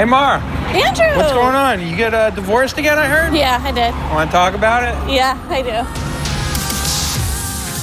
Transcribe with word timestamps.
Hey, 0.00 0.06
Mar, 0.06 0.36
Andrew! 0.38 1.14
what's 1.14 1.30
going 1.34 1.54
on? 1.54 1.86
You 1.86 1.94
get 1.94 2.14
uh, 2.14 2.30
divorced 2.30 2.78
again, 2.78 2.98
I 2.98 3.06
heard? 3.06 3.34
Yeah, 3.34 3.60
I 3.62 3.70
did. 3.70 3.92
Want 4.10 4.30
to 4.30 4.32
talk 4.32 4.54
about 4.54 4.82
it? 4.82 4.94
Yeah, 5.12 5.36
I 5.50 5.60
do. 5.60 5.76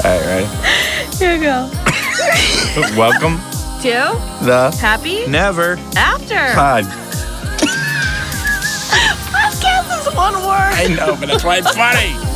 All 0.03 0.17
right, 0.17 0.25
ready? 0.25 0.47
Here 1.17 1.37
we 1.37 1.43
go. 1.43 1.69
Welcome. 2.97 3.37
to 3.83 4.17
The 4.43 4.75
happy, 4.81 5.27
Never 5.27 5.77
after. 5.95 6.55
Pod. 6.55 6.85
Podcast 9.29 10.07
is 10.07 10.15
one 10.15 10.33
word. 10.33 10.73
I 10.73 10.87
know, 10.97 11.15
but 11.19 11.27
that's 11.27 11.43
why 11.43 11.57
it's 11.57 11.75
funny. 11.75 12.26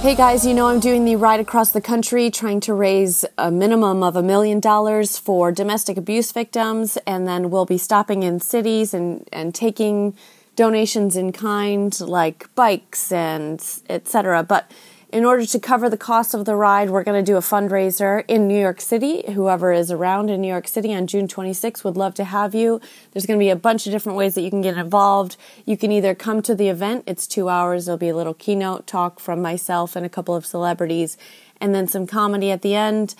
Hey 0.00 0.14
guys, 0.14 0.46
you 0.46 0.54
know 0.54 0.68
I'm 0.68 0.80
doing 0.80 1.04
the 1.04 1.16
ride 1.16 1.40
across 1.40 1.72
the 1.72 1.80
country 1.82 2.30
trying 2.30 2.60
to 2.60 2.72
raise 2.72 3.26
a 3.36 3.50
minimum 3.50 4.02
of 4.02 4.16
a 4.16 4.22
million 4.22 4.58
dollars 4.58 5.18
for 5.18 5.52
domestic 5.52 5.98
abuse 5.98 6.32
victims, 6.32 6.96
and 7.06 7.28
then 7.28 7.50
we'll 7.50 7.66
be 7.66 7.76
stopping 7.76 8.22
in 8.22 8.40
cities 8.40 8.94
and, 8.94 9.28
and 9.30 9.54
taking 9.54 10.16
donations 10.56 11.16
in 11.16 11.32
kind 11.32 12.00
like 12.00 12.48
bikes 12.54 13.12
and 13.12 13.62
etc. 13.90 14.42
But 14.42 14.70
in 15.12 15.24
order 15.24 15.44
to 15.44 15.58
cover 15.58 15.90
the 15.90 15.96
cost 15.96 16.34
of 16.34 16.44
the 16.44 16.54
ride, 16.54 16.90
we're 16.90 17.02
going 17.02 17.22
to 17.22 17.32
do 17.32 17.36
a 17.36 17.40
fundraiser 17.40 18.24
in 18.28 18.46
New 18.46 18.58
York 18.58 18.80
City. 18.80 19.24
Whoever 19.32 19.72
is 19.72 19.90
around 19.90 20.30
in 20.30 20.40
New 20.40 20.48
York 20.48 20.68
City 20.68 20.94
on 20.94 21.08
June 21.08 21.26
26th 21.26 21.82
would 21.82 21.96
love 21.96 22.14
to 22.14 22.24
have 22.24 22.54
you. 22.54 22.80
There's 23.10 23.26
going 23.26 23.38
to 23.38 23.42
be 23.42 23.50
a 23.50 23.56
bunch 23.56 23.86
of 23.86 23.92
different 23.92 24.16
ways 24.16 24.34
that 24.34 24.42
you 24.42 24.50
can 24.50 24.60
get 24.60 24.76
involved. 24.76 25.36
You 25.64 25.76
can 25.76 25.90
either 25.90 26.14
come 26.14 26.42
to 26.42 26.54
the 26.54 26.68
event, 26.68 27.04
it's 27.06 27.26
two 27.26 27.48
hours, 27.48 27.86
there'll 27.86 27.98
be 27.98 28.08
a 28.08 28.16
little 28.16 28.34
keynote 28.34 28.86
talk 28.86 29.18
from 29.18 29.42
myself 29.42 29.96
and 29.96 30.06
a 30.06 30.08
couple 30.08 30.36
of 30.36 30.46
celebrities, 30.46 31.16
and 31.60 31.74
then 31.74 31.88
some 31.88 32.06
comedy 32.06 32.50
at 32.50 32.62
the 32.62 32.74
end. 32.74 33.14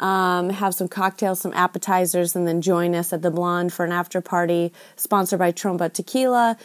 Um, 0.00 0.50
have 0.50 0.74
some 0.74 0.88
cocktails, 0.88 1.40
some 1.40 1.52
appetizers, 1.52 2.34
and 2.34 2.48
then 2.48 2.60
join 2.60 2.96
us 2.96 3.12
at 3.12 3.22
the 3.22 3.30
Blonde 3.30 3.72
for 3.72 3.84
an 3.84 3.92
after 3.92 4.20
party 4.20 4.72
sponsored 4.96 5.38
by 5.38 5.52
Tromba 5.52 5.92
Tequila. 5.92 6.58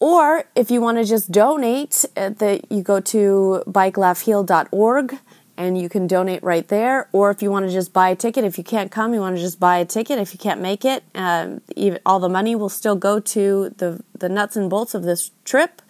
Or 0.00 0.44
if 0.54 0.70
you 0.70 0.80
want 0.80 0.98
to 0.98 1.04
just 1.04 1.32
donate, 1.32 2.04
uh, 2.16 2.30
you 2.70 2.82
go 2.82 3.00
to 3.00 3.62
bikelaughheal.org 3.66 5.18
and 5.56 5.76
you 5.76 5.88
can 5.88 6.06
donate 6.06 6.42
right 6.44 6.66
there. 6.68 7.08
Or 7.12 7.30
if 7.30 7.42
you 7.42 7.50
want 7.50 7.66
to 7.66 7.72
just 7.72 7.92
buy 7.92 8.10
a 8.10 8.16
ticket, 8.16 8.44
if 8.44 8.58
you 8.58 8.64
can't 8.64 8.92
come, 8.92 9.12
you 9.12 9.20
want 9.20 9.34
to 9.36 9.42
just 9.42 9.58
buy 9.58 9.78
a 9.78 9.84
ticket. 9.84 10.20
If 10.20 10.32
you 10.32 10.38
can't 10.38 10.60
make 10.60 10.84
it, 10.84 11.02
um, 11.16 11.62
even, 11.74 11.98
all 12.06 12.20
the 12.20 12.28
money 12.28 12.54
will 12.54 12.68
still 12.68 12.94
go 12.94 13.18
to 13.18 13.74
the, 13.76 14.02
the 14.16 14.28
nuts 14.28 14.54
and 14.54 14.70
bolts 14.70 14.94
of 14.94 15.02
this 15.02 15.32
trip. 15.44 15.82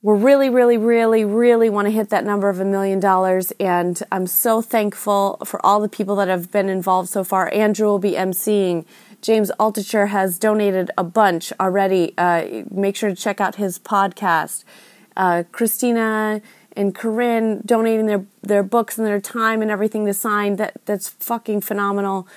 We're 0.00 0.16
really, 0.16 0.48
really, 0.48 0.78
really, 0.78 1.26
really 1.26 1.68
want 1.68 1.86
to 1.86 1.90
hit 1.90 2.08
that 2.08 2.24
number 2.24 2.48
of 2.48 2.58
a 2.58 2.64
million 2.64 3.00
dollars. 3.00 3.52
And 3.60 4.02
I'm 4.10 4.26
so 4.26 4.62
thankful 4.62 5.38
for 5.44 5.64
all 5.64 5.80
the 5.80 5.88
people 5.88 6.16
that 6.16 6.28
have 6.28 6.50
been 6.50 6.70
involved 6.70 7.10
so 7.10 7.22
far. 7.22 7.52
Andrew 7.52 7.86
will 7.86 7.98
be 7.98 8.12
emceeing. 8.12 8.86
James 9.24 9.50
Altucher 9.58 10.08
has 10.08 10.38
donated 10.38 10.90
a 10.98 11.02
bunch 11.02 11.50
already. 11.58 12.12
Uh, 12.18 12.64
make 12.70 12.94
sure 12.94 13.08
to 13.08 13.16
check 13.16 13.40
out 13.40 13.54
his 13.54 13.78
podcast. 13.78 14.64
Uh, 15.16 15.44
Christina 15.50 16.42
and 16.76 16.94
Corinne 16.94 17.62
donating 17.64 18.04
their, 18.04 18.26
their 18.42 18.62
books 18.62 18.98
and 18.98 19.06
their 19.06 19.22
time 19.22 19.62
and 19.62 19.70
everything 19.70 20.04
to 20.04 20.12
sign. 20.12 20.56
That 20.56 20.74
that's 20.84 21.08
fucking 21.08 21.62
phenomenal. 21.62 22.28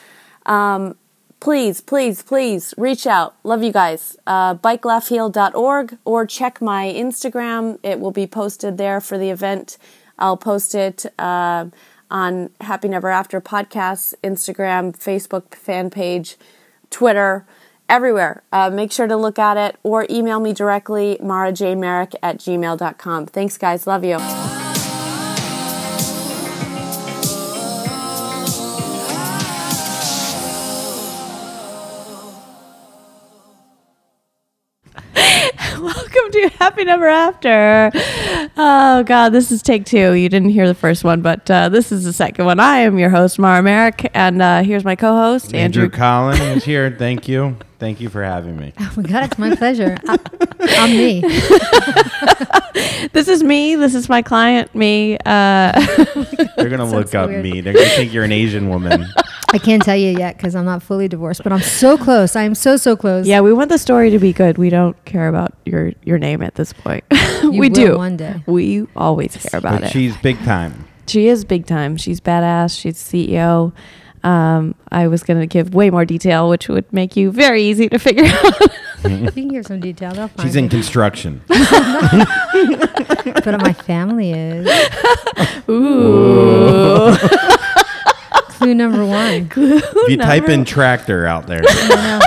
Um, 0.45 0.95
please, 1.41 1.81
please, 1.81 2.21
please 2.23 2.73
reach 2.77 3.05
out. 3.05 3.35
Love 3.43 3.63
you 3.63 3.73
guys. 3.73 4.15
Uh, 4.25 4.55
bikelaughheal.org 4.55 5.97
or 6.05 6.25
check 6.25 6.61
my 6.61 6.85
Instagram. 6.85 7.79
It 7.83 7.99
will 7.99 8.11
be 8.11 8.27
posted 8.27 8.77
there 8.77 9.01
for 9.01 9.17
the 9.17 9.29
event. 9.29 9.77
I'll 10.17 10.37
post 10.37 10.73
it 10.73 11.05
uh, 11.19 11.65
on 12.09 12.49
Happy 12.61 12.87
Never 12.87 13.09
After 13.09 13.41
podcast, 13.41 14.13
Instagram, 14.23 14.97
Facebook 14.97 15.53
fan 15.53 15.89
page. 15.89 16.37
Twitter, 16.89 17.45
everywhere. 17.89 18.43
Uh, 18.51 18.69
make 18.69 18.91
sure 18.91 19.07
to 19.07 19.15
look 19.15 19.39
at 19.39 19.57
it 19.57 19.77
or 19.83 20.05
email 20.09 20.39
me 20.39 20.53
directly, 20.53 21.17
marajmerrick 21.21 22.15
at 22.21 22.37
gmail.com. 22.37 23.25
Thanks, 23.27 23.57
guys. 23.57 23.87
Love 23.87 24.03
you. 24.03 24.56
Welcome 36.37 36.51
to 36.51 36.57
Happy 36.57 36.83
Never 36.83 37.07
After. 37.07 37.91
Oh, 38.57 39.03
God, 39.03 39.29
this 39.29 39.51
is 39.51 39.63
take 39.63 39.85
two. 39.85 40.13
You 40.13 40.29
didn't 40.29 40.49
hear 40.49 40.67
the 40.67 40.75
first 40.75 41.03
one, 41.03 41.21
but 41.21 41.49
uh, 41.49 41.69
this 41.69 41.91
is 41.91 42.03
the 42.03 42.13
second 42.13 42.45
one. 42.45 42.59
I 42.59 42.79
am 42.79 42.99
your 42.99 43.09
host, 43.09 43.39
Mara 43.39 43.63
Merrick, 43.63 44.11
and 44.13 44.39
uh, 44.41 44.61
here's 44.61 44.83
my 44.83 44.95
co 44.95 45.15
host, 45.15 45.55
Andrew 45.55 45.85
Andrew. 45.85 45.97
Collins 45.97 46.39
is 46.39 46.63
here. 46.63 46.95
Thank 46.97 47.27
you. 47.27 47.55
Thank 47.79 47.99
you 48.01 48.09
for 48.09 48.23
having 48.23 48.55
me. 48.57 48.73
Oh 48.79 48.93
my 48.97 49.03
God, 49.03 49.23
it's 49.25 49.39
my 49.39 49.55
pleasure. 49.55 49.97
I, 50.07 50.17
I'm 50.77 50.91
me. 50.91 51.23
This 53.13 53.27
is 53.27 53.41
me. 53.41 53.75
This 53.75 53.95
is 53.95 54.07
my 54.09 54.21
client, 54.21 54.73
me. 54.75 55.17
Uh, 55.25 55.71
They're 56.55 56.69
gonna 56.69 56.85
look 56.89 57.07
so 57.07 57.21
up 57.21 57.29
weird. 57.29 57.43
me. 57.43 57.61
They're 57.61 57.73
gonna 57.73 57.85
think 57.87 58.13
you're 58.13 58.23
an 58.23 58.31
Asian 58.31 58.69
woman. 58.69 59.05
I 59.53 59.57
can't 59.59 59.81
tell 59.81 59.95
you 59.95 60.17
yet 60.17 60.35
because 60.37 60.55
I'm 60.55 60.65
not 60.65 60.83
fully 60.83 61.07
divorced, 61.07 61.41
but 61.43 61.53
I'm 61.53 61.61
so 61.61 61.97
close. 61.97 62.35
I 62.35 62.43
am 62.43 62.53
so, 62.53 62.75
so 62.75 62.95
close. 62.97 63.25
yeah, 63.25 63.39
we 63.41 63.53
want 63.53 63.69
the 63.69 63.77
story 63.77 64.09
to 64.09 64.19
be 64.19 64.33
good. 64.33 64.57
We 64.57 64.69
don't 64.69 65.01
care 65.05 65.29
about 65.29 65.53
your, 65.65 65.93
your 66.03 66.19
name 66.19 66.41
at 66.43 66.55
this 66.55 66.73
point. 66.73 67.03
You 67.43 67.51
we 67.51 67.69
will 67.69 67.75
do. 67.75 67.97
one 67.97 68.17
day. 68.17 68.41
We 68.47 68.87
always 68.95 69.37
care 69.37 69.59
about 69.59 69.81
but 69.81 69.83
it. 69.83 69.91
she's 69.91 70.17
big 70.17 70.39
time. 70.43 70.87
She 71.05 71.27
is 71.27 71.45
big 71.45 71.67
time. 71.67 71.95
She's 71.95 72.19
badass. 72.19 72.77
She's 72.77 72.97
CEO. 72.97 73.73
Um, 74.23 74.73
I 74.91 75.07
was 75.07 75.21
going 75.21 75.39
to 75.39 75.45
give 75.45 75.75
way 75.75 75.91
more 75.91 76.03
detail, 76.03 76.49
which 76.49 76.67
would 76.67 76.91
make 76.91 77.15
you 77.15 77.31
very 77.31 77.61
easy 77.63 77.87
to 77.89 77.99
figure 77.99 78.25
out. 78.25 78.55
You 79.07 79.29
can 79.31 79.47
give 79.49 79.67
some 79.67 79.79
detail. 79.79 80.11
They'll 80.13 80.27
find 80.27 80.47
She's 80.49 80.55
in 80.55 80.65
it. 80.65 80.71
construction. 80.71 81.41
But 81.47 81.61
my 83.61 83.71
family 83.73 84.31
is. 84.33 84.67
Ooh. 85.69 87.15
Clue 88.57 88.73
number 88.73 89.05
one. 89.05 89.49
If 89.55 90.09
you 90.09 90.17
type 90.17 90.49
in 90.49 90.65
tractor 90.65 91.25
out 91.25 91.47
there 91.47 91.61
I 91.65 92.17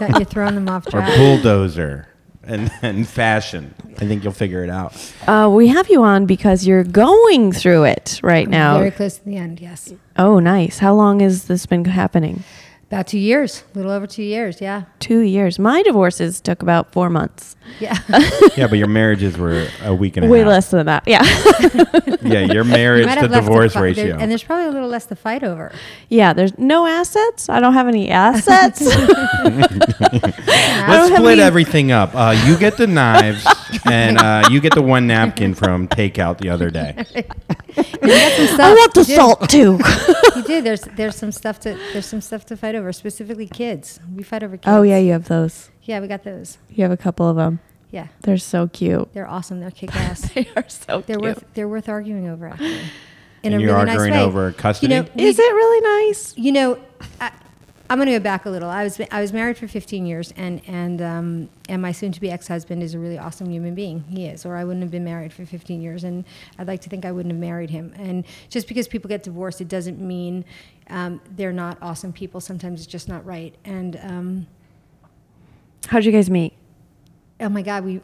know. 0.00 0.18
You're 0.18 0.24
throwing 0.24 0.54
them 0.54 0.68
off 0.68 0.86
track. 0.86 1.02
or 1.02 1.06
track. 1.06 1.18
bulldozer 1.18 2.08
and, 2.42 2.70
and 2.82 3.06
fashion, 3.06 3.74
I 3.98 4.06
think 4.06 4.24
you'll 4.24 4.32
figure 4.32 4.64
it 4.64 4.70
out. 4.70 4.94
Uh, 5.26 5.48
we 5.52 5.68
have 5.68 5.88
you 5.88 6.02
on 6.02 6.26
because 6.26 6.66
you're 6.66 6.84
going 6.84 7.52
through 7.52 7.84
it 7.84 8.18
right 8.22 8.48
now. 8.48 8.78
Very 8.78 8.90
close 8.90 9.18
to 9.18 9.24
the 9.24 9.36
end, 9.36 9.60
yes. 9.60 9.92
oh, 10.16 10.38
nice. 10.38 10.78
How 10.78 10.94
long 10.94 11.20
has 11.20 11.44
this 11.44 11.66
been 11.66 11.84
happening? 11.84 12.42
About 12.90 13.06
two 13.06 13.20
years, 13.20 13.62
a 13.72 13.78
little 13.78 13.92
over 13.92 14.04
two 14.08 14.24
years, 14.24 14.60
yeah. 14.60 14.82
Two 14.98 15.20
years. 15.20 15.60
My 15.60 15.80
divorces 15.84 16.40
took 16.40 16.60
about 16.60 16.90
four 16.92 17.08
months. 17.08 17.54
Yeah. 17.78 17.96
Yeah, 18.56 18.66
but 18.66 18.78
your 18.78 18.88
marriages 18.88 19.38
were 19.38 19.68
a 19.84 19.94
week 19.94 20.16
and 20.16 20.26
a 20.26 20.28
Way 20.28 20.40
half. 20.40 20.48
less 20.48 20.70
than 20.72 20.86
that. 20.86 21.04
Yeah. 21.06 21.22
Yeah, 22.22 22.40
your 22.52 22.64
You 22.64 22.70
marriage 22.70 23.06
might 23.06 23.20
to 23.20 23.28
divorce 23.28 23.72
fi- 23.72 23.80
there- 23.80 23.82
ratio. 24.04 24.16
and 24.18 24.30
there's 24.30 24.42
probably 24.42 24.66
a 24.66 24.70
little 24.70 24.88
less 24.88 25.06
to 25.06 25.14
fight 25.16 25.42
over. 25.44 25.72
yeah. 26.08 26.32
There's 26.32 26.56
no 26.58 26.86
assets. 26.86 27.48
I 27.48 27.60
don't 27.60 27.72
have 27.74 27.86
any 27.88 28.10
assets. 28.10 28.80
Let's 30.20 31.06
split 31.14 31.32
any- 31.38 31.40
everything 31.40 31.92
up. 31.92 32.10
Uh, 32.14 32.36
you 32.46 32.56
get 32.58 32.76
the 32.76 32.86
knives, 32.86 33.46
and 33.86 34.18
uh, 34.18 34.48
you 34.50 34.60
get 34.60 34.74
the 34.74 34.82
one 34.82 35.06
napkin 35.06 35.54
from 35.54 35.88
takeout 35.88 36.38
the 36.38 36.50
other 36.50 36.70
day. 36.70 36.94
I 37.76 38.74
want 38.76 38.94
the 38.94 39.00
You 39.00 39.06
did. 39.06 39.16
salt 39.16 39.48
too. 39.48 39.78
You 40.36 40.42
did. 40.44 40.64
There's 40.64 40.82
there's 40.96 41.16
some 41.16 41.32
stuff 41.32 41.60
to 41.60 41.78
there's 41.92 42.06
some 42.06 42.20
stuff 42.20 42.44
to 42.46 42.56
fight 42.56 42.74
over, 42.74 42.79
specifically 42.92 43.46
kids. 43.46 44.00
We 44.14 44.22
fight 44.22 44.42
over 44.42 44.56
kids. 44.56 44.66
oh, 44.68 44.82
yeah. 44.82 44.98
You 44.98 45.12
have 45.12 45.28
those. 45.28 45.70
Yeah, 45.82 46.00
we 46.00 46.06
got 46.08 46.24
those. 46.24 46.58
You 46.70 46.82
have 46.84 46.92
a 46.92 46.96
couple 46.96 47.28
of 47.28 47.36
them. 47.36 47.60
Yeah, 47.90 48.06
They're 48.22 48.38
so 48.38 48.68
cute. 48.68 49.12
they're 49.12 49.26
awesome. 49.28 49.58
They're 49.60 49.70
kick 49.80 49.94
ass. 49.96 50.32
They 50.32 50.48
are 50.56 50.64
so 50.68 51.00
they're 51.00 51.16
cute. 51.16 51.22
worth 51.22 51.44
they're 51.54 51.68
worth 51.68 51.88
arguing 51.88 52.28
over 52.28 52.46
actually. 52.48 52.80
In 53.42 53.52
And 53.52 53.54
a 53.54 53.64
you're 53.64 53.74
really 53.76 53.90
arguing 53.90 54.10
nice 54.10 54.20
way. 54.20 54.24
over 54.26 54.52
custody? 54.52 54.94
You 54.94 55.02
know, 55.02 55.08
we- 55.16 55.24
Is 55.24 55.38
it 55.38 55.42
really 55.42 56.06
nice? 56.08 56.36
You 56.36 56.52
know, 56.52 56.78
I, 57.20 57.32
I'm 57.88 57.98
going 57.98 58.06
to 58.06 58.12
go 58.12 58.20
back 58.22 58.44
a 58.46 58.50
little. 58.50 58.68
I 58.70 58.84
was 58.84 59.00
I 59.10 59.20
was 59.20 59.32
married 59.32 59.58
for 59.58 59.66
15 59.66 60.06
years, 60.06 60.32
and 60.36 60.60
and 60.68 61.02
um, 61.02 61.48
and 61.68 61.82
my 61.82 61.90
soon-to-be 61.90 62.30
ex-husband 62.30 62.82
is 62.84 62.94
a 62.94 63.00
really 63.00 63.18
awesome 63.18 63.50
human 63.50 63.74
being. 63.74 64.04
He 64.08 64.26
is, 64.26 64.46
or 64.46 64.54
I 64.54 64.62
wouldn't 64.62 64.82
have 64.84 64.92
been 64.92 65.02
married 65.02 65.32
for 65.32 65.44
15 65.44 65.80
years, 65.82 66.04
and 66.04 66.24
I'd 66.58 66.68
like 66.68 66.82
to 66.82 66.88
think 66.88 67.04
I 67.04 67.10
wouldn't 67.10 67.32
have 67.32 67.40
married 67.40 67.70
him. 67.70 67.92
And 67.96 68.24
just 68.50 68.68
because 68.68 68.86
people 68.86 69.08
get 69.08 69.24
divorced, 69.24 69.60
it 69.60 69.66
doesn't 69.68 69.98
mean 69.98 70.44
um, 70.90 71.20
they're 71.36 71.52
not 71.52 71.78
awesome 71.80 72.12
people. 72.12 72.40
Sometimes 72.40 72.80
it's 72.80 72.86
just 72.86 73.08
not 73.08 73.24
right. 73.24 73.54
And 73.64 73.98
um, 74.02 74.46
How'd 75.88 76.04
you 76.04 76.12
guys 76.12 76.30
meet? 76.30 76.52
Oh 77.40 77.48
my 77.48 77.62
god, 77.62 77.84
we 77.84 78.00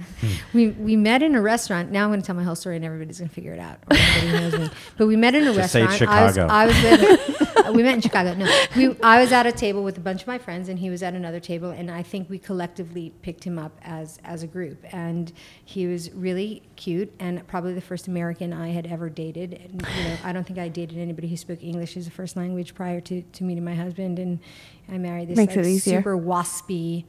we 0.54 0.68
we 0.68 0.96
met 0.96 1.22
in 1.22 1.34
a 1.34 1.40
restaurant. 1.40 1.90
Now 1.90 2.04
I'm 2.04 2.10
going 2.10 2.20
to 2.20 2.26
tell 2.26 2.34
my 2.34 2.42
whole 2.42 2.54
story, 2.54 2.76
and 2.76 2.84
everybody's 2.84 3.18
going 3.18 3.28
to 3.28 3.34
figure 3.34 3.52
it 3.52 3.60
out. 3.60 3.78
Or 3.90 4.32
knows 4.32 4.58
me. 4.58 4.70
But 4.96 5.06
we 5.06 5.16
met 5.16 5.34
in 5.34 5.46
a 5.46 5.54
Just 5.54 5.72
say 5.72 5.84
restaurant. 5.84 6.34
Chicago. 6.34 6.52
I 6.52 6.66
was, 6.66 6.76
I 6.76 6.90
was 6.90 7.02
with, 7.02 7.74
we 7.74 7.82
met 7.82 7.94
in 7.94 8.00
Chicago. 8.00 8.34
No, 8.34 8.64
we, 8.76 8.96
I 9.02 9.20
was 9.20 9.32
at 9.32 9.46
a 9.46 9.52
table 9.52 9.82
with 9.84 9.96
a 9.96 10.00
bunch 10.00 10.22
of 10.22 10.26
my 10.26 10.38
friends, 10.38 10.68
and 10.68 10.78
he 10.78 10.90
was 10.90 11.02
at 11.02 11.14
another 11.14 11.40
table, 11.40 11.70
and 11.70 11.90
I 11.90 12.02
think 12.02 12.28
we 12.30 12.38
collectively 12.38 13.12
picked 13.22 13.44
him 13.44 13.58
up 13.58 13.78
as 13.82 14.18
as 14.24 14.42
a 14.42 14.46
group. 14.46 14.84
And 14.92 15.32
he 15.64 15.86
was 15.86 16.10
really 16.12 16.62
cute, 16.76 17.12
and 17.18 17.46
probably 17.46 17.74
the 17.74 17.80
first 17.80 18.08
American 18.08 18.52
I 18.52 18.68
had 18.70 18.86
ever 18.86 19.08
dated. 19.08 19.52
And, 19.54 19.86
you 19.96 20.04
know, 20.04 20.16
I 20.24 20.32
don't 20.32 20.46
think 20.46 20.58
I 20.58 20.68
dated 20.68 20.98
anybody 20.98 21.28
who 21.28 21.36
spoke 21.36 21.62
English 21.62 21.96
as 21.96 22.06
a 22.06 22.10
first 22.10 22.36
language 22.36 22.74
prior 22.74 23.00
to, 23.02 23.22
to 23.22 23.44
meeting 23.44 23.64
my 23.64 23.74
husband, 23.74 24.18
and 24.18 24.40
I 24.88 24.98
married 24.98 25.28
this 25.28 25.36
Makes 25.36 25.56
like, 25.56 25.66
it 25.66 25.80
super 25.80 26.16
waspy. 26.16 27.04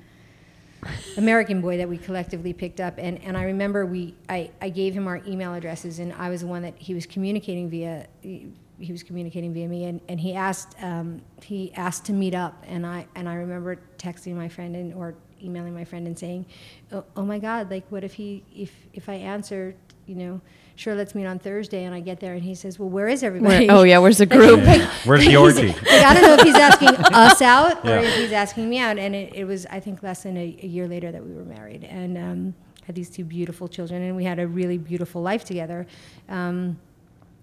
American 1.18 1.62
boy 1.62 1.78
that 1.78 1.90
we 1.90 1.98
collectively 1.98 2.54
picked 2.54 2.80
up, 2.80 2.96
and, 2.98 3.22
and 3.24 3.38
I 3.38 3.44
remember 3.44 3.86
we 3.86 4.16
I, 4.30 4.52
I 4.62 4.70
gave 4.70 4.94
him 4.94 5.08
our 5.08 5.22
email 5.28 5.54
addresses, 5.54 6.00
and 6.00 6.14
I 6.14 6.30
was 6.30 6.42
the 6.42 6.48
one 6.48 6.62
that 6.62 6.78
he 6.78 6.94
was 6.94 7.06
communicating 7.06 7.70
via 7.70 8.08
he 8.22 8.92
was 8.92 9.04
communicating 9.04 9.54
via 9.54 9.68
me, 9.68 9.86
and, 9.86 10.00
and 10.08 10.20
he 10.20 10.34
asked 10.34 10.82
um, 10.82 11.22
he 11.42 11.74
asked 11.74 12.06
to 12.06 12.14
meet 12.14 12.34
up, 12.34 12.64
and 12.68 12.86
I 12.86 13.08
and 13.16 13.28
I 13.28 13.36
remember 13.36 13.80
texting 13.98 14.36
my 14.36 14.48
friend 14.48 14.76
and 14.76 14.94
or 14.94 15.16
emailing 15.42 15.74
my 15.74 15.86
friend 15.86 16.08
and 16.08 16.18
saying, 16.18 16.46
oh, 16.92 17.04
oh 17.16 17.24
my 17.24 17.40
God, 17.40 17.70
like 17.70 17.86
what 17.90 18.04
if 18.04 18.14
he 18.14 18.44
if 18.56 18.72
if 18.94 19.10
I 19.10 19.16
answer, 19.16 19.76
you 20.06 20.16
know, 20.16 20.42
sure 20.80 20.96
let's 20.96 21.14
meet 21.14 21.26
on 21.26 21.40
Thursday, 21.40 21.84
and 21.84 21.94
I 21.94 22.00
get 22.00 22.20
there 22.22 22.34
and 22.34 22.42
he 22.44 22.56
says, 22.56 22.80
well 22.80 22.90
where 22.90 23.08
is 23.08 23.22
everybody? 23.24 23.68
Where- 23.68 23.78
oh 23.78 23.84
yeah, 23.84 23.98
where's 24.00 24.18
the 24.18 24.26
group? 24.38 24.64
like, 24.66 24.82
Where's 25.06 25.22
the 25.26 25.30
he's- 25.32 25.38
orgy? 25.42 25.68
Like, 25.68 25.88
I 25.88 26.14
don't 26.14 26.24
know 26.24 26.34
if 26.36 26.42
he's 26.42 26.56
asking 26.56 26.90
us 26.90 27.42
out 27.42 27.86
or 27.86 27.98
if 27.98 28.16
he's 28.16 28.32
asking 28.32 28.70
me 28.70 28.80
out. 28.80 28.98
And 28.98 29.14
it, 29.14 29.34
it 29.36 29.46
was, 29.46 29.66
I 29.66 29.80
think, 29.80 30.02
less 30.04 30.24
than 30.24 30.38
a, 30.38 30.58
a 30.64 30.68
year 30.68 30.88
later 30.88 31.12
that 31.12 31.24
we 31.26 31.34
were 31.34 31.44
married 31.46 31.84
and 31.84 32.18
um, 32.18 32.54
had 32.86 32.96
these 32.96 33.10
two 33.10 33.24
beautiful 33.26 33.68
children. 33.68 34.02
And 34.04 34.16
we 34.16 34.24
had 34.24 34.40
a 34.40 34.48
really 34.48 34.78
beautiful 34.78 35.22
life 35.22 35.44
together. 35.44 35.86
Um, 36.30 36.80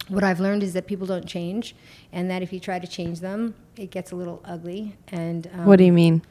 what 0.08 0.22
I've 0.24 0.38
learned 0.40 0.62
is 0.62 0.72
that 0.74 0.86
people 0.86 1.06
don't 1.06 1.26
change, 1.26 1.74
and 2.12 2.30
that 2.30 2.40
if 2.40 2.52
you 2.52 2.60
try 2.60 2.78
to 2.78 2.86
change 2.86 3.18
them, 3.20 3.54
it 3.76 3.90
gets 3.90 4.12
a 4.12 4.16
little 4.16 4.40
ugly. 4.44 4.96
And 5.08 5.48
um, 5.52 5.66
What 5.66 5.76
do 5.76 5.84
you 5.84 5.92
mean? 5.92 6.22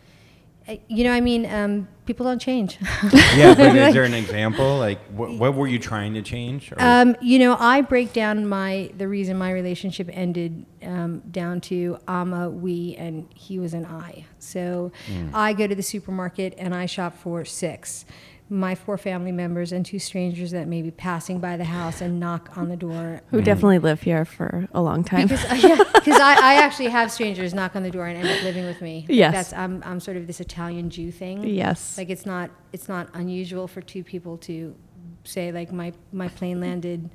Uh, 0.67 0.75
You 0.87 1.03
know, 1.03 1.11
I 1.11 1.21
mean, 1.21 1.45
um, 1.45 1.87
people 2.05 2.25
don't 2.25 2.39
change. 2.39 2.77
Yeah, 3.35 3.53
but 3.53 3.75
is 3.75 3.93
there 3.93 4.03
an 4.03 4.13
example? 4.13 4.77
Like, 4.77 4.99
what, 5.07 5.33
what 5.33 5.55
were 5.55 5.67
you 5.67 5.79
trying 5.79 6.13
to 6.13 6.21
change? 6.21 6.71
Um, 6.77 7.15
you 7.21 7.39
know, 7.39 7.57
I 7.59 7.81
break 7.81 8.13
down 8.13 8.47
my 8.47 8.91
the 8.97 9.07
reason 9.07 9.37
my 9.37 9.51
relationship 9.51 10.09
ended 10.11 10.65
um, 10.83 11.19
down 11.31 11.61
to 11.61 11.97
I'm 12.07 12.33
a 12.33 12.49
we 12.49 12.95
and 12.97 13.27
he 13.35 13.59
was 13.59 13.73
an 13.73 13.85
I. 13.85 14.25
So 14.39 14.91
I 15.33 15.53
go 15.53 15.67
to 15.67 15.75
the 15.75 15.83
supermarket 15.83 16.53
and 16.57 16.73
I 16.73 16.85
shop 16.85 17.17
for 17.17 17.43
six. 17.45 18.05
My 18.47 18.75
four 18.75 18.97
family 18.97 19.31
members 19.31 19.71
and 19.71 19.83
two 19.83 19.97
strangers 19.97 20.51
that 20.51 20.67
may 20.67 20.83
be 20.83 20.91
passing 20.91 21.39
by 21.39 21.57
the 21.57 21.63
house 21.63 21.99
and 21.99 22.19
knock 22.19 22.55
on 22.55 22.69
the 22.69 22.75
door. 22.75 23.21
Who 23.31 23.41
mm. 23.41 23.43
definitely 23.43 23.79
live 23.79 24.01
here 24.03 24.23
for 24.23 24.67
a 24.71 24.81
long 24.81 25.03
time. 25.03 25.27
Because 25.27 25.45
uh, 25.45 25.55
yeah, 25.55 25.77
'cause 25.77 26.19
I, 26.19 26.37
I 26.41 26.53
actually 26.55 26.89
have 26.89 27.11
strangers 27.11 27.53
knock 27.55 27.75
on 27.75 27.81
the 27.81 27.89
door 27.89 28.05
and 28.05 28.17
end 28.17 28.27
up 28.29 28.43
living 28.43 28.65
with 28.65 28.81
me. 28.81 29.05
Yes. 29.09 29.33
that's 29.33 29.53
I'm, 29.53 29.81
I'm 29.83 29.99
sort 29.99 30.17
of 30.17 30.27
this 30.27 30.39
Italian 30.39 30.89
Jew 30.91 31.11
thing. 31.11 31.43
yes. 31.43 31.97
Like 31.97 32.09
it's 32.09 32.25
not 32.25 32.51
it's 32.71 32.87
not 32.87 33.09
unusual 33.15 33.67
for 33.67 33.81
two 33.81 34.03
people 34.03 34.37
to 34.39 34.75
say 35.23 35.51
like 35.51 35.71
my 35.71 35.91
my 36.11 36.27
plane 36.27 36.59
landed 36.61 37.09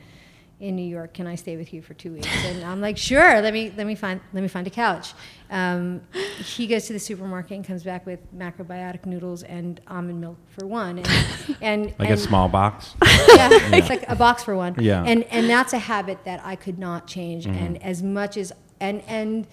in 0.61 0.77
New 0.77 0.87
York. 0.87 1.15
Can 1.15 1.27
I 1.27 1.35
stay 1.35 1.57
with 1.57 1.73
you 1.73 1.81
for 1.83 1.95
two 1.95 2.13
weeks? 2.13 2.29
And 2.45 2.63
I'm 2.63 2.81
like, 2.81 2.97
sure. 2.97 3.41
Let 3.41 3.53
me 3.53 3.73
let 3.77 3.87
me 3.87 3.95
find 3.95 4.21
let 4.33 4.43
me 4.43 4.49
find 4.49 4.67
a 4.67 4.71
couch. 4.71 5.15
Um, 5.51 6.03
he 6.39 6.67
goes 6.67 6.87
to 6.87 6.93
the 6.93 6.99
supermarket 6.99 7.53
and 7.53 7.65
comes 7.65 7.83
back 7.83 8.07
with 8.07 8.21
macrobiotic 8.37 9.07
noodles 9.07 9.43
and 9.43 9.81
almond 9.89 10.21
milk 10.21 10.37
for 10.49 10.67
one, 10.67 10.99
and 10.99 11.09
and 11.61 11.85
like 11.99 12.11
and, 12.11 12.13
a 12.13 12.17
small 12.17 12.49
box? 12.49 12.95
yeah, 13.35 13.49
it's 13.73 13.89
like 13.89 14.05
a 14.09 14.17
box 14.17 14.45
for 14.45 14.55
one. 14.55 14.77
Yeah. 14.79 15.03
And 15.05 15.25
and 15.25 15.49
that's 15.49 15.73
a 15.73 15.79
habit 15.79 16.25
that 16.25 16.45
I 16.45 16.57
could 16.57 16.79
not 16.79 17.07
change. 17.07 17.47
And 17.47 17.83
as 17.83 18.03
much 18.03 18.37
as 18.37 18.53
and 18.79 19.03
and 19.07 19.47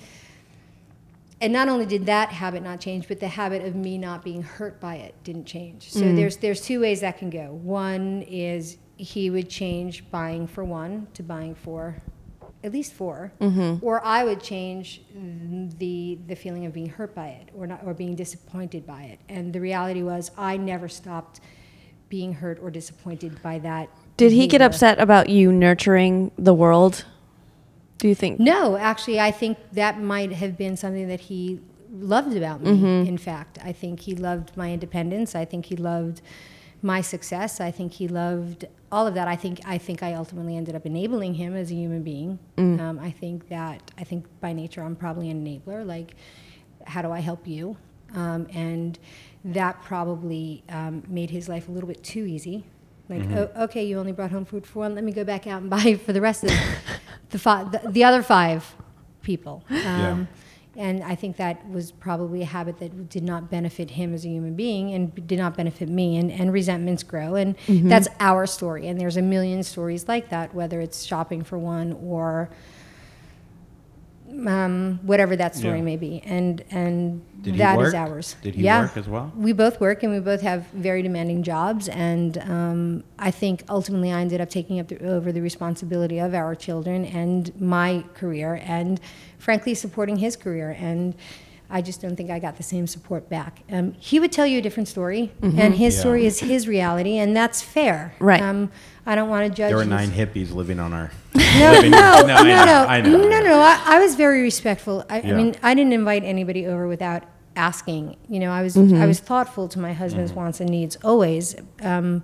and 1.40 1.54
not 1.54 1.70
only 1.70 1.86
did 1.86 2.08
that 2.08 2.30
habit 2.30 2.64
not 2.64 2.80
change, 2.80 3.08
but 3.08 3.20
the 3.20 3.28
habit 3.28 3.64
of 3.64 3.76
me 3.76 3.98
not 3.98 4.24
being 4.24 4.42
hurt 4.42 4.80
by 4.80 4.96
it 4.96 5.16
didn't 5.24 5.46
change. 5.46 5.92
So 5.92 6.00
there's 6.00 6.38
there's 6.38 6.62
two 6.62 6.82
ways 6.82 7.02
that 7.02 7.18
can 7.18 7.30
go. 7.30 7.54
One 7.54 8.24
is 8.24 8.78
he 8.98 9.30
would 9.30 9.50
change 9.50 10.10
buying 10.12 10.48
for 10.48 10.64
one 10.64 11.08
to 11.14 11.24
buying 11.24 11.56
for 11.56 12.02
at 12.64 12.74
least 12.74 12.94
4 12.94 13.32
or 13.82 14.04
I 14.04 14.24
would 14.24 14.42
change 14.42 15.02
the 15.14 16.18
the 16.28 16.36
feeling 16.36 16.66
of 16.66 16.74
being 16.74 16.90
hurt 16.90 17.14
by 17.14 17.28
it 17.28 17.50
or 17.56 17.68
not 17.68 17.82
or 17.86 17.94
being 17.94 18.16
disappointed 18.16 18.86
by 18.86 19.04
it. 19.04 19.20
And 19.30 19.54
the 19.54 19.62
reality 19.62 20.02
was 20.02 20.32
I 20.38 20.58
never 20.58 20.90
stopped 20.90 21.40
being 22.10 22.34
hurt 22.34 22.60
or 22.62 22.72
disappointed 22.72 23.42
by 23.44 23.60
that. 23.60 23.90
Did 24.18 24.32
he 24.32 24.48
get 24.48 24.62
upset 24.62 25.00
about 25.00 25.30
you 25.30 25.52
nurturing 25.52 26.32
the 26.38 26.54
world? 26.54 27.06
Do 28.00 28.08
you 28.08 28.16
think? 28.16 28.40
No, 28.40 28.76
actually, 28.78 29.20
I 29.20 29.32
think 29.32 29.58
that 29.74 30.02
might 30.02 30.32
have 30.34 30.58
been 30.58 30.78
something 30.78 31.08
that 31.08 31.20
he 31.22 31.60
loved 31.92 32.36
about 32.36 32.62
me. 32.62 32.72
Mm-hmm. 32.72 33.10
In 33.10 33.18
fact, 33.18 33.60
I 33.64 33.72
think 33.72 34.02
he 34.02 34.16
loved 34.16 34.58
my 34.58 34.72
independence. 34.72 35.36
I 35.36 35.46
think 35.46 35.68
he 35.68 35.76
loved 35.76 36.22
my 36.82 37.02
success. 37.02 37.60
I 37.60 37.72
think 37.72 37.94
he 37.94 38.08
loved 38.08 38.66
all 38.92 39.08
of 39.08 39.14
that. 39.16 39.28
I 39.28 39.36
think 39.36 39.60
I 39.66 39.78
think 39.78 40.04
I 40.04 40.14
ultimately 40.14 40.56
ended 40.56 40.76
up 40.76 40.86
enabling 40.86 41.34
him 41.36 41.56
as 41.56 41.72
a 41.72 41.76
human 41.76 42.04
being. 42.04 42.40
Mm. 42.58 42.80
Um, 42.80 43.00
I 43.00 43.12
think 43.12 43.50
that 43.50 43.92
I 43.98 44.04
think 44.04 44.26
by 44.40 44.54
nature 44.54 44.82
I'm 44.82 44.96
probably 44.96 45.30
an 45.30 45.44
enabler. 45.44 45.86
Like, 45.86 46.16
how 46.86 47.02
do 47.02 47.12
I 47.12 47.20
help 47.20 47.48
you? 47.48 47.78
Um, 48.16 48.48
and 48.54 48.98
that 49.44 49.82
probably 49.84 50.64
um, 50.70 51.04
made 51.08 51.30
his 51.30 51.50
life 51.50 51.68
a 51.68 51.72
little 51.72 51.88
bit 51.88 52.04
too 52.04 52.26
easy. 52.26 52.64
Like, 53.10 53.24
oh, 53.32 53.50
okay, 53.64 53.86
you 53.86 53.98
only 53.98 54.12
brought 54.12 54.32
home 54.32 54.44
food 54.44 54.68
for 54.68 54.80
one. 54.80 54.94
Let 54.94 55.04
me 55.04 55.14
go 55.14 55.24
back 55.24 55.48
out 55.48 55.62
and 55.62 55.70
buy 55.70 55.96
for 56.06 56.12
the 56.12 56.22
rest 56.22 56.44
of 56.44 56.52
the, 57.30 57.40
five, 57.40 57.72
the, 57.72 57.82
the 57.90 58.04
other 58.04 58.22
five 58.22 58.76
people. 59.22 59.64
Um, 59.70 60.28
And 60.78 61.04
I 61.04 61.16
think 61.16 61.38
that 61.38 61.68
was 61.70 61.92
probably 61.92 62.44
a 62.44 62.46
habit 62.46 62.78
that 62.80 63.10
did 63.10 63.24
not 63.24 63.50
benefit 63.50 63.90
him 63.90 64.14
as 64.14 64.24
a 64.26 64.30
human 64.30 64.54
being 64.54 64.94
and 64.94 65.28
did 65.28 65.40
not 65.40 65.58
benefit 65.58 65.90
me. 65.90 66.18
And, 66.18 66.32
and 66.32 66.54
resentments 66.54 67.02
grow. 67.02 67.34
And 67.34 67.56
that's 67.68 68.08
our 68.20 68.46
story. 68.46 68.88
And 68.88 69.02
there's 69.02 69.18
a 69.18 69.22
million 69.24 69.64
stories 69.64 70.08
like 70.08 70.30
that, 70.30 70.54
whether 70.54 70.80
it's 70.80 71.04
shopping 71.04 71.44
for 71.44 71.58
one 71.58 71.94
or 71.94 72.50
um, 74.46 75.00
whatever 75.04 75.36
that 75.36 75.56
story 75.56 75.78
Yeah. 75.80 75.84
may 75.84 75.98
be. 75.98 76.22
And, 76.26 76.64
and 76.70 77.24
Did 77.42 77.56
he 77.56 77.58
that 77.60 77.80
is 77.80 77.94
work? 77.94 77.96
ours. 77.96 78.36
Did 78.42 78.56
he 78.56 78.64
yeah. 78.64 78.82
work 78.82 78.98
as 78.98 79.08
well? 79.08 79.32
We 79.36 79.54
both 79.54 79.80
work 79.80 80.04
and 80.04 80.12
we 80.14 80.20
both 80.20 80.42
have 80.42 80.68
very 80.68 81.02
demanding 81.02 81.44
jobs. 81.44 81.88
And 81.90 82.38
um, 82.40 83.04
I 83.18 83.32
think 83.32 83.64
ultimately 83.70 84.12
I 84.12 84.22
ended 84.22 84.42
up 84.42 84.50
taking 84.50 84.80
up 84.80 84.90
the, 84.90 85.04
over 85.08 85.32
the 85.32 85.42
responsibility 85.42 86.20
of 86.20 86.34
our 86.34 86.56
children 86.56 87.06
and 87.06 87.60
my 87.60 88.04
career 88.14 88.62
and 88.64 89.00
frankly 89.38 89.74
supporting 89.76 90.18
his 90.18 90.36
career. 90.36 90.76
And 90.80 91.16
I 91.70 91.82
just 91.82 92.02
don't 92.02 92.16
think 92.16 92.30
I 92.32 92.40
got 92.40 92.56
the 92.58 92.64
same 92.64 92.88
support 92.88 93.30
back. 93.30 93.60
Um, 93.70 93.92
he 94.00 94.20
would 94.22 94.32
tell 94.32 94.46
you 94.48 94.60
a 94.60 94.62
different 94.62 94.88
story, 94.88 95.32
and 95.42 95.74
his 95.76 95.96
Yeah. 95.96 96.00
story 96.00 96.26
is 96.26 96.40
his 96.40 96.66
reality, 96.68 97.18
and 97.18 97.36
that's 97.36 97.62
fair. 97.62 98.14
Right. 98.20 98.42
Um, 98.42 98.72
I 99.06 99.16
don't 99.16 99.28
want 99.30 99.44
to 99.48 99.50
judge. 99.50 99.68
There 99.70 99.76
were 99.76 99.82
his- 99.84 99.90
nine 99.90 100.10
hippies 100.12 100.54
living 100.54 100.80
on 100.80 100.94
our. 100.94 101.12
no, 101.36 101.72
living- 101.74 101.92
no, 101.92 101.98
no, 102.26 102.34
I 102.36 102.44
know, 102.44 102.66
no, 102.66 102.86
I 102.88 103.02
know, 103.02 103.18
no, 103.18 103.28
no, 103.30 103.40
no. 103.42 103.60
I, 103.60 103.82
I 103.86 104.00
was 104.00 104.16
very 104.16 104.42
respectful. 104.44 105.04
I, 105.10 105.20
Yeah. 105.20 105.34
I 105.34 105.36
mean, 105.36 105.56
I 105.62 105.74
didn't 105.74 105.92
invite 105.94 106.24
anybody 106.24 106.66
over 106.68 106.88
without 106.88 107.24
asking. 107.58 108.16
You 108.30 108.40
know, 108.40 108.52
I 108.52 108.64
was 108.64 108.76
Mm-hmm. 108.78 109.02
I 109.02 109.06
was 109.06 109.20
thoughtful 109.20 109.68
to 109.68 109.80
my 109.80 109.92
husband's 109.92 110.32
wants 110.32 110.62
and 110.62 110.70
needs 110.70 110.96
always, 111.04 111.56
um, 111.82 112.24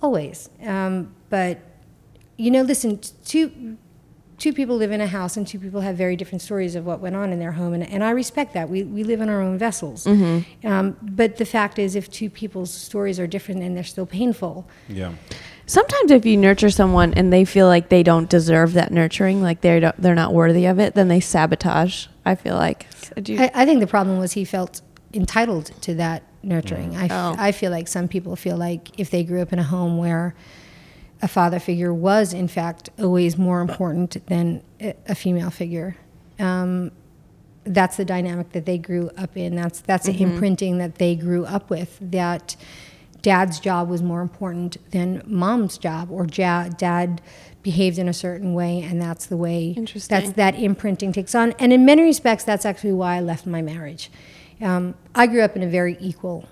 always. 0.00 0.48
Um, 0.64 1.14
but 1.28 1.58
you 2.38 2.50
know, 2.50 2.62
listen, 2.62 3.00
t- 3.26 3.76
two 4.38 4.50
two 4.50 4.54
people 4.56 4.76
live 4.76 4.90
in 4.92 5.00
a 5.00 5.06
house 5.06 5.36
and 5.36 5.46
two 5.46 5.58
people 5.58 5.80
have 5.82 5.96
very 5.96 6.16
different 6.16 6.40
stories 6.42 6.74
of 6.74 6.86
what 6.86 7.00
went 7.00 7.14
on 7.16 7.32
in 7.32 7.38
their 7.38 7.52
home, 7.52 7.74
and, 7.74 7.82
and 7.88 8.02
I 8.02 8.10
respect 8.10 8.54
that. 8.54 8.68
We 8.70 8.82
we 8.84 9.04
live 9.04 9.20
in 9.20 9.28
our 9.28 9.42
own 9.42 9.58
vessels. 9.58 10.06
Um, 10.06 10.96
but 11.02 11.36
the 11.36 11.44
fact 11.44 11.78
is, 11.78 11.94
if 11.96 12.10
two 12.10 12.30
people's 12.30 12.72
stories 12.72 13.18
are 13.20 13.26
different 13.26 13.62
and 13.62 13.76
they're 13.76 13.84
still 13.84 14.06
painful, 14.06 14.66
Yeah. 14.88 15.12
Sometimes 15.66 16.10
if 16.10 16.24
you 16.24 16.38
nurture 16.38 16.70
someone 16.70 17.12
and 17.12 17.30
they 17.30 17.44
feel 17.44 17.66
like 17.66 17.90
they 17.90 18.02
don't 18.02 18.30
deserve 18.30 18.72
that 18.72 18.90
nurturing, 18.90 19.42
like 19.42 19.60
they 19.60 19.78
don't, 19.80 19.94
they're 20.00 20.14
not 20.14 20.32
worthy 20.32 20.64
of 20.64 20.78
it, 20.78 20.94
then 20.94 21.08
they 21.08 21.20
sabotage. 21.20 22.06
I 22.24 22.36
feel 22.36 22.54
like. 22.56 22.86
So 22.94 23.20
do 23.20 23.34
you- 23.34 23.40
I, 23.42 23.50
I 23.54 23.64
think 23.66 23.80
the 23.80 23.86
problem 23.86 24.18
was 24.18 24.32
he 24.32 24.46
felt 24.46 24.80
entitled 25.12 25.66
to 25.82 25.94
that 25.96 26.22
nurturing. 26.42 26.96
I, 26.96 27.04
f- 27.04 27.10
Oh. 27.12 27.34
I 27.38 27.52
feel 27.52 27.70
like 27.70 27.86
some 27.88 28.08
people 28.08 28.34
feel 28.34 28.56
like 28.56 28.98
if 28.98 29.10
they 29.10 29.24
grew 29.24 29.42
up 29.42 29.52
in 29.52 29.58
a 29.58 29.62
home 29.62 29.98
where 29.98 30.34
a 31.20 31.28
father 31.28 31.58
figure 31.58 31.92
was, 31.92 32.32
in 32.32 32.48
fact, 32.48 32.90
always 32.98 33.36
more 33.36 33.60
important 33.60 34.24
than 34.26 34.62
a, 34.80 35.14
female 35.14 35.50
figure, 35.50 35.96
um, 36.38 36.92
that's 37.64 37.96
the 37.96 38.04
dynamic 38.04 38.52
that 38.52 38.66
they 38.66 38.78
grew 38.78 39.10
up 39.16 39.36
in. 39.36 39.54
That's 39.56 39.80
that's 39.80 40.06
the 40.06 40.12
imprinting 40.22 40.78
that 40.78 40.96
they 40.96 41.14
grew 41.16 41.44
up 41.44 41.68
with. 41.70 41.98
That 42.00 42.56
dad's 43.20 43.60
job 43.60 43.88
was 43.88 44.02
more 44.02 44.22
important 44.22 44.78
than 44.92 45.22
mom's 45.26 45.76
job, 45.76 46.10
or 46.10 46.26
ja- 46.32 46.68
dad 46.68 47.20
behaved 47.62 47.98
in 47.98 48.08
a 48.08 48.14
certain 48.14 48.54
way, 48.54 48.80
and 48.80 49.02
that's 49.02 49.26
the 49.26 49.36
way. 49.36 49.74
That's 50.08 50.36
that 50.36 50.54
imprinting 50.54 51.12
takes 51.12 51.34
on. 51.34 51.52
And 51.58 51.72
in 51.72 51.84
many 51.84 52.02
respects, 52.02 52.44
that's 52.44 52.64
actually 52.64 52.92
why 52.92 53.16
I 53.16 53.20
left 53.20 53.44
my 53.44 53.60
marriage. 53.60 54.10
Um, 54.60 54.94
I 55.14 55.26
grew 55.26 55.42
up 55.42 55.56
in 55.56 55.62
a 55.62 55.68
very 55.68 55.96
equal 56.00 56.48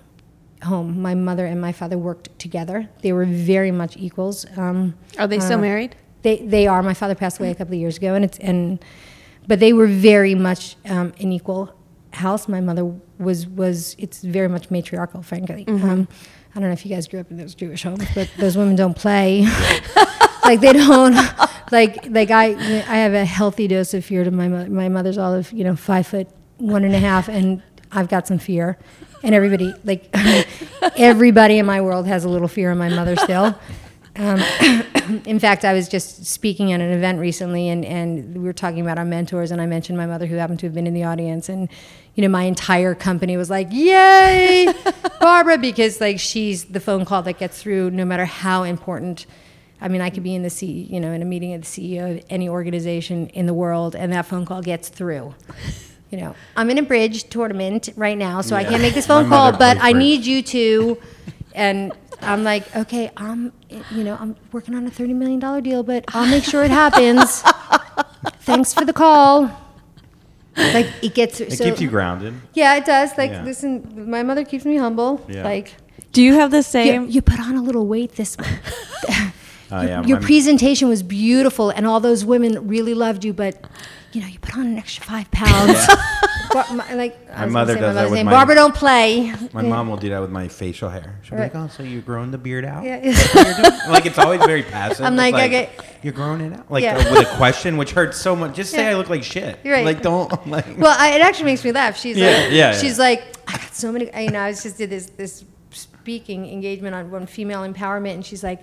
home. 0.63 1.01
My 1.01 1.15
mother 1.15 1.45
and 1.45 1.61
my 1.61 1.71
father 1.71 1.97
worked 1.97 2.37
together. 2.39 2.89
They 3.01 3.13
were 3.13 3.25
very 3.25 3.71
much 3.71 3.97
equals. 3.97 4.45
Um, 4.57 4.95
Are 5.17 5.27
they 5.27 5.39
still 5.39 5.59
married? 5.59 5.95
they 6.23 6.37
they 6.37 6.67
are. 6.67 6.83
My 6.83 6.93
father 6.93 7.15
passed 7.15 7.39
away 7.39 7.51
a 7.51 7.55
couple 7.55 7.73
of 7.73 7.79
years 7.79 7.97
ago, 7.97 8.13
and 8.15 8.25
it's 8.25 8.37
and 8.39 8.83
but 9.47 9.59
they 9.59 9.73
were 9.73 9.87
very 9.87 10.35
much 10.35 10.75
um, 10.85 11.13
an 11.19 11.31
equal 11.31 11.73
house. 12.13 12.47
My 12.47 12.61
mother 12.61 12.85
was 13.17 13.47
was 13.47 13.95
it's 13.97 14.21
very 14.21 14.49
much 14.49 14.69
matriarchal, 14.69 15.21
frankly. 15.21 15.65
Um, 15.67 16.07
I 16.55 16.59
don't 16.59 16.69
know 16.69 16.73
if 16.73 16.85
you 16.85 16.93
guys 16.93 17.07
grew 17.07 17.19
up 17.19 17.29
in 17.31 17.37
those 17.37 17.55
Jewish 17.55 17.83
homes, 17.83 18.05
but 18.15 18.29
those 18.37 18.57
women 18.57 18.75
don't 18.75 18.95
play. 18.97 19.41
like 20.43 20.59
they 20.59 20.73
don't 20.73 21.15
like 21.71 22.07
like 22.09 22.31
I 22.31 22.47
I 22.55 22.97
have 22.97 23.13
a 23.13 23.25
healthy 23.25 23.67
dose 23.67 23.93
of 23.93 24.03
fear 24.03 24.23
to 24.23 24.31
my 24.31 24.47
mother. 24.47 24.69
My 24.69 24.89
mother's 24.89 25.17
all 25.17 25.33
of 25.33 25.51
you 25.51 25.63
know 25.63 25.75
five 25.75 26.07
foot 26.07 26.27
one 26.57 26.83
and 26.83 26.95
a 26.95 26.99
half, 26.99 27.29
and 27.29 27.61
I've 27.91 28.09
got 28.09 28.27
some 28.27 28.39
fear. 28.39 28.77
And 29.23 29.33
everybody 29.33 29.73
like 29.83 30.09
everybody 30.97 31.57
in 31.57 31.65
my 31.65 31.81
world 31.81 32.07
has 32.07 32.23
a 32.23 32.29
little 32.29 32.47
fear 32.47 32.71
of 32.71 32.77
my 32.77 32.89
mother 32.89 33.15
still. 33.15 33.57
Um, 34.17 34.39
in 35.25 35.39
fact, 35.39 35.63
I 35.63 35.73
was 35.73 35.87
just 35.87 36.25
speaking 36.25 36.73
at 36.73 36.81
an 36.81 36.91
event 36.91 37.19
recently, 37.19 37.69
and, 37.69 37.85
and 37.85 38.35
we 38.35 38.43
were 38.43 38.53
talking 38.53 38.81
about 38.81 38.97
our 38.97 39.05
mentors, 39.05 39.51
and 39.51 39.61
I 39.61 39.65
mentioned 39.65 39.97
my 39.97 40.05
mother, 40.07 40.25
who 40.25 40.35
happened 40.35 40.59
to 40.59 40.65
have 40.65 40.73
been 40.73 40.87
in 40.87 40.93
the 40.93 41.03
audience, 41.03 41.49
and 41.49 41.69
you 42.15 42.23
know, 42.23 42.29
my 42.29 42.43
entire 42.43 42.95
company 42.95 43.37
was 43.37 43.49
like, 43.49 43.67
"Yay, 43.71 44.73
Barbara!" 45.21 45.57
Because 45.57 46.01
like 46.01 46.19
she's 46.19 46.65
the 46.65 46.79
phone 46.79 47.05
call 47.05 47.21
that 47.23 47.37
gets 47.37 47.61
through, 47.61 47.91
no 47.91 48.05
matter 48.05 48.25
how 48.25 48.63
important. 48.63 49.25
I 49.79 49.89
mean, 49.89 50.01
I 50.01 50.09
could 50.09 50.23
be 50.23 50.33
in 50.33 50.41
the 50.41 50.49
C, 50.49 50.65
you 50.89 50.99
know, 50.99 51.11
in 51.11 51.21
a 51.21 51.25
meeting 51.25 51.53
of 51.53 51.61
the 51.61 51.67
CEO 51.67 52.17
of 52.17 52.25
any 52.31 52.49
organization 52.49 53.27
in 53.27 53.45
the 53.45 53.53
world, 53.53 53.95
and 53.95 54.11
that 54.13 54.25
phone 54.25 54.45
call 54.45 54.63
gets 54.63 54.89
through. 54.89 55.35
You 56.11 56.17
know, 56.19 56.35
I'm 56.55 56.69
in 56.69 56.77
a 56.77 56.83
bridge 56.83 57.29
tournament 57.29 57.89
right 57.97 58.17
now, 58.17 58.41
so 58.41 58.55
I 58.55 58.61
Yeah. 58.61 58.69
can't 58.69 58.81
make 58.81 58.93
this 58.93 59.07
My 59.09 59.15
phone 59.21 59.29
call, 59.29 59.45
mother 59.51 59.57
but 59.57 59.77
plays 59.77 59.89
I 59.89 59.91
bridge. 59.93 60.03
need 60.03 60.25
you 60.25 60.41
to. 60.41 60.97
And 61.53 61.91
I'm 62.21 62.43
like, 62.43 62.63
okay, 62.75 63.11
I'm, 63.17 63.51
you 63.91 64.03
know, 64.03 64.15
I'm 64.19 64.35
working 64.51 64.73
on 64.75 64.87
a 64.87 64.89
$30 64.91 65.13
million 65.15 65.39
deal, 65.63 65.83
but 65.83 66.05
I'll 66.13 66.27
make 66.27 66.43
sure 66.43 66.63
it 66.63 66.71
happens. 66.71 67.41
Thanks 68.41 68.73
for 68.73 68.85
the 68.85 68.93
call. 68.93 69.49
Like 70.55 70.87
it 71.03 71.13
gets. 71.13 71.39
It 71.39 71.53
so, 71.53 71.65
keeps 71.65 71.81
you 71.81 71.89
grounded. 71.89 72.33
Yeah, 72.53 72.75
it 72.75 72.85
does. 72.85 73.15
Like, 73.17 73.31
Yeah. 73.31 73.43
listen, 73.43 74.09
my 74.09 74.23
mother 74.23 74.43
keeps 74.43 74.65
me 74.65 74.77
humble. 74.77 75.21
Yeah. 75.29 75.43
Like, 75.43 75.75
Do 76.13 76.23
you 76.23 76.33
have 76.33 76.49
the 76.51 76.57
you, 76.57 76.63
same? 76.63 77.09
you 77.09 77.21
put 77.21 77.39
on 77.39 77.55
a 77.55 77.61
little 77.61 77.85
weight 77.85 78.15
this 78.15 78.37
month. 78.37 78.49
Oh 79.69 79.81
your, 79.81 79.89
yeah, 79.89 80.03
your 80.05 80.19
my- 80.21 80.25
presentation 80.25 80.87
was 80.87 81.03
beautiful, 81.03 81.69
and 81.71 81.85
all 81.85 81.99
those 81.99 82.23
women 82.23 82.69
really 82.69 82.93
loved 82.93 83.25
you, 83.25 83.33
but 83.33 83.65
you 84.17 84.23
know, 84.23 84.29
you 84.29 84.39
put 84.39 84.57
on 84.57 84.65
an 84.65 84.77
extra 84.79 85.03
five 85.05 85.29
pounds. 85.29 85.77
Bar- 86.51 86.65
my, 86.73 86.93
like 86.95 87.15
I 87.31 87.45
My 87.45 87.45
was 87.45 87.47
gonna 87.47 87.51
mother 87.51 87.73
say 87.75 87.79
does 87.81 87.81
that 87.81 87.93
mother's 87.93 88.09
with 88.09 88.17
name. 88.17 88.25
my- 88.25 88.31
Barbara, 88.31 88.55
don't 88.55 88.73
play. 88.73 89.31
My 89.53 89.61
mom 89.61 89.89
will 89.89 89.97
do 89.97 90.09
that 90.09 90.19
with 90.21 90.31
my 90.31 90.47
facial 90.47 90.89
hair. 90.89 91.19
She'll 91.21 91.37
be 91.37 91.43
like, 91.43 91.55
"Oh, 91.55 91.67
so 91.67 91.83
you're 91.83 92.01
growing 92.01 92.31
the 92.31 92.39
beard 92.39 92.65
out?" 92.65 92.83
Yeah. 92.83 92.97
Is 92.97 93.15
that 93.15 93.35
what 93.35 93.45
you're 93.45 93.69
doing?" 93.69 93.91
like 93.91 94.05
it's 94.07 94.17
always 94.17 94.39
very 94.43 94.63
passive. 94.63 95.05
I'm 95.05 95.13
It's 95.19 95.31
like, 95.33 95.35
okay. 95.51 95.69
you're 96.01 96.13
growing 96.13 96.41
it 96.41 96.53
out, 96.53 96.71
like 96.71 96.83
Yeah. 96.83 96.97
uh, 96.97 97.11
with 97.13 97.27
a 97.31 97.35
question, 97.37 97.77
which 97.77 97.91
hurts 97.91 98.17
so 98.17 98.35
much. 98.35 98.55
Just 98.55 98.71
say 98.71 98.85
Yeah. 98.85 98.89
I 98.89 98.93
look 98.95 99.07
like 99.09 99.21
shit. 99.23 99.59
You're 99.63 99.75
right. 99.75 99.85
Like 99.85 100.01
don't 100.01 100.47
like. 100.47 100.65
Well, 100.79 100.95
I, 100.97 101.11
it 101.13 101.21
actually 101.21 101.45
makes 101.45 101.63
me 101.63 101.71
laugh. 101.71 101.95
She's 101.95 102.17
Yeah, 102.17 102.25
like, 102.31 102.51
yeah, 102.53 102.71
she's 102.73 102.97
yeah. 102.97 103.03
like, 103.03 103.23
I 103.47 103.51
got 103.57 103.75
so 103.75 103.91
many. 103.91 104.09
You 104.19 104.31
know, 104.31 104.41
I 104.41 104.51
just 104.51 104.79
did 104.79 104.89
this 104.89 105.11
this 105.15 105.45
speaking 105.69 106.49
engagement 106.51 106.95
on, 106.95 107.13
on 107.13 107.27
female 107.27 107.61
empowerment, 107.71 108.15
and 108.15 108.25
she's 108.25 108.43
like, 108.43 108.61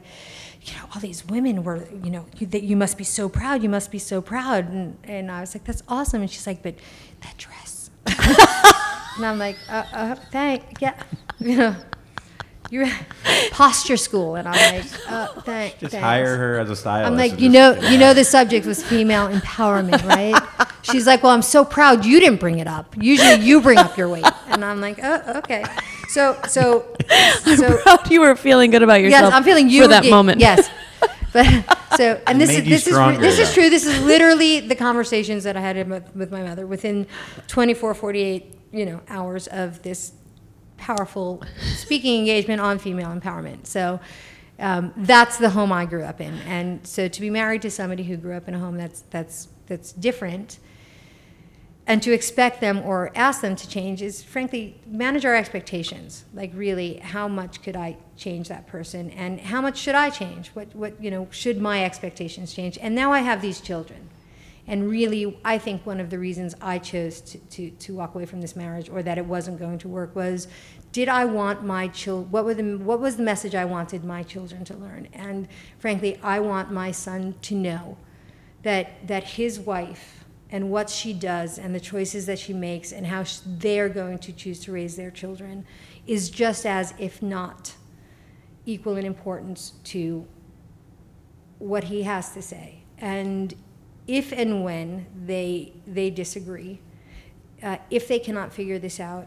you 0.64 0.74
know, 0.74 0.88
all 0.94 1.00
these 1.00 1.24
women 1.26 1.62
were, 1.62 1.86
you 2.02 2.10
know, 2.10 2.26
you, 2.38 2.46
that 2.48 2.62
you 2.62 2.76
must 2.76 2.96
be 2.96 3.04
so 3.04 3.28
proud. 3.28 3.62
You 3.62 3.68
must 3.68 3.90
be 3.90 3.98
so 3.98 4.20
proud. 4.20 4.70
And 4.70 4.96
and 5.04 5.30
I 5.30 5.40
was 5.40 5.54
like, 5.54 5.64
that's 5.64 5.82
awesome. 5.88 6.22
And 6.22 6.30
she's 6.30 6.46
like, 6.46 6.62
but 6.62 6.74
that 7.20 7.36
dress. 7.36 7.90
and 9.16 9.26
I'm 9.26 9.38
like, 9.38 9.56
uh, 9.68 9.84
uh, 9.92 10.14
thank, 10.32 10.80
yeah, 10.80 11.02
you 11.38 11.56
know. 11.56 11.76
You're 12.70 12.88
posture 13.50 13.98
school, 13.98 14.36
and 14.36 14.48
I'm 14.48 14.74
like, 14.74 14.86
uh, 15.06 15.26
thank, 15.42 15.78
just 15.78 15.92
thanks. 15.92 16.02
hire 16.02 16.38
her 16.38 16.58
as 16.58 16.70
a 16.70 16.74
stylist. 16.74 17.10
I'm 17.10 17.16
like, 17.16 17.38
you 17.38 17.50
know, 17.50 17.74
you 17.74 17.98
know, 17.98 18.14
the 18.14 18.24
subject 18.24 18.64
was 18.64 18.82
female 18.82 19.28
empowerment, 19.28 20.02
right? 20.08 20.42
She's 20.80 21.06
like, 21.06 21.22
well, 21.22 21.32
I'm 21.32 21.42
so 21.42 21.62
proud 21.66 22.06
you 22.06 22.20
didn't 22.20 22.40
bring 22.40 22.60
it 22.60 22.66
up. 22.66 22.96
Usually, 22.98 23.44
you 23.44 23.60
bring 23.60 23.76
up 23.76 23.98
your 23.98 24.08
weight, 24.08 24.24
and 24.48 24.64
I'm 24.64 24.80
like, 24.80 24.98
oh, 25.02 25.34
okay. 25.36 25.62
So, 26.14 26.38
so, 26.46 26.86
so, 27.56 27.76
Proud 27.78 28.08
you 28.08 28.20
were 28.20 28.36
feeling 28.36 28.70
good 28.70 28.84
about 28.84 29.00
yourself. 29.00 29.24
yes, 29.24 29.32
I'm 29.32 29.42
feeling 29.42 29.68
you 29.68 29.82
for 29.82 29.88
that 29.88 30.04
yeah, 30.04 30.10
moment. 30.10 30.40
Yes, 30.40 30.70
but 31.32 31.44
so, 31.96 32.22
and 32.28 32.40
this 32.40 32.50
is 32.50 32.58
you 32.58 32.70
this 32.70 32.86
is 32.86 32.94
stronger, 32.94 33.20
this 33.20 33.40
is 33.40 33.52
true. 33.52 33.68
This 33.68 33.84
is 33.84 34.00
literally 34.00 34.60
the 34.60 34.76
conversations 34.76 35.42
that 35.42 35.56
I 35.56 35.60
had 35.60 35.90
with, 35.90 36.14
with 36.14 36.30
my 36.30 36.44
mother 36.44 36.68
within 36.68 37.08
24, 37.48 37.94
48, 37.94 38.56
you 38.70 38.86
know, 38.86 39.00
hours 39.08 39.48
of 39.48 39.82
this 39.82 40.12
powerful 40.76 41.42
speaking 41.78 42.20
engagement 42.20 42.60
on 42.60 42.78
female 42.78 43.08
empowerment. 43.08 43.66
So 43.66 43.98
um, 44.60 44.92
that's 44.96 45.38
the 45.38 45.50
home 45.50 45.72
I 45.72 45.84
grew 45.84 46.04
up 46.04 46.20
in, 46.20 46.34
and 46.46 46.86
so 46.86 47.08
to 47.08 47.20
be 47.20 47.28
married 47.28 47.62
to 47.62 47.72
somebody 47.72 48.04
who 48.04 48.16
grew 48.16 48.36
up 48.36 48.46
in 48.46 48.54
a 48.54 48.58
home 48.60 48.76
that's 48.76 49.00
that's 49.10 49.48
that's 49.66 49.90
different, 49.90 50.60
and 51.86 52.02
to 52.02 52.12
expect 52.12 52.60
them 52.60 52.80
or 52.80 53.10
ask 53.14 53.42
them 53.42 53.56
to 53.56 53.68
change 53.68 54.00
is 54.00 54.22
frankly 54.22 54.80
manage 54.86 55.24
our 55.24 55.34
expectations. 55.34 56.24
Like 56.32 56.50
really, 56.54 56.96
how 56.96 57.28
much 57.28 57.62
could 57.62 57.76
I 57.76 57.96
change 58.16 58.48
that 58.48 58.66
person, 58.66 59.10
and 59.10 59.40
how 59.40 59.60
much 59.60 59.78
should 59.78 59.94
I 59.94 60.10
change? 60.10 60.48
What 60.48 60.74
what 60.74 61.02
you 61.02 61.10
know 61.10 61.28
should 61.30 61.60
my 61.60 61.84
expectations 61.84 62.54
change? 62.54 62.78
And 62.80 62.94
now 62.94 63.12
I 63.12 63.20
have 63.20 63.42
these 63.42 63.60
children. 63.60 64.10
And 64.66 64.88
really, 64.88 65.38
I 65.44 65.58
think 65.58 65.84
one 65.84 66.00
of 66.00 66.08
the 66.08 66.18
reasons 66.18 66.54
I 66.60 66.78
chose 66.78 67.20
to, 67.20 67.38
to, 67.38 67.70
to 67.70 67.94
walk 67.94 68.14
away 68.14 68.24
from 68.24 68.40
this 68.40 68.56
marriage 68.56 68.88
or 68.88 69.02
that 69.02 69.18
it 69.18 69.26
wasn't 69.26 69.58
going 69.58 69.78
to 69.80 69.88
work 69.88 70.16
was 70.16 70.48
did 70.90 71.08
I 71.08 71.24
want 71.24 71.64
my 71.64 71.88
children, 71.88 72.30
what, 72.30 72.56
the, 72.56 72.76
what 72.76 73.00
was 73.00 73.16
the 73.16 73.22
message 73.22 73.54
I 73.54 73.64
wanted 73.64 74.04
my 74.04 74.22
children 74.22 74.64
to 74.64 74.74
learn? 74.74 75.08
And 75.12 75.48
frankly, 75.78 76.18
I 76.22 76.40
want 76.40 76.70
my 76.70 76.92
son 76.92 77.34
to 77.42 77.54
know 77.54 77.98
that, 78.62 79.06
that 79.06 79.24
his 79.24 79.58
wife 79.58 80.23
and 80.54 80.70
what 80.70 80.88
she 80.88 81.12
does 81.12 81.58
and 81.58 81.74
the 81.74 81.80
choices 81.80 82.26
that 82.26 82.38
she 82.38 82.52
makes 82.52 82.92
and 82.92 83.04
how 83.04 83.24
sh- 83.24 83.38
they're 83.44 83.88
going 83.88 84.16
to 84.20 84.32
choose 84.32 84.60
to 84.60 84.70
raise 84.70 84.94
their 84.94 85.10
children 85.10 85.66
is 86.06 86.30
just 86.30 86.64
as, 86.64 86.94
if 86.96 87.20
not 87.20 87.74
equal 88.64 88.96
in 88.96 89.04
importance 89.04 89.72
to 89.82 90.24
what 91.58 91.82
he 91.82 92.04
has 92.04 92.32
to 92.34 92.40
say. 92.40 92.84
And 92.98 93.52
if 94.06 94.30
and 94.30 94.62
when 94.62 95.06
they 95.26 95.72
they 95.88 96.08
disagree, 96.10 96.80
uh, 97.60 97.78
if 97.90 98.06
they 98.06 98.20
cannot 98.20 98.52
figure 98.52 98.78
this 98.78 99.00
out, 99.00 99.26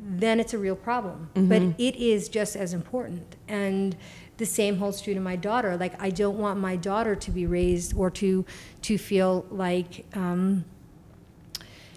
then 0.00 0.38
it's 0.38 0.54
a 0.54 0.58
real 0.58 0.76
problem. 0.76 1.30
But 1.34 1.62
it 1.78 1.96
is 1.96 2.28
just 2.28 2.54
as 2.54 2.74
important. 2.74 3.34
And 3.48 3.96
the 4.38 4.46
same 4.46 4.76
holds 4.78 5.02
true 5.02 5.14
to 5.14 5.20
my 5.20 5.36
daughter. 5.36 5.76
Like 5.76 6.00
I 6.00 6.10
don't 6.10 6.38
want 6.38 6.58
my 6.58 6.76
daughter 6.76 7.14
to 7.14 7.30
be 7.30 7.46
raised 7.46 7.94
or 7.94 8.10
to 8.12 8.44
to 8.82 8.98
feel 8.98 9.46
like. 9.50 10.06
Um, 10.14 10.64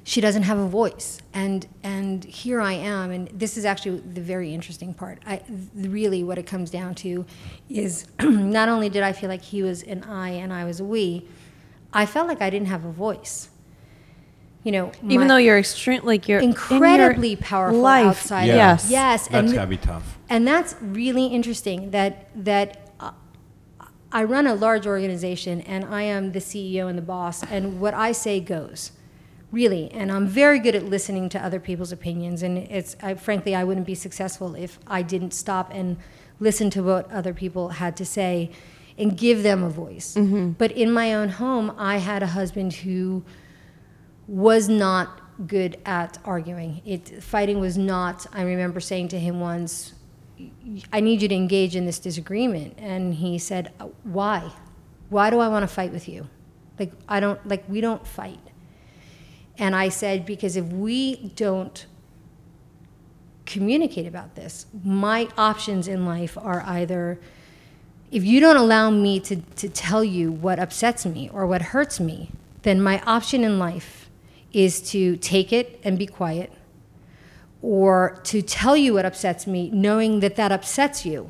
she 0.04 0.20
doesn't 0.20 0.44
have 0.44 0.58
a 0.58 0.68
voice 0.68 1.20
and 1.32 1.68
and 1.84 2.24
here 2.24 2.60
i 2.60 2.74
am 2.74 3.12
and 3.12 3.28
this 3.28 3.56
is 3.56 3.66
actually 3.66 4.00
the 4.00 4.20
very 4.20 4.52
interesting 4.52 4.96
part 4.96 5.20
i 5.28 5.40
really 5.76 6.24
what 6.24 6.40
it 6.40 6.46
comes 6.48 6.72
down 6.72 6.96
to 6.96 7.24
is 7.70 8.08
not 8.20 8.68
only 8.68 8.90
did 8.90 9.04
i 9.04 9.14
feel 9.14 9.30
like 9.30 9.44
he 9.44 9.62
was 9.62 9.84
an 9.84 10.04
i 10.06 10.30
and 10.30 10.52
i 10.52 10.66
was 10.66 10.80
a 10.80 10.84
we 10.84 11.24
i 11.94 12.04
felt 12.04 12.28
like 12.28 12.42
i 12.42 12.50
didn't 12.50 12.68
have 12.68 12.84
a 12.84 12.92
voice 12.92 13.51
you 14.64 14.72
know 14.72 14.92
Even 15.04 15.22
my- 15.22 15.28
though 15.28 15.38
you're 15.38 15.58
extreme, 15.60 16.02
like 16.04 16.28
you're 16.28 16.40
in 16.40 16.50
your 16.52 16.58
incredibly 16.60 17.36
powerful 17.36 17.80
life. 17.80 18.06
outside 18.08 18.46
Yeah. 18.46 18.56
Yes. 18.56 18.90
yes 18.90 19.28
That's 19.28 19.34
and 19.48 19.54
gotta 19.54 19.68
be 19.70 19.78
tough. 19.78 20.18
and 20.30 20.48
that's 20.48 20.76
really 20.82 21.28
interesting 21.28 21.92
that 21.92 22.30
that 22.46 22.92
uh, 23.00 23.12
I 24.12 24.24
run 24.24 24.46
a 24.48 24.54
large 24.54 24.86
organization 24.86 25.62
and 25.62 25.86
I 25.86 26.04
am 26.04 26.32
the 26.34 26.40
CEO 26.40 26.88
and 26.90 26.98
the 26.98 27.02
boss 27.02 27.44
and 27.44 27.80
what 27.80 27.94
I 27.94 28.12
say 28.12 28.40
goes. 28.40 28.92
Really, 29.52 29.92
and 29.92 30.14
I'm 30.14 30.28
very 30.28 30.60
good 30.60 30.76
at 30.76 30.86
listening 30.86 31.28
to 31.30 31.44
other 31.44 31.60
people's 31.60 31.92
opinions 31.92 32.42
and 32.42 32.58
it's 32.58 32.96
I, 33.04 33.16
frankly 33.16 33.54
I 33.56 33.64
wouldn't 33.66 33.86
be 33.86 33.96
successful 33.96 34.56
if 34.56 34.80
I 34.88 35.02
didn't 35.02 35.34
stop 35.34 35.72
and 35.74 35.98
listen 36.40 36.70
to 36.72 36.82
what 36.84 37.12
other 37.12 37.34
people 37.34 37.70
had 37.70 37.98
to 37.98 38.06
say 38.06 38.52
and 38.98 39.18
give 39.18 39.44
them 39.44 39.64
a 39.64 39.70
voice. 39.70 40.16
But 40.58 40.72
in 40.72 40.92
my 40.92 41.14
own 41.14 41.30
home, 41.30 41.74
I 41.78 41.98
had 41.98 42.22
a 42.24 42.28
husband 42.28 42.74
who 42.74 43.24
was 44.32 44.70
not 44.70 45.20
good 45.46 45.78
at 45.86 46.18
arguing. 46.24 46.82
It 46.86 47.22
fighting 47.22 47.60
was 47.60 47.78
not. 47.78 48.26
I 48.32 48.44
remember 48.44 48.80
saying 48.80 49.10
to 49.10 49.20
him 49.20 49.42
once, 49.42 49.94
"I 50.94 51.02
need 51.02 51.22
you 51.22 51.28
to 51.28 51.36
engage 51.36 51.76
in 51.76 51.86
this 51.86 52.00
disagreement," 52.00 52.76
and 52.78 53.16
he 53.16 53.38
said, 53.38 53.74
"Uh, 53.78 53.88
"Why? 54.04 54.54
Why 55.10 55.30
do 55.30 55.40
I 55.40 55.50
want 55.50 55.64
to 55.64 55.68
fight 55.68 55.92
with 55.92 56.08
you? 56.08 56.28
Like 56.80 56.94
I 57.10 57.20
don't 57.20 57.46
like 57.46 57.66
we 57.68 57.82
don't 57.82 58.08
fight." 58.08 58.40
And 59.58 59.76
I 59.76 59.90
said, 59.90 60.26
"Because 60.26 60.56
if 60.56 60.66
we 60.68 61.34
don't 61.36 61.86
communicate 63.46 64.08
about 64.08 64.36
this, 64.36 64.66
my 64.82 65.28
options 65.38 65.90
in 65.90 66.06
life 66.06 66.38
are 66.38 66.64
either." 66.66 67.20
if 68.12 68.26
you 68.26 68.42
don't 68.42 68.58
allow 68.58 68.90
me 68.90 69.22
to, 69.22 69.38
to 69.56 69.70
tell 69.70 70.04
you 70.04 70.34
what 70.34 70.60
upsets 70.60 71.06
me 71.06 71.30
or 71.32 71.48
what 71.48 71.62
hurts 71.62 71.98
me, 71.98 72.30
then 72.64 72.82
my 72.82 73.02
option 73.04 73.42
in 73.42 73.58
life 73.58 74.01
is 74.54 74.82
to 74.92 75.16
take 75.18 75.54
it 75.54 75.80
and 75.84 75.98
be 75.98 76.06
quiet, 76.06 76.52
or 77.62 78.20
to 78.24 78.42
tell 78.42 78.76
you 78.76 78.94
what 78.94 79.06
upsets 79.06 79.46
me, 79.48 79.70
knowing 79.70 80.20
that 80.20 80.36
that 80.36 80.52
upsets 80.52 81.06
you. 81.06 81.30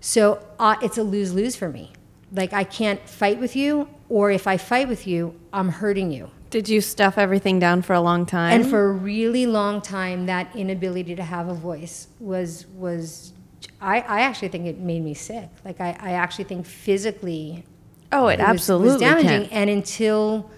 So 0.00 0.44
uh, 0.58 0.76
it's 0.82 0.98
a 0.98 1.02
lose 1.02 1.32
lose 1.34 1.56
for 1.56 1.68
me. 1.68 1.92
Like 2.32 2.52
I 2.52 2.64
can't 2.64 3.06
fight 3.08 3.38
with 3.38 3.54
you, 3.54 3.88
or 4.08 4.30
if 4.30 4.46
I 4.46 4.56
fight 4.56 4.88
with 4.88 5.06
you, 5.06 5.38
I'm 5.52 5.68
hurting 5.68 6.10
you. 6.10 6.30
Did 6.50 6.68
you 6.68 6.80
stuff 6.80 7.18
everything 7.18 7.58
down 7.58 7.82
for 7.82 7.94
a 7.94 8.00
long 8.00 8.26
time? 8.26 8.60
And 8.60 8.70
for 8.70 8.90
a 8.90 8.92
really 8.92 9.46
long 9.46 9.80
time, 9.80 10.26
that 10.26 10.54
inability 10.54 11.16
to 11.16 11.22
have 11.22 11.48
a 11.48 11.54
voice 11.54 12.08
was 12.20 12.66
was. 12.76 13.32
I, 13.80 14.00
I 14.00 14.20
actually 14.20 14.48
think 14.48 14.66
it 14.66 14.78
made 14.78 15.02
me 15.02 15.14
sick. 15.14 15.48
Like 15.64 15.80
I, 15.80 15.96
I 16.00 16.12
actually 16.12 16.44
think 16.44 16.64
physically 16.66 17.64
oh, 18.12 18.28
it, 18.28 18.38
was- 18.38 18.46
absolutely 18.46 18.92
was 18.92 19.00
damaging. 19.00 19.48
can. 19.48 19.52
And 19.52 19.70
until 19.70 20.50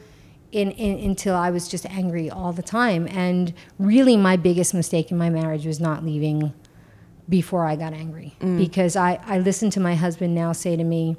in, 0.52 0.70
in 0.72 0.98
until 1.10 1.34
I 1.34 1.50
was 1.50 1.68
just 1.68 1.86
angry 1.86 2.30
all 2.30 2.52
the 2.52 2.62
time. 2.62 3.06
And 3.08 3.52
really, 3.78 4.16
my 4.16 4.36
biggest 4.36 4.72
mistake 4.74 5.10
in 5.10 5.18
my 5.18 5.30
marriage 5.30 5.66
was 5.66 5.80
not 5.80 6.04
leaving 6.04 6.52
before 7.28 7.66
I 7.66 7.74
got 7.76 7.92
angry 7.92 8.36
Mm. 8.40 8.56
because 8.58 8.94
I, 8.96 9.18
I 9.26 9.38
listened 9.38 9.72
to 9.72 9.80
my 9.80 9.94
husband 9.96 10.34
now 10.34 10.52
say 10.52 10.76
to 10.76 10.84
me, 10.84 11.16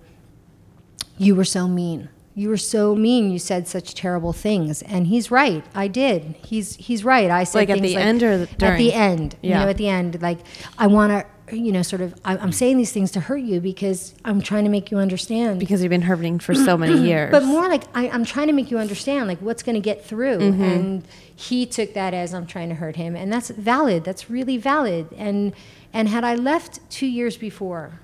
"You 1.18 1.36
were 1.36 1.44
so 1.46 1.68
mean." 1.68 2.10
You 2.36 2.50
were 2.50 2.58
so 2.58 2.94
mean. 2.96 3.32
You 3.32 3.40
said 3.40 3.68
such 3.68 3.96
terrible 3.96 4.32
things, 4.32 4.84
and 4.84 5.08
he's 5.08 5.32
right. 5.32 5.66
I 5.74 5.88
did. 5.88 6.36
He's 6.46 6.76
he's 6.76 7.04
right. 7.04 7.32
I 7.32 7.44
said 7.44 7.58
Like 7.58 7.70
at 7.72 7.82
the 7.82 7.96
end 7.96 8.22
or 8.22 8.46
the- 8.46 8.66
at 8.66 8.78
the 8.78 8.94
end. 8.94 9.36
You 9.42 9.50
Yeah. 9.50 9.64
know, 9.64 9.70
at 9.72 9.78
the 9.78 9.88
end, 9.90 10.22
like 10.22 10.38
I 10.78 10.86
want 10.88 11.12
to, 11.14 11.26
you 11.52 11.72
know, 11.72 11.82
sort 11.82 12.02
of. 12.02 12.14
I, 12.26 12.38
I'm 12.38 12.52
saying 12.52 12.78
these 12.78 12.92
things 12.92 13.12
to 13.12 13.20
hurt 13.22 13.38
you 13.42 13.60
because 13.62 14.14
I'm 14.26 14.42
trying 14.42 14.64
to 14.66 14.70
make 14.70 14.92
you 14.92 14.98
understand. 14.98 15.60
because 15.60 15.82
you've 15.82 15.90
been 15.90 16.02
hurting 16.02 16.40
for 16.40 16.54
so 16.54 16.78
many 16.78 16.98
years. 17.08 17.32
But 17.32 17.44
more 17.44 17.68
like 17.70 17.84
I, 17.96 18.10
I'm 18.10 18.26
trying 18.26 18.48
to 18.48 18.54
make 18.54 18.70
you 18.72 18.78
understand 18.80 19.28
like 19.28 19.40
what's 19.40 19.64
going 19.64 19.76
to 19.76 19.82
get 19.82 20.04
through, 20.06 20.38
Mm-hmm. 20.40 20.64
and 20.64 21.04
he 21.36 21.66
took 21.66 21.94
that 21.94 22.14
as 22.14 22.34
I'm 22.34 22.46
trying 22.48 22.70
to 22.70 22.76
hurt 22.76 22.96
him, 22.96 23.16
and 23.16 23.32
that's 23.32 23.50
valid. 23.50 24.04
That's 24.04 24.30
really 24.30 24.58
valid. 24.58 25.08
And 25.18 25.54
and 25.94 26.10
had 26.10 26.24
I 26.24 26.36
left 26.36 26.80
two 26.90 27.08
years 27.08 27.38
before, 27.38 28.00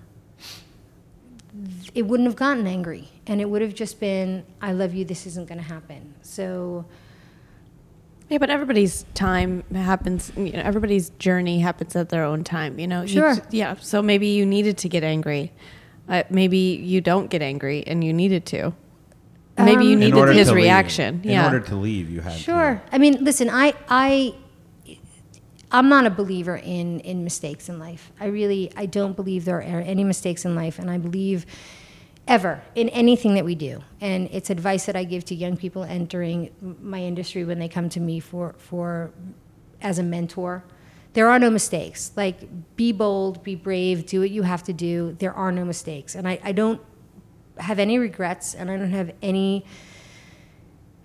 it 1.94 2.04
wouldn't 2.08 2.28
have 2.28 2.36
gotten 2.36 2.66
angry, 2.66 3.10
and 3.28 3.40
it 3.40 3.50
would 3.50 3.62
have 3.62 3.76
just 3.76 4.00
been 4.00 4.44
I 4.62 4.72
love 4.72 4.94
you. 4.94 5.06
This 5.06 5.26
isn't 5.28 5.48
going 5.48 5.60
to 5.60 5.64
happen. 5.68 6.14
So 6.22 6.86
Yeah, 8.34 8.40
but 8.40 8.50
everybody's 8.50 9.06
time 9.14 9.64
happens. 9.76 10.32
You 10.36 10.54
know, 10.54 10.62
everybody's 10.66 11.12
journey 11.20 11.60
happens 11.60 11.96
at 11.96 12.10
their 12.10 12.24
own 12.24 12.44
time. 12.44 12.80
You 12.80 12.88
know. 12.88 13.02
You- 13.04 13.08
Sure. 13.08 13.36
yeah. 13.52 13.76
So 13.80 14.02
maybe 14.02 14.26
you 14.28 14.44
needed 14.44 14.76
to 14.80 14.90
get 14.90 15.04
angry. 15.04 15.52
Uh, 16.10 16.24
maybe 16.32 16.58
you 16.58 17.00
don't 17.00 17.30
get 17.30 17.44
angry 17.44 17.84
and 17.86 18.04
you 18.04 18.12
needed 18.12 18.48
to. 18.48 18.74
Maybe 19.60 19.86
you 19.86 19.96
Um, 19.98 20.02
In 20.02 20.10
needed 20.16 20.36
his 20.36 20.48
to 20.48 20.54
leave- 20.56 20.64
reaction. 20.64 21.22
In 21.24 21.30
yeah. 21.30 21.46
order 21.46 21.60
to 21.60 21.76
leave, 21.76 22.10
you 22.10 22.22
had 22.22 22.34
Sure. 22.34 22.82
I 22.92 22.98
mean, 22.98 23.24
listen, 23.24 23.52
I 23.52 23.76
I 23.88 24.34
I'm 25.72 25.88
not 25.90 26.08
a 26.08 26.10
believer 26.10 26.56
in 26.58 27.02
in 27.02 27.24
mistakes 27.24 27.70
in 27.70 27.78
life. 27.78 28.12
I 28.20 28.26
really 28.40 28.72
I 28.76 28.88
don't 28.88 29.16
believe 29.16 29.46
there 29.46 29.58
are 29.62 29.82
any 29.94 30.04
mistakes 30.04 30.44
in 30.44 30.56
life 30.56 30.80
and 30.80 30.90
I 30.90 30.98
believe 30.98 31.46
ever 32.28 32.62
in 32.76 32.90
anything 32.90 33.34
that 33.36 33.46
we 33.46 33.56
do. 33.56 33.84
And 34.00 34.30
it's 34.32 34.50
advice 34.50 34.86
that 34.86 34.96
I 34.96 35.04
give 35.04 35.26
to 35.26 35.36
young 35.36 35.58
people 35.58 35.84
entering 35.84 36.52
my 36.82 37.02
industry 37.02 37.44
when 37.44 37.60
they 37.60 37.68
come 37.68 37.90
to 37.90 38.00
me 38.00 38.20
for 38.20 38.56
for 38.58 39.12
as 39.82 40.00
a 40.00 40.04
mentor. 40.04 40.64
There 41.14 41.30
are 41.30 41.38
no 41.38 41.50
mistakes. 41.50 42.12
Like 42.16 42.76
be 42.76 42.92
bold, 42.92 43.44
be 43.44 43.56
brave, 43.56 44.06
do 44.06 44.22
what 44.22 44.32
you 44.32 44.44
have 44.44 44.64
to 44.64 44.74
do. 44.74 45.16
There 45.20 45.34
are 45.34 45.52
no 45.52 45.66
mistakes. 45.66 46.16
And 46.16 46.28
I, 46.28 46.40
I 46.44 46.52
don't 46.54 46.82
have 47.58 47.78
any 47.78 48.00
regrets 48.00 48.56
and 48.56 48.72
I 48.72 48.78
don't 48.78 48.92
have 48.92 49.12
any 49.22 49.66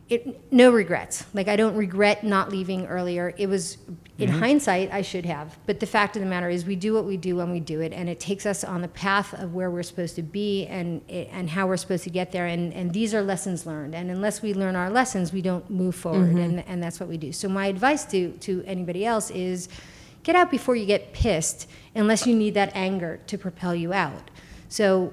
it, 0.08 0.52
no 0.52 0.70
regrets. 0.70 1.26
Like 1.34 1.48
I 1.48 1.56
don't 1.56 1.76
regret 1.76 2.24
not 2.24 2.50
leaving 2.50 2.86
earlier. 2.86 3.34
It 3.36 3.46
was 3.46 3.76
in 4.16 4.30
mm-hmm. 4.30 4.38
hindsight 4.38 4.92
I 4.92 5.02
should 5.02 5.26
have, 5.26 5.58
but 5.66 5.80
the 5.80 5.86
fact 5.86 6.16
of 6.16 6.22
the 6.22 6.28
matter 6.28 6.48
is 6.48 6.64
we 6.64 6.76
do 6.76 6.94
what 6.94 7.04
we 7.04 7.16
do 7.16 7.36
when 7.36 7.50
we 7.50 7.60
do 7.60 7.80
it, 7.80 7.92
and 7.92 8.08
it 8.08 8.18
takes 8.18 8.46
us 8.46 8.64
on 8.64 8.80
the 8.80 8.88
path 8.88 9.34
of 9.34 9.54
where 9.54 9.70
we're 9.70 9.82
supposed 9.82 10.16
to 10.16 10.22
be 10.22 10.66
and 10.66 11.02
and 11.10 11.50
how 11.50 11.66
we're 11.66 11.76
supposed 11.76 12.04
to 12.04 12.10
get 12.10 12.32
there. 12.32 12.46
And 12.46 12.72
and 12.72 12.92
these 12.92 13.12
are 13.12 13.22
lessons 13.22 13.66
learned. 13.66 13.94
And 13.94 14.10
unless 14.10 14.40
we 14.40 14.54
learn 14.54 14.76
our 14.76 14.90
lessons, 14.90 15.32
we 15.32 15.42
don't 15.42 15.68
move 15.68 15.94
forward. 15.94 16.30
Mm-hmm. 16.30 16.38
And 16.38 16.64
and 16.66 16.82
that's 16.82 16.98
what 16.98 17.08
we 17.08 17.18
do. 17.18 17.32
So 17.32 17.48
my 17.48 17.66
advice 17.66 18.04
to 18.06 18.32
to 18.32 18.64
anybody 18.66 19.04
else 19.04 19.30
is, 19.30 19.68
get 20.22 20.34
out 20.34 20.50
before 20.50 20.74
you 20.74 20.86
get 20.86 21.12
pissed, 21.12 21.68
unless 21.94 22.26
you 22.26 22.34
need 22.34 22.54
that 22.54 22.72
anger 22.74 23.20
to 23.26 23.36
propel 23.36 23.74
you 23.74 23.92
out. 23.92 24.30
So 24.70 25.12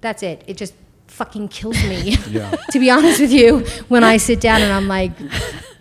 that's 0.00 0.22
it. 0.22 0.44
It 0.46 0.56
just 0.56 0.74
fucking 1.12 1.48
kills 1.48 1.82
me. 1.84 2.16
to 2.72 2.78
be 2.78 2.90
honest 2.90 3.20
with 3.20 3.32
you, 3.32 3.60
when 3.88 4.02
I 4.04 4.16
sit 4.16 4.40
down 4.40 4.62
and 4.62 4.72
I'm 4.72 4.88
like, 4.88 5.12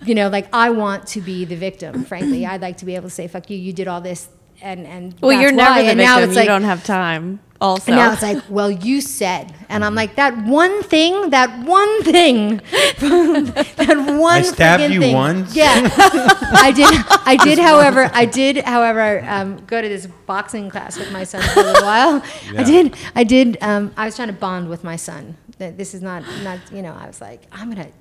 you 0.05 0.15
know, 0.15 0.29
like 0.29 0.47
I 0.53 0.69
want 0.69 1.07
to 1.07 1.21
be 1.21 1.45
the 1.45 1.55
victim. 1.55 2.03
Frankly, 2.05 2.45
I'd 2.51 2.61
like 2.61 2.77
to 2.77 2.85
be 2.85 2.95
able 2.95 3.09
to 3.09 3.15
say, 3.15 3.27
"Fuck 3.27 3.49
you, 3.49 3.57
you 3.57 3.73
did 3.73 3.87
all 3.87 4.01
this," 4.01 4.29
and 4.61 4.85
and 4.85 5.15
well, 5.21 5.31
that's 5.31 5.41
you're 5.41 5.51
never 5.51 5.71
why. 5.71 5.81
the 5.83 5.89
and 5.89 5.97
victim. 5.97 6.15
now 6.15 6.19
it's 6.19 6.29
you 6.31 6.35
like, 6.35 6.47
don't 6.47 6.63
have 6.63 6.83
time. 6.83 7.39
Also, 7.61 7.91
and 7.91 7.99
now 8.01 8.11
it's 8.11 8.23
like, 8.23 8.43
well, 8.49 8.71
you 8.71 9.01
said, 9.01 9.53
and 9.69 9.85
I'm 9.85 9.93
like, 9.93 10.15
that 10.15 10.35
one 10.45 10.81
thing, 10.81 11.29
that 11.29 11.63
one 11.63 12.03
thing, 12.03 12.57
that 12.99 14.15
one. 14.19 14.33
I 14.33 14.41
stabbed 14.41 14.91
you 14.91 14.99
thing. 14.99 15.13
once? 15.13 15.55
Yeah, 15.55 15.87
I 16.53 16.71
did. 16.75 16.87
I 17.27 17.37
did. 17.37 17.59
However, 17.59 18.09
I 18.13 18.25
did. 18.25 18.57
However, 18.65 19.23
um, 19.27 19.63
go 19.67 19.79
to 19.79 19.87
this 19.87 20.07
boxing 20.25 20.71
class 20.71 20.97
with 20.97 21.11
my 21.11 21.23
son 21.23 21.43
for 21.53 21.59
a 21.59 21.63
little 21.63 21.83
while. 21.85 22.23
Yeah. 22.51 22.61
I 22.61 22.63
did. 22.63 22.95
I 23.15 23.23
did. 23.23 23.57
Um, 23.61 23.93
I 23.95 24.05
was 24.05 24.15
trying 24.15 24.29
to 24.29 24.33
bond 24.33 24.67
with 24.67 24.83
my 24.83 24.95
son. 24.95 25.37
That 25.59 25.77
this 25.77 25.93
is 25.93 26.01
not 26.01 26.23
not. 26.43 26.59
You 26.71 26.81
know, 26.81 26.93
I 26.93 27.05
was 27.05 27.21
like, 27.21 27.43
I'm 27.51 27.69
gonna 27.69 27.85
t- 27.85 27.91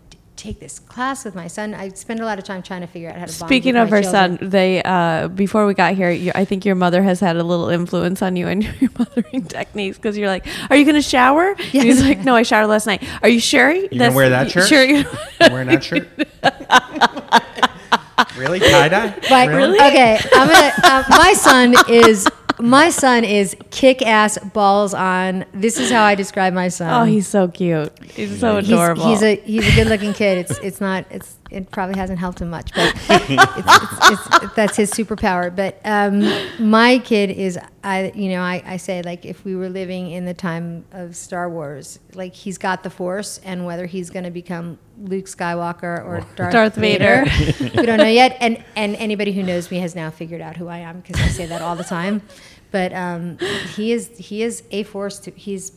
take 0.40 0.58
this 0.58 0.78
class 0.78 1.24
with 1.24 1.34
my 1.34 1.46
son. 1.46 1.74
I 1.74 1.88
spend 1.90 2.20
a 2.20 2.24
lot 2.24 2.38
of 2.38 2.44
time 2.44 2.62
trying 2.62 2.80
to 2.80 2.86
figure 2.86 3.08
out 3.10 3.16
how 3.16 3.26
to. 3.26 3.38
bond 3.38 3.48
Speaking 3.48 3.74
with 3.74 3.82
of 3.84 3.90
my 3.90 3.96
her 3.98 4.02
children. 4.02 4.38
son, 4.38 4.48
they 4.50 4.82
uh, 4.82 5.28
before 5.28 5.66
we 5.66 5.74
got 5.74 5.94
here, 5.94 6.10
you, 6.10 6.32
I 6.34 6.44
think 6.44 6.64
your 6.64 6.74
mother 6.76 7.02
has 7.02 7.20
had 7.20 7.36
a 7.36 7.42
little 7.42 7.68
influence 7.68 8.22
on 8.22 8.36
you 8.36 8.48
and 8.48 8.62
your 8.80 8.90
mothering 8.98 9.44
techniques 9.44 9.98
because 9.98 10.16
you're 10.16 10.28
like, 10.28 10.46
"Are 10.70 10.76
you 10.76 10.84
going 10.84 10.94
to 10.96 11.02
shower?" 11.02 11.50
And 11.50 11.58
he's 11.60 12.02
like, 12.02 12.20
"No, 12.24 12.34
I 12.34 12.42
showered 12.42 12.66
last 12.68 12.86
night." 12.86 13.02
Are 13.22 13.28
you 13.28 13.38
sure? 13.40 13.70
You 13.72 13.88
gonna 13.90 14.14
wear 14.14 14.30
that 14.30 14.50
shirt? 14.50 14.66
Sure. 14.68 14.82
you- 14.82 14.96
You 14.98 15.04
wearing 15.52 15.68
that 15.68 15.84
shirt? 15.84 16.08
really 18.36 18.60
tie 18.60 18.88
dye? 18.88 19.14
But 19.28 19.48
okay, 19.50 20.18
I'm 20.34 20.48
gonna. 20.48 20.72
Uh, 20.84 21.04
my 21.10 21.32
son 21.34 21.74
is 21.88 22.26
my 22.60 22.90
son 22.90 23.24
is 23.24 23.56
kick 23.70 24.02
ass 24.02 24.38
balls 24.52 24.94
on. 24.94 25.44
This 25.52 25.78
is 25.78 25.90
how 25.90 26.02
I 26.04 26.14
describe 26.14 26.52
my 26.52 26.68
son. 26.68 26.90
oh, 27.02 27.04
he's 27.04 27.26
so 27.28 27.48
cute. 27.48 27.92
He's 28.04 28.38
so 28.40 28.56
He's- 28.56 28.68
adorable. 28.68 29.08
He's, 29.08 29.22
a 29.22 29.36
he's 29.36 29.66
a 29.68 29.74
good 29.76 29.86
looking 29.88 30.12
kid. 30.12 30.38
It's 30.38 30.58
it's 30.60 30.80
not 30.80 31.04
it's 31.10 31.36
it 31.50 31.70
probably 31.70 31.98
hasn't 31.98 32.18
helped 32.18 32.40
him 32.40 32.50
much, 32.50 32.72
but 32.74 32.94
it's, 33.08 33.28
it's, 33.28 34.42
it's, 34.42 34.54
that's 34.54 34.76
his 34.76 34.90
superpower. 34.90 35.54
But 35.54 35.80
um, 35.84 36.20
my 36.58 36.98
kid 36.98 37.30
is 37.30 37.58
I 37.82 38.12
you 38.14 38.30
know 38.30 38.40
I, 38.42 38.62
I 38.64 38.76
say 38.76 39.02
like 39.02 39.24
if 39.24 39.44
we 39.44 39.56
were 39.56 39.68
living 39.68 40.10
in 40.10 40.24
the 40.24 40.34
time 40.34 40.84
of 40.92 41.16
Star 41.16 41.48
Wars, 41.50 41.98
like 42.14 42.34
he's 42.34 42.58
got 42.58 42.82
the 42.82 42.90
Force, 42.90 43.40
and 43.44 43.66
whether 43.66 43.86
he's 43.86 44.10
going 44.10 44.24
to 44.24 44.30
become 44.30 44.78
Luke 44.98 45.26
Skywalker 45.26 46.04
or 46.04 46.24
Darth, 46.36 46.52
Darth 46.52 46.74
Vader. 46.76 47.24
we 47.60 47.86
don't 47.86 47.98
know 47.98 48.04
yet. 48.06 48.36
And 48.40 48.62
and 48.76 48.96
anybody 48.96 49.32
who 49.32 49.42
knows 49.42 49.70
me 49.70 49.78
has 49.78 49.94
now 49.94 50.10
figured 50.10 50.40
out 50.40 50.56
who 50.56 50.68
I 50.68 50.78
am 50.78 51.00
because 51.00 51.20
I 51.20 51.28
say 51.28 51.46
that 51.46 51.62
all 51.62 51.76
the 51.76 51.84
time. 51.84 52.22
But 52.70 52.92
um, 52.92 53.38
he 53.74 53.92
is 53.92 54.16
he 54.18 54.42
is 54.42 54.62
a 54.70 54.84
force. 54.84 55.18
To, 55.20 55.30
he's 55.32 55.72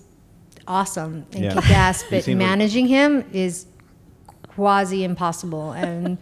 awesome 0.67 1.25
and 1.33 1.43
Yeah. 1.45 1.53
kick 1.53 1.69
ass. 1.71 2.03
But 2.09 2.23
seemed 2.23 2.39
like- 2.39 2.47
managing 2.49 2.87
him 2.87 3.25
is 3.33 3.65
quasi 4.55 5.03
impossible. 5.03 5.71
And 5.71 6.17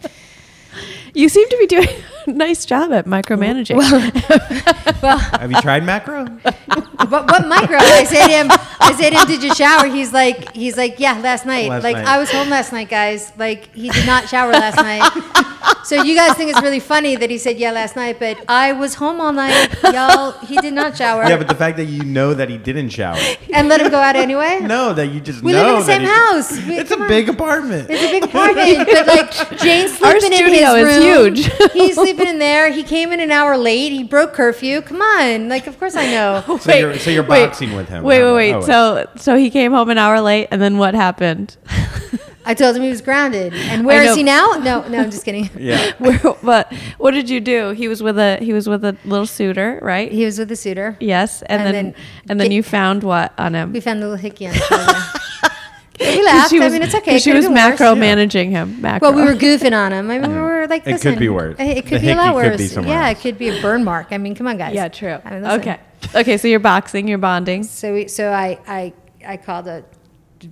you 1.14 1.30
seem 1.30 1.48
to 1.50 1.58
be 1.58 1.68
doing 1.68 1.88
a 2.28 2.32
nice 2.32 2.66
job 2.66 2.92
at 2.92 3.06
micromanaging. 3.06 3.80
Have 5.40 5.52
you 5.52 5.62
tried 5.62 5.84
macro? 5.84 6.26
but 6.44 7.30
what 7.30 7.48
micro? 7.48 7.78
I 7.80 8.04
say 8.04 8.26
to 8.28 8.32
him, 8.32 8.48
I 8.80 8.94
say 8.94 9.10
to 9.10 9.18
him, 9.18 9.28
did 9.28 9.44
you 9.44 9.54
shower? 9.56 9.88
He's 9.88 10.14
like, 10.14 10.54
he's 10.56 10.78
like, 10.78 11.00
yeah, 11.00 11.20
last 11.20 11.46
night. 11.46 11.70
Last 11.70 11.84
like 11.84 11.96
night. 11.98 12.08
I 12.08 12.18
was 12.20 12.32
home 12.32 12.50
last 12.50 12.72
night, 12.72 12.90
guys. 12.90 13.32
Like 13.38 13.74
he 13.74 13.90
did 13.90 14.06
not 14.06 14.30
shower 14.30 14.52
last 14.52 14.78
night. 14.78 15.04
so 15.86 16.02
you 16.04 16.16
guys 16.16 16.36
think 16.36 16.52
it's 16.52 16.62
really 16.62 16.80
funny 16.80 17.16
that 17.16 17.30
he 17.30 17.38
said 17.38 17.58
yeah 17.58 17.72
last 17.72 17.96
night, 17.96 18.20
but 18.20 18.38
I 18.48 18.74
was 18.74 18.96
home 18.96 19.20
all 19.20 19.34
night, 19.34 19.70
y'all. 19.84 20.32
He 20.46 20.58
did 20.58 20.74
not 20.74 20.96
shower. 20.98 21.28
Yeah, 21.28 21.38
but 21.38 21.48
the 21.48 21.56
fact 21.56 21.78
that 21.78 21.86
you 21.86 22.04
know 22.04 22.34
that 22.34 22.50
he 22.50 22.58
didn't 22.58 22.90
shower. 22.90 23.18
and 23.54 23.68
let 23.68 23.82
him 23.82 23.90
go 23.90 23.98
out 24.00 24.16
anyway. 24.16 24.60
No, 24.62 24.94
that 24.94 25.08
you 25.08 25.20
just 25.20 25.42
We 25.44 25.52
know 25.54 25.64
live 25.64 25.74
in 25.74 25.80
the 25.80 25.86
same 25.86 26.02
house. 26.04 26.52
We- 26.68 26.78
It's 26.78 26.92
a 26.92 27.00
on. 27.00 27.08
big 27.08 27.30
apartment. 27.30 27.90
It's 27.90 28.04
a 28.04 28.12
big 28.12 28.24
apartment, 28.24 28.88
but 28.92 29.08
like 29.08 29.60
Jane's 29.60 29.98
sleeping 29.98 30.32
in 30.32 30.34
studio 30.34 30.61
his 30.76 30.88
is 30.88 30.98
room. 30.98 31.36
huge. 31.36 31.72
He's 31.74 31.96
sleeping 32.04 32.28
in 32.28 32.40
there. 32.40 32.72
He 32.72 32.84
came 32.84 33.12
in 33.12 33.20
an 33.20 33.32
hour 33.32 33.58
late. 33.58 33.92
He 33.92 34.04
broke 34.04 34.34
curfew. 34.34 34.82
Come 34.82 35.02
on, 35.02 35.50
like 35.50 35.68
of 35.68 35.78
course 35.80 35.96
I 35.96 36.06
know. 36.12 36.58
So 36.62 36.74
you're 36.74 36.98
so 37.00 37.10
you're 37.12 37.24
wait, 37.24 37.46
boxing 37.48 37.76
with 37.76 37.90
him. 37.90 38.04
Wait, 38.04 38.22
huh? 38.22 38.34
wait, 38.34 38.34
wait. 38.34 38.54
Oh, 38.54 38.62
So, 38.62 39.10
so 39.18 39.36
he 39.36 39.50
came 39.50 39.72
home 39.72 39.90
an 39.90 39.98
hour 39.98 40.22
late, 40.22 40.48
and 40.52 40.62
then 40.62 40.78
what 40.78 40.94
happened? 40.94 41.58
I 42.44 42.56
told 42.56 42.76
him 42.76 42.82
he 42.82 42.90
was 42.90 43.02
grounded. 43.02 43.54
And 43.54 43.86
where 43.86 44.02
I 44.02 44.06
is 44.06 44.10
know. 44.12 44.16
he 44.16 44.24
now? 44.24 44.48
No, 44.64 44.88
no, 44.88 45.00
I'm 45.00 45.12
just 45.12 45.24
kidding. 45.24 45.50
yeah. 45.58 45.92
Where, 46.00 46.20
but 46.44 46.74
what 46.98 47.12
did 47.12 47.30
you 47.30 47.40
do? 47.40 47.70
He 47.70 47.88
was 47.88 48.02
with 48.02 48.18
a 48.18 48.38
he 48.42 48.52
was 48.54 48.68
with 48.68 48.84
a 48.84 48.98
little 49.06 49.28
suitor, 49.28 49.78
right? 49.82 50.12
He 50.12 50.26
was 50.26 50.40
with 50.40 50.52
a 50.52 50.56
suitor. 50.56 50.98
yes, 51.00 51.42
and, 51.44 51.62
And 51.62 51.66
then, 51.68 51.86
then 51.86 51.96
and 52.30 52.40
then 52.40 52.50
get- 52.50 52.56
you 52.56 52.64
found 52.64 53.04
what 53.04 53.34
on 53.38 53.54
him? 53.54 53.72
We 53.74 53.80
found 53.80 54.00
a 54.00 54.02
little 54.04 54.18
hickey 54.18 54.48
on 54.48 54.54
his 54.54 54.64
shoulder. 54.66 54.94
We 56.02 56.24
laughed. 56.26 56.50
She 56.50 56.60
I 56.60 56.64
was, 56.66 56.74
mean, 56.74 56.82
it's 56.82 56.96
okay. 56.96 57.12
'cause 57.14 57.22
She 57.24 57.32
was 57.34 57.46
been 57.46 57.54
worse. 57.54 57.80
macro 57.80 57.96
managing 57.96 58.52
him. 58.52 58.82
Macro. 58.82 59.12
Well, 59.12 59.18
we 59.20 59.24
were 59.24 59.38
goofing 59.38 59.78
on 59.78 59.94
him. 59.94 60.10
I 60.10 60.18
mean, 60.20 60.32
we 60.32 60.38
oh. 60.38 60.42
were 60.42 60.68
like, 60.68 60.86
It 60.88 60.94
listen, 60.94 61.14
could 61.14 61.20
be 61.20 61.30
worse. 61.30 61.56
It, 61.60 61.78
it 61.78 61.84
The 61.86 61.90
could 61.90 62.02
be 62.02 62.10
a 62.10 62.16
lot 62.16 62.34
hickey 62.36 62.42
could 62.42 62.52
worse. 62.52 62.58
be 62.58 62.68
somewhere 62.68 62.94
yeah, 62.94 63.10
else. 63.10 63.20
it 63.20 63.22
could 63.22 63.38
be 63.38 63.50
a 63.50 63.62
burn 63.62 63.84
mark. 63.84 64.08
I 64.12 64.18
mean, 64.18 64.36
come 64.36 64.48
on, 64.48 64.58
guys. 64.58 64.74
Yeah, 64.74 64.88
true. 64.88 65.20
I 65.24 65.30
mean, 65.32 65.46
okay. 65.46 65.80
Okay, 66.16 66.38
so 66.38 66.48
you're 66.48 66.60
boxing, 66.60 67.08
you're 67.08 67.18
bonding. 67.20 67.64
So 67.64 67.94
we, 67.94 68.08
so 68.08 68.32
I, 68.32 68.60
I, 68.68 68.94
I 69.26 69.38
called 69.38 69.68
a 69.68 69.84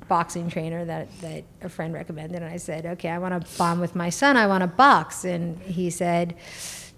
boxing 0.07 0.49
trainer 0.49 0.85
that, 0.85 1.07
that 1.21 1.43
a 1.63 1.69
friend 1.69 1.93
recommended, 1.93 2.41
and 2.43 2.45
I 2.51 2.57
said, 2.57 2.85
okay, 2.85 3.09
I 3.09 3.17
want 3.17 3.43
to 3.43 3.57
bond 3.57 3.81
with 3.81 3.95
my 3.95 4.09
son. 4.11 4.37
I 4.37 4.45
want 4.45 4.61
to 4.61 4.67
box, 4.67 5.25
and 5.25 5.59
he 5.61 5.89
said, 5.89 6.35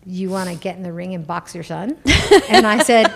you 0.05 0.29
want 0.29 0.49
to 0.49 0.55
get 0.55 0.75
in 0.75 0.83
the 0.83 0.91
ring 0.91 1.13
and 1.13 1.25
box 1.25 1.55
your 1.55 1.63
son? 1.63 1.97
and 2.49 2.67
I 2.67 2.83
said. 2.83 3.13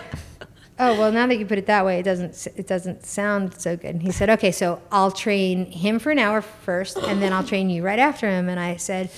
Oh 0.78 1.00
well, 1.00 1.12
now 1.12 1.26
that 1.28 1.38
you 1.40 1.46
put 1.46 1.58
it 1.58 1.68
that 1.68 1.86
way, 1.86 2.00
it 2.00 2.04
doesn't 2.04 2.48
it 2.58 2.68
doesn't 2.68 3.06
sound 3.06 3.60
so 3.60 3.78
good. 3.78 3.92
And 3.96 4.02
he 4.04 4.12
said, 4.12 4.30
"Okay, 4.30 4.52
so 4.52 4.82
I'll 4.92 5.12
train 5.12 5.72
him 5.72 6.00
for 6.00 6.12
an 6.12 6.20
hour 6.20 6.42
first, 6.42 6.98
and 6.98 7.22
then 7.22 7.32
I'll 7.32 7.46
train 7.46 7.70
you 7.70 7.82
right 7.84 8.00
after 8.00 8.30
him." 8.30 8.50
And 8.50 8.60
I 8.60 8.76
said, 8.76 9.10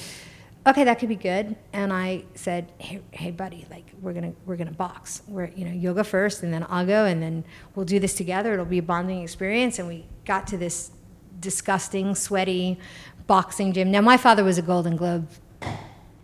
"Okay, 0.68 0.84
that 0.84 1.00
could 1.00 1.10
be 1.10 1.16
good." 1.16 1.56
And 1.74 1.92
I 1.92 2.26
said, 2.36 2.72
"Hey, 2.78 3.02
hey, 3.10 3.32
buddy, 3.32 3.66
like 3.72 3.86
we're 4.04 4.14
gonna 4.14 4.34
we're 4.46 4.56
gonna 4.56 4.72
box. 4.72 5.24
We're 5.28 5.50
you 5.56 5.66
know 5.66 5.72
you'll 5.72 5.96
go 5.96 6.04
first, 6.04 6.44
and 6.44 6.54
then 6.54 6.64
I'll 6.70 6.86
go, 6.86 7.06
and 7.06 7.24
then 7.24 7.44
we'll 7.74 7.86
do 7.86 7.98
this 8.00 8.14
together. 8.14 8.54
It'll 8.54 8.66
be 8.66 8.78
a 8.78 8.84
bonding 8.84 9.24
experience." 9.24 9.80
And 9.80 9.88
we 9.88 10.06
got 10.26 10.46
to 10.48 10.58
this 10.58 10.92
disgusting, 11.40 12.14
sweaty 12.14 12.78
boxing 13.26 13.74
gym. 13.74 13.90
Now, 13.90 14.02
my 14.02 14.18
father 14.18 14.44
was 14.44 14.58
a 14.60 14.62
Golden 14.62 14.96
Globe 14.96 15.28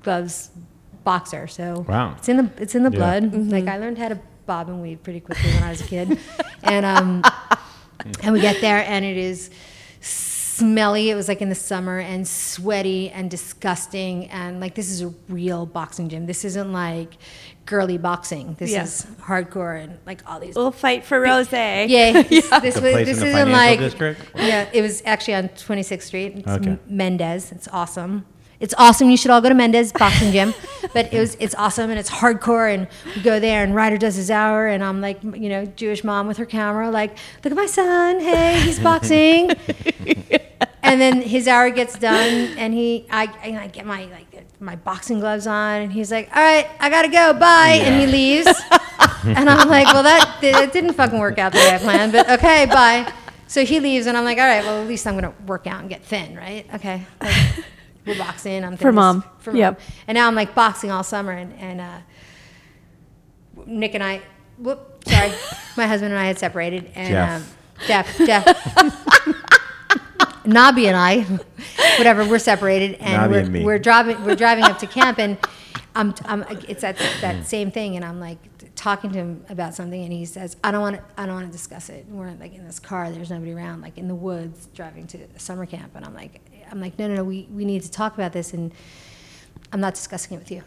gloves 0.03 0.51
boxer, 1.03 1.47
so 1.47 1.85
Wow. 1.87 2.13
it's 2.17 2.29
in 2.29 2.37
the 2.37 2.49
it's 2.57 2.75
in 2.75 2.83
the 2.83 2.91
Yeah. 2.91 2.97
blood. 2.97 3.23
Mm-hmm. 3.31 3.49
Like 3.49 3.67
I 3.67 3.77
learned 3.79 3.97
how 3.97 4.09
to 4.09 4.19
bob 4.45 4.69
and 4.69 4.81
weave 4.81 5.01
pretty 5.03 5.19
quickly 5.19 5.51
when 5.53 5.63
I 5.63 5.69
was 5.69 5.81
a 5.81 5.85
kid, 5.85 6.19
and 6.63 6.85
um, 6.85 7.23
and 8.21 8.33
we 8.33 8.41
get 8.41 8.61
there 8.61 8.83
and 8.87 9.03
it 9.05 9.17
is 9.17 9.49
smelly. 10.01 11.09
It 11.09 11.15
was 11.15 11.27
like 11.27 11.41
in 11.41 11.49
the 11.49 11.55
summer 11.55 11.99
and 11.99 12.27
sweaty 12.27 13.09
and 13.09 13.29
disgusting 13.31 14.29
and 14.29 14.59
like 14.59 14.75
this 14.75 14.89
is 14.91 15.01
a 15.01 15.13
real 15.29 15.65
boxing 15.65 16.09
gym. 16.09 16.25
This 16.25 16.45
isn't 16.45 16.71
like 16.71 17.13
girly 17.65 17.97
boxing. 17.97 18.55
This 18.59 18.71
Yeah. 18.71 18.83
is 18.83 19.07
hardcore 19.21 19.81
and 19.81 19.97
like 20.05 20.21
all 20.29 20.39
these. 20.39 20.55
We'll 20.55 20.71
fight 20.71 21.05
for 21.05 21.19
Rose. 21.19 21.47
Yeah, 21.51 22.21
this, 22.23 22.49
this, 22.49 22.75
was, 22.75 22.83
this 22.83 23.21
in 23.21 23.27
isn't 23.29 23.51
like 23.51 23.79
district? 23.79 24.21
yeah. 24.35 24.69
It 24.73 24.81
was 24.81 25.01
actually 25.05 25.35
on 25.35 25.49
26th 25.49 26.01
Street. 26.03 26.33
It's 26.37 26.47
Okay. 26.47 26.71
M- 26.71 26.79
Mendez. 26.87 27.51
It's 27.51 27.67
awesome. 27.69 28.25
It's 28.63 28.73
awesome. 28.77 29.09
You 29.09 29.17
should 29.17 29.29
all 29.29 29.41
go 29.41 29.49
to 29.49 29.55
Mendez 29.55 29.91
Boxing 29.91 30.31
Gym. 30.31 30.53
But 30.93 31.11
it 31.11 31.19
was 31.19 31.35
it's 31.39 31.55
awesome 31.55 31.89
and 31.89 31.97
it's 31.97 32.09
hardcore. 32.09 32.71
And 32.71 32.87
we 33.15 33.21
go 33.21 33.39
there 33.39 33.63
and 33.63 33.73
Ryder 33.73 33.97
does 33.97 34.15
his 34.15 34.29
hour 34.29 34.67
and 34.67 34.83
I'm 34.83 35.01
like 35.01 35.23
you 35.23 35.49
know 35.49 35.65
Jewish 35.65 36.03
mom 36.03 36.27
with 36.27 36.37
her 36.37 36.45
camera 36.45 36.91
like 36.91 37.17
look 37.43 37.51
at 37.51 37.55
my 37.55 37.65
son. 37.65 38.19
Hey, 38.19 38.59
he's 38.59 38.79
boxing. 38.83 39.49
and 40.83 41.01
then 41.01 41.21
his 41.21 41.47
hour 41.47 41.71
gets 41.71 41.97
done 41.97 42.53
and 42.57 42.73
he 42.73 43.07
I, 43.09 43.23
I, 43.43 43.63
I 43.63 43.67
get 43.67 43.87
my 43.87 44.05
like 44.05 44.45
my 44.59 44.75
boxing 44.75 45.19
gloves 45.19 45.47
on 45.47 45.81
and 45.81 45.91
he's 45.91 46.11
like 46.11 46.29
all 46.35 46.43
right 46.43 46.67
I 46.79 46.89
gotta 46.91 47.07
go 47.09 47.33
bye 47.33 47.79
and 47.81 47.99
he 47.99 48.05
leaves 48.05 48.61
and 49.23 49.49
I'm 49.49 49.67
like 49.67 49.87
well 49.87 50.03
that, 50.03 50.37
that 50.41 50.73
didn't 50.73 50.93
fucking 50.93 51.17
work 51.17 51.39
out 51.39 51.53
the 51.53 51.59
way 51.59 51.73
I 51.73 51.77
planned 51.79 52.11
but 52.11 52.29
okay 52.29 52.65
bye 52.67 53.11
so 53.47 53.65
he 53.65 53.79
leaves 53.79 54.05
and 54.05 54.15
I'm 54.15 54.25
like 54.25 54.37
all 54.37 54.45
right 54.45 54.63
well 54.63 54.81
at 54.81 54.87
least 54.87 55.07
I'm 55.07 55.15
gonna 55.15 55.33
work 55.47 55.65
out 55.65 55.79
and 55.79 55.89
get 55.89 56.03
thin 56.03 56.35
right 56.35 56.67
okay 56.75 57.05
like, 57.19 57.65
we're 58.05 58.17
boxing 58.17 58.63
I'm 58.65 58.77
For 58.77 58.91
mom. 58.91 59.23
for 59.39 59.51
mom 59.51 59.59
Yep. 59.59 59.79
and 60.07 60.15
now 60.15 60.27
I'm 60.27 60.35
like 60.35 60.53
boxing 60.55 60.91
all 60.91 61.03
summer 61.03 61.31
and, 61.31 61.53
and 61.59 61.81
uh, 61.81 61.97
Nick 63.65 63.93
and 63.95 64.03
I 64.03 64.21
whoop 64.57 65.03
sorry 65.07 65.31
my 65.77 65.87
husband 65.87 66.11
and 66.13 66.19
I 66.19 66.25
had 66.25 66.37
separated 66.39 66.91
and 66.95 67.09
Jeff. 67.09 67.41
um, 67.41 67.47
Jeff 67.87 68.17
Jeff 68.19 68.45
Nabi 70.45 70.87
and 70.87 70.97
I, 70.97 71.21
whatever, 71.97 72.25
we're 72.27 72.37
separated, 72.37 72.95
and 72.99 73.21
Nabi 73.23 73.29
we're, 73.31 73.39
and 73.39 73.53
me. 73.53 73.63
we're 73.63 73.79
driving 73.79 74.21
we're 74.25 74.35
driving 74.35 74.65
up 74.65 74.77
to 74.79 74.87
camp, 74.87 75.17
and 75.17 75.37
I'm, 75.95 76.13
I'm 76.25 76.43
it's 76.67 76.81
that 76.81 76.97
that 77.21 77.47
same 77.47 77.71
thing, 77.71 77.95
and 77.95 78.03
I'm 78.03 78.19
like 78.19 78.39
talking 78.75 79.09
to 79.13 79.17
him 79.19 79.45
about 79.47 79.73
something, 79.73 80.03
and 80.03 80.11
he 80.11 80.25
says, 80.25 80.57
I 80.61 80.71
don't 80.71 80.81
want 80.81 80.97
to 80.97 81.03
I 81.17 81.25
don't 81.25 81.35
want 81.35 81.45
to 81.47 81.51
discuss 81.51 81.87
it. 81.89 82.05
And 82.07 82.19
we're 82.19 82.31
like 82.33 82.53
in 82.55 82.65
this 82.65 82.77
car, 82.79 83.09
there's 83.09 83.29
nobody 83.29 83.53
around, 83.53 83.79
like 83.81 83.97
in 83.97 84.09
the 84.09 84.15
woods, 84.15 84.67
driving 84.73 85.07
to 85.07 85.19
summer 85.37 85.65
camp, 85.65 85.93
and 85.95 86.03
I'm 86.05 86.13
like 86.13 86.41
I'm 86.73 86.81
like 86.81 86.97
no 86.97 87.07
no 87.07 87.15
no, 87.17 87.23
we 87.23 87.47
we 87.51 87.65
need 87.65 87.83
to 87.83 87.91
talk 87.91 88.15
about 88.15 88.33
this, 88.33 88.51
and 88.51 88.73
I'm 89.71 89.79
not 89.79 89.93
discussing 89.93 90.35
it 90.35 90.39
with 90.39 90.49
you. 90.51 90.63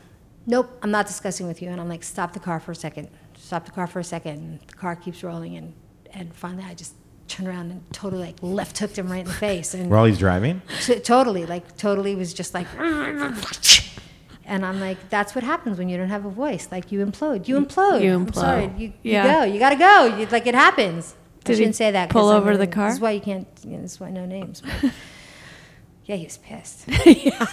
Nope, 0.47 0.71
I'm 0.83 0.93
not 0.93 1.07
discussing 1.09 1.49
with 1.49 1.61
you, 1.61 1.69
and 1.69 1.81
I'm 1.81 1.89
like 1.89 2.05
stop 2.05 2.33
the 2.33 2.39
car 2.39 2.61
for 2.61 2.71
a 2.71 2.77
second, 2.77 3.09
stop 3.37 3.65
the 3.65 3.73
car 3.73 3.89
for 3.89 3.99
a 3.99 4.05
second. 4.05 4.33
And 4.39 4.61
the 4.69 4.75
car 4.75 4.95
keeps 4.95 5.25
rolling, 5.25 5.57
and 5.57 5.73
and 6.13 6.33
finally 6.33 6.63
I 6.65 6.75
just 6.75 6.95
turned 7.27 7.49
around 7.49 7.73
and 7.73 7.83
totally 7.93 8.23
like 8.23 8.37
left 8.41 8.79
hooked 8.79 8.97
him 8.97 9.11
right 9.11 9.19
in 9.23 9.27
the 9.27 9.33
face, 9.33 9.75
and 9.75 9.91
While 9.91 10.05
he's 10.05 10.19
driving? 10.19 10.63
T- 10.83 11.01
totally, 11.01 11.45
like 11.45 11.77
totally 11.77 12.15
was 12.15 12.33
just 12.33 12.55
like, 12.55 12.69
and 14.45 14.65
I'm 14.65 14.79
like, 14.81 15.09
that's 15.11 15.35
what 15.35 15.43
happens 15.43 15.77
when 15.77 15.89
you 15.89 15.97
don't 15.97 16.09
have 16.09 16.25
a 16.25 16.31
voice. 16.31 16.69
Like 16.71 16.93
you 16.93 17.05
implode. 17.05 17.49
You 17.49 17.59
implode. 17.61 18.01
You 18.01 18.15
I'm 18.15 18.33
sorry. 18.33 18.71
You, 18.79 18.93
Yeah. 19.03 19.25
you 19.25 19.33
go. 19.33 19.53
You 19.55 19.59
gotta 19.59 19.77
go. 19.77 20.17
You, 20.19 20.27
like 20.27 20.47
it 20.47 20.55
happens. 20.55 21.17
Did 21.43 21.53
I 21.53 21.55
he 21.55 21.59
shouldn't 21.63 21.75
say 21.77 21.91
that. 21.91 22.11
'cause 22.11 22.21
pull 22.21 22.31
I'm 22.31 22.43
over 22.43 22.57
the 22.57 22.69
car? 22.69 22.87
This 22.89 22.95
is 22.97 23.01
why 23.01 23.11
you 23.11 23.21
can't. 23.21 23.49
You 23.65 23.71
know, 23.73 23.83
this 23.83 23.95
is 23.95 24.01
why 24.01 24.11
no 24.11 24.25
names. 24.25 24.63
But- 26.07 26.13
yeah, 26.13 26.17
he 26.17 26.25
was 26.25 26.39
pissed. 26.39 26.85
yeah, 27.07 27.47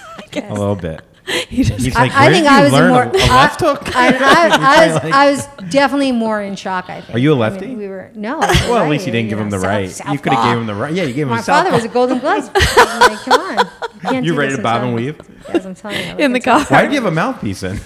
A 0.49 0.53
little 0.53 0.75
bit. 0.75 1.01
He 1.47 1.63
just- 1.63 1.85
He's 1.85 1.95
I, 1.95 2.01
like, 2.03 2.11
I 2.13 2.25
where 2.25 2.33
think 2.33 2.47
I 2.47 2.63
was 2.63 2.73
a 2.73 2.87
more. 2.89 3.03
a, 3.03 3.07
a 3.13 3.31
left 3.33 3.61
I, 3.63 3.65
hook? 3.65 3.95
I, 3.95 4.07
I, 4.17 4.49
I 4.51 4.87
was, 4.87 4.97
I 5.13 5.31
was 5.31 5.71
definitely 5.71 6.11
more 6.11 6.41
in 6.41 6.55
shock. 6.57 6.89
I 6.89 6.99
think. 6.99 7.15
Are 7.15 7.17
you 7.19 7.31
a 7.31 7.35
I 7.39 7.49
mean, 7.49 7.59
lefty? 7.59 7.75
we 7.75 7.87
were 7.87 8.11
no. 8.13 8.39
well, 8.39 8.49
right, 8.49 8.83
at 8.83 8.89
least 8.89 9.05
you 9.05 9.13
didn't 9.13 9.29
give 9.29 9.39
him 9.39 9.49
the 9.49 9.59
south- 9.59 9.65
right. 10.05 10.13
you 10.13 10.19
could 10.19 10.33
have 10.33 10.43
gave 10.43 10.57
him 10.57 10.67
the 10.67 10.75
right. 10.75 10.93
Yeah, 10.93 11.03
you 11.03 11.13
gave 11.13 11.23
him 11.27 11.29
My 11.29 11.37
the 11.37 11.43
father 11.43 11.71
was 11.71 11.85
a 11.85 11.87
golden 11.87 12.19
gloves. 12.19 12.47
Like, 12.53 13.19
come 13.19 13.39
on. 13.39 13.57
You, 13.57 13.99
can't 14.01 14.25
You 14.25 14.35
ready 14.35 14.55
to 14.57 14.61
bob 14.61 14.83
and 14.83 14.93
weave? 14.93 15.17
Yes, 15.47 15.65
I'm 15.65 15.75
telling 15.75 15.97
you. 15.99 16.05
Like, 16.07 16.19
in 16.19 16.33
the 16.33 16.37
it's 16.37 16.45
car. 16.45 16.63
Why 16.65 16.81
did 16.81 16.91
you 16.91 17.01
have 17.01 17.09
a 17.11 17.15
mouthpiece 17.15 17.63
in? 17.63 17.77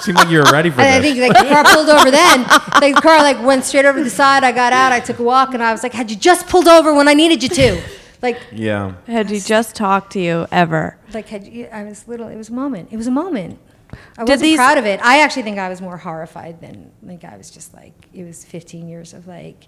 Seemed 0.00 0.18
like 0.18 0.28
you 0.30 0.38
were 0.38 0.52
ready 0.52 0.70
for 0.70 0.80
And 0.80 0.94
I 0.94 1.00
think 1.00 1.18
like 1.18 1.32
the 1.36 1.52
car 1.52 1.64
pulled 1.64 1.88
over 1.88 2.10
then. 2.10 2.42
Like 2.80 2.94
the 2.94 3.00
car 3.02 3.18
like 3.18 3.42
went 3.44 3.64
straight 3.64 3.84
over 3.84 4.00
the 4.02 4.10
side. 4.10 4.44
I 4.44 4.52
got 4.52 4.72
out. 4.72 4.92
I 4.92 5.00
took 5.00 5.18
a 5.18 5.22
walk, 5.24 5.54
and 5.54 5.62
I 5.62 5.72
was 5.72 5.82
like, 5.82 5.92
"Had 5.92 6.08
you 6.10 6.16
just 6.16 6.46
pulled 6.46 6.68
over 6.68 6.94
when 6.94 7.08
I 7.08 7.14
needed 7.14 7.42
you 7.42 7.48
to?" 7.48 7.82
Like, 8.24 8.40
yeah. 8.52 8.94
Had 9.06 9.28
he 9.30 9.38
just 9.38 9.76
talked 9.76 10.12
to 10.14 10.20
you 10.20 10.46
ever? 10.50 10.98
like 11.12 11.28
had 11.28 11.46
you, 11.46 11.66
I 11.66 11.84
was 11.84 12.08
little. 12.08 12.26
It 12.28 12.36
was 12.36 12.48
a 12.48 12.52
moment. 12.54 12.88
It 12.90 12.96
was 12.96 13.06
a 13.06 13.10
moment. 13.12 13.58
I 13.92 14.24
Did 14.24 14.30
wasn't 14.30 14.40
these- 14.42 14.56
proud 14.56 14.78
of 14.78 14.86
it. 14.86 14.98
I 15.04 15.20
actually 15.20 15.42
think 15.42 15.58
I 15.58 15.68
was 15.68 15.80
more 15.80 15.98
horrified 15.98 16.60
than 16.60 16.90
like 17.02 17.22
I 17.22 17.36
was 17.36 17.50
just 17.50 17.72
like 17.74 17.92
it 18.12 18.24
was 18.24 18.44
15 18.44 18.88
years 18.88 19.12
of 19.14 19.28
like, 19.28 19.66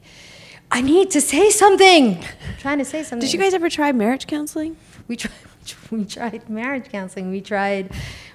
I 0.70 0.80
need 0.80 1.10
to 1.12 1.20
say 1.20 1.50
something. 1.50 2.16
I'm 2.16 2.56
trying 2.58 2.78
to 2.78 2.84
say 2.84 3.02
something. 3.04 3.24
Did 3.26 3.32
you 3.32 3.38
guys 3.38 3.54
ever 3.54 3.68
try 3.70 3.92
marriage 3.92 4.26
counseling? 4.26 4.76
We 5.06 5.16
tried. 5.16 5.32
We 5.90 6.04
tried 6.04 6.48
marriage 6.48 6.88
counseling. 6.90 7.30
We 7.30 7.40
tried. 7.40 7.92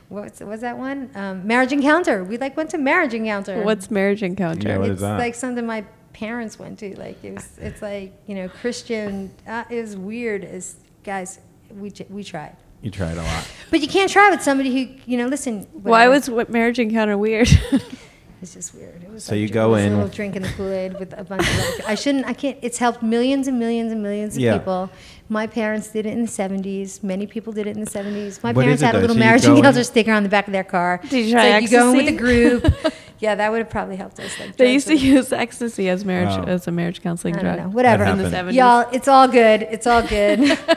What's 0.10 0.42
was 0.42 0.60
that 0.62 0.78
one? 0.78 1.10
Um, 1.16 1.48
marriage 1.48 1.72
encounter. 1.72 2.24
We 2.26 2.38
like 2.38 2.56
went 2.58 2.70
to 2.72 2.78
marriage 2.78 3.14
encounter. 3.14 3.64
What's 3.64 3.90
marriage 3.90 4.22
encounter? 4.22 4.68
Yeah, 4.68 4.78
what 4.78 4.88
is 4.90 4.92
it's 4.94 5.02
that? 5.02 5.18
like 5.18 5.36
something 5.36 5.66
my 5.66 5.86
parents 6.14 6.60
went 6.60 6.80
to. 6.80 6.98
Like 6.98 7.24
it 7.24 7.34
was, 7.36 7.58
it's 7.62 7.82
like 7.82 8.14
you 8.28 8.36
know 8.36 8.50
Christian. 8.50 9.32
Uh, 9.48 9.64
it 9.70 9.82
was 9.82 9.96
weird. 9.98 10.44
As 10.44 10.76
guys, 11.04 11.40
we 11.70 11.92
we 12.10 12.24
tried, 12.24 12.56
You 12.82 12.92
tried 12.92 13.18
a 13.18 13.24
lot. 13.24 13.48
but 13.70 13.82
you 13.82 13.88
can't 13.88 14.12
try 14.12 14.30
with 14.30 14.42
somebody 14.42 14.72
who 14.72 14.94
you 15.06 15.18
know. 15.18 15.28
Listen, 15.28 15.68
Why 15.74 16.08
was 16.08 16.30
what 16.30 16.50
marriage 16.50 16.80
encounter 16.80 17.18
weird? 17.18 17.50
it's 18.42 18.54
just 18.54 18.74
weird. 18.74 19.04
It 19.04 19.10
was 19.10 19.24
So 19.26 19.34
like 19.34 19.42
you 19.42 19.48
dr- 19.48 19.54
go 19.54 19.76
it 19.76 19.86
in- 19.86 19.94
a 19.94 19.96
little 19.98 20.10
drink 20.10 20.36
in 20.36 20.42
the 20.42 20.50
Kool 20.50 20.72
Aid 20.72 21.00
with 21.00 21.14
a 21.18 21.24
bunch 21.24 21.44
of. 21.48 21.60
Other, 21.60 21.84
I 21.88 21.96
shouldn't. 21.96 22.26
I 22.26 22.34
can't. 22.34 22.58
It's 22.62 22.78
helped 22.78 23.02
millions 23.04 23.48
and 23.48 23.58
millions 23.60 23.92
and 23.92 24.02
millions 24.04 24.36
of 24.36 24.42
Yeah. 24.42 24.58
people. 24.58 24.90
My 25.30 25.48
parents 25.48 25.88
did 25.90 26.06
it 26.06 26.12
in 26.12 26.22
the 26.24 26.28
'70s. 26.28 27.02
Many 27.04 27.26
people 27.26 27.54
did 27.54 27.66
it 27.68 27.78
in 27.78 27.84
the 27.86 27.90
'70s. 27.90 28.44
My 28.44 28.52
What 28.52 28.64
parents 28.64 28.80
is 28.80 28.84
it 28.84 28.86
had 28.88 28.96
a 28.96 29.00
little 29.00 29.16
So 29.16 29.20
you 29.20 29.26
marriage 29.26 29.44
go 29.44 29.52
in- 29.52 29.58
encounter 29.60 29.84
sticker 29.86 30.12
on 30.12 30.24
the 30.24 30.30
back 30.30 30.48
of 30.48 30.52
their 30.54 30.64
car. 30.66 31.00
Did 31.10 31.26
you 31.28 31.32
try 31.32 31.52
so 31.52 31.58
you 31.60 31.70
go 31.70 31.92
in 31.92 31.98
with 31.98 32.08
a 32.08 32.18
group. 32.18 32.74
yeah, 33.22 33.36
that 33.36 33.50
would 33.52 33.60
have 33.60 33.70
probably 33.70 33.96
helped 33.96 34.20
us. 34.20 34.38
Like 34.40 34.58
they 34.58 34.74
used 34.74 34.88
to 34.88 34.94
would- 34.96 35.02
use 35.02 35.32
ecstasy 35.32 35.88
as 35.88 36.04
marriage 36.04 36.28
Wow. 36.38 36.44
as 36.46 36.68
a 36.68 36.72
marriage 36.72 37.02
counseling 37.02 37.38
I 37.38 37.42
drug. 37.42 37.56
don't 37.58 37.66
know. 37.68 37.74
Whatever. 37.74 38.04
That 38.04 38.12
in 38.12 38.18
the 38.18 38.30
seventies. 38.30 38.58
Y'all, 38.58 38.90
it's 38.92 39.08
all 39.08 39.28
good. 39.30 39.62
It's 39.64 39.88
all 39.88 40.02
good. 40.02 40.58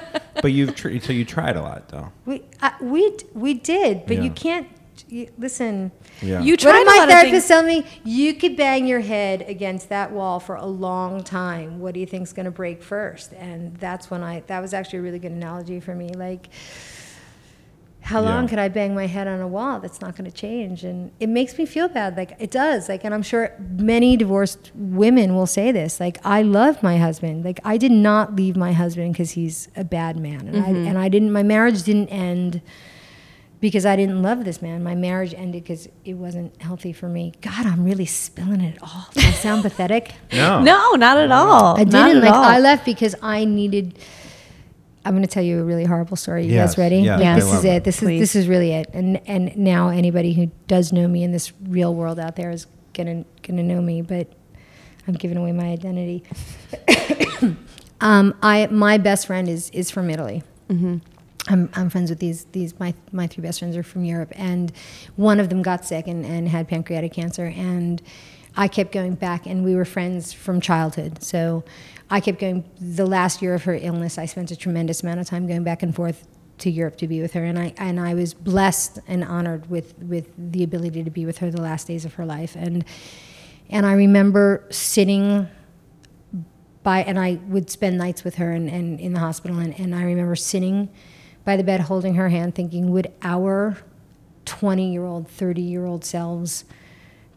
But 0.42 0.50
you've 0.52 0.74
tr- 0.74 0.98
so 0.98 1.12
you 1.12 1.24
tried 1.24 1.56
a 1.56 1.62
lot 1.62 1.88
though. 1.88 2.12
we 2.26 2.42
uh, 2.60 2.70
we 2.82 3.10
d- 3.16 3.24
we 3.34 3.54
did, 3.54 4.04
but 4.06 4.16
Yeah. 4.18 4.22
you 4.24 4.30
can't. 4.30 4.68
You, 5.08 5.28
listen. 5.38 5.90
Yeah. 6.20 6.40
You 6.40 6.52
What 6.52 6.60
tried 6.60 6.72
did 6.80 6.82
a 6.82 6.90
my 6.90 6.96
lot 6.98 7.04
of 7.08 7.10
therapist 7.14 7.32
things. 7.32 7.48
tell 7.48 7.62
me? 7.62 7.86
You 8.04 8.34
could 8.34 8.56
bang 8.56 8.86
your 8.86 9.00
head 9.00 9.44
against 9.48 9.88
that 9.90 10.10
wall 10.12 10.40
for 10.40 10.56
a 10.56 10.66
long 10.66 11.22
time. 11.22 11.78
What 11.80 11.94
do 11.94 12.00
you 12.00 12.06
think's 12.06 12.32
going 12.32 12.44
to 12.46 12.50
break 12.52 12.82
first? 12.82 13.32
And 13.32 13.76
that's 13.76 14.10
when 14.10 14.22
I. 14.22 14.40
That 14.48 14.60
was 14.60 14.74
actually 14.74 14.98
a 14.98 15.02
really 15.02 15.18
good 15.20 15.32
analogy 15.32 15.78
for 15.80 15.94
me. 15.94 16.10
Like, 16.14 16.48
how 18.04 18.20
Yeah. 18.22 18.28
long 18.34 18.48
could 18.48 18.58
I 18.58 18.68
bang 18.68 18.94
my 18.94 19.06
head 19.06 19.26
on 19.26 19.40
a 19.40 19.48
wall? 19.48 19.80
That's 19.80 20.00
not 20.00 20.14
going 20.16 20.30
to 20.30 20.36
change, 20.36 20.84
and 20.84 21.10
it 21.20 21.28
makes 21.28 21.56
me 21.58 21.64
feel 21.64 21.88
bad. 21.88 22.16
Like 22.16 22.36
it 22.38 22.50
does. 22.50 22.88
Like, 22.88 23.02
and 23.04 23.14
I'm 23.14 23.22
sure 23.22 23.52
many 23.76 24.16
divorced 24.16 24.70
women 24.74 25.34
will 25.34 25.46
say 25.46 25.72
this. 25.72 26.00
Like, 26.00 26.18
I 26.24 26.42
love 26.42 26.82
my 26.82 26.98
husband. 26.98 27.44
Like, 27.44 27.60
I 27.64 27.76
did 27.78 27.92
not 27.92 28.36
leave 28.36 28.56
my 28.56 28.72
husband 28.72 29.14
because 29.14 29.32
he's 29.32 29.68
a 29.74 29.84
bad 29.84 30.18
man, 30.18 30.46
and 30.48 30.56
I 30.58 30.68
mm-hmm. 30.68 30.86
and 30.88 30.98
I 30.98 31.08
didn't. 31.08 31.32
My 31.32 31.42
marriage 31.42 31.82
didn't 31.82 32.08
end 32.08 32.60
because 33.60 33.86
I 33.86 33.96
didn't 33.96 34.20
love 34.22 34.44
this 34.44 34.60
man. 34.60 34.82
My 34.84 34.94
marriage 34.94 35.32
ended 35.34 35.62
because 35.62 35.88
it 36.04 36.14
wasn't 36.14 36.60
healthy 36.60 36.92
for 36.92 37.08
me. 37.08 37.32
God, 37.40 37.64
I'm 37.64 37.84
really 37.84 38.04
spilling 38.04 38.60
it 38.60 38.76
all. 38.82 39.08
Do 39.14 39.20
I 39.20 39.30
sound 39.30 39.62
pathetic? 39.62 40.12
No. 40.34 40.60
No, 40.60 40.90
not 40.96 41.16
at 41.16 41.32
all. 41.32 41.76
I 41.78 41.84
Not 41.84 42.08
didn't. 42.08 42.18
at 42.18 42.24
Like 42.24 42.32
all. 42.34 42.44
I 42.44 42.58
left 42.58 42.84
because 42.84 43.14
I 43.22 43.46
needed. 43.46 43.98
I'm 45.04 45.12
going 45.12 45.22
to 45.22 45.28
tell 45.28 45.42
you 45.42 45.60
a 45.60 45.64
really 45.64 45.84
horrible 45.84 46.16
story. 46.16 46.46
You 46.46 46.52
Yes, 46.54 46.70
guys 46.72 46.78
ready? 46.78 46.96
yes, 46.98 47.20
I 47.20 47.34
This 47.40 47.52
is 47.52 47.64
it. 47.64 47.68
it. 47.68 47.84
This 47.84 48.00
Please. 48.00 48.20
is 48.22 48.32
this 48.32 48.36
is 48.42 48.48
really 48.48 48.72
it. 48.72 48.88
And 48.92 49.20
and 49.26 49.56
now 49.56 49.88
anybody 49.90 50.32
who 50.32 50.50
does 50.66 50.92
know 50.92 51.06
me 51.08 51.22
in 51.24 51.32
this 51.32 51.52
real 51.68 51.94
world 51.94 52.18
out 52.18 52.36
there 52.36 52.50
is 52.50 52.66
gonna 52.94 53.24
gonna 53.42 53.62
know 53.62 53.80
me. 53.82 54.02
But 54.02 54.32
I'm 55.06 55.14
giving 55.14 55.36
away 55.36 55.52
my 55.52 55.66
identity. 55.66 56.24
um, 58.00 58.34
I 58.42 58.66
my 58.70 58.98
best 58.98 59.26
friend 59.26 59.48
is 59.48 59.70
is 59.70 59.90
from 59.90 60.10
Italy. 60.10 60.42
I'm, 61.46 61.68
I'm 61.74 61.90
friends 61.90 62.08
with 62.08 62.20
these 62.20 62.44
these 62.52 62.78
my 62.80 62.94
my 63.12 63.26
three 63.26 63.42
best 63.42 63.58
friends 63.58 63.76
are 63.76 63.82
from 63.82 64.02
Europe, 64.04 64.32
and 64.34 64.72
one 65.16 65.38
of 65.40 65.50
them 65.50 65.60
got 65.62 65.84
sick 65.84 66.06
and, 66.06 66.24
and 66.24 66.48
had 66.48 66.66
pancreatic 66.68 67.12
cancer, 67.12 67.44
and 67.54 68.00
I 68.56 68.66
kept 68.66 68.92
going 68.92 69.14
back, 69.14 69.44
and 69.46 69.62
we 69.62 69.74
were 69.76 69.84
friends 69.84 70.32
from 70.32 70.60
childhood. 70.62 71.22
So 71.22 71.62
I 72.14 72.20
kept 72.20 72.38
going. 72.38 72.62
The 72.80 73.06
last 73.06 73.42
year 73.42 73.54
of 73.54 73.64
her 73.64 73.74
illness, 73.74 74.18
I 74.18 74.26
spent 74.26 74.52
a 74.52 74.56
tremendous 74.56 75.02
amount 75.02 75.18
of 75.18 75.26
time 75.26 75.48
going 75.48 75.64
back 75.64 75.82
and 75.82 75.92
forth 75.92 76.28
to 76.58 76.70
Europe 76.70 76.96
to 76.98 77.08
be 77.08 77.20
with 77.20 77.32
her, 77.32 77.44
and 77.44 77.58
I 77.58 77.74
and 77.76 77.98
I 77.98 78.14
was 78.14 78.34
blessed 78.34 79.00
and 79.08 79.24
honored 79.24 79.68
with 79.68 79.98
with 79.98 80.28
the 80.38 80.62
ability 80.62 81.02
to 81.02 81.10
be 81.10 81.26
with 81.26 81.38
her 81.38 81.50
the 81.50 81.60
last 81.60 81.88
days 81.88 82.04
of 82.04 82.14
her 82.14 82.24
life, 82.24 82.54
and 82.54 82.84
and 83.68 83.84
I 83.84 83.94
remember 83.94 84.64
sitting 84.70 85.48
by 86.84 87.02
and 87.02 87.18
I 87.18 87.40
would 87.48 87.68
spend 87.68 87.98
nights 87.98 88.22
with 88.22 88.36
her 88.36 88.52
and, 88.52 88.70
and 88.70 89.00
in 89.00 89.12
the 89.12 89.18
hospital 89.18 89.58
and, 89.58 89.76
and 89.80 89.92
I 89.92 90.04
remember 90.04 90.36
sitting 90.36 90.90
by 91.44 91.56
the 91.56 91.64
bed 91.64 91.80
holding 91.80 92.14
her 92.14 92.28
hand 92.28 92.54
thinking 92.54 92.92
would 92.92 93.10
our 93.22 93.78
20 94.44 94.92
year 94.92 95.04
old 95.04 95.26
30 95.26 95.62
year 95.62 95.86
old 95.86 96.04
selves 96.04 96.66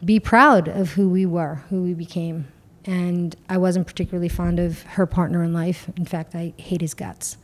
be 0.04 0.20
proud 0.20 0.68
of 0.68 0.92
who 0.92 1.08
we 1.08 1.24
were 1.24 1.64
who 1.70 1.82
we 1.82 1.94
became 1.94 2.46
and 2.88 3.36
I 3.48 3.58
wasn't 3.58 3.86
particularly 3.86 4.28
fond 4.28 4.58
of 4.58 4.82
her 4.82 5.06
partner 5.06 5.42
in 5.44 5.52
life. 5.52 5.88
In 5.96 6.04
fact 6.04 6.34
I 6.34 6.54
hate 6.56 6.80
his 6.80 6.94
guts 6.94 7.36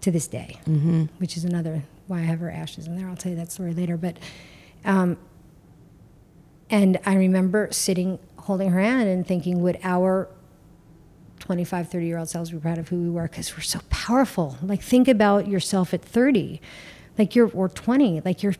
to 0.00 0.12
this 0.12 0.28
day 0.28 0.58
mm-hmm. 0.64 1.06
which 1.18 1.36
is 1.36 1.44
another 1.44 1.82
why 2.08 2.18
I 2.18 2.22
have 2.22 2.40
her 2.40 2.50
ashes 2.50 2.86
in 2.86 2.96
there. 2.96 3.08
I'll 3.08 3.16
tell 3.16 3.30
you 3.30 3.36
that 3.36 3.52
story 3.52 3.74
later. 3.74 3.96
But 3.96 4.18
um, 4.84 5.18
and 6.70 6.98
I 7.06 7.14
remember 7.14 7.68
sitting 7.70 8.18
holding 8.38 8.70
her 8.70 8.80
hand 8.80 9.08
and 9.08 9.26
thinking 9.26 9.60
would 9.62 9.78
our 9.82 10.28
25, 11.40 11.90
30 11.90 12.06
year 12.06 12.18
old 12.18 12.28
selves 12.28 12.50
be 12.50 12.58
proud 12.58 12.78
of 12.78 12.88
who 12.88 12.96
we 12.96 13.10
were? 13.10 13.22
Because 13.28 13.54
we're 13.56 13.62
so 13.62 13.80
powerful. 13.90 14.56
Like, 14.62 14.82
think 14.82 15.06
about 15.08 15.46
yourself 15.46 15.94
at 15.94 16.02
30, 16.02 16.60
like 17.16 17.36
you're, 17.36 17.50
or 17.52 17.68
20, 17.68 18.22
like 18.22 18.42
you're 18.42 18.54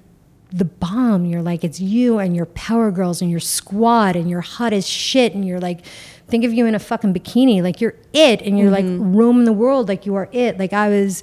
the 0.51 0.65
bomb. 0.65 1.25
You're 1.25 1.43
like, 1.43 1.65
it's 1.65 1.81
you 1.81 2.19
and 2.19 2.35
your 2.35 2.47
power 2.47 2.91
girls 2.91 3.21
and 3.21 3.31
your 3.31 3.41
squad 3.41 4.17
and 4.17 4.31
you're 4.31 4.41
hot 4.41 4.73
as 4.73 4.87
shit. 4.87 5.35
And 5.35 5.47
you're 5.47 5.61
like, 5.61 5.85
think 6.27 6.45
of 6.45 6.53
you 6.53 6.67
in 6.67 6.75
a 6.75 6.79
fucking 6.79 7.15
bikini, 7.15 7.63
like 7.63 7.81
you're 7.81 7.95
it. 8.13 8.43
And 8.43 8.59
you're 8.59 8.71
like 8.71 8.85
mm-hmm. 8.85 9.15
roaming 9.15 9.45
the 9.45 9.53
world 9.53 9.89
like 9.89 10.07
you 10.07 10.15
are 10.15 10.29
it. 10.33 10.59
Like, 10.59 10.73
I 10.73 10.89
was, 10.89 11.23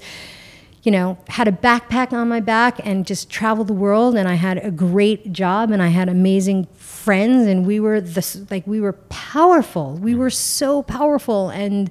you 0.84 0.92
know, 0.92 1.18
had 1.28 1.48
a 1.48 1.52
backpack 1.52 2.14
on 2.14 2.30
my 2.30 2.40
back 2.40 2.80
and 2.84 3.06
just 3.06 3.30
traveled 3.30 3.68
the 3.68 3.74
world. 3.74 4.16
And 4.16 4.28
I 4.28 4.36
had 4.36 4.64
a 4.64 4.72
great 4.72 5.34
job 5.34 5.72
and 5.72 5.82
I 5.82 5.88
had 5.88 6.10
amazing 6.10 6.68
friends. 6.76 7.48
And 7.48 7.66
we 7.66 7.80
were 7.80 8.02
this, 8.02 8.40
like 8.52 8.68
we 8.68 8.80
were 8.80 8.94
powerful. 8.94 9.96
We 9.96 10.14
mm. 10.14 10.18
were 10.18 10.30
so 10.30 10.84
powerful. 10.84 11.50
And 11.50 11.90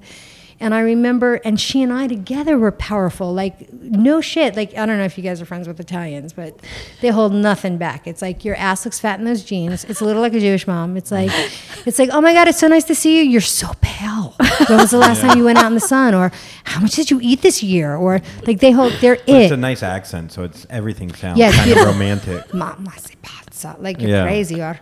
and 0.59 0.73
I 0.73 0.79
remember, 0.79 1.35
and 1.45 1.59
she 1.59 1.83
and 1.83 1.91
I 1.91 2.07
together 2.07 2.57
were 2.57 2.71
powerful. 2.71 3.33
Like 3.33 3.71
no 3.73 4.21
shit. 4.21 4.55
Like 4.55 4.75
I 4.77 4.85
don't 4.85 4.97
know 4.97 5.03
if 5.05 5.17
you 5.17 5.23
guys 5.23 5.41
are 5.41 5.45
friends 5.45 5.67
with 5.67 5.79
Italians, 5.79 6.33
but 6.33 6.59
they 7.01 7.09
hold 7.09 7.33
nothing 7.33 7.77
back. 7.77 8.07
It's 8.07 8.21
like 8.21 8.45
your 8.45 8.55
ass 8.55 8.85
looks 8.85 8.99
fat 8.99 9.19
in 9.19 9.25
those 9.25 9.43
jeans. 9.43 9.83
It's 9.85 10.01
a 10.01 10.05
little 10.05 10.21
like 10.21 10.33
a 10.33 10.39
Jewish 10.39 10.65
mom. 10.67 10.95
It's 10.97 11.11
like, 11.11 11.31
it's 11.85 11.99
like, 11.99 12.09
oh 12.11 12.21
my 12.21 12.33
god, 12.33 12.47
it's 12.47 12.59
so 12.59 12.67
nice 12.67 12.85
to 12.85 12.95
see 12.95 13.17
you. 13.19 13.23
You're 13.23 13.41
so 13.41 13.71
pale. 13.81 14.35
When 14.67 14.79
was 14.79 14.91
the 14.91 14.97
last 14.97 15.21
time 15.21 15.37
you 15.37 15.43
went 15.43 15.57
out 15.57 15.67
in 15.67 15.73
the 15.75 15.79
sun? 15.79 16.13
Or 16.13 16.31
how 16.63 16.79
much 16.81 16.91
did 16.95 17.11
you 17.11 17.19
eat 17.21 17.41
this 17.41 17.61
year? 17.61 17.95
Or 17.95 18.21
like 18.47 18.59
they 18.59 18.71
hold, 18.71 18.93
they're 19.01 19.15
But 19.17 19.29
it's 19.41 19.51
a 19.51 19.57
nice 19.57 19.83
accent, 19.83 20.31
so 20.31 20.43
it's 20.43 20.65
everything 20.69 21.13
sounds 21.13 21.37
Yeah, 21.39 21.51
kind 21.51 21.71
of 21.71 21.85
romantic. 21.85 22.43
Pazza. 23.23 23.75
Like 23.81 23.99
you're 23.99 24.09
Yeah. 24.09 24.23
crazy. 24.23 24.61
Or 24.61 24.79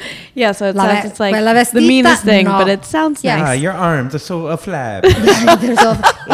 yeah, 0.34 0.52
so 0.52 0.66
it 0.68 0.76
La 0.76 0.84
sounds 0.84 1.02
ve- 1.02 1.08
it's 1.08 1.20
like 1.20 1.34
quella 1.34 1.64
the 1.72 1.80
meanest 1.80 2.24
thing, 2.24 2.44
No. 2.46 2.58
but 2.58 2.68
it 2.68 2.84
sounds 2.84 3.22
nice. 3.24 3.38
Yeah. 3.38 3.48
Ah, 3.48 3.52
your 3.52 3.72
arms 3.72 4.14
are 4.14 4.18
so 4.18 4.46
a 4.48 4.56
flab. 4.56 5.02
there's 5.60 5.78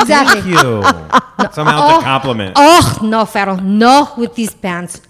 exactly. 0.03 0.43
Thank 0.43 0.47
you. 0.47 0.83
Somehow 1.53 1.89
it's 1.97 2.03
a 2.03 2.05
compliment. 2.05 2.53
Oh 2.57 2.99
no, 3.03 3.25
Farrell, 3.27 3.59
no 3.61 4.13
with 4.17 4.35
these 4.35 4.55
pants. 4.55 5.01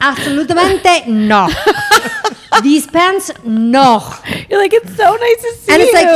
Absolutamente 0.00 1.06
no. 1.08 1.48
these 2.62 2.86
pants, 2.86 3.30
no. 3.44 4.00
You're 4.48 4.60
like, 4.60 4.72
it's 4.72 4.94
so 4.96 5.16
nice 5.16 5.42
to 5.42 5.52
see 5.56 5.72
And 5.72 5.82
it's 5.82 5.92
you. 5.92 5.98
like, 5.98 6.06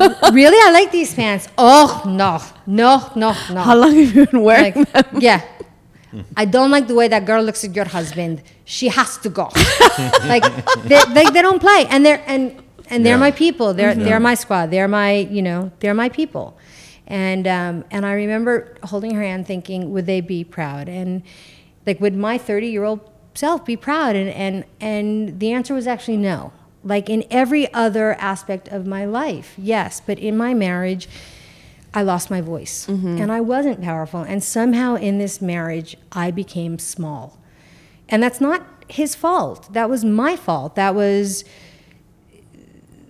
and 0.00 0.12
it's 0.12 0.22
like, 0.22 0.32
really, 0.32 0.56
I 0.56 0.70
like 0.72 0.90
these 0.90 1.14
pants. 1.14 1.48
Oh 1.58 2.02
no, 2.06 2.40
no, 2.66 3.10
no, 3.14 3.34
no. 3.52 3.60
How 3.60 3.76
long 3.76 3.94
have 3.94 4.14
you 4.16 4.26
been 4.26 4.40
wearing 4.42 4.74
like, 4.74 4.92
them? 5.10 5.20
yeah. 5.20 5.42
I 6.36 6.44
don't 6.44 6.70
like 6.70 6.86
the 6.86 6.94
way 6.94 7.08
that 7.08 7.24
girl 7.26 7.42
looks 7.42 7.64
at 7.64 7.74
your 7.74 7.84
husband. 7.86 8.42
She 8.64 8.88
has 8.88 9.18
to 9.18 9.28
go. 9.28 9.48
like 10.26 10.44
they, 10.84 11.02
they, 11.14 11.24
they 11.30 11.42
don't 11.42 11.60
play, 11.60 11.86
and 11.90 12.04
they're 12.04 12.22
and 12.26 12.62
and 12.90 13.04
they're 13.04 13.14
Yeah. 13.14 13.28
my 13.28 13.30
people. 13.30 13.74
They're 13.74 13.94
Mhm. 13.94 14.04
they're 14.04 14.20
my 14.20 14.34
squad. 14.34 14.70
They're 14.70 14.88
my 14.88 15.12
you 15.36 15.42
know 15.42 15.70
they're 15.80 15.94
my 15.94 16.08
people. 16.08 16.56
And 17.06 17.46
um, 17.46 17.84
and 17.90 18.06
I 18.06 18.12
remember 18.12 18.76
holding 18.84 19.14
her 19.14 19.22
hand, 19.22 19.46
thinking, 19.46 19.92
would 19.92 20.06
they 20.06 20.20
be 20.20 20.44
proud? 20.44 20.88
And 20.88 21.22
like, 21.86 22.00
would 22.00 22.16
my 22.16 22.38
thirty 22.38 22.68
year 22.68 22.84
old 22.84 23.00
self 23.34 23.64
be 23.64 23.76
proud? 23.76 24.16
And 24.16 24.30
and 24.30 24.64
and 24.80 25.40
the 25.40 25.52
answer 25.52 25.74
was 25.74 25.86
actually 25.86 26.16
no. 26.18 26.52
Like 26.82 27.08
in 27.08 27.24
every 27.30 27.72
other 27.72 28.14
aspect 28.20 28.68
of 28.68 28.86
my 28.86 29.04
life, 29.06 29.54
yes, 29.56 30.00
but 30.06 30.18
in 30.18 30.36
my 30.36 30.52
marriage. 30.54 31.08
I 31.96 32.02
lost 32.02 32.28
my 32.28 32.40
voice 32.40 32.86
mm-hmm. 32.88 33.18
and 33.22 33.30
I 33.30 33.40
wasn't 33.40 33.80
powerful. 33.80 34.20
And 34.22 34.42
somehow 34.42 34.96
in 34.96 35.18
this 35.18 35.40
marriage, 35.40 35.96
I 36.10 36.32
became 36.32 36.78
small. 36.80 37.38
And 38.08 38.20
that's 38.22 38.40
not 38.40 38.66
his 38.88 39.14
fault. 39.14 39.72
That 39.72 39.88
was 39.88 40.04
my 40.04 40.34
fault. 40.34 40.74
That 40.74 40.94
was, 40.96 41.44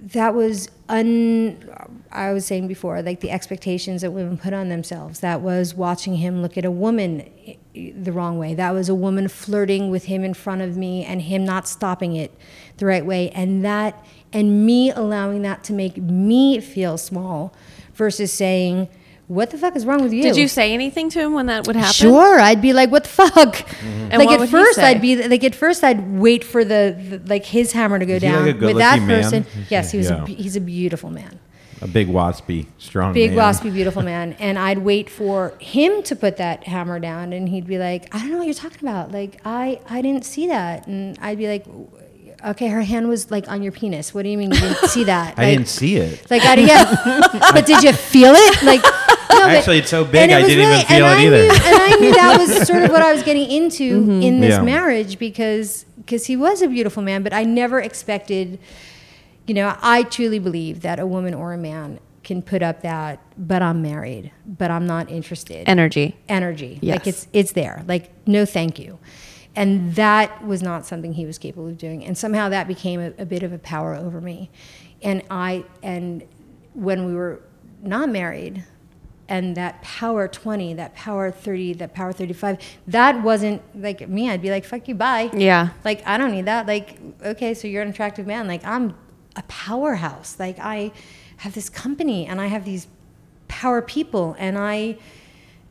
that 0.03 0.35
was 0.35 0.68
un, 0.90 1.66
I 2.12 2.33
was 2.35 2.44
saying 2.44 2.68
before, 2.68 3.01
like 3.01 3.20
the 3.20 3.31
expectations 3.31 4.03
that 4.03 4.11
women 4.11 4.37
put 4.37 4.53
on 4.53 4.68
themselves. 4.68 5.20
That 5.20 5.40
was 5.40 5.75
watching 5.75 6.16
him 6.16 6.42
look 6.42 6.59
at 6.59 6.66
a 6.66 6.70
woman 6.70 7.29
i- 7.49 7.57
the 7.75 8.12
wrong 8.12 8.38
way. 8.38 8.55
That 8.55 8.73
was 8.73 8.90
a 8.90 8.94
woman 8.94 9.29
flirting 9.29 9.90
with 9.90 10.05
him 10.05 10.23
in 10.23 10.35
front 10.35 10.61
of 10.61 10.77
me 10.77 11.05
and 11.05 11.23
him 11.23 11.44
not 11.44 11.66
stopping 11.66 12.14
it 12.14 12.33
the 12.77 12.87
right 12.87 13.05
way. 13.05 13.31
And 13.31 13.64
that, 13.64 14.05
and 14.31 14.66
me 14.66 14.90
allowing 14.90 15.40
that 15.42 15.64
to 15.64 15.73
make 15.73 15.97
me 15.97 16.61
feel 16.61 16.99
small 16.99 17.55
versus 17.94 18.33
saying, 18.33 18.88
what 19.26 19.50
the 19.50 19.57
fuck 19.57 19.74
is 19.74 19.87
wrong 19.87 20.02
with 20.02 20.12
you? 20.12 20.22
Did 20.22 20.37
you 20.37 20.48
say 20.48 20.74
anything 20.74 21.09
to 21.11 21.18
him 21.18 21.33
when 21.33 21.46
that 21.46 21.66
would 21.66 21.76
happen? 21.76 21.94
Sure, 21.94 22.38
I'd 22.38 22.61
be 22.61 22.74
like, 22.74 22.90
"What 22.90 23.04
the 23.04 23.09
fuck?" 23.09 23.33
Mm-hmm. 23.54 23.87
And 24.11 24.18
Like 24.18 24.26
what 24.26 24.35
at 24.35 24.40
would 24.40 24.48
he 24.50 24.52
first, 24.52 24.74
say? 24.76 24.85
I'd 24.90 25.00
be 25.00 25.26
like, 25.26 25.42
at 25.42 25.54
first, 25.54 25.83
I'd 25.83 26.18
wait 26.18 26.44
for 26.44 26.62
the, 26.62 26.94
the 27.09 27.22
like 27.26 27.46
his 27.46 27.72
hammer 27.72 27.98
to 27.98 28.04
go 28.04 28.14
Is 28.16 28.22
he 28.22 28.28
like 28.28 28.37
down 28.37 28.42
a 28.42 28.66
with 28.66 28.76
that 28.76 28.96
good-looking 28.98 29.07
man? 29.07 29.22
person. 29.22 29.46
Yes, 29.70 29.92
he 29.92 29.96
was. 29.98 30.11
Yeah. 30.11 30.24
A, 30.24 30.26
he's 30.26 30.57
a 30.57 30.61
beautiful 30.61 31.09
man, 31.09 31.40
A 31.80 31.88
big 31.88 32.09
waspy, 32.09 32.66
strong 32.76 33.14
big, 33.14 33.30
man. 33.33 33.38
waspy, 33.54 33.72
beautiful 33.72 34.02
man. 34.12 34.35
And 34.38 34.59
I'd 34.59 34.80
wait 34.80 35.09
for 35.09 35.54
him 35.59 36.02
to 36.02 36.14
put 36.14 36.37
that 36.37 36.64
hammer 36.64 37.00
down, 37.00 37.33
and 37.33 37.48
he'd 37.48 37.66
be 37.66 37.78
like, 37.78 38.14
"I 38.14 38.18
don't 38.18 38.30
know 38.30 38.37
what 38.37 38.46
you're 38.46 38.52
talking 38.54 38.87
about. 38.87 39.11
Like, 39.11 39.40
I, 39.46 39.80
I 39.88 40.02
didn't 40.02 40.26
see 40.26 40.48
that." 40.48 40.87
And 40.87 41.18
I'd 41.22 41.38
be 41.38 41.48
like, 41.48 41.64
"Okay, 42.46 42.68
her 42.68 42.83
hand 42.83 43.09
was 43.09 43.30
like 43.30 43.48
on 43.48 43.62
your 43.62 43.72
penis. 43.72 44.12
What 44.14 44.22
do 44.22 44.28
you 44.28 44.38
mean 44.38 44.52
you 44.52 44.61
didn't 44.61 44.88
see 44.88 45.04
that?" 45.04 45.35
I 45.38 45.50
didn't 45.50 45.68
see 45.68 45.96
it. 45.96 46.30
Like, 46.30 46.42
I, 46.42 46.54
yeah, 46.54 47.40
but 47.52 47.66
did 47.66 47.83
you 47.83 47.92
feel 47.92 48.33
it? 48.37 48.62
Like, 48.62 48.83
no, 48.83 48.90
but- 49.28 49.57
Actually, 49.57 49.78
it's 49.78 49.90
so 49.90 50.04
big, 50.04 50.30
and 50.30 50.33
I 50.33 50.42
didn't 50.46 50.64
even 50.72 50.87
feel 50.87 51.07
it 51.07 51.09
I 51.09 51.24
either. 51.26 51.42
Knew, 51.42 51.50
and 51.50 51.76
I 51.83 51.96
knew 52.00 52.12
that 52.12 52.38
was 52.38 52.66
sort 52.66 52.83
of 52.83 52.90
what 52.90 53.02
I 53.02 53.12
was 53.12 53.22
getting 53.22 53.50
into 53.50 54.00
mm-hmm. 54.00 54.22
in 54.22 54.40
this 54.40 54.50
Yeah. 54.57 54.62
marriage 54.62 55.18
because 55.18 55.85
because 55.98 56.26
he 56.26 56.37
was 56.37 56.61
a 56.62 56.68
beautiful 56.68 57.02
man, 57.02 57.22
but 57.22 57.33
I 57.33 57.44
never 57.44 57.80
expected. 57.80 58.59
You 59.46 59.54
know, 59.54 59.76
I 59.83 60.04
truly 60.04 60.38
believe 60.38 60.80
that 60.83 60.98
a 60.98 61.07
woman 61.07 61.35
or 61.35 61.52
a 61.52 61.59
man 61.59 62.00
can 62.22 62.40
put 62.40 62.62
up 62.62 62.80
that, 62.80 63.20
but 63.37 63.61
I'm 63.61 63.83
married, 63.83 64.33
but 64.46 64.70
I'm 64.70 64.87
not 64.87 65.11
interested 65.11 65.68
Energy. 65.68 66.16
energy. 66.28 66.78
Yes. 66.80 66.98
Like 66.98 67.07
it's 67.07 67.26
it's 67.33 67.52
there. 67.52 67.85
Like 67.87 68.11
no, 68.26 68.46
thank 68.46 68.78
you. 68.78 68.98
And 69.57 69.95
that 69.95 70.45
was 70.45 70.62
not 70.62 70.85
something 70.85 71.12
he 71.12 71.27
was 71.27 71.38
capable 71.38 71.69
of 71.69 71.79
doing. 71.79 72.05
And 72.05 72.19
somehow 72.19 72.49
that 72.49 72.67
became 72.67 73.01
a, 73.01 73.12
a 73.19 73.27
bit 73.27 73.43
of 73.43 73.53
a 73.53 73.59
power 73.59 73.95
over 73.95 74.21
me. 74.21 74.51
And 75.03 75.23
I 75.31 75.64
and 75.83 76.25
when 76.75 77.05
we 77.05 77.14
were 77.14 77.40
not 77.83 78.09
married, 78.09 78.64
and 79.29 79.57
that 79.57 79.81
power 79.83 80.29
20, 80.29 80.75
that 80.75 80.95
power 80.95 81.31
30, 81.31 81.75
that 81.75 81.95
power 81.95 82.12
35, 82.12 82.59
that 82.88 83.23
wasn't 83.23 83.62
like 83.81 84.07
me. 84.09 84.29
I'd 84.29 84.43
be 84.43 84.51
like, 84.51 84.64
fuck 84.64 84.87
you, 84.87 84.95
bye. 84.95 85.31
Yeah. 85.33 85.71
Like, 85.85 86.07
I 86.07 86.19
don't 86.19 86.33
need 86.33 86.45
that. 86.45 86.67
Like, 86.67 86.99
okay, 87.25 87.55
so 87.55 87.67
you're 87.67 87.83
an 87.83 87.88
attractive 87.88 88.27
man. 88.27 88.47
Like, 88.47 88.64
I'm 88.64 88.95
a 89.37 89.43
powerhouse. 89.49 90.38
Like, 90.38 90.59
I 90.59 90.93
have 91.38 91.55
this 91.55 91.71
company 91.71 92.27
and 92.27 92.40
I 92.40 92.47
have 92.47 92.64
these 92.64 92.87
power 93.49 93.81
people 93.81 94.37
and 94.38 94.59
I 94.59 94.99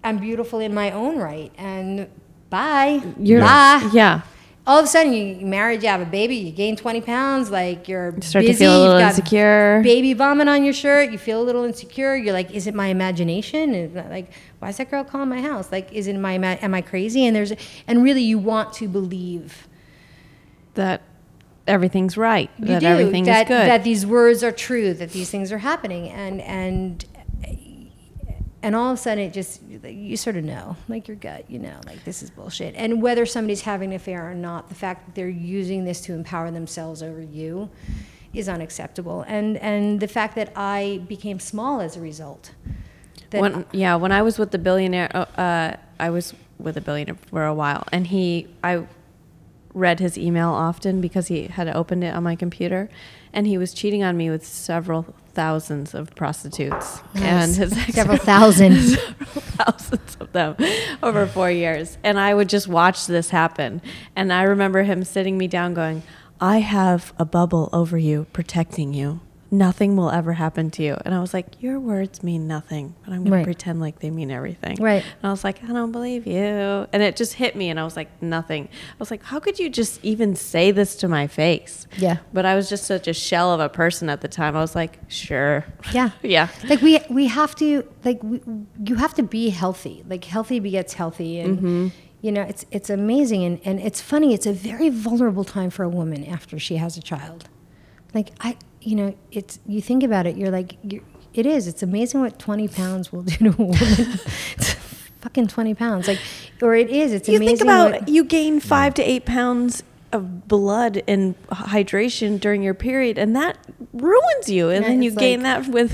am 0.04 0.17
beautiful 0.17 0.60
in 0.60 0.74
my 0.74 0.91
own 0.91 1.19
right. 1.19 1.52
And, 1.58 2.10
bye. 2.57 3.01
You're, 3.19 3.41
bye. 3.41 3.89
yeah. 3.93 4.21
All 4.65 4.79
of 4.79 4.85
a 4.85 4.87
sudden, 4.87 5.11
you 5.11 5.23
you 5.41 5.45
married, 5.45 5.83
you 5.83 5.89
have 5.89 5.99
a 5.99 6.05
baby, 6.19 6.35
you 6.37 6.51
gain 6.51 6.75
20 6.77 7.01
pounds, 7.01 7.51
like 7.51 7.89
you're 7.89 8.13
Start 8.21 8.45
to 8.45 8.53
feel 8.53 8.73
a 8.77 8.81
little 8.83 8.97
insecure. 8.97 9.81
baby 9.83 10.13
vomit 10.13 10.47
on 10.47 10.63
your 10.63 10.73
shirt, 10.73 11.11
you 11.11 11.17
feel 11.17 11.41
a 11.41 11.45
little 11.49 11.65
insecure. 11.65 12.15
You're 12.15 12.31
like, 12.41 12.49
is 12.51 12.65
it 12.65 12.73
my 12.73 12.87
imagination? 12.87 13.73
Is 13.75 13.91
that 13.93 14.09
like, 14.09 14.31
why 14.59 14.69
is 14.69 14.77
that 14.77 14.89
girl 14.89 15.03
calling 15.03 15.27
my 15.27 15.41
house? 15.41 15.69
Like, 15.69 15.91
is 15.91 16.07
it 16.07 16.15
my, 16.17 16.35
am 16.35 16.73
I 16.73 16.81
crazy? 16.81 17.25
And 17.25 17.35
there's, 17.35 17.51
and 17.89 18.03
really, 18.03 18.21
you 18.23 18.39
want 18.39 18.71
to 18.79 18.87
believe 18.87 19.67
That 20.75 21.01
everything's 21.67 22.15
right. 22.15 22.49
you 22.59 22.67
that 22.67 22.79
do, 22.79 22.87
everything 22.87 23.25
that, 23.25 23.43
is 23.43 23.47
good. 23.49 23.67
that 23.67 23.83
these 23.83 24.05
words 24.05 24.43
are 24.43 24.51
true, 24.53 24.93
that 24.93 25.11
these 25.11 25.29
things 25.29 25.51
are 25.51 25.59
happening, 25.59 26.07
and 26.09 26.39
and 26.41 27.03
and 28.63 28.76
all 28.76 28.91
of 28.91 28.97
a 28.97 29.02
sudden 29.02 29.26
it 29.26 29.34
just 29.34 29.62
you 29.84 30.17
sort 30.17 30.38
of 30.38 30.43
know, 30.43 30.78
like 30.88 31.08
your 31.08 31.17
gut, 31.17 31.52
you 31.52 31.60
know, 31.60 31.80
like 31.86 32.04
this 32.06 32.23
is 32.23 32.30
bullshit. 32.30 32.73
And 32.76 33.02
whether 33.02 33.26
somebody's 33.26 33.62
having 33.62 33.89
an 33.89 33.97
affair 33.97 34.32
or 34.32 34.34
not, 34.34 34.69
the 34.69 34.76
fact 34.76 35.06
that 35.06 35.15
they're 35.15 35.28
using 35.28 35.84
this 35.84 36.02
to 36.02 36.13
empower 36.13 36.49
themselves 36.49 37.04
over 37.04 37.21
you 37.21 37.69
is 38.34 38.47
unacceptable. 38.49 39.23
And 39.28 39.58
and 39.58 39.99
the 39.99 40.08
fact 40.08 40.36
that 40.36 40.54
I 40.56 41.04
became 41.08 41.39
small 41.39 41.82
as 41.82 41.97
a 41.97 42.02
result. 42.02 42.52
When, 43.32 43.65
yeah, 43.71 43.95
when 43.95 44.12
I 44.12 44.21
was 44.21 44.38
with 44.38 44.52
the 44.52 44.60
billionaire, 44.60 45.10
uh, 45.15 45.26
uh, 45.41 45.78
I 45.99 46.12
was 46.12 46.36
with 46.60 46.78
a 46.78 46.82
billionaire 46.82 47.17
for 47.30 47.43
a 47.45 47.54
while, 47.54 47.84
and 47.91 48.06
he, 48.06 48.47
I 48.63 48.86
read 49.73 49.99
his 49.99 50.19
email 50.19 50.49
often 50.49 51.02
because 51.02 51.30
he 51.30 51.47
had 51.47 51.67
opened 51.67 52.04
it 52.04 52.13
on 52.13 52.21
my 52.21 52.36
computer, 52.36 52.89
and 53.34 53.47
he 53.47 53.58
was 53.58 53.73
cheating 53.73 54.04
on 54.04 54.15
me 54.15 54.30
with 54.30 54.45
several 54.45 55.15
thousands 55.34 55.93
of 55.93 56.13
prostitutes 56.15 57.02
and 57.15 57.56
his 57.56 57.72
several 57.93 58.17
thousand. 58.17 58.76
several 58.82 59.41
thousands 59.41 60.17
of 60.19 60.32
them 60.32 60.56
over 61.02 61.26
four 61.26 61.50
years. 61.52 61.98
And 62.04 62.19
I 62.19 62.34
would 62.34 62.50
just 62.50 62.67
watch 62.67 63.08
this 63.08 63.30
happen. 63.30 63.82
And 64.15 64.32
I 64.32 64.43
remember 64.43 64.84
him 64.84 65.04
sitting 65.04 65.38
me 65.38 65.48
down 65.48 65.74
going, 65.74 66.04
I 66.39 66.60
have 66.60 67.13
a 67.17 67.26
bubble 67.26 67.69
over 67.72 67.98
you 67.98 68.28
protecting 68.34 68.93
you. 68.93 69.22
Nothing 69.53 69.95
will 69.95 70.09
ever 70.09 70.33
happen 70.33 70.71
to 70.71 70.81
you. 70.81 70.97
And 71.05 71.13
I 71.13 71.19
was 71.19 71.31
like, 71.31 71.61
Your 71.61 71.79
words 71.79 72.23
mean 72.23 72.47
nothing, 72.47 72.95
but 73.05 73.13
I'm 73.13 73.19
going 73.23 73.33
Right. 73.33 73.39
to 73.41 73.45
pretend 73.45 73.79
like 73.79 73.99
they 73.99 74.09
mean 74.09 74.31
everything. 74.31 74.77
Right. 74.81 75.03
And 75.03 75.27
I 75.27 75.29
was 75.29 75.43
like, 75.43 75.63
I 75.63 75.67
don't 75.67 75.91
believe 75.91 76.25
you. 76.25 76.87
And 76.91 77.03
it 77.03 77.15
just 77.15 77.35
hit 77.35 77.55
me. 77.55 77.69
And 77.69 77.79
I 77.79 77.83
was 77.83 77.95
like, 77.95 78.09
Nothing. 78.19 78.67
I 78.67 78.95
was 78.97 79.11
like, 79.11 79.21
How 79.21 79.39
could 79.39 79.59
you 79.59 79.69
just 79.69 80.03
even 80.03 80.35
say 80.35 80.71
this 80.71 80.95
to 80.95 81.07
my 81.07 81.27
face? 81.27 81.85
Yeah. 81.97 82.17
But 82.33 82.47
I 82.47 82.55
was 82.55 82.67
just 82.67 82.85
such 82.85 83.07
a 83.07 83.13
shell 83.13 83.53
of 83.53 83.59
a 83.59 83.69
person 83.69 84.09
at 84.09 84.21
the 84.21 84.27
time. 84.27 84.57
I 84.57 84.59
was 84.59 84.73
like, 84.73 84.97
Sure. 85.07 85.63
Yeah. 85.91 86.09
Yeah. 86.23 86.47
Like 86.67 86.81
we 86.81 86.99
we 87.11 87.27
have 87.27 87.53
to 87.57 87.87
like 88.03 88.23
we, 88.23 88.41
you 88.83 88.95
have 88.95 89.13
to 89.15 89.23
be 89.23 89.49
healthy. 89.49 90.03
Like 90.09 90.23
healthy 90.23 90.59
begets 90.59 90.93
healthy 90.93 91.39
and 91.39 91.57
mm-hmm. 91.57 91.87
you 92.21 92.31
know, 92.31 92.41
it's 92.41 92.65
it's 92.71 92.89
amazing 92.89 93.43
and 93.43 93.59
and 93.63 93.79
it's 93.79 94.01
funny, 94.01 94.33
it's 94.33 94.47
a 94.47 94.53
very 94.53 94.89
vulnerable 94.89 95.43
time 95.43 95.69
for 95.69 95.83
a 95.83 95.89
woman 95.89 96.25
after 96.25 96.57
she 96.57 96.77
has 96.77 96.97
a 96.97 97.01
child. 97.01 97.49
Like 98.15 98.31
I 98.39 98.57
you 98.86 98.96
know, 98.96 99.15
it's 99.32 99.60
you 99.67 99.82
think 99.82 100.04
about 100.04 100.26
it, 100.28 100.36
you're 100.38 100.52
like 100.52 100.78
you're, 100.84 101.02
it 101.34 101.46
is. 101.46 101.67
It's 101.67 101.82
amazing 101.82 102.22
what 102.22 102.38
20 102.38 102.67
pounds 102.67 103.12
will 103.12 103.22
do 103.24 103.36
to 103.38 103.48
a 103.50 103.56
woman. 103.56 103.78
It's 104.58 104.74
fucking 105.22 105.48
20 105.48 105.74
pounds. 105.74 106.08
Like 106.08 106.19
or 106.62 106.76
it 106.76 106.89
is. 106.89 107.12
It's 107.13 107.28
you 107.30 107.38
amazing 107.38 107.52
You 107.52 107.58
think 107.58 107.62
about 107.67 107.91
what, 108.02 108.10
you 108.10 108.24
gain 108.24 108.60
five 108.60 108.93
to 108.96 109.02
eight 109.04 109.26
pounds 109.26 109.84
of 110.12 110.48
blood 110.48 111.02
and 111.08 111.34
hydration 111.50 112.39
during 112.39 112.62
your 112.62 112.76
period, 112.76 113.17
and 113.17 113.36
that 113.36 113.58
ruins 113.93 114.48
you. 114.50 114.69
And 114.69 114.84
Yeah, 114.84 114.89
then 114.89 115.02
you 115.02 115.10
it's 115.10 115.17
gain 115.17 115.41
like- 115.43 115.63
that 115.65 115.72
with 115.72 115.91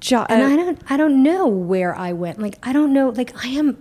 jo- 0.00 0.26
and 0.28 0.42
uh, 0.42 0.46
I 0.46 0.56
don't 0.56 0.78
I 0.90 0.96
don't 0.96 1.22
know 1.22 1.46
where 1.46 1.94
I 1.94 2.12
went. 2.12 2.40
Like 2.40 2.58
I 2.62 2.72
don't 2.72 2.92
know. 2.92 3.10
Like 3.10 3.32
I 3.44 3.48
am, 3.50 3.76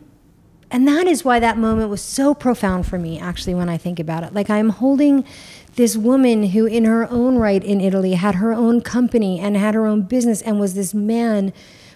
and 0.69 0.87
that 0.87 1.07
is 1.07 1.25
why 1.25 1.39
that 1.39 1.57
moment 1.57 1.89
was 1.89 2.01
so 2.01 2.35
profound 2.35 2.85
for 2.85 2.99
me. 2.99 3.17
Actually, 3.19 3.55
when 3.55 3.69
I 3.69 3.77
think 3.77 3.99
about 3.99 4.23
it, 4.23 4.33
like 4.35 4.51
I'm 4.51 4.69
holding 4.69 5.25
this 5.75 5.95
woman 5.95 6.47
who, 6.47 6.65
in 6.65 6.85
her 6.85 7.09
own 7.09 7.37
right, 7.37 7.63
in 7.63 7.79
Italy, 7.79 8.13
had 8.13 8.35
her 8.35 8.51
own 8.51 8.81
company 8.81 9.39
and 9.39 9.55
had 9.55 9.73
her 9.73 9.85
own 9.85 10.03
business, 10.03 10.41
and 10.41 10.59
was 10.59 10.73
this 10.73 10.93
man. 10.93 11.53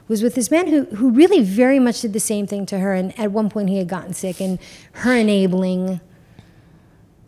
Was 0.07 0.21
with 0.21 0.35
this 0.35 0.51
man 0.51 0.67
who, 0.67 0.83
who 0.95 1.09
really 1.09 1.41
very 1.41 1.79
much 1.79 2.01
did 2.01 2.13
the 2.13 2.19
same 2.19 2.45
thing 2.45 2.67
to 2.67 2.77
her, 2.77 2.93
and 2.93 3.17
at 3.19 3.31
one 3.31 3.49
point 3.49 3.69
he 3.69 3.77
had 3.79 3.87
gotten 3.87 4.13
sick, 4.13 4.39
and 4.39 4.59
her 4.91 5.15
enabling 5.15 5.99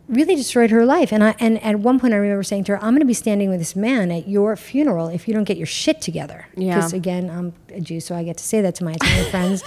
really 0.08 0.34
destroyed 0.34 0.70
her 0.70 0.84
life. 0.86 1.12
And 1.12 1.22
I 1.22 1.34
and 1.38 1.62
at 1.62 1.80
one 1.80 2.00
point 2.00 2.14
I 2.14 2.16
remember 2.16 2.42
saying 2.42 2.64
to 2.64 2.72
her, 2.72 2.78
"I'm 2.78 2.90
going 2.90 3.00
to 3.00 3.06
be 3.06 3.14
standing 3.14 3.50
with 3.50 3.58
this 3.58 3.76
man 3.76 4.10
at 4.10 4.28
your 4.28 4.56
funeral 4.56 5.08
if 5.08 5.28
you 5.28 5.34
don't 5.34 5.44
get 5.44 5.56
your 5.56 5.66
shit 5.66 6.00
together." 6.00 6.46
Yeah. 6.56 6.76
Because 6.76 6.92
again, 6.92 7.30
I'm 7.30 7.52
a 7.76 7.80
Jew, 7.80 8.00
so 8.00 8.14
I 8.14 8.24
get 8.24 8.36
to 8.38 8.44
say 8.44 8.60
that 8.62 8.74
to 8.76 8.84
my 8.84 8.92
Italian 8.92 9.26
friends, 9.30 9.62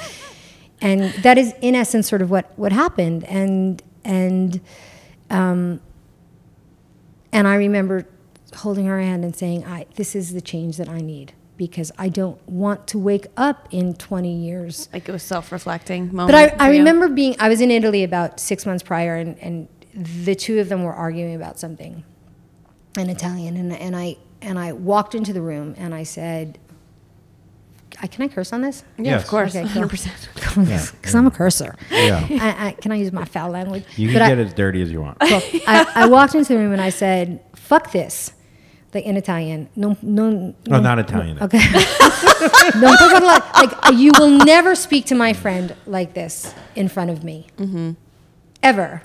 and 0.82 1.14
that 1.24 1.38
is 1.38 1.54
in 1.62 1.76
essence 1.76 2.10
sort 2.10 2.22
of 2.22 2.32
what 2.32 2.52
what 2.58 2.72
happened. 2.72 3.24
And 3.26 3.82
and 4.04 4.60
um, 5.30 5.80
and 7.32 7.48
I 7.48 7.56
remember 7.56 8.08
holding 8.58 8.86
her 8.86 9.00
hand 9.00 9.24
and 9.24 9.36
saying, 9.36 9.66
"I 9.66 9.86
this 9.96 10.16
is 10.16 10.34
the 10.34 10.42
change 10.42 10.78
that 10.78 10.90
I 10.90 11.00
need." 11.00 11.34
Because 11.58 11.92
I 11.96 12.10
don't 12.10 12.42
want 12.50 12.88
to 12.88 12.98
wake 12.98 13.28
up 13.38 13.68
in 13.70 13.94
20 13.94 14.34
years 14.34 14.90
like 14.92 15.08
it 15.08 15.12
was 15.12 15.22
self-reflecting 15.22 16.08
moment. 16.08 16.32
but 16.36 16.60
I, 16.60 16.70
I 16.70 16.72
remember 16.72 17.08
being, 17.08 17.36
I 17.40 17.50
was 17.50 17.62
in 17.62 17.70
Italy 17.70 18.04
about 18.04 18.40
six 18.40 18.66
months 18.66 18.82
prior, 18.82 19.16
and, 19.16 19.38
and 19.38 19.68
the 19.94 20.34
two 20.34 20.60
of 20.60 20.70
them 20.70 20.84
were 20.84 20.94
arguing 20.94 21.36
about 21.36 21.60
something 21.60 22.04
in 22.98 23.10
Italian. 23.10 23.58
And, 23.58 23.74
and, 23.74 23.96
I, 23.96 24.18
and 24.42 24.58
I 24.58 24.74
walked 24.74 25.16
into 25.16 25.34
the 25.34 25.42
room 25.42 25.76
and 25.78 25.94
I 25.94 26.04
said, 26.04 26.58
I, 28.04 28.08
Can 28.08 28.24
I 28.24 28.28
curse 28.28 28.52
on 28.52 28.62
this? 28.62 28.84
Yeah, 28.98 29.12
Yes. 29.12 29.24
of 29.24 29.30
course, 29.30 29.56
Okay, 29.56 29.66
100%. 29.68 30.92
Because 31.02 31.16
I'm 31.20 31.28
a 31.28 31.32
cursor. 31.32 31.76
Yeah. 31.92 32.26
I, 32.32 32.68
I, 32.68 32.72
can 32.74 32.92
I 32.92 32.96
use 32.96 33.12
my 33.12 33.26
foul 33.26 33.52
language? 33.52 33.84
You 33.96 34.08
can 34.08 34.16
But 34.16 34.22
I- 34.24 34.30
get 34.30 34.40
as 34.40 34.54
dirty 34.54 34.82
as 34.82 34.92
you 34.92 35.02
want. 35.02 35.20
Cool. 35.20 35.42
I, 35.68 35.86
I 35.96 36.06
walked 36.08 36.34
into 36.36 36.54
the 36.54 36.60
room 36.60 36.72
and 36.74 36.82
I 36.82 36.90
said, 36.90 37.40
"Fuck 37.56 37.92
this," 37.92 38.34
like 38.94 39.06
in 39.06 39.18
Italian. 39.18 39.70
No, 39.76 39.96
no, 40.02 40.56
No, 40.68 40.80
not 40.80 40.98
Italian. 41.00 41.38
Okay. 41.42 41.60
no, 41.60 42.96
parlo 42.98 43.22
like, 43.22 43.84
like 43.86 43.98
you 43.98 44.12
will 44.18 44.30
never 44.46 44.74
speak 44.76 45.06
to 45.06 45.16
my 45.16 45.34
friend 45.34 45.76
like 45.86 46.14
this 46.14 46.54
in 46.76 46.88
front 46.88 47.10
of 47.12 47.24
me, 47.24 47.48
Mm-hmm. 47.58 47.92
ever. 48.64 49.02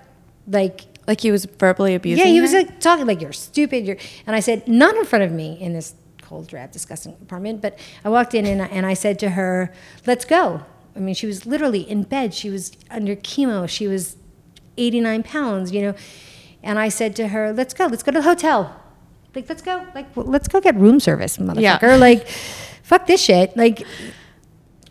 Like, 0.48 0.82
Like 1.06 1.20
he 1.20 1.30
was 1.30 1.44
verbally 1.44 1.94
abusing. 1.94 2.24
yeah, 2.26 2.32
he 2.32 2.40
was 2.40 2.52
like 2.52 2.80
talking 2.80 3.06
like 3.06 3.20
you're 3.20 3.32
stupid. 3.32 3.84
You're, 3.86 3.98
and 4.26 4.34
I 4.36 4.40
said, 4.40 4.66
not 4.66 4.94
in 4.96 5.04
front 5.04 5.24
of 5.24 5.32
me 5.32 5.58
in 5.60 5.72
this 5.72 5.94
cold, 6.26 6.46
drab, 6.48 6.72
disgusting 6.72 7.12
apartment. 7.22 7.62
But 7.62 7.78
I 8.04 8.08
walked 8.08 8.34
in 8.34 8.44
and 8.46 8.62
I, 8.62 8.66
and 8.66 8.84
I 8.84 8.94
said 8.94 9.18
to 9.20 9.30
her, 9.30 9.72
"Let's 10.06 10.24
go." 10.24 10.62
I 10.94 10.98
mean, 10.98 11.14
she 11.14 11.26
was 11.26 11.46
literally 11.46 11.88
in 11.88 12.02
bed. 12.02 12.34
She 12.34 12.50
was 12.50 12.72
under 12.90 13.14
chemo. 13.14 13.68
She 13.68 13.86
was 13.86 14.16
89 14.76 15.22
pounds, 15.22 15.72
you 15.72 15.82
know. 15.82 15.94
And 16.62 16.78
I 16.78 16.88
said 16.88 17.14
to 17.16 17.28
her, 17.28 17.52
"Let's 17.52 17.74
go. 17.74 17.86
Let's 17.86 18.02
go 18.02 18.12
to 18.12 18.18
the 18.18 18.24
hotel. 18.24 18.80
Like, 19.34 19.48
let's 19.48 19.62
go. 19.62 19.86
Like, 19.94 20.14
w- 20.14 20.30
let's 20.30 20.48
go 20.48 20.60
get 20.60 20.74
room 20.76 20.98
service, 20.98 21.36
motherfucker. 21.36 21.82
Yeah. 21.82 21.96
Like, 21.96 22.26
fuck 22.82 23.06
this 23.06 23.22
shit. 23.22 23.56
Like." 23.56 23.86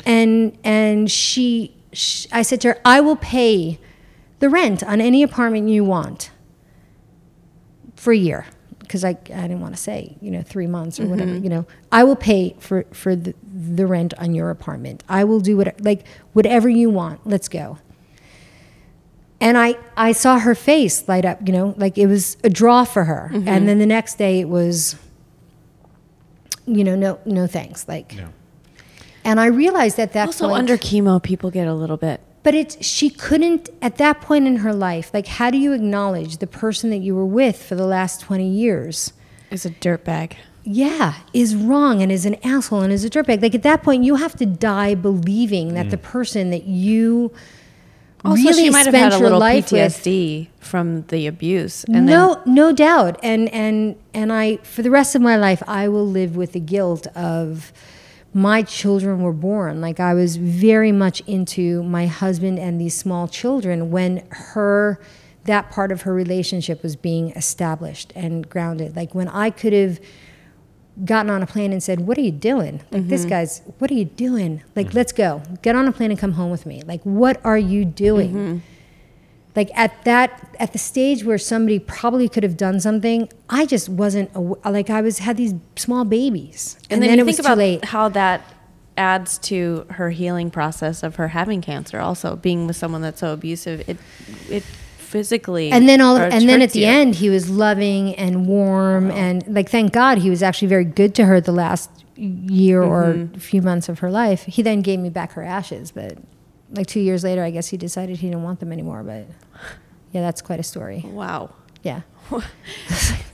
And 0.06 0.58
and 0.64 1.10
she, 1.12 1.76
sh 1.92 2.28
I 2.32 2.44
said 2.44 2.62
to 2.62 2.70
her, 2.70 2.78
"I 2.86 3.02
will 3.02 3.16
pay 3.16 3.80
the 4.40 4.50
rent 4.50 4.84
on 4.84 5.02
any 5.02 5.22
apartment 5.24 5.70
you 5.70 5.84
want." 5.84 6.32
for 7.96 8.12
a 8.12 8.18
year 8.18 8.46
because 8.96 9.04
I, 9.04 9.10
I 9.10 9.42
didn't 9.42 9.60
want 9.60 9.76
to 9.76 9.82
say 9.82 10.16
you 10.22 10.32
know 10.32 10.42
three 10.42 10.68
months 10.68 11.02
or 11.02 11.04
mm-hmm. 11.04 11.12
whatever 11.12 11.38
you 11.38 11.50
know. 11.50 11.66
I 11.92 12.06
will 12.06 12.16
pay 12.16 12.56
for 12.60 12.86
for 12.94 13.14
the, 13.14 13.36
the 13.44 13.86
rent 13.86 14.14
on 14.18 14.34
your 14.34 14.50
apartment. 14.50 15.04
I 15.10 15.26
will 15.26 15.42
do 15.42 15.58
what 15.58 15.82
like 15.82 16.08
whatever 16.32 16.70
you 16.70 16.90
want. 16.90 17.28
Let's 17.28 17.50
go. 17.50 17.78
And 19.42 19.58
I 19.58 19.76
I 19.98 20.14
saw 20.14 20.40
her 20.40 20.56
face 20.56 21.10
light 21.10 21.26
up 21.26 21.46
you 21.46 21.52
know 21.52 21.76
like 21.76 21.98
it 21.98 22.08
was 22.08 22.38
a 22.46 22.50
draw 22.50 22.86
for 22.86 23.04
her. 23.04 23.32
Mm-hmm. 23.34 23.50
And 23.50 23.68
then 23.68 23.80
the 23.80 23.86
next 23.86 24.18
day 24.18 24.40
it 24.40 24.48
was 24.48 24.96
you 26.66 26.86
know 26.86 26.96
no 26.96 27.20
no 27.26 27.48
thanks 27.48 27.86
like. 27.90 28.16
Yeah. 28.16 28.30
and 29.26 29.42
I 29.42 29.48
realized 29.48 30.00
at 30.00 30.14
that 30.14 30.28
also 30.28 30.48
point 30.48 30.60
under 30.60 30.78
chemo, 30.78 31.22
people 31.22 31.52
get 31.52 31.68
a 31.68 31.74
little 31.74 31.98
bit. 31.98 32.22
But 32.46 32.54
it's 32.54 32.86
she 32.86 33.10
couldn't 33.10 33.72
at 33.82 33.98
that 33.98 34.22
point 34.22 34.46
in 34.46 34.58
her 34.58 34.72
life. 34.72 35.12
Like, 35.16 35.26
how 35.26 35.50
do 35.50 35.58
you 35.58 35.74
acknowledge 35.74 36.38
the 36.38 36.46
person 36.46 36.92
that 36.92 37.00
you 37.00 37.16
were 37.16 37.26
with 37.26 37.62
for 37.62 37.74
the 37.74 37.88
last 37.88 38.22
twenty 38.22 38.48
years? 38.48 39.14
Is 39.50 39.66
a 39.66 39.72
dirtbag. 39.72 40.34
Yeah, 40.64 41.16
is 41.34 41.56
wrong 41.56 42.04
and 42.04 42.12
is 42.12 42.24
an 42.24 42.36
asshole 42.44 42.82
and 42.82 42.94
is 42.94 43.04
a 43.04 43.10
dirtbag. 43.10 43.42
Like 43.42 43.56
at 43.56 43.64
that 43.64 43.82
point, 43.82 44.04
you 44.04 44.16
have 44.16 44.36
to 44.36 44.46
die 44.46 44.94
believing 44.94 45.74
that 45.74 45.88
mm. 45.88 45.90
the 45.90 45.98
person 45.98 46.52
that 46.52 46.66
you 46.66 47.34
Also, 48.24 48.44
really 48.44 48.66
she 48.66 48.70
might 48.70 48.86
have 48.86 48.94
had 48.94 49.14
a 49.14 49.18
little 49.18 49.40
life 49.40 49.72
with 49.72 49.82
PTSD 49.82 50.48
from 50.60 51.02
the 51.08 51.26
abuse. 51.26 51.84
And 51.86 52.06
no, 52.06 52.44
no 52.46 52.72
doubt. 52.72 53.20
And 53.24 53.50
and 53.50 53.96
and 54.14 54.32
I, 54.32 54.58
for 54.58 54.84
the 54.84 54.92
rest 54.92 55.16
of 55.16 55.22
my 55.24 55.36
life, 55.36 55.64
I 55.68 55.88
will 55.88 56.08
live 56.08 56.36
with 56.36 56.52
the 56.52 56.60
guilt 56.60 57.08
of 57.16 57.74
my 58.36 58.62
children 58.62 59.22
were 59.22 59.32
born. 59.32 59.80
Like 59.80 60.02
I 60.02 60.14
was 60.14 60.36
very 60.36 60.92
much 60.92 61.22
into 61.22 61.82
my 61.84 62.06
husband 62.06 62.60
and 62.60 62.82
these 62.82 62.94
small 62.94 63.30
children 63.30 63.92
when 63.92 64.28
her 64.30 65.00
that 65.46 65.72
part 65.72 65.90
of 65.90 66.02
her 66.02 66.14
relationship 66.14 66.84
was 66.84 66.98
being 66.98 67.30
established 67.32 68.12
and 68.14 68.50
grounded. 68.50 68.94
Like 68.94 69.16
when 69.16 69.30
I 69.30 69.52
could 69.52 69.72
have 69.72 70.02
gotten 71.06 71.30
on 71.30 71.44
a 71.44 71.48
plane 71.48 71.72
and 71.72 71.82
said, 71.82 72.02
"What 72.02 72.18
are 72.18 72.22
you 72.22 72.32
doing? 72.32 72.82
Like 72.92 73.08
this 73.08 73.22
mm-hmm. 73.22 73.30
guy's, 73.30 73.62
what 73.78 73.90
are 73.90 73.94
you 73.94 74.06
doing? 74.06 74.62
Like 74.76 74.88
mm-hmm. 74.88 74.98
let's 74.98 75.14
go. 75.14 75.42
Get 75.62 75.78
on 75.78 75.88
a 75.88 75.94
plane 75.94 76.12
and 76.12 76.20
come 76.20 76.34
home 76.34 76.52
with 76.52 76.66
me. 76.66 76.82
Like 76.86 77.02
what 77.04 77.40
are 77.46 77.58
you 77.58 77.86
doing?" 77.86 78.34
Mm-hmm. 78.34 78.58
Like 79.56 79.70
at 79.76 80.04
that 80.06 80.56
at 80.60 80.74
the 80.74 80.78
stage 80.80 81.24
where 81.24 81.38
somebody 81.38 81.80
probably 81.80 82.28
could 82.30 82.44
have 82.44 82.58
done 82.58 82.80
something 82.80 83.30
i 83.50 83.66
just 83.66 83.88
wasn't 83.90 84.30
like 84.66 84.90
i 84.90 85.02
was 85.02 85.20
had 85.20 85.38
these 85.38 85.54
small 85.76 86.04
babies 86.06 86.78
And, 86.90 87.02
then, 87.02 87.10
you 87.10 87.14
it 87.14 87.18
think 87.18 87.28
was 87.28 87.40
about 87.40 87.56
too 87.56 87.60
late 87.60 87.86
how 87.86 88.10
that 88.10 88.42
adds 88.98 89.38
to 89.40 89.86
her 89.90 90.10
healing 90.10 90.50
process 90.50 91.04
of 91.04 91.18
her 91.18 91.28
having 91.28 91.62
cancer. 91.62 92.00
Also, 92.00 92.38
being 92.38 92.66
with 92.66 92.78
someone 92.78 93.02
that's 93.02 93.20
so 93.20 93.34
abusive, 93.34 93.82
it 93.90 93.98
it 94.50 94.64
physically 94.64 95.70
and 95.72 95.88
then 95.90 96.00
all 96.02 96.18
or 96.18 96.24
and 96.24 96.48
then 96.48 96.62
at 96.62 96.72
the 96.72 96.80
you. 96.80 96.88
end 96.88 97.16
he 97.16 97.30
was 97.30 97.50
loving 97.50 98.16
and 98.16 98.48
warm 98.48 99.12
and 99.12 99.46
like 99.54 99.70
thank 99.70 99.94
god 99.94 100.18
he 100.18 100.30
was 100.30 100.42
actually 100.42 100.68
very 100.68 100.84
good 100.84 101.14
to 101.16 101.26
her 101.26 101.40
the 101.42 101.52
last 101.52 101.90
year 102.16 102.82
Mm-hmm. 102.82 103.36
or 103.36 103.40
few 103.40 103.62
months 103.62 103.88
of 103.90 104.00
her 104.00 104.10
life 104.10 104.44
he 104.46 104.62
then 104.62 104.82
gave 104.82 105.00
me 105.00 105.10
back 105.10 105.34
her 105.34 105.44
ashes 105.44 105.92
but 105.92 106.18
like 106.72 106.88
two 106.88 107.00
years 107.00 107.24
later 107.24 107.44
i 107.44 107.50
guess 107.52 107.68
he 107.68 107.78
decided 107.78 108.18
he 108.18 108.28
didn't 108.28 108.44
want 108.44 108.60
them 108.60 108.72
anymore 108.72 109.04
but 109.04 109.26
yeah 110.12 110.22
that's 110.22 110.42
quite 110.42 110.60
a 110.60 110.64
story 110.64 111.02
Wow, 111.06 111.52
yeah 111.84 112.02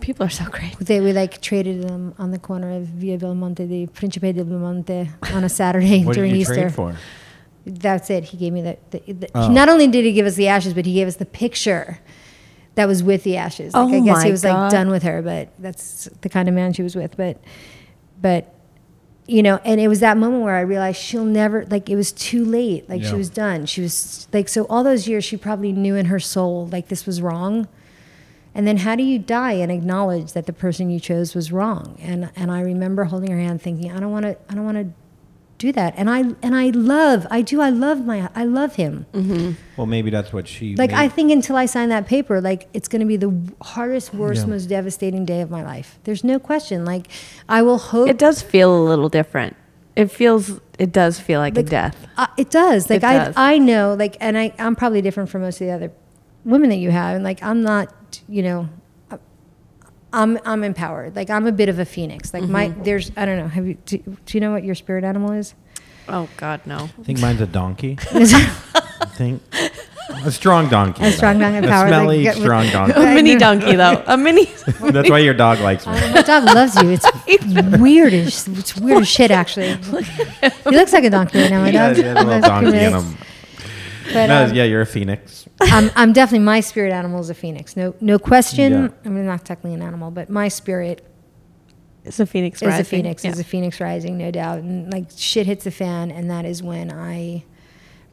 people 0.02 0.26
are 0.26 0.30
so 0.30 0.46
great. 0.46 0.78
they 0.80 1.00
we 1.00 1.14
like 1.14 1.42
traded 1.42 1.84
them 1.88 2.14
on 2.18 2.32
the 2.32 2.40
corner 2.40 2.72
of 2.76 2.84
via 2.88 3.18
belmonte 3.18 3.66
the 3.68 3.88
principe 3.88 4.34
di 4.34 4.44
belmonte 4.44 5.10
on 5.34 5.44
a 5.44 5.50
saturday 5.50 6.04
What 6.04 6.14
did 6.14 6.20
during 6.20 6.32
you 6.36 6.42
easter 6.42 6.56
trade 6.56 6.74
for? 6.74 6.96
that's 7.64 8.10
it. 8.10 8.24
He 8.24 8.38
gave 8.38 8.54
me 8.54 8.64
the. 8.64 8.78
the, 8.90 9.14
the 9.14 9.28
Oh. 9.36 9.48
not 9.48 9.70
only 9.70 9.86
did 9.86 10.04
he 10.04 10.14
give 10.14 10.26
us 10.26 10.34
the 10.34 10.48
ashes, 10.48 10.74
but 10.74 10.84
he 10.88 10.96
gave 10.96 11.08
us 11.08 11.18
the 11.18 11.28
picture 11.28 12.00
that 12.74 12.88
was 12.88 13.04
with 13.04 13.22
the 13.24 13.38
ashes. 13.38 13.76
Like, 13.76 13.84
Oh 13.94 13.98
I 13.98 14.00
guess 14.00 14.18
my 14.18 14.26
he 14.26 14.32
was 14.32 14.42
God. 14.42 14.62
like 14.64 14.72
done 14.72 14.90
with 14.90 15.04
her, 15.04 15.22
but 15.22 15.50
that's 15.60 16.10
the 16.22 16.28
kind 16.30 16.50
of 16.50 16.56
man 16.56 16.74
she 16.74 16.82
was 16.82 16.96
with. 16.96 17.16
But, 17.16 17.38
but, 18.20 18.52
you 19.32 19.42
know, 19.42 19.62
and 19.64 19.80
it 19.80 19.88
was 19.88 20.02
that 20.02 20.18
moment 20.18 20.44
where 20.44 20.56
I 20.56 20.62
realized 20.62 21.00
she'll 21.00 21.24
never 21.24 21.66
like 21.68 21.90
it 21.90 21.96
was 21.96 22.12
too 22.12 22.44
late. 22.44 22.90
Like 22.90 23.02
Yeah. 23.02 23.12
she 23.12 23.16
was 23.16 23.30
done. 23.30 23.66
She 23.66 23.82
was 23.82 24.28
like 24.34 24.50
so 24.50 24.66
all 24.66 24.84
those 24.84 25.08
years 25.08 25.24
she 25.24 25.38
probably 25.38 25.72
knew 25.72 25.96
in 25.96 26.08
her 26.08 26.20
soul 26.20 26.68
like 26.72 26.90
this 26.90 27.06
was 27.06 27.22
wrong. 27.22 27.68
And 28.54 28.68
then 28.68 28.78
how 28.78 28.98
do 28.98 29.04
you 29.04 29.18
die 29.18 29.54
and 29.54 29.72
acknowledge 29.72 30.34
that 30.34 30.46
the 30.48 30.52
person 30.54 30.90
you 30.90 31.00
chose 31.00 31.34
was 31.34 31.50
wrong? 31.54 31.98
And 32.02 32.30
and 32.36 32.52
I 32.52 32.60
remember 32.60 33.06
holding 33.06 33.32
her 33.32 33.40
hand 33.40 33.62
thinking, 33.62 33.90
I 33.90 34.02
don't 34.02 34.12
want 34.12 34.24
to 34.26 34.36
I 34.50 34.54
don't 34.56 34.66
want 34.66 34.78
to 34.78 34.88
do 35.62 35.72
that. 35.74 35.94
And 35.98 36.10
I 36.10 36.20
and 36.46 36.54
I 36.56 36.68
love, 36.70 37.26
I 37.38 37.42
do 37.42 37.62
I 37.62 37.70
love 37.70 38.06
my 38.06 38.30
I 38.36 38.44
love 38.60 38.76
him. 38.76 39.06
Well, 39.78 39.88
maybe 39.96 40.10
that's 40.10 40.32
what 40.34 40.46
she. 40.48 40.76
Like 40.76 40.92
made- 40.92 40.98
I 41.06 41.08
think 41.16 41.32
until 41.32 41.56
I 41.56 41.66
sign 41.68 41.90
that 41.90 42.06
paper, 42.08 42.42
like 42.42 42.68
it's 42.74 42.88
going 42.92 43.00
to 43.00 43.06
be 43.06 43.18
the 43.18 43.32
hardest, 43.62 44.14
worst, 44.14 44.42
Yeah. 44.42 44.54
most 44.54 44.66
devastating 44.68 45.24
day 45.26 45.42
of 45.42 45.50
my 45.58 45.64
life. 45.64 46.00
There's 46.06 46.24
no 46.24 46.38
question. 46.40 46.84
Like 46.94 47.08
I 47.48 47.62
will 47.62 47.78
hope 47.78 48.10
It 48.10 48.18
does 48.18 48.42
feel 48.42 48.70
a 48.76 48.84
little 48.92 49.10
different. 49.10 49.56
It 49.96 50.10
feels. 50.10 50.60
It 50.80 50.92
does 50.92 51.20
feel 51.20 51.40
like, 51.46 51.58
a 51.58 51.64
death. 51.64 51.96
Uh, 52.18 52.26
it 52.38 52.50
does. 52.50 52.90
Like 52.90 53.04
It 53.04 53.12
I, 53.14 53.14
does. 53.26 53.34
I 53.38 53.58
know. 53.60 53.94
Like, 53.94 54.18
and 54.20 54.36
I, 54.38 54.52
I'm 54.58 54.76
probably 54.76 55.02
different 55.04 55.30
from 55.30 55.42
most 55.42 55.62
of 55.62 55.68
the 55.68 55.74
other 55.74 55.92
women 56.44 56.70
that 56.72 56.78
you 56.86 56.90
have. 56.90 57.16
And 57.16 57.24
like, 57.24 57.44
I'm 57.44 57.62
not. 57.62 57.94
You 58.28 58.44
know, 58.44 58.70
I'm, 60.14 60.38
I'm 60.46 60.64
empowered. 60.64 61.16
Like, 61.16 61.30
I'm 61.30 61.48
a 61.48 61.52
bit 61.52 61.70
of 61.70 61.80
a 61.80 61.86
phoenix. 61.86 62.34
Like 62.34 62.44
my, 62.44 62.70
Mm-hmm. 62.70 62.84
there's, 62.84 63.12
I 63.18 63.26
don't 63.26 63.38
know. 63.40 63.48
Have 63.48 63.66
you? 63.68 63.78
Do, 63.86 63.98
do 63.98 64.38
you 64.38 64.40
know 64.42 64.52
what 64.52 64.64
your 64.64 64.76
spirit 64.76 65.04
animal 65.04 65.32
is? 65.32 65.54
Oh 66.10 66.28
God, 66.38 66.62
no. 66.66 66.90
I 67.00 67.04
think 67.04 67.20
mine's 67.20 67.40
a 67.42 67.46
donkey. 67.48 67.98
I 68.12 69.06
think 69.16 69.42
a 70.26 70.32
strong 70.32 70.68
donkey. 70.68 71.04
A 71.06 71.12
strong 71.12 71.40
donkey, 71.40 71.58
A 71.60 71.62
empowered, 71.64 71.92
like, 71.92 72.00
smelly, 72.02 72.24
get 72.24 72.36
with- 72.36 72.44
strong 72.44 72.66
A 72.68 72.72
donkey. 72.72 73.00
mini 73.16 73.36
donkey 73.38 73.76
though. 73.76 74.04
A 74.08 74.18
mini. 74.18 74.46
That's 74.82 75.10
why 75.10 75.20
your 75.20 75.34
dog 75.34 75.60
likes 75.60 75.86
me. 75.88 75.94
My 75.94 76.22
dog 76.24 76.44
loves 76.46 76.76
you. 76.82 76.98
It's 77.28 77.80
weird 77.80 78.14
as 78.14 78.48
it's 78.48 78.76
weird 78.76 79.02
as 79.04 79.08
shit. 79.08 79.32
Actually, 79.32 79.76
he 79.76 80.70
looks 80.72 80.92
like 80.92 81.04
a 81.06 81.10
donkey 81.10 81.40
right 81.40 81.52
now. 81.52 81.62
My 81.62 81.70
Yeah, 81.70 81.88
dog. 81.88 81.96
he 81.98 82.04
has 82.04 82.18
a 82.18 82.26
little 82.26 82.42
donkey 82.42 82.78
in 82.78 82.94
him. 82.94 83.18
But, 84.14 84.28
No, 84.28 84.46
um, 84.46 84.54
yeah, 84.54 84.64
you're 84.64 84.82
a 84.82 84.86
phoenix. 84.86 85.48
I'm, 85.62 85.90
I'm 85.96 86.14
definitely 86.14 86.46
my 86.46 86.60
spirit 86.60 86.92
animal 86.94 87.20
is 87.20 87.30
a 87.30 87.34
phoenix. 87.34 87.76
No, 87.76 87.96
no 88.02 88.18
question. 88.20 88.72
Yeah. 88.74 88.90
I 89.06 89.10
mean, 89.10 89.26
not 89.26 89.46
technically 89.46 89.74
an 89.74 89.82
animal, 89.82 90.12
but 90.12 90.30
my 90.30 90.48
spirit 90.48 91.06
It's 92.04 92.20
a 92.20 92.26
phoenix. 92.26 92.62
is 92.62 92.80
a 92.80 92.84
phoenix. 92.84 93.24
Yeah. 93.24 93.32
Is 93.32 93.40
a 93.40 93.44
phoenix 93.44 93.80
rising, 93.80 94.18
no 94.18 94.32
doubt. 94.32 94.60
And 94.60 94.92
like 94.92 95.06
shit 95.16 95.46
hits 95.48 95.64
the 95.64 95.72
fan, 95.72 96.12
and 96.12 96.30
that 96.30 96.46
is 96.46 96.62
when 96.64 96.92
I 96.92 97.44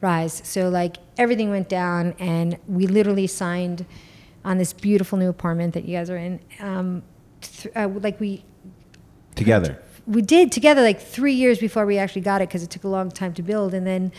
rise. 0.01 0.41
So 0.45 0.69
like 0.69 0.97
everything 1.17 1.49
went 1.49 1.69
down, 1.69 2.13
and 2.19 2.57
we 2.67 2.87
literally 2.87 3.27
signed 3.27 3.85
on 4.45 4.57
this 4.57 4.71
beautiful 4.73 5.17
new 5.17 5.29
apartment 5.29 5.73
that 5.73 5.85
you 5.85 5.97
guys 5.97 6.09
are 6.09 6.17
in. 6.17 6.39
Um, 6.59 7.03
th- 7.41 7.73
uh, 7.75 7.87
like 7.89 8.19
we 8.19 8.43
Together. 9.35 9.81
we 10.05 10.21
did 10.21 10.51
together 10.51 10.81
like 10.81 10.99
three 11.01 11.33
years 11.33 11.59
before 11.59 11.85
we 11.85 11.97
actually 11.97 12.21
got 12.21 12.41
it 12.41 12.49
because 12.49 12.61
it 12.63 12.69
took 12.69 12.83
a 12.83 12.87
long 12.89 13.09
time 13.09 13.33
to 13.33 13.41
build 13.41 13.73
and 13.73 13.87
then 13.87 14.11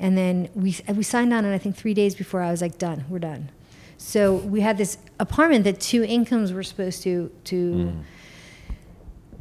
and 0.00 0.16
then 0.18 0.48
we 0.54 0.74
we 0.94 1.02
signed 1.04 1.32
on 1.32 1.44
and 1.44 1.54
i 1.54 1.58
think 1.58 1.76
three 1.76 1.94
days 1.94 2.14
before 2.16 2.40
i 2.42 2.50
was 2.50 2.60
like 2.62 2.76
done 2.78 3.04
we're 3.08 3.18
done 3.20 3.50
so 3.98 4.36
we 4.36 4.60
had 4.62 4.76
this 4.78 4.96
apartment 5.20 5.62
that 5.64 5.78
two 5.78 6.02
incomes 6.02 6.52
were 6.52 6.62
supposed 6.64 7.02
to 7.02 7.30
to 7.44 7.92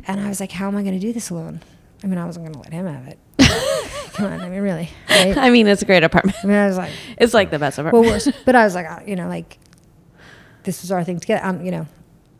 and 0.07 0.19
i 0.21 0.27
was 0.27 0.39
like 0.39 0.51
how 0.51 0.67
am 0.67 0.75
i 0.75 0.81
going 0.83 0.93
to 0.93 0.99
do 0.99 1.13
this 1.13 1.29
alone 1.29 1.61
i 2.03 2.07
mean 2.07 2.17
i 2.17 2.25
wasn't 2.25 2.43
going 2.45 2.53
to 2.53 2.59
let 2.59 2.73
him 2.73 2.85
have 2.85 3.07
it 3.07 3.19
come 4.13 4.25
on 4.31 4.41
i 4.41 4.49
mean 4.49 4.61
really 4.61 4.89
right 5.09 5.37
I 5.37 5.49
mean, 5.49 5.67
it's 5.67 5.81
a 5.81 5.85
great 5.85 6.03
apartment. 6.03 6.37
i 6.43 6.47
mean 6.47 6.55
i 6.57 6.67
was 6.67 6.77
like 6.77 6.91
It's 7.17 7.33
like 7.33 7.51
the 7.51 7.59
best 7.59 7.77
well, 7.77 7.87
apartment. 7.87 8.25
worse. 8.25 8.27
But 8.45 8.55
I 8.55 8.63
was 8.65 8.75
like, 8.75 9.07
you 9.07 9.15
know, 9.15 9.27
like 9.27 9.57
this 10.63 10.81
was 10.81 10.91
our 10.91 11.03
thing 11.03 11.19
together. 11.19 11.43
I'm, 11.43 11.63
you 11.65 11.71
know, 11.71 11.87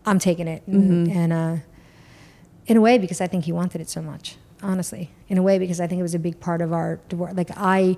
I'm 0.06 0.20
taking 0.20 0.48
it, 0.48 0.62
and, 0.68 1.08
Mm-hmm. 1.08 1.18
and 1.18 1.34
uh, 1.34 1.56
in 2.68 2.78
a 2.78 2.82
way 2.82 2.98
because 2.98 3.22
I 3.22 3.28
think 3.28 3.46
he 3.46 3.52
wanted 3.52 3.80
it 3.82 3.90
so 3.90 4.02
much. 4.02 4.36
Honestly, 4.62 5.10
in 5.30 5.38
a 5.38 5.44
way 5.44 5.60
because 5.60 5.80
I 5.80 5.88
think 5.88 6.00
it 6.00 6.04
was 6.04 6.16
a 6.16 6.20
big 6.20 6.40
part 6.40 6.62
of 6.62 6.74
our 6.74 7.00
divorce. 7.08 7.34
Like 7.36 7.52
I, 7.56 7.98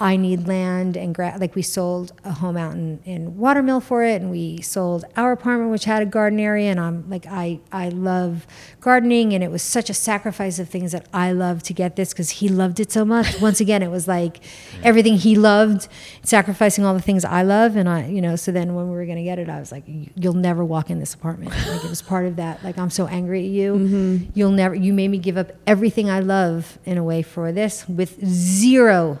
I 0.00 0.16
need 0.16 0.46
land 0.46 0.96
and 0.96 1.14
gra- 1.14 1.36
like 1.40 1.54
we 1.56 1.62
sold 1.62 2.12
a 2.24 2.32
home 2.32 2.56
out 2.56 2.74
in, 2.74 3.00
in 3.04 3.36
Watermill 3.36 3.80
for 3.80 4.04
it, 4.04 4.20
and 4.22 4.30
we 4.30 4.60
sold 4.62 5.04
our 5.16 5.32
apartment 5.32 5.70
which 5.72 5.84
had 5.86 6.02
a 6.02 6.06
garden 6.06 6.38
area, 6.38 6.70
and 6.70 6.78
I'm 6.78 7.08
like 7.10 7.26
I 7.26 7.58
I 7.72 7.88
love 7.88 8.46
gardening, 8.80 9.32
and 9.34 9.42
it 9.42 9.50
was 9.50 9.62
such 9.62 9.90
a 9.90 9.94
sacrifice 9.94 10.58
of 10.60 10.68
things 10.68 10.92
that 10.92 11.06
I 11.12 11.32
love 11.32 11.62
to 11.64 11.72
get 11.74 11.96
this 11.96 12.12
because 12.12 12.30
he 12.30 12.48
loved 12.48 12.78
it 12.80 12.92
so 12.92 13.04
much. 13.04 13.40
Once 13.40 13.60
again, 13.60 13.82
it 13.82 13.90
was 13.90 14.06
like 14.06 14.38
everything 14.84 15.16
he 15.16 15.34
loved, 15.34 15.88
sacrificing 16.22 16.84
all 16.84 16.94
the 16.94 17.02
things 17.02 17.24
I 17.24 17.42
love, 17.42 17.74
and 17.74 17.88
I 17.88 18.06
you 18.06 18.22
know. 18.22 18.36
So 18.36 18.52
then 18.52 18.74
when 18.74 18.88
we 18.90 18.94
were 18.96 19.06
gonna 19.06 19.24
get 19.24 19.38
it, 19.38 19.48
I 19.48 19.58
was 19.58 19.72
like, 19.72 19.84
"You- 19.86 20.10
you'll 20.14 20.34
never 20.34 20.64
walk 20.64 20.90
in 20.90 21.00
this 21.00 21.12
apartment. 21.14 21.50
Like 21.66 21.84
it 21.84 21.90
was 21.90 22.02
part 22.02 22.26
of 22.26 22.36
that. 22.36 22.62
Like 22.62 22.78
I'm 22.78 22.90
so 22.90 23.06
angry 23.08 23.40
at 23.44 23.50
you. 23.50 23.74
Mm-hmm. 23.74 24.30
You'll 24.34 24.52
never. 24.52 24.74
You 24.74 24.92
made 24.92 25.08
me 25.08 25.18
give 25.18 25.36
up 25.36 25.52
everything 25.66 26.08
I 26.08 26.20
love 26.20 26.78
in 26.84 26.98
a 26.98 27.02
way 27.02 27.22
for 27.22 27.50
this 27.50 27.88
with 27.88 28.24
zero 28.24 29.18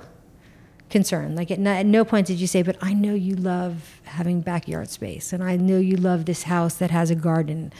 concern. 0.90 1.34
Like 1.34 1.50
at 1.50 1.58
no, 1.58 1.70
at 1.70 1.86
no 1.86 2.04
point 2.04 2.26
did 2.26 2.40
you 2.40 2.46
say, 2.46 2.62
"But 2.62 2.76
I 2.80 2.94
know 2.94 3.14
you 3.14 3.34
love 3.34 4.00
having 4.04 4.40
backyard 4.40 4.88
space, 4.90 5.32
and 5.32 5.42
I 5.42 5.56
know 5.56 5.78
you 5.78 5.96
love 5.96 6.24
this 6.24 6.44
house 6.44 6.74
that 6.74 6.90
has 6.90 7.10
a 7.10 7.14
garden." 7.14 7.72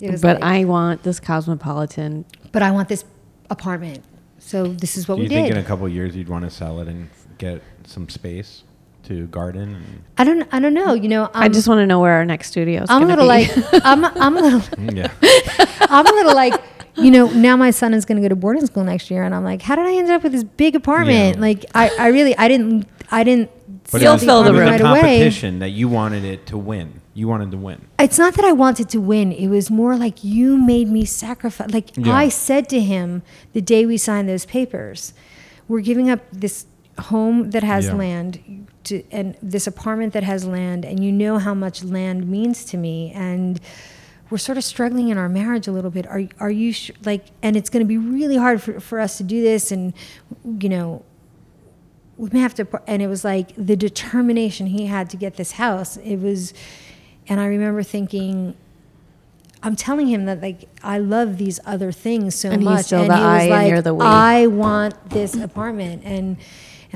But 0.00 0.22
like, 0.22 0.42
I 0.42 0.64
want 0.64 1.02
this 1.04 1.20
cosmopolitan. 1.20 2.26
but 2.52 2.62
I 2.62 2.70
want 2.70 2.88
this 2.88 3.04
apartment. 3.50 4.04
So 4.38 4.66
this 4.66 4.96
is 4.96 5.08
what 5.08 5.16
Do 5.16 5.20
we 5.20 5.24
you 5.24 5.30
think 5.30 5.48
did. 5.48 5.56
in 5.56 5.64
a 5.64 5.66
couple 5.66 5.86
of 5.86 5.92
years 5.92 6.14
you'd 6.14 6.28
want 6.28 6.44
to 6.44 6.50
sell 6.50 6.80
it 6.80 6.88
and 6.88 7.08
get 7.38 7.62
some 7.84 8.08
space 8.08 8.62
to 9.04 9.26
garden? 9.28 9.74
And, 9.74 10.04
I 10.18 10.24
don't. 10.24 10.46
I 10.52 10.60
don't 10.60 10.74
know. 10.74 10.92
You 10.92 11.08
know, 11.08 11.24
I'm, 11.34 11.42
I 11.44 11.46
um, 11.46 11.52
just 11.52 11.66
want 11.66 11.78
to 11.78 11.86
know 11.86 12.00
where 12.00 12.12
our 12.12 12.24
next 12.24 12.48
studio 12.48 12.82
is. 12.82 12.90
I'm 12.90 13.02
a 13.02 13.06
little 13.06 13.24
be. 13.24 13.28
like 13.28 13.50
I'm. 13.84 14.04
I'm 14.04 14.36
a 14.36 14.40
little. 14.40 14.62
yeah. 14.94 15.10
I'm 15.98 16.06
a 16.06 16.12
little 16.12 16.34
like. 16.34 16.54
You 16.98 17.10
know, 17.10 17.28
now 17.30 17.58
my 17.58 17.72
son 17.72 17.92
is 17.92 18.06
going 18.06 18.16
to 18.16 18.22
go 18.22 18.30
to 18.30 18.34
boarding 18.36 18.64
school 18.64 18.82
next 18.82 19.10
year, 19.10 19.22
and 19.22 19.34
I'm 19.34 19.44
like, 19.44 19.60
how 19.60 19.76
did 19.76 19.84
I 19.84 19.96
end 19.96 20.08
up 20.10 20.22
with 20.22 20.32
this 20.32 20.44
big 20.44 20.74
apartment? 20.74 21.36
Yeah. 21.36 21.40
Like, 21.42 21.66
I, 21.74 21.90
I 21.98 22.06
really, 22.06 22.34
I 22.38 22.48
didn't, 22.48 22.88
I 23.10 23.22
didn't. 23.22 23.50
But 23.92 24.00
You'll 24.00 24.16
fill 24.16 24.42
the 24.42 24.52
room. 24.54 24.62
a 24.62 24.70
right 24.70 24.80
away. 24.80 25.00
competition 25.02 25.58
that 25.58 25.72
you 25.72 25.90
wanted 25.90 26.24
it 26.24 26.46
to 26.46 26.56
win. 26.56 27.02
You 27.12 27.28
wanted 27.28 27.50
to 27.50 27.58
win. 27.58 27.86
it's 27.98 28.16
not 28.18 28.32
that 28.36 28.46
I 28.46 28.52
wanted 28.52 28.88
to 28.88 28.98
win. 29.02 29.30
It 29.30 29.48
was 29.48 29.70
more 29.70 29.94
like 29.94 30.24
you 30.24 30.56
made 30.56 30.88
me 30.88 31.04
sacrifice. 31.04 31.70
Like 31.70 31.94
Yeah. 31.98 32.14
I 32.16 32.30
said 32.30 32.66
to 32.70 32.80
him 32.80 33.22
the 33.52 33.60
day 33.60 33.84
we 33.84 33.98
signed 33.98 34.26
those 34.26 34.46
papers, 34.46 35.12
we're 35.68 35.80
giving 35.82 36.08
up 36.08 36.20
this 36.32 36.64
home 36.98 37.50
that 37.50 37.62
has 37.62 37.88
Yeah. 37.88 37.94
land 37.94 38.66
to, 38.84 39.02
and 39.12 39.36
this 39.42 39.66
apartment 39.66 40.14
that 40.14 40.22
has 40.22 40.46
land, 40.46 40.86
and 40.86 41.04
you 41.04 41.12
know 41.12 41.36
how 41.36 41.52
much 41.52 41.84
land 41.84 42.26
means 42.26 42.64
to 42.66 42.78
me, 42.78 43.12
and 43.14 43.60
we're 44.30 44.38
sort 44.38 44.58
of 44.58 44.64
struggling 44.64 45.08
in 45.08 45.18
our 45.18 45.28
marriage 45.28 45.68
a 45.68 45.72
little 45.72 45.90
bit. 45.90 46.06
Are 46.06 46.22
are 46.40 46.50
you 46.50 46.72
sh- 46.72 46.90
like? 47.04 47.26
And 47.42 47.56
it's 47.56 47.70
going 47.70 47.84
to 47.84 47.86
be 47.88 47.98
really 47.98 48.36
hard 48.36 48.62
for 48.62 48.80
for 48.80 48.98
us 49.00 49.18
to 49.18 49.24
do 49.24 49.40
this, 49.42 49.70
and 49.70 49.92
you 50.44 50.68
know 50.68 51.04
we 52.18 52.30
may 52.32 52.40
have 52.40 52.54
to 52.54 52.66
and 52.86 53.02
it 53.02 53.08
was 53.08 53.24
like 53.24 53.52
the 53.56 53.76
determination 53.76 54.66
he 54.68 54.86
had 54.86 55.10
to 55.10 55.16
get 55.18 55.36
this 55.36 55.52
house 55.52 55.98
it 55.98 56.16
was 56.16 56.54
and 57.28 57.38
i 57.38 57.44
remember 57.46 57.82
thinking 57.82 58.56
i'm 59.62 59.76
telling 59.76 60.06
him 60.06 60.24
that 60.24 60.40
like 60.40 60.66
i 60.82 60.98
love 60.98 61.36
these 61.36 61.60
other 61.66 61.92
things 61.92 62.34
so 62.34 62.48
And 62.50 62.62
he's 62.62 62.70
much 62.70 62.86
still 62.86 63.02
and 63.02 63.10
the 63.10 63.16
he 63.16 63.22
I 63.22 63.34
was 63.34 63.42
and 63.42 63.50
like 63.50 63.68
you're 63.68 63.82
the 63.82 63.92
we. 63.94 64.06
i 64.06 64.46
want 64.46 65.10
this 65.10 65.34
apartment 65.34 66.04
and 66.06 66.38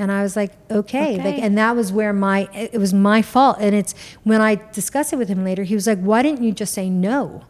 and 0.01 0.11
i 0.11 0.21
was 0.25 0.33
like 0.41 0.51
okay. 0.79 1.17
like 1.17 1.37
and 1.45 1.53
that 1.61 1.75
was 1.79 1.87
where 1.97 2.13
my 2.27 2.39
it 2.53 2.79
was 2.85 2.93
my 2.93 3.21
fault 3.21 3.57
and 3.59 3.73
it's 3.81 3.93
when 4.23 4.41
i 4.49 4.53
discussed 4.79 5.13
it 5.13 5.17
with 5.21 5.29
him 5.33 5.43
later 5.49 5.63
he 5.63 5.75
was 5.75 5.85
like 5.91 6.01
why 6.09 6.19
didn't 6.25 6.43
you 6.43 6.51
just 6.63 6.73
say 6.73 6.89
no 6.89 7.43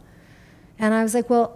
and 0.77 0.93
i 0.93 1.01
was 1.03 1.13
like 1.17 1.29
well 1.29 1.47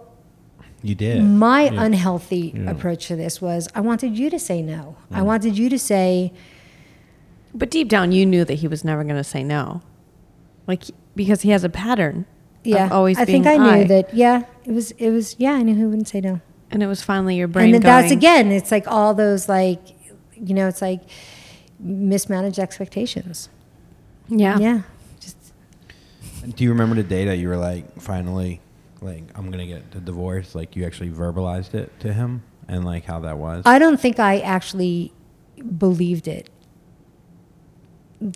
You 0.82 0.94
did. 0.94 1.22
my 1.24 1.62
Yeah. 1.64 1.84
unhealthy 1.86 2.52
Yeah. 2.54 2.70
approach 2.70 3.02
to 3.08 3.16
this 3.16 3.34
was 3.40 3.62
I 3.74 3.80
wanted 3.90 4.12
you 4.20 4.28
to 4.30 4.38
say 4.38 4.58
no. 4.62 4.80
I 5.10 5.20
mm. 5.20 5.24
wanted 5.30 5.58
you 5.58 5.68
to 5.76 5.78
say, 5.78 6.32
But 7.54 7.70
deep 7.70 7.88
down, 7.88 8.12
you 8.12 8.24
knew 8.32 8.44
that 8.44 8.58
he 8.62 8.68
was 8.68 8.84
never 8.84 9.02
going 9.02 9.16
to 9.16 9.24
say 9.34 9.42
no, 9.42 9.80
like 10.70 10.82
because 11.16 11.40
he 11.42 11.50
has 11.50 11.64
a 11.64 11.68
pattern. 11.84 12.26
Yeah, 12.62 12.86
of 12.86 12.92
always. 12.92 13.16
I 13.18 13.24
think 13.24 13.44
being 13.44 13.60
I 13.60 13.64
knew 13.64 13.70
high. 13.82 13.84
that. 13.94 14.14
Yeah, 14.14 14.44
it 14.68 14.72
was. 14.72 14.90
It 14.92 15.10
was. 15.10 15.34
Yeah, 15.38 15.54
I 15.58 15.62
knew 15.64 15.74
he 15.74 15.84
wouldn't 15.84 16.08
say 16.08 16.20
no. 16.20 16.40
and 16.70 16.82
it 16.82 16.88
was 16.94 17.02
finally 17.02 17.36
your 17.40 17.48
brain. 17.48 17.74
and 17.74 17.74
then 17.74 17.82
that's 17.82 18.12
again, 18.12 18.52
it's 18.52 18.70
like 18.70 18.86
all 18.86 19.14
those 19.14 19.48
like, 19.48 19.80
you 20.36 20.54
know, 20.54 20.68
it's 20.68 20.82
like 20.82 21.02
mismanaged 21.78 22.58
expectations. 22.58 23.48
Yeah. 24.28 24.58
Yeah, 24.58 24.82
just 25.20 25.36
Do 26.54 26.64
you 26.64 26.70
remember 26.70 26.96
the 26.96 27.02
day 27.02 27.26
that 27.26 27.38
you 27.38 27.48
were 27.48 27.56
like, 27.56 28.00
finally, 28.00 28.60
like, 29.00 29.24
I'm 29.34 29.50
gonna 29.50 29.66
get 29.66 29.90
the 29.90 30.00
divorce? 30.00 30.54
Like, 30.54 30.74
you 30.76 30.84
actually 30.84 31.10
verbalized 31.10 31.74
it 31.74 31.98
to 32.00 32.12
him, 32.12 32.42
and 32.68 32.84
like 32.84 33.04
how 33.04 33.20
that 33.20 33.38
was. 33.38 33.62
I 33.66 33.78
don't 33.78 34.00
think 34.00 34.18
I 34.18 34.38
actually 34.40 35.12
believed 35.78 36.28
it. 36.28 36.50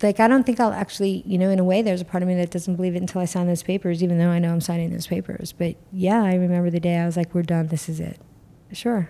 Like 0.03 0.19
I 0.19 0.27
don't 0.27 0.45
think 0.45 0.59
I'll 0.59 0.71
actually, 0.71 1.23
you 1.25 1.39
know, 1.39 1.49
in 1.49 1.57
a 1.57 1.63
way, 1.63 1.81
there's 1.81 2.01
a 2.01 2.05
part 2.05 2.21
of 2.21 2.29
me 2.29 2.35
that 2.35 2.51
doesn't 2.51 2.75
believe 2.75 2.95
it 2.95 2.99
until 2.99 3.19
I 3.19 3.25
sign 3.25 3.47
those 3.47 3.63
papers, 3.63 4.03
even 4.03 4.19
though 4.19 4.29
I 4.29 4.37
know 4.37 4.51
I'm 4.53 4.61
signing 4.61 4.91
those 4.91 5.07
papers. 5.07 5.53
But 5.53 5.75
yeah, 5.91 6.21
I 6.23 6.35
remember 6.35 6.69
the 6.69 6.79
day 6.79 6.97
I 6.97 7.05
was 7.07 7.17
like, 7.17 7.33
"We're 7.33 7.41
done. 7.41 7.67
This 7.67 7.89
is 7.89 7.99
it." 7.99 8.19
Sure. 8.71 9.09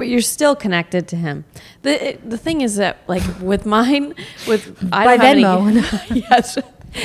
But 0.00 0.08
you're 0.08 0.22
still 0.22 0.56
connected 0.56 1.06
to 1.08 1.16
him. 1.16 1.44
the 1.82 2.16
The 2.24 2.38
thing 2.38 2.62
is 2.62 2.76
that, 2.76 2.94
like 3.06 3.22
with 3.40 3.66
mine, 3.66 4.14
with 4.48 4.62
I 4.92 5.04
By 5.04 5.16
don't 5.18 5.26
any- 5.26 5.44
Venmo. 5.44 6.22
yes, 6.30 6.58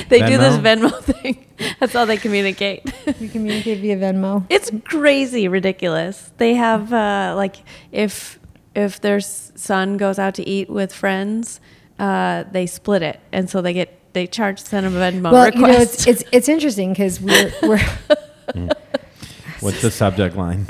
they 0.10 0.20
do 0.32 0.38
this 0.38 0.56
Venmo? 0.58 0.90
Venmo 0.90 1.04
thing. 1.04 1.46
That's 1.80 1.94
how 1.94 2.06
they 2.06 2.18
communicate. 2.18 2.82
We 3.22 3.28
communicate 3.28 3.80
via 3.82 3.98
Venmo. 3.98 4.46
It's 4.50 4.72
crazy 4.86 5.48
ridiculous. 5.48 6.32
They 6.38 6.54
have 6.56 6.92
uh, 6.94 7.34
like 7.36 7.58
if 7.92 8.40
if 8.76 9.00
their 9.02 9.20
son 9.20 9.98
goes 9.98 10.18
out 10.20 10.34
to 10.36 10.44
eat 10.48 10.70
with 10.70 10.92
friends, 10.94 11.60
uh, 12.00 12.44
they 12.52 12.66
split 12.66 13.02
it, 13.02 13.20
and 13.32 13.50
so 13.50 13.62
they 13.62 13.74
get 13.74 13.90
they 14.14 14.26
charge 14.28 14.60
send 14.60 14.86
them 14.86 14.96
a 14.96 15.00
Venmo 15.00 15.32
well, 15.32 15.46
request. 15.46 15.56
you 15.60 15.68
know, 15.68 15.82
it's 15.82 16.08
it's 16.08 16.24
it's 16.32 16.50
interesting 16.50 16.94
because 16.94 17.20
we're 17.22 17.52
we're 17.62 17.84
What's 19.62 19.82
the 19.82 19.92
subject 19.92 20.36
line? 20.38 20.66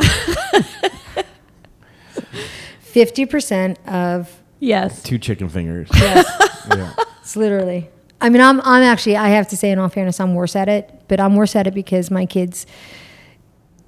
Fifty 2.95 3.25
percent 3.25 3.77
of 3.89 4.41
yes, 4.59 5.03
Two 5.03 5.17
chicken 5.17 5.49
fingers. 5.49 5.89
yes, 5.93 6.25
yeah. 6.69 6.93
it's 7.19 7.35
literally. 7.35 7.89
I 8.21 8.29
mean, 8.29 8.41
I'm 8.41 8.61
I'm 8.61 8.83
actually 8.83 9.17
I 9.17 9.27
have 9.29 9.49
to 9.49 9.57
say 9.57 9.69
in 9.69 9.79
all 9.79 9.89
fairness, 9.89 10.21
I'm 10.21 10.33
worse 10.33 10.55
at 10.55 10.69
it, 10.69 11.03
but 11.09 11.19
I'm 11.19 11.35
worse 11.35 11.57
at 11.57 11.67
it 11.67 11.73
because 11.73 12.09
my 12.09 12.25
kids 12.25 12.65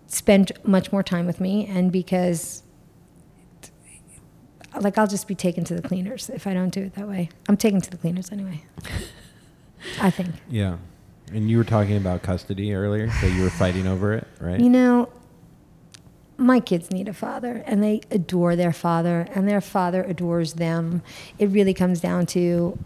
spend 0.08 0.52
much 0.66 0.92
more 0.92 1.04
time 1.04 1.26
with 1.26 1.40
me, 1.40 1.66
and 1.68 1.90
because 1.90 2.64
like 4.82 4.98
I'll 4.98 5.08
just 5.08 5.26
be 5.26 5.36
taken 5.36 5.64
to 5.64 5.74
the 5.74 5.82
cleaners 5.82 6.30
if 6.30 6.46
I 6.46 6.54
don't 6.54 6.74
do 6.74 6.82
it 6.82 6.96
that 6.96 7.08
way. 7.08 7.30
I'm 7.48 7.56
taken 7.56 7.80
to 7.80 7.90
the 7.90 7.98
cleaners 7.98 8.30
anyway. 8.30 8.62
I 10.02 10.10
think. 10.10 10.36
Yeah. 10.50 10.78
And 11.34 11.50
you 11.50 11.58
were 11.58 11.64
talking 11.64 11.96
about 11.96 12.24
custody 12.24 12.74
earlier, 12.74 13.08
that 13.08 13.32
you 13.32 13.44
were 13.44 13.50
fighting 13.50 13.88
over 13.88 14.14
it, 14.14 14.28
right? 14.42 14.60
You 14.60 14.70
know, 14.70 15.10
my 16.38 16.60
kids 16.60 16.92
need 16.92 17.08
a 17.08 17.14
father 17.14 17.64
and 17.66 17.84
they 17.84 18.02
adore 18.12 18.56
their 18.56 18.74
father 18.74 19.28
and 19.34 19.48
their 19.48 19.62
father 19.62 20.04
adores 20.04 20.54
them. 20.54 21.02
It 21.40 21.50
really 21.50 21.74
comes 21.74 22.00
down 22.00 22.26
to 22.28 22.78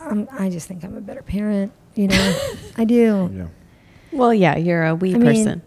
um, 0.00 0.28
I 0.32 0.48
just 0.50 0.66
think 0.66 0.84
I'm 0.84 0.96
a 0.96 1.00
better 1.00 1.22
parent, 1.22 1.72
you 1.94 2.08
know. 2.08 2.52
I 2.76 2.84
do. 2.84 3.30
yeah. 3.32 3.46
well, 4.12 4.32
yeah, 4.32 4.56
you're 4.56 4.84
a 4.86 4.94
wee 4.94 5.14
I 5.14 5.18
mean, 5.18 5.26
person. 5.26 5.62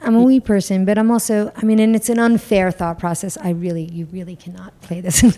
I'm 0.00 0.14
a 0.14 0.22
wee 0.22 0.40
person, 0.40 0.84
but 0.84 0.98
I'm 0.98 1.10
also 1.10 1.52
I 1.56 1.64
mean, 1.64 1.78
and 1.78 1.96
it's 1.96 2.08
an 2.08 2.18
unfair 2.18 2.70
thought 2.70 2.98
process. 2.98 3.36
I 3.38 3.50
really 3.50 3.84
you 3.84 4.06
really 4.12 4.36
cannot 4.36 4.78
play 4.80 5.00
this 5.00 5.22
in 5.22 5.30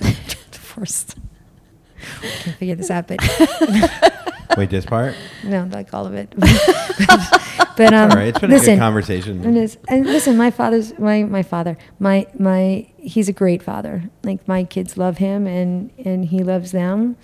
divorce. 0.50 1.06
I 2.22 2.42
can 2.42 2.52
figure 2.54 2.74
this 2.74 2.90
out, 2.90 3.08
but 3.08 3.18
Wait, 4.56 4.70
this 4.70 4.86
part? 4.86 5.14
no, 5.44 5.68
like 5.72 5.92
all 5.92 6.06
of 6.06 6.14
it. 6.14 6.34
but 7.76 7.92
um, 7.94 8.10
All 8.10 8.16
right. 8.16 8.28
It's 8.28 8.38
been 8.38 8.50
a 8.50 8.54
listen, 8.54 8.74
good 8.74 8.80
conversation. 8.80 9.44
It 9.44 9.56
is. 9.62 9.78
And 9.88 10.06
listen, 10.06 10.36
my 10.36 10.50
father's 10.50 10.98
my 10.98 11.22
my 11.24 11.42
father. 11.42 11.76
My 11.98 12.26
my 12.38 12.90
he's 12.96 13.28
a 13.28 13.32
great 13.32 13.62
father. 13.62 14.10
Like 14.24 14.46
my 14.48 14.64
kids 14.64 14.96
love 14.96 15.18
him 15.18 15.46
and 15.46 15.90
and 16.04 16.24
he 16.26 16.42
loves 16.42 16.72
them. 16.72 17.16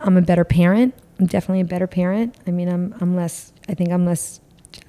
I'm 0.00 0.16
a 0.16 0.22
better 0.22 0.44
parent. 0.44 0.94
I'm 1.18 1.26
definitely 1.26 1.60
a 1.62 1.64
better 1.64 1.86
parent. 1.86 2.36
I 2.46 2.50
mean, 2.50 2.68
I'm 2.68 2.94
I'm 3.00 3.16
less 3.16 3.52
I 3.68 3.74
think 3.74 3.90
I'm 3.90 4.04
less 4.04 4.40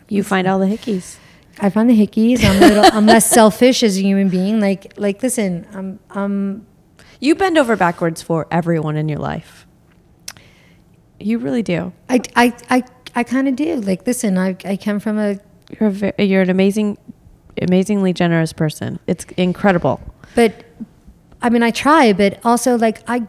You 0.10 0.24
find 0.24 0.48
all 0.48 0.60
the 0.60 0.68
hickeys. 0.68 1.18
I 1.62 1.70
find 1.70 1.90
the 1.90 1.96
hickeys. 2.00 2.44
I'm 2.44 2.62
a 2.62 2.68
little 2.68 2.86
I'm 2.94 3.06
less 3.06 3.30
selfish 3.30 3.84
as 3.84 3.98
a 3.98 4.02
human 4.02 4.30
being. 4.30 4.60
Like 4.60 4.94
like 4.98 5.24
listen, 5.24 5.66
I'm 5.74 6.00
I'm 6.12 6.68
You 7.20 7.36
bend 7.36 7.58
over 7.58 7.76
backwards 7.76 8.22
for 8.22 8.48
everyone 8.52 8.96
in 8.98 9.10
your 9.10 9.20
life. 9.20 9.66
You 11.20 11.38
really 11.38 11.64
do. 11.64 11.92
I 12.10 12.22
I 12.36 12.54
I, 12.70 12.84
I 13.16 13.24
kind 13.24 13.48
of 13.48 13.56
do. 13.56 13.76
Like 13.82 14.06
listen, 14.08 14.38
I 14.38 14.56
I 14.66 14.78
come 14.78 15.00
from 15.00 15.18
a 15.18 15.40
You're 15.80 15.90
a 15.90 15.92
ve- 15.92 16.14
you're 16.26 16.42
an 16.42 16.50
amazing, 16.50 16.98
amazingly 17.62 18.14
generous 18.14 18.54
person. 18.54 19.00
It's 19.08 19.26
incredible. 19.38 20.00
but 20.36 20.54
I 21.42 21.50
mean, 21.50 21.64
I 21.64 21.72
try, 21.72 22.14
but 22.14 22.40
also 22.44 22.78
like 22.78 23.02
I 23.08 23.28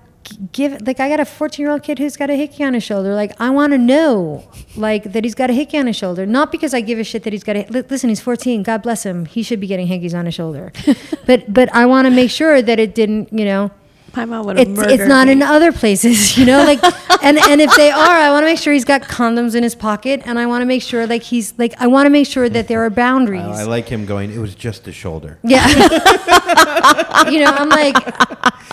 give 0.53 0.87
like 0.87 1.01
I 1.01 1.09
got 1.09 1.19
a 1.21 1.25
14 1.25 1.63
year 1.63 1.73
old 1.73 1.83
kid 1.83 1.99
who's 1.99 2.17
got 2.17 2.29
a 2.31 2.35
hickey 2.37 2.63
on 2.65 2.75
his 2.75 2.83
shoulder. 2.85 3.15
Like 3.15 3.33
I 3.41 3.51
want 3.51 3.73
to 3.73 3.79
know 3.79 4.49
like 4.77 5.13
that 5.13 5.25
he's 5.25 5.35
got 5.35 5.51
a 5.51 5.53
hickey 5.53 5.79
on 5.79 5.87
his 5.87 5.97
shoulder, 5.97 6.27
not 6.27 6.53
because 6.53 6.75
I 6.75 6.81
give 6.81 6.99
a 6.99 7.05
shit 7.05 7.23
that 7.25 7.33
he's 7.33 7.45
got 7.45 7.57
a 7.57 7.67
li- 7.71 7.83
listen. 7.89 8.09
He's 8.09 8.21
14. 8.21 8.63
God 8.63 8.83
bless 8.83 9.05
him. 9.05 9.27
He 9.27 9.43
should 9.43 9.61
be 9.61 9.67
getting 9.67 9.89
hickeys 9.89 10.15
on 10.17 10.27
his 10.27 10.35
shoulder, 10.35 10.73
but 11.27 11.53
but 11.53 11.73
I 11.75 11.87
want 11.87 12.07
to 12.07 12.11
make 12.11 12.31
sure 12.31 12.61
that 12.63 12.79
it 12.79 12.95
didn't, 12.95 13.33
you 13.33 13.45
know. 13.45 13.71
My 14.17 14.25
mom 14.25 14.47
would 14.47 14.59
have 14.59 14.69
It's, 14.69 14.77
murdered 14.77 14.93
it's 15.01 15.07
not 15.09 15.27
me. 15.29 15.35
in 15.35 15.43
other 15.43 15.71
places, 15.73 16.37
you 16.39 16.45
know, 16.45 16.59
like, 16.65 16.83
and, 17.23 17.39
and 17.39 17.61
if 17.61 17.75
they 17.77 17.91
are, 17.91 17.99
I 18.27 18.31
want 18.31 18.43
to 18.43 18.47
make 18.47 18.59
sure 18.59 18.73
he's 18.73 18.85
got 18.85 19.03
condoms 19.03 19.55
in 19.55 19.63
his 19.63 19.75
pocket, 19.75 20.23
and 20.25 20.39
I 20.39 20.47
want 20.47 20.63
to 20.63 20.67
make 20.67 20.83
sure, 20.83 21.07
like, 21.07 21.23
he's 21.23 21.55
like, 21.59 21.75
I 21.81 21.87
want 21.87 22.07
to 22.07 22.11
make 22.11 22.27
sure 22.27 22.49
that 22.49 22.67
there 22.69 22.83
are 22.85 22.91
boundaries. 22.91 23.43
I, 23.43 23.61
I 23.61 23.65
like 23.65 23.89
him 23.89 24.07
going, 24.07 24.33
it 24.33 24.39
was 24.39 24.55
just 24.55 24.85
the 24.85 24.93
shoulder. 24.93 25.39
Yeah. 25.45 25.67
you 27.31 27.41
know, 27.41 27.53
I'm 27.53 27.69
like, 27.69 27.95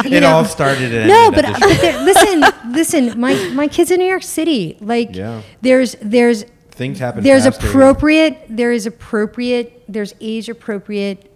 it 0.05 0.21
know, 0.21 0.27
all 0.29 0.45
started 0.45 0.93
and 0.93 1.07
no, 1.07 1.31
but, 1.31 1.45
but 1.59 1.81
there, 1.81 2.03
listen, 2.03 2.43
listen. 2.71 3.19
My 3.19 3.33
my 3.53 3.67
kids 3.67 3.91
in 3.91 3.99
New 3.99 4.05
York 4.07 4.23
City, 4.23 4.77
like, 4.81 5.15
Yeah. 5.15 5.41
there's 5.61 5.95
there's 6.01 6.45
Things 6.71 6.99
happen 6.99 7.23
there's 7.23 7.43
faster 7.45 7.61
here. 7.61 7.71
appropriate 7.71 8.37
there 8.49 8.71
is 8.71 8.85
appropriate 8.85 9.83
there's 9.87 10.13
age 10.21 10.47
appropriate 10.49 11.31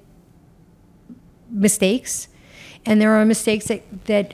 mistakes, 1.49 2.28
and 2.86 3.02
there 3.02 3.12
are 3.12 3.26
mistakes 3.26 3.66
that 3.66 4.06
that 4.06 4.34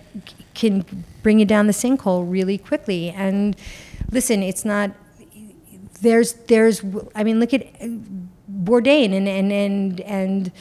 can 0.54 0.86
bring 1.22 1.39
you 1.39 1.45
down 1.45 1.68
the 1.68 1.74
sinkhole 1.74 2.30
really 2.30 2.58
quickly. 2.58 3.10
And 3.10 3.56
listen, 4.12 4.41
it's 4.41 4.66
not 4.66 4.91
there's 6.02 6.34
there's 6.48 6.84
I 7.16 7.24
mean 7.24 7.39
look 7.39 7.54
at 7.54 7.64
uh, 7.82 7.88
Bourdain 8.50 9.14
and 9.14 9.28
and 9.28 9.52
and 9.52 10.02
and 10.02 10.52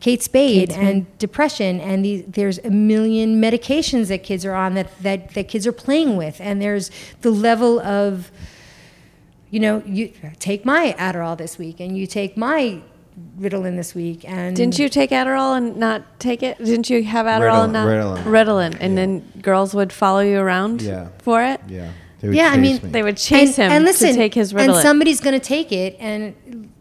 Kate 0.00 0.22
Spade 0.22 0.72
and 0.72 1.06
depression 1.18 1.80
and 1.80 2.04
the, 2.04 2.22
there's 2.22 2.58
a 2.58 2.70
million 2.70 3.40
medications 3.40 4.08
that 4.08 4.22
kids 4.22 4.44
are 4.44 4.54
on 4.54 4.74
that, 4.74 4.90
that 5.02 5.34
that 5.34 5.48
kids 5.48 5.66
are 5.66 5.72
playing 5.72 6.16
with 6.16 6.40
and 6.40 6.60
there's 6.60 6.90
the 7.22 7.30
level 7.30 7.80
of 7.80 8.30
you 9.50 9.60
know 9.60 9.82
you 9.86 10.12
take 10.38 10.64
my 10.64 10.94
Adderall 10.98 11.36
this 11.38 11.56
week 11.56 11.80
and 11.80 11.96
you 11.96 12.06
take 12.06 12.36
my 12.36 12.82
Ritalin 13.38 13.76
this 13.76 13.94
week 13.94 14.28
and 14.28 14.54
Didn't 14.54 14.78
you 14.78 14.88
take 14.88 15.10
Adderall 15.10 15.56
and 15.56 15.76
not 15.76 16.20
take 16.20 16.42
it? 16.42 16.58
Didn't 16.58 16.90
you 16.90 17.02
have 17.04 17.26
Adderall 17.26 17.64
and 17.64 17.72
not 17.72 17.86
Ritalin. 17.88 18.22
Ritalin? 18.24 18.76
And 18.80 18.92
Yeah. 18.92 18.96
then 18.96 19.32
girls 19.42 19.74
would 19.74 19.92
follow 19.92 20.20
you 20.20 20.38
around 20.38 20.82
Yeah. 20.82 21.08
for 21.18 21.42
it. 21.42 21.60
Yeah. 21.68 21.88
They 22.20 22.28
would 22.28 22.36
Yeah, 22.36 22.48
I 22.50 22.56
mean, 22.56 22.76
me. 22.82 22.88
They 22.90 23.02
would 23.02 23.16
chase 23.16 23.56
him 23.56 23.70
to 23.70 23.92
take 23.92 24.34
his 24.34 24.52
and 24.52 24.60
Ritalin. 24.72 24.82
somebody's 24.82 25.20
going 25.20 25.38
to 25.38 25.44
take 25.46 25.72
it 25.72 25.96
and 25.98 26.34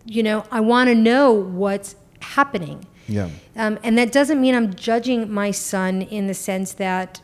you 0.05 0.23
know 0.23 0.43
I 0.51 0.59
want 0.59 0.89
to 0.89 0.95
know 0.95 1.31
what's 1.31 1.95
happening 2.19 2.85
Yeah. 3.07 3.29
Um, 3.55 3.77
and 3.83 3.97
that 3.97 4.11
doesn't 4.11 4.41
mean 4.41 4.55
I'm 4.55 4.73
judging 4.73 5.31
my 5.31 5.51
son 5.51 6.01
in 6.01 6.27
the 6.27 6.33
sense 6.33 6.73
that 6.73 7.21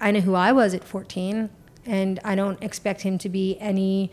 I 0.00 0.10
know 0.10 0.20
who 0.20 0.34
I 0.34 0.52
was 0.52 0.74
at 0.74 0.84
14, 0.84 1.48
and 1.86 2.20
I 2.24 2.34
don't 2.34 2.62
expect 2.62 3.02
him 3.02 3.16
to 3.18 3.28
be 3.30 3.56
any 3.58 4.10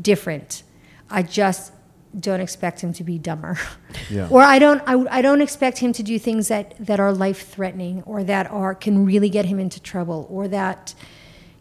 different. 0.00 0.62
I 1.08 1.22
just 1.22 1.72
don't 2.18 2.40
expect 2.40 2.80
him 2.80 2.92
to 2.94 3.04
be 3.04 3.18
dumber. 3.18 3.58
Yeah. 4.08 4.28
or 4.28 4.42
I 4.42 4.58
don't, 4.58 4.82
I, 4.86 5.18
I 5.18 5.22
don't 5.22 5.40
expect 5.40 5.78
him 5.78 5.92
to 5.92 6.02
do 6.02 6.18
things 6.18 6.48
that, 6.48 6.74
that 6.78 6.98
are 6.98 7.12
life 7.12 7.48
threatening 7.48 8.02
or 8.04 8.24
that 8.24 8.50
are, 8.50 8.74
can 8.74 9.04
really 9.04 9.28
get 9.28 9.44
him 9.44 9.60
into 9.60 9.80
trouble 9.80 10.26
or 10.30 10.48
that, 10.48 10.94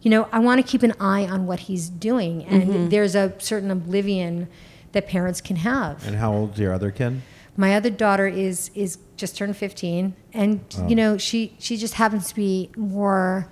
you 0.01 0.09
know, 0.09 0.27
I 0.31 0.39
want 0.39 0.63
to 0.63 0.69
keep 0.69 0.81
an 0.81 0.93
eye 0.99 1.27
on 1.27 1.45
what 1.45 1.61
he's 1.61 1.89
doing. 1.89 2.43
And 2.45 2.63
mm-hmm. 2.63 2.89
there's 2.89 3.13
a 3.15 3.33
certain 3.39 3.69
oblivion 3.69 4.47
that 4.93 5.07
parents 5.07 5.41
can 5.41 5.57
have. 5.57 6.05
And 6.07 6.15
how 6.15 6.33
old's 6.33 6.59
your 6.59 6.73
other 6.73 6.91
kid? 6.91 7.21
My 7.57 7.75
other 7.75 7.89
daughter 7.89 8.27
is 8.27 8.71
is 8.73 8.97
just 9.17 9.35
turned 9.35 9.57
15 9.57 10.15
and 10.33 10.61
oh. 10.77 10.87
you 10.87 10.95
know 10.95 11.17
she 11.17 11.55
she 11.59 11.75
just 11.75 11.95
happens 11.95 12.29
to 12.29 12.35
be 12.35 12.69
more 12.77 13.51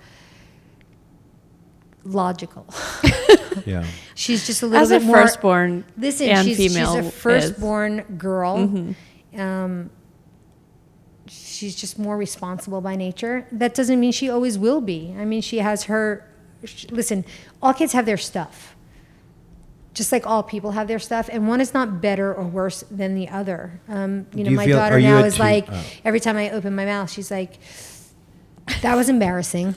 logical. 2.08 2.66
Yeah. 3.66 3.84
she's 4.14 4.46
just 4.46 4.62
a 4.62 4.66
little 4.66 4.80
As 4.82 4.90
a 4.92 4.98
bit 5.00 5.06
more 5.06 5.16
firstborn 5.16 5.84
Listen, 5.98 6.28
and 6.28 6.46
she's, 6.46 6.56
female 6.56 6.94
she's 6.94 7.04
a 7.04 7.08
is. 7.08 7.14
firstborn 7.14 8.02
girl. 8.16 8.94
Um, 9.36 9.90
she's 11.26 11.74
just 11.74 11.98
more 11.98 12.16
responsible 12.16 12.80
by 12.80 12.94
nature. 12.96 13.46
That 13.52 13.74
doesn't 13.74 13.98
mean 13.98 14.12
she 14.12 14.30
always 14.30 14.58
will 14.58 14.80
be. 14.80 15.14
I 15.18 15.24
mean, 15.24 15.42
she 15.42 15.58
has 15.58 15.84
her. 15.84 16.24
sh 16.64 16.86
listen, 16.90 17.24
all 17.60 17.74
kids 17.74 17.92
have 17.92 18.06
their 18.06 18.16
stuff, 18.16 18.76
just 19.92 20.12
like 20.12 20.24
all 20.26 20.42
people 20.42 20.70
have 20.72 20.86
their 20.88 21.00
stuff, 21.00 21.28
and 21.32 21.48
one 21.48 21.60
is 21.60 21.74
not 21.74 22.00
better 22.00 22.32
or 22.32 22.44
worse 22.44 22.84
than 22.90 23.14
the 23.16 23.28
other. 23.28 23.80
Um, 23.88 24.26
you 24.32 24.44
know, 24.44 24.50
you 24.50 24.56
my 24.56 24.66
feel- 24.66 24.76
daughter 24.76 25.00
now 25.00 25.18
is 25.24 25.34
two- 25.36 25.42
like 25.42 25.66
oh. 25.70 25.84
every 26.04 26.20
time 26.20 26.36
I 26.36 26.50
open 26.50 26.74
my 26.74 26.84
mouth, 26.84 27.10
she's 27.10 27.30
like. 27.30 27.58
That 28.82 28.96
was 28.96 29.08
embarrassing. 29.08 29.74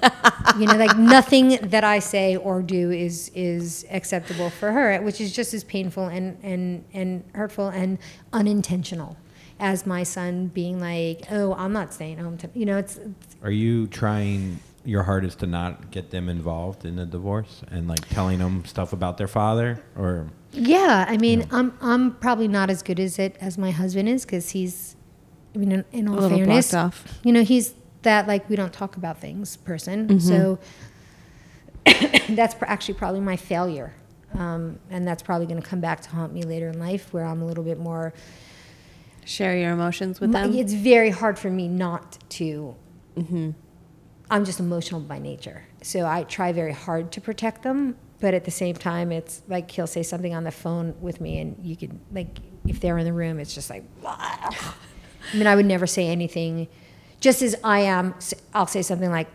you 0.60 0.66
know, 0.66 0.76
like 0.76 0.98
nothing 0.98 1.58
that 1.62 1.84
I 1.84 2.00
say 2.00 2.36
or 2.36 2.62
do 2.62 2.92
is 2.92 3.32
is 3.34 3.86
acceptable 3.92 4.50
for 4.50 4.72
her, 4.72 5.02
which 5.02 5.22
is 5.22 5.34
just 5.34 5.54
as 5.54 5.64
painful 5.64 6.06
and 6.06 6.38
and 6.44 6.86
and 6.94 7.24
hurtful 7.34 7.70
and 7.70 7.98
unintentional 8.34 9.18
as 9.60 9.86
my 9.86 10.04
son 10.04 10.48
being 10.48 10.80
like, 10.80 11.26
"Oh, 11.32 11.54
I'm 11.54 11.74
not 11.74 11.94
staying 11.94 12.18
home." 12.18 12.38
To, 12.40 12.50
you 12.54 12.66
know, 12.66 12.78
it's, 12.78 12.98
it's 12.98 13.36
Are 13.44 13.52
you 13.52 13.88
trying 13.88 14.60
your 14.84 15.04
hardest 15.04 15.40
to 15.40 15.48
not 15.48 15.92
get 15.92 16.10
them 16.10 16.28
involved 16.28 16.86
in 16.86 16.96
the 16.96 17.06
divorce 17.06 17.62
and 17.70 17.88
like 17.88 18.08
telling 18.10 18.40
them 18.40 18.66
stuff 18.66 18.94
about 18.94 19.18
their 19.18 19.28
father 19.28 19.80
or 19.96 20.28
yeah. 20.54 21.06
I 21.08 21.18
mean, 21.18 21.48
I'm 21.52 21.78
I'm 21.82 22.16
probably 22.16 22.48
not 22.48 22.70
as 22.70 22.82
good 22.82 23.00
as 23.00 23.20
it 23.20 23.38
as 23.40 23.58
my 23.58 23.72
husband 23.72 24.10
is 24.10 24.26
because 24.26 24.50
he's, 24.50 24.96
I 25.56 25.60
mean, 25.60 25.72
in, 25.72 25.86
in 25.92 26.08
all 26.08 26.16
little 26.16 26.38
fairness, 26.38 26.72
blocked 26.72 26.98
you 27.24 27.32
know, 27.32 27.44
he's 27.44 27.74
that 28.04 28.28
like 28.28 28.50
we 28.50 28.56
don't 28.56 28.74
talk 28.74 28.98
about 28.98 29.20
things 29.20 29.58
person. 29.58 30.08
Mm-hmm. 30.08 30.20
So 30.20 30.60
that's 32.36 32.56
actually 32.62 32.96
probably 32.96 33.22
my 33.22 33.38
failure. 33.38 33.94
Um, 34.34 34.80
and 34.90 35.06
that's 35.06 35.22
probably 35.22 35.46
going 35.46 35.62
to 35.62 35.68
come 35.68 35.82
back 35.82 36.02
to 36.02 36.10
haunt 36.10 36.34
me 36.34 36.44
later 36.44 36.70
in 36.70 36.80
life 36.80 37.14
where 37.14 37.26
I'm 37.26 37.42
a 37.42 37.46
little 37.46 37.66
bit 37.66 37.78
more 37.78 38.14
Share 39.26 39.56
your 39.56 39.72
emotions 39.72 40.20
with 40.20 40.32
them. 40.32 40.54
It's 40.54 40.74
very 40.74 41.12
hard 41.12 41.38
for 41.38 41.50
me 41.50 41.68
not 41.68 42.18
to. 42.32 42.76
Mm-hmm. 43.16 43.52
I'm 44.30 44.46
just 44.46 44.60
emotional 44.60 45.02
by 45.02 45.20
nature, 45.20 45.64
so 45.82 46.06
I 46.08 46.24
try 46.24 46.52
very 46.54 46.74
hard 46.74 47.12
to 47.14 47.22
protect 47.22 47.64
them. 47.64 47.98
But 48.20 48.34
at 48.34 48.46
the 48.46 48.52
same 48.52 48.76
time, 48.76 49.12
it's 49.12 49.42
like 49.48 49.70
he'll 49.70 49.88
say 49.88 50.04
something 50.04 50.34
on 50.34 50.44
the 50.44 50.52
phone 50.52 50.96
with 51.02 51.22
me, 51.22 51.40
and 51.40 51.56
you 51.64 51.76
can 51.76 52.00
like 52.12 52.40
if 52.66 52.80
they're 52.80 52.98
in 52.98 53.06
the 53.06 53.14
room, 53.14 53.40
it's 53.40 53.54
just 53.54 53.70
like. 53.70 53.84
I 54.04 55.38
mean, 55.38 55.48
I 55.48 55.56
would 55.56 55.68
never 55.68 55.86
say 55.86 56.08
anything. 56.08 56.68
Just 57.22 57.42
as 57.42 57.56
I 57.64 57.80
am, 57.82 58.14
I'll 58.54 58.68
say 58.68 58.82
something 58.82 59.10
like. 59.12 59.28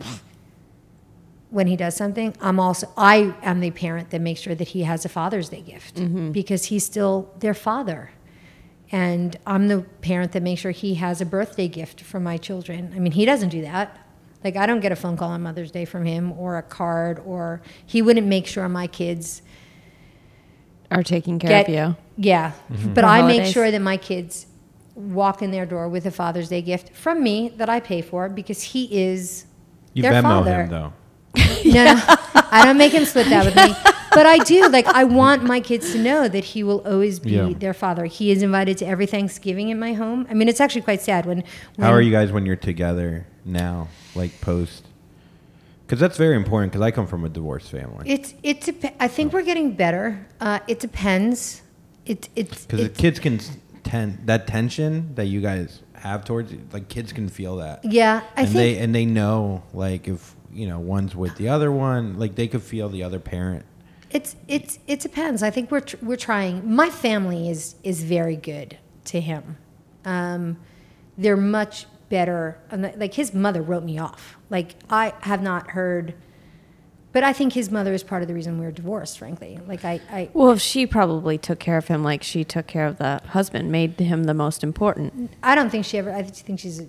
When 1.48 1.68
he 1.68 1.76
does 1.76 1.94
something, 1.96 2.34
I'm 2.40 2.58
also 2.58 2.88
I 2.96 3.32
am 3.40 3.60
the 3.60 3.70
parent 3.70 4.10
that 4.10 4.20
makes 4.20 4.40
sure 4.40 4.54
that 4.56 4.68
he 4.68 4.82
has 4.82 5.04
a 5.04 5.08
Father's 5.08 5.48
Day 5.48 5.60
gift 5.62 5.94
Mm-hmm. 5.94 6.32
because 6.32 6.66
he's 6.66 6.84
still 6.84 7.32
their 7.38 7.54
father 7.54 8.10
and 8.90 9.36
I'm 9.46 9.68
the 9.68 9.82
parent 10.02 10.32
that 10.32 10.42
makes 10.42 10.60
sure 10.60 10.72
he 10.72 10.94
has 10.96 11.20
a 11.20 11.24
birthday 11.24 11.68
gift 11.68 12.00
for 12.02 12.18
my 12.20 12.36
children. 12.36 12.92
I 12.94 12.98
mean, 12.98 13.12
he 13.12 13.24
doesn't 13.24 13.50
do 13.50 13.62
that. 13.62 13.96
Like, 14.44 14.56
I 14.56 14.66
don't 14.66 14.80
get 14.80 14.90
a 14.92 14.96
phone 14.96 15.16
call 15.16 15.30
on 15.30 15.42
Mother's 15.42 15.70
Day 15.70 15.84
from 15.84 16.04
him 16.04 16.32
or 16.32 16.56
a 16.58 16.62
card, 16.62 17.20
or 17.24 17.62
he 17.86 18.02
wouldn't 18.02 18.26
make 18.26 18.46
sure 18.46 18.68
my 18.68 18.86
kids 18.88 19.40
Are 20.90 21.02
taking 21.04 21.38
care 21.38 21.48
get. 21.64 21.68
of 21.68 21.74
you. 21.74 21.96
Yeah. 22.16 22.52
Mm-hmm. 22.70 22.92
But 22.94 23.02
For 23.02 23.06
I 23.08 23.22
make 23.26 23.46
sure 23.52 23.70
that 23.70 23.80
my 23.80 23.96
kids 23.96 24.46
walk 24.96 25.42
in 25.42 25.50
their 25.52 25.66
door 25.66 25.88
with 25.88 26.06
a 26.06 26.10
Father's 26.10 26.48
Day 26.48 26.62
gift 26.62 26.90
from 26.94 27.22
me 27.22 27.50
that 27.56 27.68
I 27.68 27.78
pay 27.80 28.02
for 28.02 28.28
because 28.28 28.62
he 28.62 28.84
is 29.04 29.46
you 29.94 30.02
their 30.02 30.12
Venmo 30.14 30.22
father. 30.22 30.62
him 30.64 30.68
though? 30.70 30.92
No, 31.66 31.84
no, 31.84 32.00
I 32.50 32.62
don't 32.64 32.78
make 32.78 32.92
him 32.92 33.04
split 33.04 33.28
that 33.28 33.44
with 33.44 33.56
me. 33.56 33.74
But 34.12 34.24
I 34.24 34.38
do. 34.38 34.68
Like, 34.68 34.86
I 34.86 35.04
want 35.04 35.42
my 35.42 35.60
kids 35.60 35.92
to 35.92 35.98
know 35.98 36.26
that 36.28 36.42
he 36.44 36.62
will 36.62 36.78
always 36.86 37.18
be 37.20 37.32
Yeah. 37.32 37.52
their 37.58 37.74
father. 37.74 38.06
He 38.06 38.30
is 38.30 38.42
invited 38.42 38.78
to 38.78 38.86
every 38.86 39.04
Thanksgiving 39.04 39.68
in 39.68 39.78
my 39.78 39.92
home. 39.92 40.26
I 40.30 40.34
mean, 40.34 40.48
it's 40.48 40.60
actually 40.60 40.80
quite 40.82 41.02
sad 41.02 41.26
when. 41.26 41.44
when 41.74 41.86
How 41.86 41.92
are 41.92 42.00
you 42.00 42.10
guys 42.12 42.32
when 42.32 42.46
you're 42.46 42.56
together 42.56 43.26
now, 43.44 43.88
like 44.14 44.40
post? 44.40 44.86
Because 45.84 46.00
that's 46.00 46.16
very 46.16 46.36
important. 46.36 46.72
Because 46.72 46.82
I 46.86 46.90
come 46.92 47.06
from 47.06 47.24
a 47.24 47.28
divorced 47.28 47.70
family. 47.70 48.08
It's 48.08 48.32
it's. 48.42 48.70
I 48.98 49.08
think 49.08 49.32
we're 49.34 49.42
getting 49.42 49.72
better. 49.74 50.26
Uh, 50.40 50.60
it 50.66 50.80
depends. 50.80 51.60
It 52.06 52.28
it's 52.36 52.64
Because 52.64 52.84
the 52.84 52.88
kids 52.88 53.18
can 53.18 53.40
ten 53.86 54.20
that 54.26 54.46
tension 54.46 55.14
that 55.14 55.26
you 55.26 55.40
guys 55.40 55.82
have 55.94 56.24
towards 56.24 56.52
like 56.72 56.88
kids 56.88 57.12
can 57.12 57.28
feel 57.28 57.56
that. 57.56 57.84
yeah. 57.84 58.22
I 58.36 58.42
and 58.42 58.48
think 58.50 58.54
they 58.54 58.78
and 58.78 58.94
they 58.94 59.06
know 59.06 59.62
like 59.72 60.06
if 60.08 60.34
you 60.52 60.66
know 60.66 60.78
one's 60.78 61.16
with 61.16 61.36
the 61.36 61.48
other 61.48 61.72
one, 61.72 62.18
like 62.18 62.34
they 62.34 62.48
could 62.48 62.62
feel 62.62 62.88
the 62.88 63.02
other 63.02 63.18
parent. 63.18 63.64
It's 64.10 64.36
it's 64.46 64.78
it 64.86 65.00
depends. 65.00 65.42
I 65.42 65.50
think 65.50 65.70
we're 65.70 65.80
tr- 65.80 65.96
we're 66.02 66.16
trying. 66.16 66.74
My 66.74 66.90
family 66.90 67.48
is 67.48 67.76
is 67.82 68.02
very 68.02 68.36
good 68.36 68.78
to 69.06 69.20
him. 69.20 69.56
Um, 70.04 70.58
they're 71.18 71.36
much 71.36 71.86
better. 72.08 72.58
Like 72.72 73.14
his 73.14 73.34
mother 73.34 73.62
wrote 73.62 73.82
me 73.84 73.98
off. 73.98 74.36
Like 74.50 74.74
I 74.90 75.12
have 75.20 75.42
not 75.42 75.70
heard, 75.70 76.14
but 77.16 77.24
I 77.24 77.32
think 77.32 77.54
his 77.54 77.70
mother 77.70 77.94
is 77.94 78.02
part 78.02 78.20
of 78.20 78.28
the 78.28 78.34
reason 78.34 78.58
we're 78.58 78.70
divorced. 78.70 79.18
Frankly, 79.18 79.58
like 79.66 79.86
I, 79.86 80.02
I 80.10 80.28
Well, 80.34 80.58
she 80.58 80.86
probably 80.86 81.38
took 81.38 81.58
care 81.58 81.78
of 81.78 81.88
him 81.88 82.04
like 82.04 82.22
she 82.22 82.44
took 82.44 82.66
care 82.66 82.86
of 82.86 82.98
the 82.98 83.22
husband, 83.28 83.72
made 83.72 83.98
him 83.98 84.24
the 84.24 84.34
most 84.34 84.62
important. 84.62 85.32
I 85.42 85.54
don't 85.54 85.70
think 85.70 85.86
she 85.86 85.96
ever. 85.96 86.12
I 86.12 86.22
think 86.22 86.60
she's 86.60 86.80
a, 86.80 86.86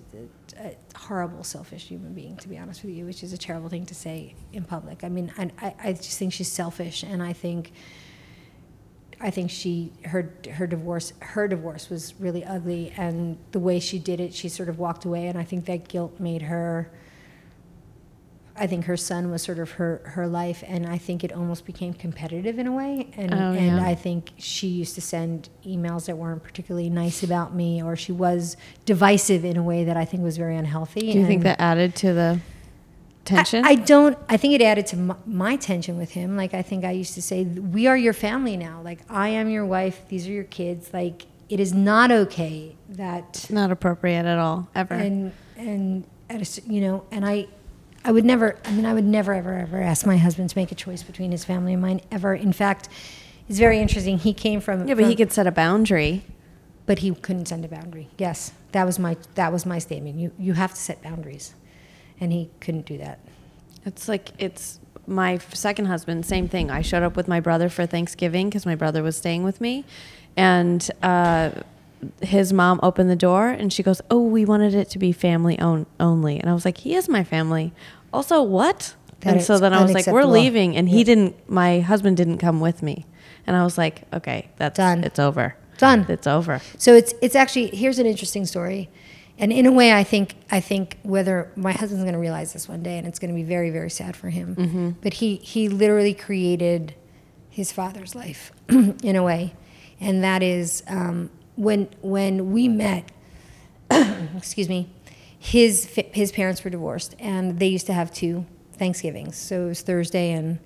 a 0.58 0.76
horrible, 0.94 1.44
selfish 1.44 1.84
human 1.84 2.12
being, 2.12 2.36
to 2.36 2.48
be 2.50 2.58
honest 2.58 2.84
with 2.84 2.92
you, 2.92 3.06
which 3.06 3.22
is 3.22 3.32
a 3.32 3.38
terrible 3.38 3.70
thing 3.70 3.86
to 3.86 3.94
say 3.94 4.34
in 4.52 4.64
public. 4.64 5.02
I 5.02 5.08
mean, 5.08 5.32
I, 5.38 5.50
I, 5.62 5.74
I 5.82 5.92
just 5.94 6.18
think 6.18 6.34
she's 6.34 6.52
selfish, 6.52 7.02
and 7.02 7.22
I 7.22 7.32
think, 7.32 7.72
I 9.22 9.30
think 9.30 9.50
she 9.50 9.94
her 10.04 10.34
her 10.52 10.66
divorce 10.66 11.14
her 11.20 11.48
divorce 11.48 11.88
was 11.88 12.12
really 12.20 12.44
ugly, 12.44 12.92
and 12.98 13.38
the 13.52 13.60
way 13.60 13.80
she 13.80 13.98
did 13.98 14.20
it, 14.20 14.34
she 14.34 14.50
sort 14.50 14.68
of 14.68 14.78
walked 14.78 15.06
away, 15.06 15.28
and 15.28 15.38
I 15.38 15.44
think 15.44 15.64
that 15.64 15.88
guilt 15.88 16.20
made 16.20 16.42
her. 16.42 16.90
I 18.60 18.66
think 18.66 18.84
her 18.86 18.96
son 18.96 19.30
was 19.30 19.42
sort 19.42 19.58
of 19.58 19.70
her, 19.72 20.00
her 20.04 20.26
life, 20.26 20.64
and 20.66 20.86
I 20.86 20.98
think 20.98 21.22
it 21.24 21.32
almost 21.32 21.64
became 21.64 21.92
competitive 21.94 22.58
in 22.58 22.66
a 22.66 22.72
way. 22.72 23.08
And, 23.16 23.32
Oh, 23.34 23.52
and 23.52 23.76
yeah. 23.78 23.84
I 23.86 23.94
think 23.94 24.32
she 24.38 24.66
used 24.68 24.94
to 24.96 25.00
send 25.00 25.48
emails 25.66 26.06
that 26.06 26.16
weren't 26.18 26.42
particularly 26.42 26.90
nice 26.90 27.22
about 27.22 27.54
me, 27.54 27.82
or 27.82 27.96
she 27.96 28.12
was 28.12 28.56
divisive 28.84 29.44
in 29.44 29.56
a 29.56 29.62
way 29.62 29.84
that 29.84 29.96
I 29.96 30.04
think 30.04 30.22
was 30.22 30.36
very 30.36 30.56
unhealthy. 30.56 31.12
Do 31.12 31.18
you 31.18 31.26
think 31.26 31.42
that 31.44 31.60
added 31.60 31.94
to 31.96 32.12
the 32.12 32.40
tension? 33.24 33.64
I, 33.64 33.68
I 33.70 33.74
don't. 33.76 34.18
I 34.28 34.36
think 34.36 34.54
it 34.54 34.62
added 34.62 34.86
to 34.88 34.96
my, 34.96 35.16
my 35.26 35.56
tension 35.56 35.96
with 35.98 36.10
him. 36.12 36.36
Like 36.36 36.54
I 36.54 36.62
think 36.62 36.84
I 36.84 36.90
used 36.92 37.14
to 37.14 37.22
say, 37.22 37.44
"We 37.44 37.86
are 37.86 37.96
your 37.96 38.12
family 38.12 38.56
now. 38.56 38.80
Like 38.82 39.00
I 39.08 39.28
am 39.30 39.48
your 39.48 39.66
wife. 39.66 40.02
These 40.08 40.26
are 40.28 40.32
your 40.32 40.44
kids. 40.44 40.92
Like 40.92 41.26
it 41.48 41.60
is 41.60 41.72
not 41.72 42.10
okay 42.10 42.76
that 42.90 43.46
Not 43.50 43.70
appropriate 43.70 44.26
at 44.26 44.38
all, 44.38 44.68
ever. 44.74 44.94
and 44.94 45.32
and 45.56 46.04
at 46.30 46.38
a 46.38 46.40
s 46.42 46.60
you 46.66 46.80
know 46.82 47.04
and 47.10 47.24
I 47.24 47.46
I 48.04 48.12
would 48.12 48.24
never 48.24 48.56
I 48.64 48.72
mean 48.72 48.86
I 48.86 48.94
would 48.94 49.04
never 49.04 49.34
ever 49.34 49.54
ever 49.54 49.82
ask 49.82 50.06
my 50.06 50.16
husband 50.16 50.50
to 50.50 50.58
make 50.58 50.72
a 50.72 50.74
choice 50.74 51.02
between 51.02 51.30
his 51.32 51.44
family 51.44 51.72
and 51.74 51.82
mine 51.82 52.00
ever. 52.10 52.34
In 52.34 52.52
fact, 52.52 52.88
it's 53.48 53.58
very 53.58 53.78
interesting. 53.80 54.18
He 54.18 54.32
came 54.32 54.60
from 54.60 54.86
yeah, 54.88 54.94
but 54.94 55.04
he 55.06 55.16
could 55.16 55.32
set 55.32 55.46
a 55.46 55.52
boundary. 55.52 56.24
but 56.86 57.00
he 57.00 57.14
couldn't 57.14 57.46
send 57.46 57.64
a 57.64 57.68
boundary. 57.68 58.08
Yes, 58.18 58.52
that 58.72 58.84
was 58.84 58.98
my 58.98 59.16
that 59.34 59.52
was 59.52 59.66
my 59.66 59.78
statement. 59.78 60.16
You 60.18 60.32
you 60.38 60.54
have 60.54 60.72
to 60.74 60.80
set 60.80 61.02
boundaries, 61.02 61.54
and 62.20 62.32
he 62.32 62.50
couldn't 62.60 62.86
do 62.86 62.98
that. 62.98 63.18
It's 63.84 64.08
like 64.08 64.30
it's 64.38 64.80
my 65.06 65.38
second 65.38 65.86
husband. 65.86 66.24
Same 66.26 66.48
thing. 66.48 66.70
I 66.70 66.82
showed 66.82 67.02
up 67.02 67.16
with 67.16 67.28
my 67.28 67.40
brother 67.40 67.68
for 67.68 67.86
Thanksgiving 67.86 68.48
because 68.48 68.66
my 68.66 68.74
brother 68.74 69.02
was 69.02 69.16
staying 69.16 69.42
with 69.44 69.60
me, 69.60 69.84
and 70.36 70.90
uh, 71.02 71.50
his 72.22 72.52
mom 72.52 72.80
opened 72.82 73.10
the 73.10 73.16
door 73.16 73.48
and 73.48 73.72
she 73.72 73.82
goes, 73.82 74.00
"Oh, 74.10 74.22
we 74.22 74.44
wanted 74.44 74.74
it 74.74 74.88
to 74.90 74.98
be 74.98 75.12
family 75.12 75.58
own- 75.58 75.86
only," 75.98 76.38
and 76.40 76.48
I 76.50 76.54
was 76.54 76.64
like, 76.64 76.78
"He 76.78 76.94
is 76.94 77.08
my 77.08 77.24
family." 77.24 77.72
Also, 78.12 78.42
what? 78.42 78.94
That 79.20 79.34
and 79.34 79.42
so 79.42 79.58
then 79.58 79.72
I 79.74 79.82
was 79.82 79.92
like, 79.92 80.06
"We're 80.06 80.24
leaving," 80.24 80.76
and 80.76 80.88
he 80.88 80.98
Yeah. 80.98 81.04
didn't. 81.04 81.50
My 81.50 81.80
husband 81.80 82.16
didn't 82.16 82.38
come 82.38 82.60
with 82.60 82.82
me, 82.82 83.04
and 83.46 83.56
I 83.56 83.64
was 83.64 83.76
like, 83.76 84.02
"Okay, 84.12 84.48
that's 84.58 84.76
Done. 84.76 85.02
It's 85.04 85.18
over. 85.18 85.56
Done. 85.78 86.06
It's 86.08 86.26
over." 86.26 86.60
So 86.76 86.94
it's 86.94 87.14
it's 87.20 87.34
actually 87.34 87.66
here's 87.68 87.98
an 87.98 88.06
interesting 88.06 88.46
story, 88.46 88.88
and 89.38 89.52
in 89.52 89.66
a 89.66 89.72
way, 89.72 89.92
I 89.92 90.04
think 90.04 90.36
I 90.52 90.60
think 90.60 90.98
whether 91.02 91.50
my 91.56 91.72
husband's 91.72 92.04
going 92.04 92.14
to 92.14 92.20
realize 92.20 92.52
this 92.52 92.68
one 92.68 92.82
day, 92.84 92.96
and 92.96 93.06
it's 93.08 93.18
going 93.18 93.30
to 93.30 93.34
be 93.34 93.42
very 93.42 93.70
very 93.70 93.90
sad 93.90 94.14
for 94.14 94.30
him. 94.30 94.96
But 95.02 95.14
he 95.14 95.36
he 95.42 95.68
literally 95.68 96.14
created 96.14 96.94
his 97.50 97.72
father's 97.72 98.14
life 98.14 98.52
in 98.68 99.16
a 99.16 99.22
way, 99.24 99.52
and 100.00 100.22
that 100.22 100.44
is 100.44 100.84
um, 100.86 101.28
when 101.58 101.88
when 102.00 102.52
we 102.52 102.68
met. 102.68 103.10
excuse 104.36 104.68
me, 104.68 104.90
his 105.38 105.86
his 106.12 106.30
parents 106.32 106.62
were 106.62 106.70
divorced, 106.70 107.14
and 107.18 107.58
they 107.58 107.66
used 107.66 107.86
to 107.86 107.92
have 107.92 108.12
two 108.12 108.46
Thanksgivings. 108.74 109.36
So 109.36 109.64
it 109.64 109.68
was 109.68 109.80
Thursday 109.82 110.32
and 110.32 110.58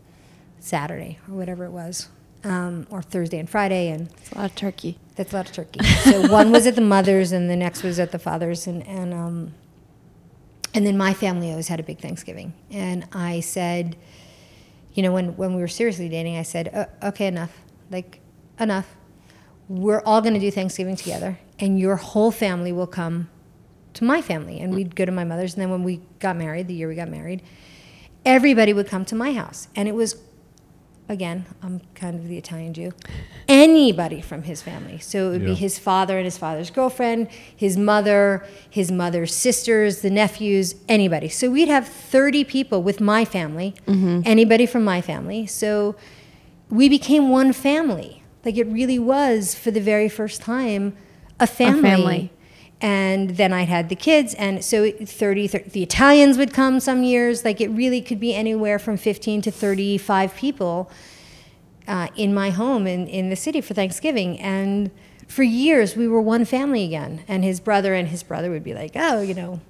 Saturday, 0.61 1.19
or 1.29 1.35
whatever 1.35 1.65
it 1.65 1.71
was, 1.71 2.09
um, 2.45 2.87
or 2.91 3.01
Thursday 3.03 3.39
and 3.39 3.49
Friday, 3.49 3.89
and 3.89 4.11
It's 4.19 4.33
a 4.33 4.39
lot 4.39 4.45
of 4.51 4.55
turkey. 4.55 4.99
that's 5.17 5.33
a 5.33 5.37
lot 5.37 5.47
of 5.47 5.53
turkey. 5.53 5.85
So 5.85 6.31
one 6.31 6.51
was 6.53 6.67
at 6.67 6.75
the 6.75 6.81
mother's, 6.83 7.33
and 7.33 7.49
the 7.49 7.57
next 7.57 7.83
was 7.83 7.99
at 7.99 8.11
the 8.13 8.19
father's, 8.19 8.67
and 8.67 8.87
and 8.87 9.15
um, 9.15 9.55
and 10.75 10.87
then 10.87 10.97
my 10.97 11.15
family 11.15 11.51
always 11.51 11.69
had 11.69 11.81
a 11.81 11.85
big 11.85 12.01
Thanksgiving. 12.01 12.53
And 12.71 13.07
I 13.13 13.41
said, 13.41 13.97
you 14.95 15.03
know, 15.03 15.13
when 15.13 15.37
when 15.37 15.55
we 15.55 15.61
were 15.63 15.69
seriously 15.69 16.09
dating, 16.09 16.37
I 16.37 16.43
said, 16.43 16.69
"Uh, 16.75 17.09
okay, 17.09 17.29
enough, 17.29 17.57
like 17.91 18.21
enough. 18.59 18.97
We're 19.73 20.03
all 20.03 20.21
going 20.21 20.35
to 20.35 20.41
do 20.41 20.51
Thanksgiving 20.51 20.97
together, 20.97 21.39
and 21.59 21.81
your 21.81 21.97
whole 21.97 22.31
family 22.31 22.73
will 22.73 22.87
come 22.87 23.31
to 23.95 24.05
my 24.05 24.21
family, 24.21 24.61
and 24.61 24.75
we'd 24.75 24.95
go 24.95 25.07
to 25.07 25.13
my 25.13 25.25
mother's. 25.25 25.55
And 25.55 25.63
then 25.63 25.71
when 25.71 25.83
we 25.83 26.03
got 26.19 26.37
married, 26.37 26.69
the 26.69 26.75
year 26.75 26.89
we 26.89 26.95
got 26.95 27.09
married, 27.09 27.43
everybody 28.27 28.75
would 28.75 28.87
come 28.87 29.07
to 29.07 29.15
my 29.15 29.33
house, 29.33 29.69
and 29.75 29.89
it 29.89 29.95
was 29.95 30.17
again, 31.09 31.47
I'm 31.63 31.81
kind 31.95 32.17
of 32.17 32.29
the 32.29 32.39
Italian 32.39 32.75
Jew, 32.75 32.93
anybody 33.49 34.21
from 34.21 34.45
his 34.45 34.63
family. 34.63 34.99
So 34.99 35.29
it 35.29 35.31
would 35.31 35.45
be 35.45 35.55
his 35.55 35.79
father 35.79 36.17
and 36.17 36.25
his 36.25 36.39
father's 36.39 36.71
girlfriend, 36.71 37.29
his 37.55 37.77
mother, 37.77 38.47
his 38.71 38.91
mother's 38.91 39.35
sisters, 39.35 40.01
the 40.01 40.11
nephews, 40.11 40.77
anybody. 40.89 41.29
So 41.29 41.51
we'd 41.51 41.69
have 41.69 41.87
30 41.87 42.45
people 42.45 42.83
with 42.83 43.01
my 43.01 43.25
family, 43.25 43.75
mm-hmm. 43.87 44.21
anybody 44.25 44.67
from 44.67 44.85
my 44.85 45.01
family. 45.01 45.47
So 45.47 45.97
we 46.71 46.89
became 46.89 47.29
one 47.29 47.53
family. 47.53 48.22
Like 48.45 48.57
it 48.57 48.67
really 48.67 48.99
was 48.99 49.55
for 49.55 49.71
the 49.71 49.81
very 49.81 50.09
first 50.09 50.43
time 50.43 50.97
a 51.39 51.47
family. 51.47 51.83
family. 51.83 52.33
And 52.81 53.37
then 53.37 53.53
I 53.53 53.63
had 53.63 53.89
the 53.89 53.95
kids, 53.95 54.35
and 54.35 54.65
so 54.65 54.91
30, 54.91 55.47
30, 55.47 55.69
the 55.69 55.85
Italians 55.85 56.37
would 56.37 56.53
come 56.53 56.81
some 56.81 57.05
years. 57.05 57.45
Like 57.45 57.61
it 57.61 57.69
really 57.69 58.01
could 58.01 58.19
be 58.19 58.35
anywhere 58.35 58.81
from 58.81 58.97
15 58.97 59.43
to 59.43 59.53
35 59.53 60.35
people 60.35 60.91
uh, 61.87 62.09
in 62.17 62.35
my 62.35 62.51
home 62.51 62.89
in, 62.89 63.07
in 63.07 63.31
the 63.31 63.37
city 63.37 63.61
for 63.61 63.75
Thanksgiving. 63.75 64.39
And 64.41 64.91
for 65.29 65.45
years, 65.45 65.97
we 65.97 66.09
were 66.09 66.21
one 66.21 66.45
family 66.45 66.85
again. 66.85 67.23
And 67.29 67.45
his 67.45 67.61
brother 67.61 67.95
and 67.95 68.09
his 68.09 68.23
brother 68.23 68.51
would 68.51 68.65
be 68.65 68.75
like, 68.75 68.93
oh, 68.97 69.21
you 69.23 69.35
know, 69.35 69.61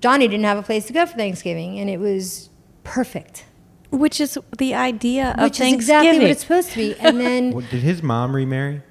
Johnny 0.00 0.28
didn't 0.28 0.44
have 0.44 0.58
a 0.58 0.62
place 0.62 0.86
to 0.86 0.92
go 0.92 1.06
for 1.06 1.16
Thanksgiving. 1.16 1.78
And 1.78 1.88
it 1.88 1.98
was 1.98 2.50
perfect, 2.84 3.44
Which 3.92 4.20
is 4.20 4.38
the 4.58 4.74
idea 4.74 5.34
of 5.36 5.44
which 5.44 5.60
is 5.60 5.72
exactly 5.72 6.18
what 6.18 6.30
it's 6.30 6.40
supposed 6.40 6.70
to 6.70 6.76
be. 6.76 6.94
And 6.98 7.20
then 7.24 7.50
What, 7.52 7.68
did 7.70 7.82
his 7.82 8.02
mom 8.02 8.34
remarry? 8.34 8.82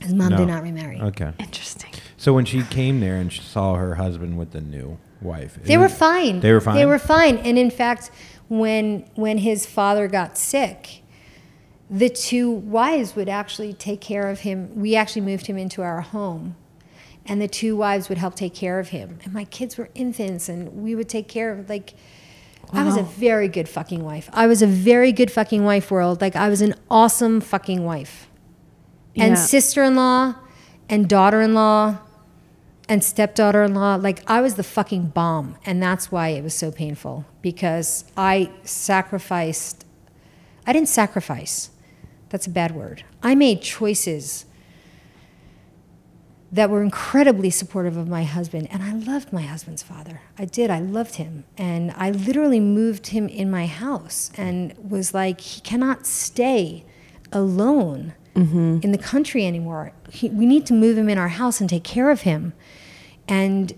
his 0.00 0.14
mom 0.14 0.30
No. 0.30 0.36
did 0.38 0.48
not 0.48 0.62
remarry. 0.62 1.00
Okay. 1.00 1.32
Interesting. 1.38 1.90
So 2.16 2.32
when 2.32 2.44
she 2.44 2.62
came 2.62 3.00
there 3.00 3.16
and 3.16 3.32
she 3.32 3.42
saw 3.42 3.74
her 3.74 3.96
husband 3.96 4.38
with 4.38 4.52
the 4.52 4.60
new 4.60 4.98
wife, 5.20 5.58
They 5.62 5.76
were 5.76 5.84
was- 5.84 5.94
fine. 5.94 6.40
They 6.40 6.52
were 6.52 6.60
fine. 6.60 6.76
They 6.76 6.86
were 6.86 6.98
fine. 7.00 7.38
And 7.38 7.58
in 7.58 7.70
fact, 7.70 8.10
when 8.48 9.04
when 9.14 9.38
his 9.38 9.66
father 9.66 10.06
got 10.08 10.38
sick, 10.38 11.02
the 11.90 12.08
two 12.08 12.50
wives 12.50 13.16
would 13.16 13.28
actually 13.28 13.72
take 13.72 14.00
care 14.00 14.28
of 14.30 14.40
him. 14.40 14.70
We 14.76 14.94
actually 14.94 15.22
moved 15.22 15.46
him 15.46 15.58
into 15.58 15.82
our 15.82 16.00
home. 16.00 16.54
And 17.26 17.42
the 17.42 17.48
two 17.48 17.76
wives 17.76 18.08
would 18.08 18.18
help 18.18 18.36
take 18.36 18.54
care 18.54 18.78
of 18.78 18.88
him. 18.88 19.18
And 19.24 19.32
my 19.34 19.44
kids 19.44 19.76
were 19.76 19.90
infants 19.94 20.48
and 20.48 20.82
we 20.82 20.94
would 20.94 21.08
take 21.08 21.28
care 21.28 21.52
of 21.52 21.68
like 21.68 21.94
I 22.72 22.84
was 22.84 22.96
a 22.96 23.02
very 23.02 23.48
good 23.48 23.68
fucking 23.68 24.04
wife. 24.04 24.28
I 24.32 24.46
was 24.46 24.62
a 24.62 24.66
very 24.66 25.12
good 25.12 25.30
fucking 25.30 25.64
wife 25.64 25.90
world. 25.90 26.20
Like 26.20 26.36
I 26.36 26.48
was 26.48 26.60
an 26.60 26.74
awesome 26.90 27.40
fucking 27.40 27.84
wife. 27.84 28.28
And 29.16 29.30
Yeah. 29.30 29.34
sister-in-law 29.34 30.34
and 30.88 31.08
daughter-in-law 31.08 31.98
and 32.88 33.04
stepdaughter 33.04 33.62
in 33.62 33.74
law, 33.74 33.96
like 33.96 34.22
I 34.26 34.40
was 34.40 34.54
the 34.54 34.62
fucking 34.62 35.08
bomb. 35.08 35.56
And 35.66 35.82
that's 35.82 36.10
why 36.10 36.28
it 36.28 36.42
was 36.42 36.54
so 36.54 36.70
painful 36.70 37.24
because 37.42 38.04
I 38.16 38.50
sacrificed, 38.64 39.84
I 40.66 40.72
didn't 40.72 40.88
sacrifice. 40.88 41.70
That's 42.30 42.46
a 42.46 42.50
bad 42.50 42.74
word. 42.74 43.04
I 43.22 43.34
made 43.34 43.62
choices 43.62 44.44
that 46.50 46.70
were 46.70 46.82
incredibly 46.82 47.50
supportive 47.50 47.96
of 47.96 48.08
my 48.08 48.24
husband. 48.24 48.68
And 48.70 48.82
I 48.82 48.92
loved 48.92 49.32
my 49.32 49.42
husband's 49.42 49.82
father. 49.82 50.22
I 50.38 50.46
did. 50.46 50.70
I 50.70 50.80
loved 50.80 51.16
him. 51.16 51.44
And 51.58 51.92
I 51.96 52.10
literally 52.10 52.60
moved 52.60 53.08
him 53.08 53.28
in 53.28 53.50
my 53.50 53.66
house 53.66 54.30
and 54.36 54.74
was 54.78 55.12
like, 55.12 55.40
he 55.40 55.60
cannot 55.60 56.06
stay 56.06 56.86
alone 57.32 58.14
mm-hmm. 58.34 58.78
in 58.82 58.92
the 58.92 58.98
country 58.98 59.46
anymore. 59.46 59.92
He, 60.10 60.30
we 60.30 60.46
need 60.46 60.64
to 60.66 60.72
move 60.72 60.96
him 60.96 61.08
in 61.08 61.18
our 61.18 61.28
house 61.28 61.60
and 61.60 61.68
take 61.68 61.84
care 61.84 62.10
of 62.10 62.22
him. 62.22 62.54
And 63.26 63.74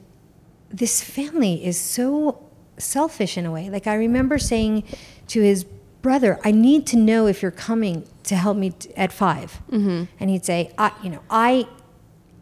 this 0.70 1.02
family 1.02 1.64
is 1.64 1.78
so 1.78 2.46
selfish 2.78 3.36
in 3.36 3.46
a 3.46 3.50
way. 3.50 3.68
Like 3.70 3.86
I 3.86 3.94
remember 3.94 4.38
saying 4.38 4.84
to 5.28 5.42
his 5.42 5.64
brother, 6.02 6.38
"I 6.44 6.52
need 6.52 6.86
to 6.88 6.96
know 6.96 7.26
if 7.26 7.42
you're 7.42 7.50
coming 7.50 8.04
to 8.24 8.36
help 8.36 8.56
me 8.56 8.70
t- 8.70 8.94
at 8.96 9.12
5 9.12 9.62
mm-hmm. 9.70 10.04
And 10.18 10.30
he'd 10.30 10.44
say, 10.44 10.72
"I, 10.78 10.92
you 11.02 11.10
know, 11.10 11.20
I, 11.28 11.66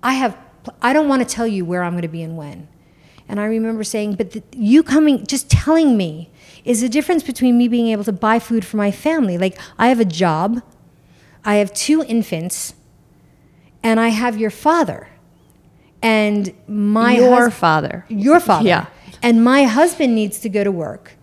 I 0.03 0.15
have, 0.15 0.37
I 0.83 0.93
don't 0.93 1.09
want 1.09 1.27
to 1.27 1.35
tell 1.35 1.47
you 1.47 1.65
where 1.65 1.83
I'm 1.83 1.93
going 1.93 2.03
to 2.03 2.09
be 2.09 2.23
and 2.23 2.37
when." 2.37 2.69
And 3.29 3.39
I 3.41 3.45
remember 3.45 3.85
saying, 3.85 4.15
"But 4.15 4.31
the, 4.33 4.43
you 4.53 4.83
coming, 4.83 5.27
just 5.27 5.51
telling 5.51 5.97
me, 5.97 6.31
is 6.65 6.81
the 6.81 6.89
difference 6.89 7.23
between 7.23 7.59
me 7.59 7.69
being 7.69 7.89
able 7.89 8.05
to 8.05 8.13
buy 8.13 8.39
food 8.39 8.65
for 8.65 8.77
my 8.79 8.91
family. 8.91 9.37
Like 9.39 9.59
I 9.79 9.89
have 9.89 10.01
a 10.01 10.05
job, 10.05 10.63
I 11.45 11.57
have 11.57 11.73
two 11.75 12.03
infants, 12.05 12.75
and 13.83 13.99
I 14.01 14.09
have 14.09 14.39
your 14.39 14.51
father." 14.51 15.09
And 16.01 16.55
my 16.69 17.17
Your 17.17 17.47
hus- 17.47 17.55
father. 17.55 18.05
your 18.09 18.39
father. 18.39 18.69
Yeah. 18.69 18.87
And 19.21 19.43
my 19.43 19.65
husband 19.65 20.15
needs 20.15 20.39
to 20.41 20.49
go 20.49 20.63
to 20.63 20.71
work 20.71 21.17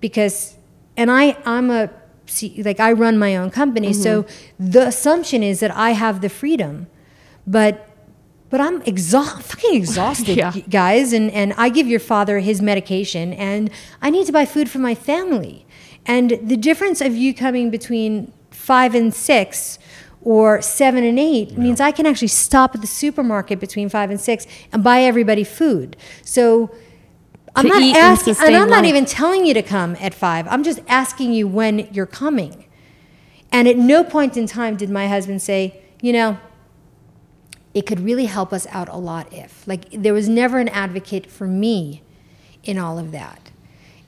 because, 0.00 0.56
and 0.96 1.10
I, 1.10 1.36
I'm 1.44 1.70
a, 1.70 1.90
see, 2.24 2.62
like 2.62 2.80
I 2.80 2.92
run 2.92 3.18
my 3.18 3.36
own 3.36 3.50
company. 3.50 3.92
So 3.92 4.22
Mm-hmm. 4.22 4.70
the 4.70 4.86
assumption 4.86 5.42
is 5.42 5.60
that 5.60 5.70
I 5.76 5.90
have 5.90 6.22
the 6.22 6.30
freedom, 6.30 6.86
but, 7.46 7.86
but 8.54 8.60
I'm 8.60 8.82
exhausted, 8.82 9.42
fucking 9.50 9.74
exhausted, 9.74 10.36
Yeah. 10.36 10.52
guys. 10.70 11.12
And, 11.12 11.28
and 11.32 11.54
I 11.56 11.70
give 11.70 11.88
your 11.88 11.98
father 11.98 12.38
his 12.38 12.62
medication 12.62 13.32
and 13.32 13.68
I 14.00 14.10
need 14.10 14.26
to 14.26 14.32
buy 14.32 14.46
food 14.46 14.70
for 14.70 14.78
my 14.78 14.94
family. 14.94 15.66
And 16.06 16.38
the 16.40 16.56
difference 16.56 17.00
of 17.00 17.16
you 17.16 17.34
coming 17.34 17.68
between 17.68 18.32
five 18.52 18.94
and 18.94 19.12
six 19.12 19.80
or 20.22 20.62
seven 20.62 21.02
and 21.02 21.18
eight 21.18 21.58
means 21.58 21.80
I 21.80 21.90
can 21.90 22.06
actually 22.06 22.28
stop 22.28 22.76
at 22.76 22.80
the 22.80 22.86
supermarket 22.86 23.58
between 23.58 23.88
five 23.88 24.08
and 24.08 24.20
six 24.20 24.46
and 24.72 24.84
buy 24.84 25.02
everybody 25.02 25.42
food. 25.42 25.96
So 26.22 26.72
I'm 27.56 27.66
not 27.66 27.82
eat 27.82 27.96
and 27.96 28.06
asking, 28.06 28.36
and, 28.40 28.54
I'm 28.54 28.70
not 28.70 28.84
even 28.84 29.04
telling 29.04 29.46
you 29.46 29.54
to 29.54 29.62
come 29.62 29.96
at 29.98 30.14
five. 30.14 30.46
I'm 30.48 30.62
just 30.62 30.78
asking 30.86 31.32
you 31.32 31.48
when 31.48 31.88
you're 31.92 32.06
coming. 32.06 32.66
And 33.50 33.66
at 33.66 33.76
no 33.76 34.04
point 34.04 34.36
in 34.36 34.46
time 34.46 34.76
did 34.76 34.90
my 34.90 35.08
husband 35.08 35.42
say, 35.42 35.82
you 36.00 36.12
know, 36.12 36.38
it 37.74 37.86
could 37.86 38.00
really 38.00 38.26
help 38.26 38.52
us 38.52 38.66
out 38.70 38.88
a 38.88 38.96
lot 38.96 39.32
if. 39.32 39.66
Like 39.66 39.90
there 39.90 40.14
was 40.14 40.28
never 40.28 40.58
an 40.58 40.68
advocate 40.68 41.26
for 41.26 41.46
me 41.46 42.02
in 42.62 42.78
all 42.78 42.98
of 42.98 43.10
that. 43.12 43.50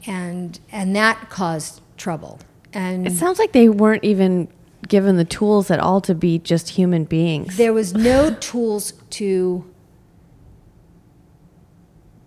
And 0.06 0.58
and 0.70 0.94
that 0.94 1.28
caused 1.28 1.80
trouble. 1.96 2.38
And 2.72 3.06
It 3.06 3.12
sounds 3.14 3.38
like 3.38 3.52
they 3.52 3.68
weren't 3.68 4.04
even 4.04 4.48
given 4.86 5.16
the 5.16 5.24
tools 5.24 5.70
at 5.70 5.80
all 5.80 6.00
to 6.00 6.14
be 6.14 6.38
just 6.38 6.70
human 6.70 7.04
beings. 7.04 7.56
there 7.56 7.72
was 7.72 7.92
no 7.92 8.32
tools 8.34 8.92
to 9.10 9.64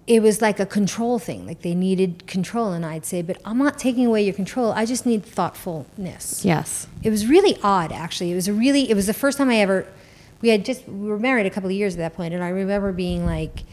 it 0.07 0.21
was 0.21 0.41
like 0.41 0.59
a 0.59 0.65
control 0.65 1.19
thing 1.19 1.45
like 1.45 1.61
they 1.61 1.75
needed 1.75 2.25
control 2.27 2.71
and 2.73 2.85
i'd 2.85 3.05
say 3.05 3.21
but 3.21 3.39
i'm 3.45 3.59
not 3.59 3.77
taking 3.77 4.05
away 4.05 4.21
your 4.23 4.33
control 4.33 4.71
i 4.71 4.83
just 4.83 5.05
need 5.05 5.23
thoughtfulness 5.23 6.43
yes. 6.43 6.87
it 7.03 7.11
was 7.11 7.27
really 7.27 7.57
odd 7.63 7.91
actually 7.91 8.31
it 8.31 8.35
was 8.35 8.47
a 8.47 8.53
really 8.53 8.89
it 8.89 8.95
was 8.95 9.05
the 9.05 9.13
first 9.13 9.37
time 9.37 9.49
i 9.49 9.55
ever 9.57 9.87
we 10.41 10.49
had 10.49 10.65
just 10.65 10.87
we 10.87 11.07
were 11.07 11.19
married 11.19 11.45
a 11.45 11.49
couple 11.49 11.69
of 11.69 11.75
years 11.75 11.95
at 11.95 11.99
that 11.99 12.13
point 12.15 12.33
and 12.33 12.43
i 12.43 12.49
remember 12.49 12.91
being 12.91 13.25
like 13.25 13.63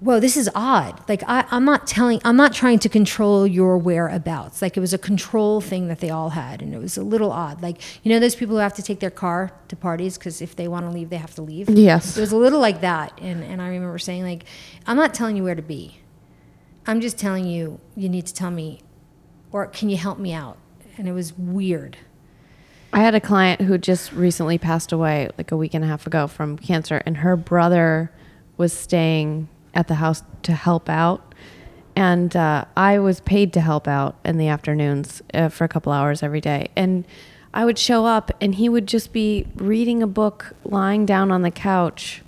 whoa 0.00 0.18
this 0.18 0.36
is 0.36 0.48
odd. 0.54 1.02
Like 1.08 1.22
I, 1.28 1.44
i'm 1.50 1.64
not 1.64 1.86
telling 1.86 2.20
i'm 2.24 2.36
not 2.36 2.52
trying 2.52 2.78
to 2.80 2.88
control 2.88 3.46
your 3.46 3.78
whereabouts. 3.78 4.62
Like 4.62 4.76
it 4.76 4.80
was 4.80 4.94
a 4.94 4.98
control 4.98 5.60
thing 5.60 5.88
that 5.88 6.00
they 6.00 6.10
all 6.10 6.30
had 6.30 6.62
and 6.62 6.74
it 6.74 6.78
was 6.78 6.96
a 6.96 7.02
little 7.02 7.30
odd. 7.30 7.62
Like 7.62 7.80
you 8.02 8.10
know 8.10 8.18
those 8.18 8.34
people 8.34 8.56
who 8.56 8.60
have 8.60 8.74
to 8.74 8.82
take 8.82 9.00
their 9.00 9.10
car 9.10 9.52
to 9.68 9.76
parties? 9.76 10.18
Because 10.18 10.40
if 10.40 10.56
they 10.56 10.68
want 10.68 10.86
to 10.86 10.90
leave 10.90 11.10
they 11.10 11.16
have 11.16 11.34
to 11.34 11.42
leave? 11.42 11.68
Yes. 11.68 12.16
it 12.16 12.20
was 12.20 12.32
a 12.32 12.36
little 12.36 12.60
like 12.60 12.80
that 12.80 13.12
and, 13.20 13.44
and 13.44 13.60
i 13.60 13.68
remember 13.68 13.98
saying 13.98 14.22
like 14.22 14.44
i'm 14.86 14.96
not 14.96 15.14
telling 15.14 15.36
you 15.36 15.44
where 15.44 15.54
to 15.54 15.62
be. 15.62 15.98
I'm 16.86 17.00
just 17.00 17.18
telling 17.18 17.44
you 17.44 17.78
you 17.94 18.08
need 18.08 18.26
to 18.26 18.34
tell 18.34 18.50
me 18.50 18.80
or 19.52 19.66
can 19.66 19.90
you 19.90 19.96
help 19.96 20.18
me 20.18 20.32
out? 20.32 20.56
And 20.96 21.08
it 21.08 21.12
was 21.12 21.36
weird 21.36 21.96
I 22.92 23.00
had 23.00 23.14
a 23.14 23.20
client 23.20 23.60
who 23.60 23.78
just 23.78 24.12
recently 24.12 24.58
passed 24.58 24.90
away, 24.92 25.28
like 25.38 25.52
a 25.52 25.56
week 25.56 25.74
and 25.74 25.84
a 25.84 25.86
half 25.86 26.06
ago, 26.06 26.26
from 26.26 26.58
cancer, 26.58 27.02
and 27.06 27.18
her 27.18 27.36
brother 27.36 28.10
was 28.56 28.72
staying 28.72 29.48
at 29.74 29.86
the 29.88 29.94
house 29.94 30.22
to 30.42 30.52
help 30.52 30.88
out. 30.88 31.34
And 31.94 32.34
uh, 32.34 32.64
I 32.76 32.98
was 32.98 33.20
paid 33.20 33.52
to 33.54 33.60
help 33.60 33.86
out 33.86 34.16
in 34.24 34.38
the 34.38 34.48
afternoons 34.48 35.22
uh, 35.34 35.48
for 35.50 35.64
a 35.64 35.68
couple 35.68 35.92
hours 35.92 36.22
every 36.22 36.40
day. 36.40 36.68
And 36.74 37.04
I 37.54 37.64
would 37.64 37.78
show 37.78 38.06
up, 38.06 38.30
and 38.40 38.54
he 38.56 38.68
would 38.68 38.86
just 38.86 39.12
be 39.12 39.46
reading 39.56 40.02
a 40.02 40.06
book, 40.06 40.52
lying 40.64 41.06
down 41.06 41.30
on 41.30 41.42
the 41.42 41.50
couch, 41.50 42.22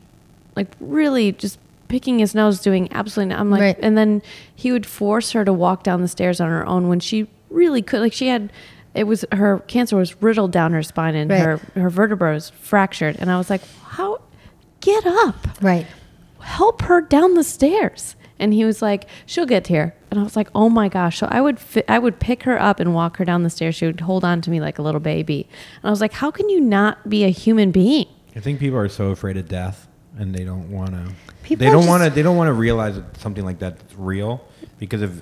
like 0.54 0.68
really 0.80 1.32
just 1.32 1.58
picking 1.88 2.18
his 2.20 2.34
nose, 2.34 2.60
doing 2.60 2.88
absolutely. 2.92 3.34
I'm 3.34 3.50
like, 3.50 3.60
Right. 3.60 3.78
and 3.80 3.98
then 3.98 4.22
he 4.54 4.70
would 4.72 4.86
force 4.86 5.32
her 5.32 5.44
to 5.44 5.52
walk 5.52 5.82
down 5.82 6.02
the 6.02 6.08
stairs 6.08 6.40
on 6.40 6.48
her 6.48 6.64
own 6.66 6.88
when 6.88 7.00
she 7.00 7.28
really 7.50 7.82
could. 7.82 8.00
Like 8.00 8.12
she 8.12 8.28
had, 8.28 8.50
it 8.95 9.05
was 9.05 9.24
her 9.32 9.61
cancer 9.66 9.97
was 9.97 10.20
riddled 10.22 10.51
down 10.53 10.72
her 10.72 10.82
spine 10.82 11.14
and 11.14 11.30
Right. 11.30 11.40
her 11.40 11.57
her 11.74 11.90
vertebra 11.90 12.34
was 12.34 12.51
fractured. 12.51 13.16
And 13.18 13.30
I 13.30 13.38
was 13.38 13.49
like, 13.51 13.62
how? 13.84 14.20
Get 14.80 15.07
up, 15.07 15.36
right 15.62 15.86
help 16.40 16.82
her 16.82 17.01
down 17.01 17.34
the 17.34 17.45
stairs. 17.45 18.16
And 18.36 18.53
he 18.53 18.64
was 18.64 18.82
like, 18.82 19.07
she'll 19.26 19.47
get 19.47 19.68
here. 19.68 19.95
And 20.11 20.18
I 20.18 20.24
was 20.24 20.34
like, 20.34 20.49
oh 20.57 20.68
my 20.68 20.88
gosh. 20.88 21.18
So 21.18 21.28
I 21.30 21.40
would 21.40 21.61
fi- 21.61 21.84
I 21.86 22.01
would 22.01 22.18
pick 22.18 22.43
her 22.43 22.61
up 22.61 22.80
and 22.80 22.93
walk 22.93 23.18
her 23.18 23.24
down 23.24 23.45
the 23.45 23.51
stairs. 23.51 23.76
She 23.76 23.86
would 23.86 24.01
hold 24.01 24.24
on 24.24 24.40
to 24.40 24.51
me 24.51 24.61
like 24.61 24.80
a 24.80 24.82
little 24.82 24.99
baby. 25.01 25.49
And 25.76 25.84
I 25.88 25.90
was 25.90 26.01
like, 26.01 26.12
how 26.14 26.32
can 26.32 26.49
you 26.49 26.61
not 26.61 27.09
be 27.09 27.22
a 27.22 27.28
human 27.28 27.70
being? 27.70 28.07
I 28.34 28.40
think 28.40 28.59
people 28.59 28.76
are 28.78 28.88
so 28.88 29.11
afraid 29.11 29.36
of 29.36 29.47
death 29.49 29.86
and 30.18 30.34
they 30.34 30.43
don't 30.43 30.68
want 30.72 30.90
to. 30.90 31.12
People 31.45 31.64
They 31.64 31.70
don't 31.70 31.86
want 31.86 32.03
to. 32.03 32.11
They 32.11 32.22
don't 32.22 32.36
want 32.36 32.49
to 32.49 32.53
realize 32.55 32.97
that 32.97 33.16
something 33.18 33.45
like 33.45 33.61
that's 33.61 33.80
real 33.97 34.45
because 34.80 35.03
if 35.03 35.12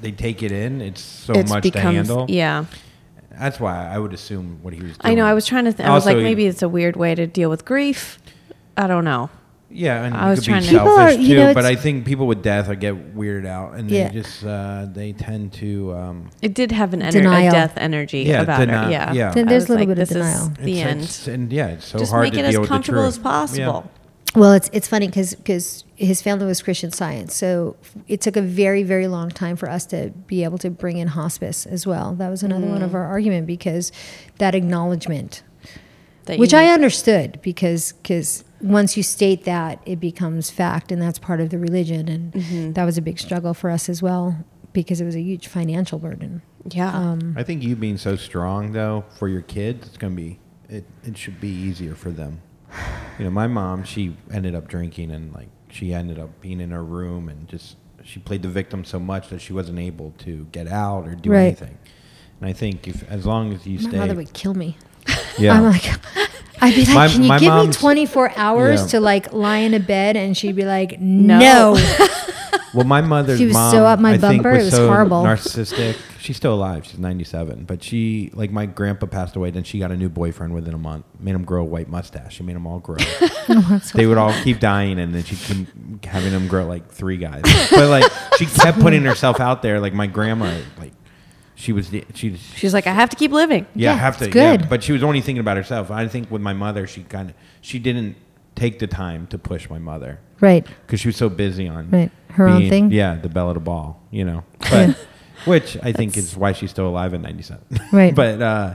they 0.00 0.10
take 0.12 0.42
it 0.42 0.52
in, 0.52 0.80
it's 0.80 1.02
so 1.02 1.34
It's 1.34 1.50
much 1.50 1.64
becomes 1.64 1.82
to 2.08 2.14
handle. 2.14 2.26
yeah. 2.30 2.64
That's 3.38 3.58
why 3.60 3.88
I 3.88 3.98
would 3.98 4.12
assume 4.12 4.58
what 4.62 4.74
he 4.74 4.80
was. 4.82 4.96
doing. 4.98 5.12
I 5.12 5.14
know. 5.14 5.24
I 5.26 5.34
was 5.34 5.46
trying 5.46 5.64
to. 5.64 5.72
Th- 5.72 5.86
I 5.88 5.92
was 5.94 6.04
Also, 6.06 6.14
like, 6.16 6.22
maybe 6.22 6.46
it's 6.46 6.62
a 6.62 6.68
weird 6.68 6.96
way 6.96 7.14
to 7.14 7.26
deal 7.26 7.50
with 7.50 7.64
grief. 7.64 8.18
I 8.76 8.86
don't 8.86 9.04
know. 9.04 9.30
Yeah, 9.74 10.04
and 10.04 10.14
I 10.14 10.28
was 10.28 10.40
could 10.40 10.48
trying 10.48 10.60
be 10.62 10.68
to- 10.68 10.72
People 10.74 10.94
selfish 10.96 11.16
are- 11.16 11.20
you 11.20 11.28
too. 11.28 11.40
know, 11.44 11.54
but 11.54 11.64
I 11.64 11.76
think 11.76 12.04
people 12.04 12.26
with 12.26 12.42
death 12.42 12.68
I 12.68 12.74
get 12.74 13.16
weirded 13.16 13.46
out, 13.46 13.72
and 13.74 13.90
Yeah. 13.90 14.08
they 14.08 14.14
just 14.20 14.44
uh, 14.44 14.86
they 14.92 15.12
tend 15.12 15.54
to. 15.54 15.94
Um, 15.94 16.30
It 16.42 16.52
did 16.52 16.72
have 16.72 16.92
an 16.92 17.00
ener- 17.00 17.08
a 17.08 17.12
Denial. 17.12 17.52
death 17.52 17.72
energy 17.78 18.18
Yeah, 18.24 18.42
about 18.42 18.60
deni- 18.60 18.88
it. 18.88 18.90
Yeah. 18.92 19.12
yeah. 19.14 19.30
Then 19.32 19.46
I 19.48 19.50
there's 19.50 19.62
was 19.62 19.70
a 19.70 19.72
little 19.72 19.86
like, 19.88 19.96
bit 19.96 20.02
of 20.02 20.08
this 20.08 20.16
is 20.16 20.26
denial. 20.26 20.52
The 20.60 20.72
it's- 20.80 20.86
end. 20.90 21.00
it's- 21.00 21.26
and 21.28 21.52
yeah, 21.52 21.66
it's 21.68 21.86
so 21.86 21.98
Just 21.98 22.10
hard 22.12 22.24
make 22.24 22.32
to 22.34 22.38
it 22.40 22.42
deal 22.42 22.48
as 22.50 22.58
with 22.58 22.68
the 22.68 22.74
comfortable 22.74 23.02
truth. 23.02 23.08
as 23.14 23.18
possible. 23.18 23.90
Well, 24.34 24.52
it's 24.54 24.70
it's 24.72 24.88
funny 24.88 25.08
because 25.08 25.34
because 25.34 25.84
his 25.96 26.22
family 26.22 26.46
was 26.46 26.62
Christian 26.62 26.90
Science, 26.90 27.34
so 27.34 27.76
it 28.08 28.20
took 28.22 28.36
a 28.36 28.40
very 28.42 28.82
very 28.82 29.06
long 29.06 29.28
time 29.30 29.56
for 29.56 29.68
us 29.68 29.84
to 29.86 30.10
be 30.26 30.42
able 30.44 30.56
to 30.58 30.70
bring 30.70 30.96
in 30.96 31.08
hospice 31.08 31.66
as 31.66 31.86
well. 31.86 32.14
That 32.14 32.30
was 32.30 32.42
another 32.42 32.66
one 32.66 32.80
Mm. 32.80 32.84
of 32.84 32.94
our 32.94 33.04
argument 33.04 33.46
because 33.46 33.92
that 34.38 34.54
acknowledgement, 34.54 35.42
That 36.24 36.38
which 36.38 36.52
you 36.52 36.58
I 36.60 36.66
understood 36.68 37.40
because 37.42 37.92
because 37.92 38.42
once 38.62 38.96
you 38.96 39.02
state 39.02 39.44
that, 39.44 39.80
it 39.84 40.00
becomes 40.00 40.50
fact, 40.50 40.90
and 40.90 41.02
that's 41.02 41.18
part 41.18 41.40
of 41.40 41.50
the 41.50 41.58
religion, 41.58 42.08
and 42.08 42.32
Mm-hmm. 42.32 42.72
that 42.72 42.84
was 42.84 42.96
a 42.96 43.02
big 43.02 43.18
struggle 43.18 43.52
for 43.52 43.68
us 43.68 43.88
as 43.90 44.00
well 44.02 44.44
because 44.72 45.02
it 45.02 45.04
was 45.04 45.14
a 45.14 45.20
huge 45.20 45.46
financial 45.48 45.98
burden. 45.98 46.40
Yeah. 46.70 46.88
Um, 46.96 47.34
I 47.36 47.42
think 47.42 47.62
you 47.62 47.76
being 47.76 47.98
so 47.98 48.16
strong 48.16 48.72
though 48.72 49.04
for 49.18 49.28
your 49.28 49.42
kids, 49.42 49.88
it's 49.88 49.98
gonna 49.98 50.14
be 50.14 50.38
it. 50.70 50.84
It 51.04 51.18
should 51.18 51.38
be 51.38 51.48
easier 51.50 51.94
for 51.94 52.10
them. 52.10 52.40
You 53.18 53.24
know, 53.26 53.30
my 53.30 53.46
mom, 53.46 53.84
she 53.84 54.16
ended 54.32 54.54
up 54.54 54.68
drinking 54.68 55.10
and 55.10 55.32
like 55.34 55.48
she 55.70 55.92
ended 55.92 56.18
up 56.18 56.40
being 56.40 56.60
in 56.60 56.70
her 56.70 56.82
room 56.82 57.28
and 57.28 57.46
just 57.48 57.76
she 58.04 58.18
played 58.20 58.42
the 58.42 58.48
victim 58.48 58.84
so 58.84 58.98
much 58.98 59.28
that 59.28 59.40
she 59.40 59.52
wasn't 59.52 59.78
able 59.78 60.12
to 60.18 60.46
get 60.52 60.66
out 60.66 61.06
or 61.06 61.14
do 61.14 61.30
Right. 61.30 61.40
anything. 61.46 61.78
And 62.40 62.48
I 62.48 62.52
think 62.52 62.88
if 62.88 63.08
as 63.10 63.24
long 63.26 63.52
as 63.52 63.66
you 63.66 63.78
my 63.80 63.88
stay, 63.88 63.98
mother 63.98 64.14
would 64.14 64.32
kill 64.32 64.54
me. 64.54 64.76
yeah, 65.38 65.54
I'm 65.54 65.64
like, 65.64 65.84
I'd 66.60 66.74
be 66.74 66.84
like, 66.86 66.94
My- 66.94 67.08
can 67.08 67.22
you 67.24 67.38
give 67.38 67.66
me 67.68 67.72
24 67.72 68.32
hours 68.36 68.80
Yeah. 68.82 68.86
to 68.88 69.00
like 69.00 69.32
lie 69.32 69.58
in 69.58 69.74
a 69.74 69.80
bed? 69.80 70.16
And 70.16 70.36
she'd 70.36 70.56
be 70.56 70.64
like, 70.64 71.00
No. 71.00 71.38
no. 71.38 71.76
Well, 72.74 72.86
my 72.86 73.02
mother's 73.02 73.38
She 73.38 73.44
was 73.44 73.52
mom, 73.52 73.70
so 73.70 73.84
up 73.84 74.00
my 74.00 74.12
I 74.14 74.18
think, 74.18 74.42
bumper, 74.42 74.58
it 74.58 74.64
was 74.64 74.70
so 74.70 74.86
horrible. 74.88 75.22
Narcissistic. 75.24 75.96
She's 76.22 76.36
still 76.36 76.54
alive. 76.54 76.86
She's 76.86 77.00
97. 77.00 77.64
But 77.64 77.82
she, 77.82 78.30
like, 78.32 78.52
my 78.52 78.64
grandpa 78.64 79.06
passed 79.06 79.34
away. 79.34 79.50
Then 79.50 79.64
she 79.64 79.80
got 79.80 79.90
a 79.90 79.96
new 79.96 80.08
boyfriend 80.08 80.54
within 80.54 80.72
a 80.72 80.78
month. 80.78 81.04
Made 81.18 81.34
him 81.34 81.44
grow 81.44 81.62
a 81.62 81.64
white 81.64 81.88
mustache. 81.88 82.36
She 82.36 82.44
made 82.44 82.54
them 82.54 82.64
all 82.64 82.78
grow. 82.78 82.96
they 83.94 84.06
would 84.06 84.18
all 84.18 84.32
keep 84.44 84.60
dying, 84.60 85.00
and 85.00 85.12
then 85.12 85.24
she 85.24 85.34
keep 85.34 86.04
having 86.04 86.30
them 86.30 86.46
grow 86.46 86.64
like 86.64 86.88
three 86.88 87.16
guys. 87.16 87.42
But 87.70 87.88
like, 87.88 88.10
she 88.38 88.46
kept 88.46 88.78
putting 88.78 89.02
herself 89.02 89.40
out 89.40 89.62
there. 89.62 89.80
Like 89.80 89.94
my 89.94 90.06
grandma, 90.06 90.60
like, 90.78 90.92
she 91.56 91.72
was 91.72 91.90
the 91.90 92.04
she. 92.14 92.36
She's 92.36 92.72
like, 92.72 92.86
I 92.86 92.92
have 92.92 93.10
to 93.10 93.16
keep 93.16 93.32
living. 93.32 93.66
Yeah, 93.74 93.90
Yeah, 93.90 93.98
have 93.98 94.18
to. 94.18 94.26
it's 94.26 94.34
Yeah, 94.36 94.56
but 94.58 94.84
she 94.84 94.92
was 94.92 95.02
only 95.02 95.22
thinking 95.22 95.40
about 95.40 95.56
herself. 95.56 95.90
I 95.90 96.06
think 96.06 96.30
with 96.30 96.42
my 96.42 96.52
mother, 96.52 96.86
she 96.86 97.02
kind 97.02 97.30
of 97.30 97.36
she 97.60 97.80
didn't 97.80 98.14
take 98.54 98.78
the 98.78 98.86
time 98.86 99.26
to 99.28 99.38
push 99.38 99.68
my 99.68 99.78
mother 99.78 100.20
right. 100.40 100.66
because 100.86 101.00
she 101.00 101.08
was 101.08 101.16
so 101.16 101.28
busy 101.28 101.66
on 101.66 101.90
Right. 101.90 102.10
Her 102.28 102.48
own 102.48 102.68
thing? 102.68 102.90
Yeah, 102.90 103.16
the 103.16 103.28
belle 103.28 103.48
of 103.48 103.54
the 103.54 103.60
ball, 103.60 104.00
you 104.10 104.24
know. 104.24 104.44
But 104.70 104.96
which 105.44 105.76
I 105.82 105.92
think 105.92 106.16
is 106.16 106.36
why 106.36 106.52
she's 106.52 106.70
still 106.70 106.88
alive 106.88 107.14
at 107.14 107.20
97. 107.20 107.64
Right. 107.92 108.14
but 108.14 108.40
uh, 108.42 108.74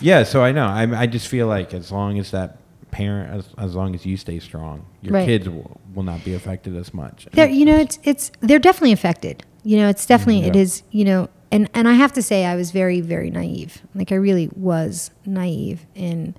yeah, 0.00 0.22
so 0.24 0.42
I 0.42 0.52
know. 0.52 0.66
I, 0.66 1.02
I 1.02 1.06
just 1.06 1.28
feel 1.28 1.46
like 1.46 1.72
as 1.74 1.90
long 1.92 2.18
as 2.18 2.30
that 2.32 2.58
parent, 2.90 3.30
as, 3.38 3.48
as 3.58 3.74
long 3.74 3.94
as 3.94 4.04
you 4.06 4.16
stay 4.16 4.38
strong, 4.38 4.84
your 5.02 5.14
Right. 5.14 5.26
kids 5.26 5.48
will, 5.48 5.80
will 5.94 6.02
not 6.02 6.24
be 6.24 6.34
affected 6.34 6.76
as 6.76 6.92
much. 6.94 7.26
They're, 7.32 7.48
you 7.48 7.64
know, 7.64 7.76
it's, 7.78 7.98
it's, 8.04 8.32
they're 8.40 8.58
definitely 8.58 8.92
affected. 8.92 9.44
You 9.64 9.78
know, 9.78 9.88
it's 9.88 10.06
definitely, 10.06 10.44
it 10.46 10.54
Yeah. 10.54 10.62
is, 10.62 10.82
you 10.90 11.04
know, 11.04 11.28
and, 11.50 11.68
and 11.74 11.86
I 11.88 11.92
have 11.94 12.12
to 12.14 12.22
say, 12.22 12.44
I 12.44 12.56
was 12.56 12.70
very, 12.72 13.00
very 13.00 13.30
naive. 13.30 13.82
Like, 13.94 14.12
I 14.12 14.16
really 14.16 14.48
was 14.56 15.10
naive. 15.24 15.86
And 15.94 16.34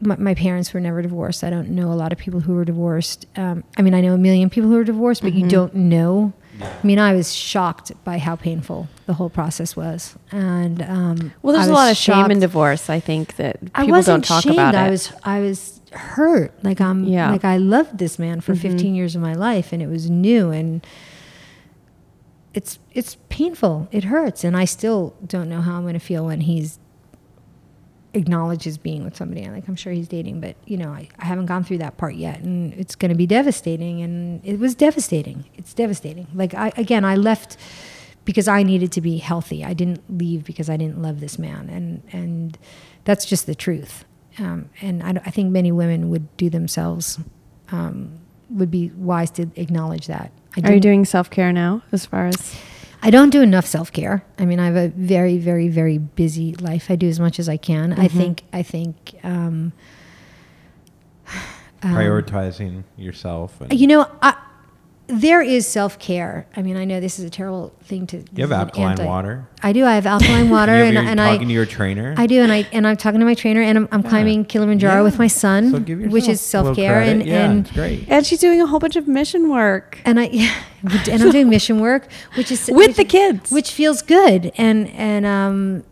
my, 0.00 0.16
my 0.16 0.34
parents 0.34 0.72
were 0.72 0.80
never 0.80 1.02
divorced. 1.02 1.44
I 1.44 1.50
don't 1.50 1.70
know 1.70 1.90
a 1.92 1.94
lot 1.94 2.12
of 2.12 2.18
people 2.18 2.40
who 2.40 2.54
were 2.54 2.64
divorced. 2.64 3.26
Um, 3.36 3.64
I 3.78 3.82
mean, 3.82 3.94
I 3.94 4.00
know 4.00 4.14
a 4.14 4.18
million 4.18 4.50
people 4.50 4.70
who 4.70 4.76
are 4.76 4.84
divorced, 4.84 5.22
but 5.22 5.34
you 5.34 5.46
don't 5.48 5.74
know. 5.74 6.32
I 6.62 6.86
mean, 6.86 6.98
I 6.98 7.14
was 7.14 7.32
shocked 7.34 7.92
by 8.04 8.18
how 8.18 8.36
painful 8.36 8.88
the 9.06 9.14
whole 9.14 9.30
process 9.30 9.76
was. 9.76 10.16
And, 10.32 10.82
um, 10.82 11.32
Well, 11.42 11.54
there's 11.54 11.68
a 11.68 11.72
lot 11.72 11.90
of 11.90 11.96
shame 11.96 12.30
in 12.30 12.40
divorce. 12.40 12.90
I 12.90 13.00
think 13.00 13.36
that 13.36 13.58
I 13.74 13.82
people 13.82 13.98
wasn't 13.98 14.24
don't 14.24 14.36
talk 14.36 14.42
shamed. 14.42 14.54
about 14.56 14.74
it. 14.74 14.78
I 14.78 14.90
was 14.90 15.12
I 15.24 15.40
was 15.40 15.80
hurt. 15.92 16.52
Like 16.64 16.80
I'm 16.80 17.04
Yeah. 17.04 17.24
Mm-hmm. 17.24 17.32
like 17.32 17.44
I 17.44 17.56
loved 17.56 17.98
this 17.98 18.18
man 18.18 18.40
for 18.40 18.54
15 18.54 18.94
years 18.94 19.14
of 19.14 19.22
my 19.22 19.34
life 19.34 19.72
and 19.72 19.80
it 19.82 19.88
was 19.88 20.10
new 20.10 20.50
and 20.50 20.84
it's 22.52 22.80
it's 22.92 23.16
painful. 23.28 23.86
It 23.92 24.04
hurts 24.04 24.42
and 24.42 24.56
I 24.56 24.64
still 24.64 25.14
don't 25.24 25.48
know 25.48 25.60
how 25.60 25.76
I'm 25.76 25.82
going 25.82 25.94
to 25.94 26.00
feel 26.00 26.26
when 26.26 26.40
he's 26.42 26.79
acknowledges 28.14 28.78
being 28.78 29.04
with 29.04 29.16
somebody. 29.16 29.48
Like 29.48 29.68
I'm 29.68 29.76
sure 29.76 29.92
he's 29.92 30.08
dating, 30.08 30.40
but 30.40 30.56
you 30.66 30.76
know, 30.76 30.90
I, 30.90 31.08
I 31.18 31.24
haven't 31.24 31.46
gone 31.46 31.64
through 31.64 31.78
that 31.78 31.96
part 31.96 32.14
yet 32.14 32.40
and 32.40 32.74
it's 32.74 32.94
going 32.94 33.10
to 33.10 33.16
be 33.16 33.26
devastating 33.26 34.02
and 34.02 34.44
it 34.44 34.58
was 34.58 34.74
devastating. 34.74 35.44
It's 35.56 35.74
devastating. 35.74 36.26
Like 36.34 36.54
I 36.54 36.72
again, 36.76 37.04
I 37.04 37.16
left 37.16 37.56
because 38.24 38.48
I 38.48 38.62
needed 38.62 38.92
to 38.92 39.00
be 39.00 39.18
healthy. 39.18 39.64
I 39.64 39.72
didn't 39.72 40.02
leave 40.18 40.44
because 40.44 40.68
I 40.68 40.76
didn't 40.76 41.00
love 41.00 41.20
this 41.20 41.38
man, 41.38 41.68
and 41.68 42.02
and 42.12 42.58
that's 43.04 43.24
just 43.24 43.46
the 43.46 43.54
truth. 43.54 44.04
Um, 44.38 44.70
and 44.80 45.02
I, 45.02 45.20
I 45.26 45.30
think 45.30 45.50
many 45.50 45.72
women 45.72 46.10
would 46.10 46.36
do 46.36 46.48
themselves 46.48 47.18
um, 47.72 48.20
would 48.48 48.70
be 48.70 48.90
wise 48.96 49.30
to 49.32 49.50
acknowledge 49.56 50.06
that. 50.06 50.32
I 50.56 50.68
Are 50.68 50.74
you 50.74 50.80
doing 50.80 51.04
self 51.04 51.30
care 51.30 51.52
now? 51.52 51.82
As 51.92 52.06
far 52.06 52.26
as 52.26 52.56
I 53.02 53.10
don't 53.10 53.30
do 53.30 53.42
enough 53.42 53.66
self 53.66 53.92
care. 53.92 54.24
I 54.38 54.44
mean, 54.44 54.60
I 54.60 54.66
have 54.66 54.76
a 54.76 54.88
very, 54.88 55.38
very, 55.38 55.68
very 55.68 55.98
busy 55.98 56.54
life. 56.54 56.90
I 56.90 56.96
do 56.96 57.08
as 57.08 57.18
much 57.18 57.38
as 57.38 57.48
I 57.48 57.56
can. 57.56 57.92
I 57.94 58.08
think. 58.08 58.44
I 58.52 58.62
think. 58.62 59.18
Um, 59.22 59.72
um, 61.82 61.94
Prioritizing 61.94 62.84
yourself. 62.96 63.60
And 63.60 63.72
You 63.72 63.86
know, 63.86 64.10
I, 64.20 64.36
there 65.12 65.42
is 65.42 65.66
self 65.66 65.98
care. 65.98 66.46
I 66.56 66.62
mean, 66.62 66.76
I 66.76 66.84
know 66.84 67.00
this 67.00 67.18
is 67.18 67.24
a 67.24 67.30
terrible 67.30 67.72
thing 67.84 68.06
to. 68.08 68.18
you 68.18 68.24
have 68.38 68.48
this 68.50 68.58
alkaline 68.58 68.90
anti- 68.92 69.04
water. 69.06 69.46
I 69.62 69.72
do. 69.72 69.84
I 69.84 69.94
have 69.94 70.06
alkaline 70.14 70.48
water, 70.50 70.72
You 70.72 70.78
have 70.78 70.86
and, 70.88 70.94
your- 70.94 71.04
and 71.04 71.20
I 71.20 71.32
talking 71.32 71.48
to 71.48 71.54
your 71.54 71.66
trainer. 71.66 72.14
I 72.16 72.26
do, 72.26 72.40
and 72.42 72.50
I 72.52 72.66
and 72.72 72.86
I'm 72.86 72.96
talking 72.96 73.20
to 73.20 73.26
my 73.26 73.34
trainer, 73.34 73.60
and 73.62 73.76
I'm, 73.78 73.88
I'm 73.92 74.02
climbing 74.02 74.44
Kilimanjaro 74.44 74.96
Yeah. 74.96 75.02
with 75.02 75.18
my 75.18 75.26
son, 75.26 75.70
So 75.70 75.78
which 76.08 76.28
is 76.28 76.40
self 76.40 76.76
care, 76.76 77.00
and 77.00 77.24
yeah, 77.26 77.50
and 77.50 77.70
great. 77.72 78.06
and 78.08 78.24
she's 78.26 78.40
doing 78.40 78.60
a 78.60 78.66
whole 78.66 78.78
bunch 78.78 78.96
of 78.96 79.06
mission 79.08 79.48
work. 79.50 79.98
and 80.04 80.18
I 80.20 80.24
yeah, 80.32 80.54
and 80.82 81.22
I'm 81.22 81.30
doing 81.30 81.48
mission 81.48 81.80
work, 81.80 82.08
which 82.36 82.50
is 82.50 82.66
With 82.68 82.76
which- 82.88 82.96
the 82.96 83.04
kids. 83.04 83.50
which 83.50 83.70
feels 83.72 84.02
good, 84.02 84.52
and 84.56 84.88
and 84.90 85.26
um. 85.26 85.84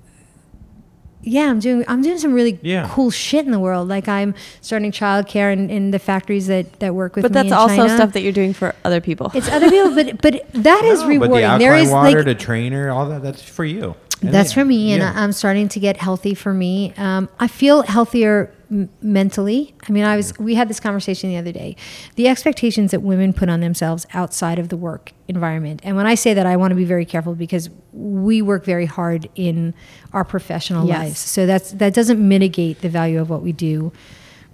Yeah, 1.29 1.51
I'm 1.51 1.61
doing 1.61 1.85
I'm 1.89 2.03
doing 2.03 2.19
some 2.19 2.33
really 2.33 2.59
Yeah. 2.63 2.89
cool 2.91 3.11
shit 3.11 3.45
in 3.45 3.53
the 3.53 3.59
world. 3.61 3.89
Like 3.89 4.09
I'm 4.09 4.35
starting 4.61 4.91
childcare 4.93 5.53
in, 5.53 5.71
in 5.71 5.91
the 5.91 5.99
factories 5.99 6.47
that, 6.49 6.81
that 6.81 6.95
work 6.95 7.17
with 7.17 7.23
But 7.23 7.31
me 7.31 7.35
that's 7.35 7.47
in 7.49 7.53
also 7.53 7.77
China. 7.77 7.95
stuff 7.97 8.13
that 8.15 8.23
you're 8.23 8.33
doing 8.33 8.53
for 8.53 8.75
other 8.85 9.01
people. 9.01 9.31
it's 9.35 9.49
other 9.51 9.71
people, 9.71 9.95
but 9.95 10.21
but 10.23 10.45
that 10.55 10.85
is 10.85 11.01
No, 11.03 11.09
rewarding. 11.09 11.31
But 11.33 11.37
the 11.39 11.43
alkaline 11.45 11.59
there 11.59 11.77
is 11.77 11.91
water, 11.91 12.17
like 12.17 12.25
the 12.25 12.35
trainer, 12.35 12.91
all 12.91 13.09
that, 13.11 13.23
that's 13.23 13.43
for 13.43 13.65
you. 13.65 13.95
And 14.21 14.33
That's 14.35 14.51
yeah, 14.51 14.55
for 14.63 14.65
me, 14.65 14.93
and 14.95 15.01
yeah. 15.03 15.13
I- 15.15 15.23
I'm 15.23 15.31
starting 15.33 15.69
to 15.69 15.79
get 15.79 15.97
healthy 15.99 16.35
for 16.35 16.53
me. 16.53 16.93
Um, 16.97 17.29
I 17.39 17.47
feel 17.47 17.83
healthier 17.83 18.51
m- 18.71 18.89
mentally. 19.03 19.75
I 19.89 19.93
mean, 19.93 20.05
I 20.05 20.17
was 20.17 20.37
we 20.39 20.55
had 20.55 20.69
this 20.69 20.81
conversation 20.81 21.31
the 21.31 21.37
other 21.37 21.53
day. 21.53 21.77
The 22.17 22.29
expectations 22.29 22.91
that 22.91 23.01
women 23.03 23.33
put 23.33 23.49
on 23.49 23.61
themselves 23.61 24.07
outside 24.15 24.59
of 24.59 24.69
the 24.69 24.77
work 24.77 25.13
environment, 25.29 25.81
and 25.85 25.97
when 25.97 26.07
I 26.07 26.15
say 26.15 26.35
that, 26.35 26.47
I 26.47 26.57
want 26.57 26.71
to 26.73 26.75
be 26.77 26.85
very 26.85 27.05
careful 27.05 27.35
because 27.35 27.71
we 27.93 28.41
work 28.43 28.65
very 28.65 28.87
hard 28.87 29.29
in 29.35 29.75
our 30.13 30.25
professional 30.25 30.87
Yes. 30.87 30.99
lives. 30.99 31.19
So 31.19 31.47
that's 31.47 31.73
that 31.73 31.95
doesn't 31.95 32.21
mitigate 32.27 32.81
the 32.81 32.89
value 32.89 33.21
of 33.21 33.29
what 33.31 33.43
we 33.43 33.53
do 33.53 33.93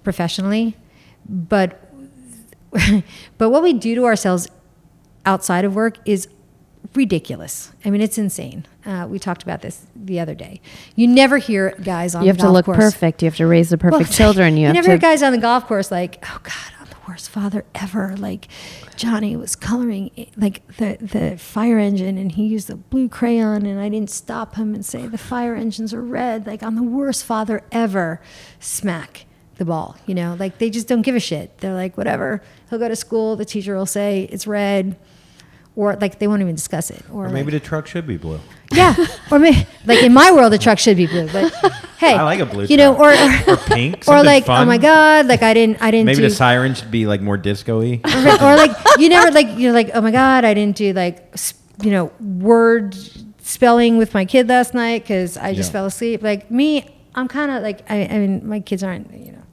professionally, 0.03 0.75
but 1.29 1.81
but 3.37 3.49
what 3.49 3.63
we 3.63 3.73
do 3.73 3.95
to 3.95 4.05
ourselves 4.05 4.47
outside 5.25 5.65
of 5.65 5.73
work 5.75 5.97
is 6.05 6.27
ridiculous. 6.93 7.71
I 7.83 7.89
mean, 7.89 8.01
it's 8.01 8.17
insane. 8.17 8.65
Uh, 8.85 9.07
we 9.09 9.17
talked 9.19 9.43
about 9.43 9.61
this 9.61 9.85
the 9.95 10.19
other 10.19 10.35
day. 10.35 10.61
You 10.95 11.07
never 11.07 11.37
hear 11.37 11.75
guys 11.83 12.13
on 12.15 12.23
you 12.23 12.27
have 12.27 12.37
to 12.37 12.49
look 12.49 12.65
course. 12.65 12.77
perfect. 12.77 13.21
You 13.21 13.27
have 13.27 13.35
to 13.37 13.47
raise 13.47 13.69
the 13.69 13.77
perfect 13.77 14.09
Well, 14.09 14.11
children. 14.17 14.57
You, 14.57 14.67
have 14.67 14.75
never 14.75 14.85
to. 14.85 14.91
hear 14.91 14.97
guys 14.99 15.23
on 15.23 15.31
the 15.31 15.37
golf 15.39 15.65
course 15.67 15.89
like, 15.91 16.23
"Oh 16.23 16.39
God, 16.43 16.73
I'm 16.79 16.87
the 16.87 16.95
worst 17.07 17.29
father 17.29 17.65
ever." 17.73 18.15
Like 18.17 18.47
Johnny 18.95 19.35
was 19.35 19.55
coloring 19.55 20.11
like 20.37 20.65
the 20.77 20.97
the 21.01 21.37
fire 21.37 21.79
engine, 21.79 22.17
and 22.17 22.31
he 22.33 22.45
used 22.45 22.67
the 22.67 22.75
blue 22.75 23.09
crayon, 23.09 23.65
and 23.65 23.79
I 23.79 23.89
didn't 23.89 24.11
stop 24.11 24.55
him 24.55 24.75
and 24.75 24.85
say 24.85 25.07
the 25.07 25.17
fire 25.17 25.55
engines 25.55 25.93
are 25.93 26.01
red. 26.01 26.45
Like 26.45 26.61
I'm 26.61 26.75
the 26.75 26.83
worst 26.83 27.23
father 27.25 27.63
ever. 27.71 28.21
Smack 28.59 29.25
the 29.57 29.65
ball. 29.65 29.97
You 30.05 30.15
know, 30.15 30.35
like 30.39 30.57
they 30.59 30.69
just 30.69 30.87
don't 30.87 31.01
give 31.01 31.15
a 31.15 31.19
shit. 31.19 31.57
They're 31.59 31.73
like, 31.73 31.97
whatever. 31.97 32.41
He'll 32.69 32.79
go 32.79 32.87
to 32.89 32.95
school. 32.95 33.35
The 33.35 33.45
teacher 33.45 33.75
will 33.75 33.85
say 33.85 34.27
it's 34.31 34.45
red. 34.45 34.95
Or 35.77 35.95
like 35.97 36.19
they 36.19 36.27
won't 36.27 36.41
even 36.41 36.55
discuss 36.55 36.89
it. 36.89 37.03
Or, 37.11 37.25
Or 37.25 37.29
maybe 37.29 37.51
like, 37.51 37.61
the 37.61 37.67
truck 37.67 37.85
should 37.85 38.07
be 38.07 38.15
blue. 38.15 38.39
yeah, 38.71 38.95
or 39.29 39.39
maybe 39.39 39.67
like 39.85 40.01
in 40.03 40.13
my 40.13 40.31
world, 40.31 40.53
the 40.53 40.57
truck 40.57 40.79
should 40.79 40.95
be 40.97 41.05
blue, 41.05 41.27
but 41.33 41.53
hey, 41.97 42.13
I 42.13 42.23
like 42.23 42.39
a 42.39 42.45
blue 42.45 42.63
You 42.65 42.77
know, 42.77 42.95
or 42.95 43.11
or, 43.11 43.53
or 43.53 43.57
pink. 43.57 44.03
or 44.07 44.23
like, 44.23 44.43
oh 44.43 44.47
fun. 44.47 44.61
oh 44.63 44.65
my 44.65 44.77
god, 44.77 45.27
like 45.27 45.43
I 45.43 45.53
didn't, 45.53 45.81
I 45.81 45.91
didn't 45.91 46.05
Maybe 46.05 46.21
do 46.21 46.29
the 46.29 46.35
siren 46.35 46.73
should 46.75 46.91
be 46.91 47.05
like 47.07 47.19
more 47.21 47.35
disco-y. 47.37 47.99
or, 48.05 48.43
or 48.43 48.55
like 48.55 48.71
you 48.99 49.09
never 49.09 49.31
like 49.31 49.49
you're 49.59 49.73
like 49.73 49.91
oh 49.93 50.01
my 50.01 50.11
god 50.11 50.45
i 50.45 50.53
didn't 50.53 50.77
do 50.77 50.93
like 50.93 51.35
you 51.83 51.91
know 51.91 52.05
word 52.19 52.95
spelling 53.43 53.97
with 53.97 54.13
my 54.13 54.23
kid 54.25 54.47
last 54.47 54.73
night 54.73 55.03
because 55.03 55.35
i 55.37 55.53
just 55.53 55.69
Yeah. 55.69 55.73
fell 55.73 55.85
asleep 55.87 56.23
like 56.23 56.49
me 56.49 56.87
i'm 57.15 57.27
kind 57.27 57.51
of 57.51 57.61
like 57.63 57.89
I, 57.91 58.05
I 58.07 58.17
mean 58.19 58.47
my 58.47 58.59
kids 58.61 58.81
aren't 58.83 59.11
you 59.13 59.33
know 59.33 59.43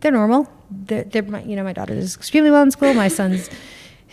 they're 0.00 0.10
normal 0.12 0.48
they're, 0.70 1.04
they're 1.04 1.22
my, 1.22 1.42
you 1.42 1.54
know 1.54 1.62
my 1.64 1.72
daughter 1.74 1.94
does 1.94 2.16
extremely 2.16 2.50
well 2.50 2.62
in 2.62 2.70
school 2.70 2.94
my 2.94 3.08
son's 3.08 3.50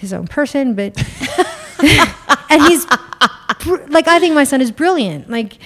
his 0.04 0.14
own 0.14 0.28
person 0.28 0.76
but 0.76 0.96
and 2.50 2.62
he's 2.64 2.86
like 3.90 4.08
i 4.08 4.20
think 4.20 4.36
my 4.36 4.44
son 4.44 4.62
is 4.62 4.72
brilliant 4.72 5.30
like 5.30 5.58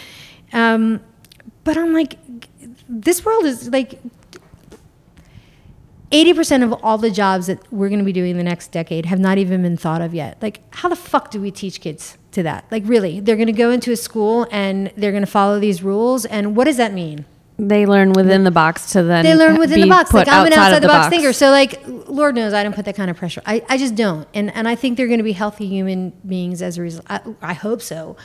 um 0.53 1.01
but 1.63 1.77
i'm 1.77 1.93
like 1.93 2.17
this 2.87 3.25
world 3.25 3.45
is 3.45 3.69
like 3.69 3.99
80% 6.11 6.63
of 6.63 6.73
all 6.83 6.97
the 6.97 7.11
jobs 7.11 7.47
that 7.47 7.59
we're 7.71 7.89
going 7.89 7.99
to 7.99 8.05
be 8.05 8.13
doing 8.13 8.37
the 8.37 8.43
next 8.43 8.71
decade 8.71 9.05
have 9.07 9.19
not 9.19 9.37
even 9.37 9.61
been 9.61 9.75
thought 9.75 10.01
of 10.01 10.13
yet. 10.13 10.37
Like, 10.41 10.61
how 10.73 10.87
the 10.87 10.95
fuck 10.95 11.31
do 11.31 11.41
we 11.41 11.51
teach 11.51 11.81
kids 11.81 12.17
to 12.31 12.43
that? 12.43 12.65
Like, 12.71 12.83
really? 12.85 13.19
They're 13.19 13.35
going 13.35 13.47
to 13.47 13.53
go 13.53 13.71
into 13.71 13.91
a 13.91 13.97
school 13.97 14.47
and 14.49 14.91
they're 14.95 15.11
going 15.11 15.23
to 15.23 15.29
follow 15.29 15.59
these 15.59 15.83
rules. 15.83 16.25
And 16.25 16.55
what 16.55 16.63
does 16.63 16.77
that 16.77 16.93
mean? 16.93 17.25
They 17.59 17.87
learn 17.87 18.13
within 18.13 18.43
the 18.43 18.51
box 18.51 18.91
to 18.91 19.01
then 19.01 19.25
They 19.25 19.33
learn 19.33 19.57
within 19.57 19.81
the 19.81 19.87
box. 19.87 20.13
Like, 20.13 20.27
I'm 20.27 20.45
an 20.45 20.53
outside 20.53 20.73
outside 20.73 20.83
the 20.83 20.87
box, 20.87 21.07
thinker. 21.09 21.33
So, 21.33 21.49
like, 21.49 21.81
Lord 21.87 22.35
knows 22.35 22.53
I 22.53 22.61
don't 22.61 22.75
put 22.75 22.85
that 22.85 22.95
kind 22.95 23.09
of 23.09 23.17
pressure. 23.17 23.41
I, 23.47 23.63
I 23.67 23.77
just 23.77 23.95
don't. 23.95 24.27
And, 24.33 24.53
and 24.53 24.67
I 24.67 24.75
think 24.75 24.95
they're 24.95 25.07
going 25.07 25.17
to 25.17 25.23
be 25.23 25.31
healthy 25.31 25.67
human 25.67 26.11
beings 26.25 26.61
as 26.61 26.77
a 26.77 26.83
result. 26.83 27.05
I, 27.09 27.21
I 27.41 27.53
hope 27.53 27.81
so. 27.81 28.15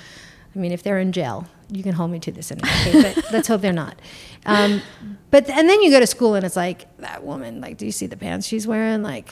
I 0.55 0.59
mean, 0.59 0.71
if 0.71 0.83
they're 0.83 0.99
in 0.99 1.13
jail, 1.13 1.47
you 1.71 1.83
can 1.83 1.95
hold 1.95 2.11
me 2.11 2.19
to 2.21 2.31
this 2.31 2.51
in 2.51 2.59
decade, 2.59 3.17
but 3.17 3.33
let's 3.33 3.49
hope 3.49 3.63
they're 3.63 3.73
not. 3.73 3.99
Um, 4.45 4.83
but 5.31 5.49
and 5.49 5.67
then 5.67 5.81
you 5.81 5.91
go 5.91 5.99
to 5.99 6.07
school 6.07 6.35
and 6.35 6.45
it's 6.45 6.57
like 6.57 6.95
that 6.99 7.25
woman. 7.25 7.63
Like, 7.63 7.79
do 7.79 7.87
you 7.87 7.93
see 7.93 8.07
the 8.07 8.19
pants 8.19 8.47
she's 8.47 8.67
wearing? 8.67 9.03
Like, 9.03 9.31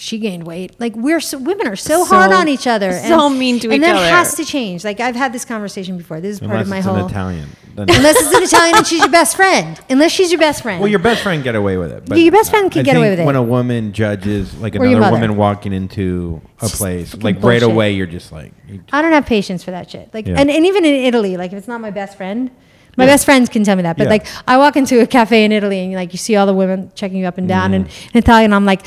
she 0.00 0.18
gained 0.18 0.46
weight. 0.46 0.72
Like, 0.80 0.96
we're 0.96 1.20
so, 1.20 1.36
women 1.36 1.66
are 1.66 1.76
so, 1.76 2.04
So- 2.04 2.04
hard 2.06 2.32
on 2.32 2.48
each 2.48 2.66
other, 2.66 2.90
so 2.92 3.28
mean 3.28 3.58
to 3.60 3.66
each 3.66 3.66
other, 3.66 3.74
and 3.74 3.82
that 3.84 4.10
has 4.10 4.34
to 4.36 4.44
change. 4.46 4.82
Like, 4.82 4.98
I've 4.98 5.14
had 5.14 5.30
this 5.32 5.44
conversation 5.44 5.98
before. 5.98 6.20
This 6.22 6.36
is 6.36 6.40
part 6.40 6.58
of 6.62 6.68
my 6.68 6.78
it's 6.78 6.86
whole. 6.86 6.96
an 6.96 7.06
Italian. 7.10 7.48
Unless 7.76 8.16
it's 8.20 8.34
an 8.34 8.42
Italian 8.42 8.76
and 8.78 8.86
she's 8.86 8.98
your 9.00 9.10
best 9.10 9.36
friend. 9.36 9.78
Unless 9.90 10.12
she's 10.12 10.30
your 10.32 10.40
best 10.40 10.62
friend. 10.62 10.80
well, 10.80 10.88
your 10.88 10.98
best 10.98 11.22
friend 11.22 11.42
get 11.44 11.54
away 11.54 11.76
with 11.76 11.92
it. 11.92 12.04
But 12.06 12.16
Yeah, 12.18 12.24
your 12.24 12.32
best 12.32 12.50
friend 12.50 12.70
can 12.70 12.80
I 12.80 12.82
get 12.82 12.96
away 12.96 13.10
with 13.10 13.20
it. 13.20 13.24
When 13.26 13.36
a 13.36 13.42
woman 13.42 13.92
judges 13.92 14.54
like 14.58 14.74
Or 14.74 14.84
another 14.84 15.12
woman 15.12 15.36
walking 15.36 15.72
into 15.72 16.40
a 16.60 16.64
It's 16.64 16.72
just 16.72 16.80
place, 16.80 17.10
fucking 17.10 17.24
like 17.24 17.42
right 17.42 17.62
away, 17.62 17.92
you're 17.92 18.06
just 18.06 18.32
like, 18.32 18.52
you- 18.68 18.82
I 18.92 19.00
don't 19.02 19.12
have 19.12 19.24
patience 19.26 19.62
for 19.62 19.70
that 19.70 19.90
shit. 19.90 20.10
Like, 20.12 20.26
Yeah. 20.26 20.34
and, 20.38 20.50
and 20.50 20.66
even 20.66 20.84
in 20.84 20.94
Italy, 20.94 21.36
like 21.36 21.52
if 21.52 21.58
it's 21.58 21.68
not 21.68 21.80
my 21.80 21.90
best 21.90 22.16
friend, 22.16 22.50
my 22.96 23.04
Yeah. 23.04 23.12
best 23.12 23.24
friends 23.24 23.48
can 23.48 23.64
tell 23.64 23.76
me 23.76 23.82
that. 23.82 23.96
But 23.96 24.04
Yeah. 24.04 24.10
like, 24.10 24.26
I 24.48 24.56
walk 24.58 24.76
into 24.76 25.00
a 25.00 25.06
cafe 25.06 25.44
in 25.44 25.52
Italy 25.52 25.78
and 25.78 25.94
like 25.94 26.12
you 26.12 26.18
see 26.18 26.36
all 26.36 26.46
the 26.46 26.54
women 26.54 26.90
checking 26.94 27.18
you 27.18 27.26
up 27.26 27.38
and 27.38 27.46
down, 27.48 27.72
and 27.72 27.86
Mm. 27.86 27.90
in 28.14 28.18
Italian, 28.18 28.52
I'm 28.52 28.64
like. 28.66 28.80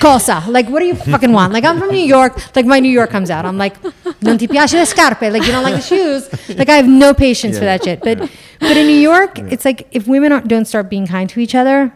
Cosa? 0.00 0.42
Like, 0.48 0.68
what 0.68 0.80
do 0.80 0.86
you 0.86 0.94
fucking 0.94 1.32
want? 1.32 1.52
Like, 1.52 1.64
I'm 1.64 1.78
from 1.78 1.90
New 1.90 1.98
York. 1.98 2.56
Like, 2.56 2.64
my 2.66 2.80
New 2.80 2.90
York 2.90 3.10
comes 3.10 3.30
out. 3.30 3.44
I'm 3.44 3.58
like, 3.58 3.76
non 4.22 4.38
ti 4.38 4.48
piace 4.48 4.72
le 4.74 4.86
scarpe? 4.86 5.20
Like, 5.30 5.44
you 5.46 5.52
don't 5.52 5.62
like 5.62 5.74
the 5.76 5.80
shoes? 5.82 6.28
Like, 6.56 6.68
I 6.68 6.76
have 6.76 6.88
no 6.88 7.12
patience 7.14 7.58
for 7.58 7.64
that 7.64 7.84
shit. 7.84 8.00
But, 8.00 8.18
but 8.58 8.76
in 8.76 8.86
New 8.86 8.98
York, 8.98 9.38
it's 9.38 9.64
like 9.64 9.88
if 9.92 10.06
women 10.08 10.32
aren't, 10.32 10.48
don't 10.48 10.64
start 10.64 10.88
being 10.88 11.06
kind 11.06 11.28
to 11.30 11.40
each 11.40 11.54
other, 11.54 11.92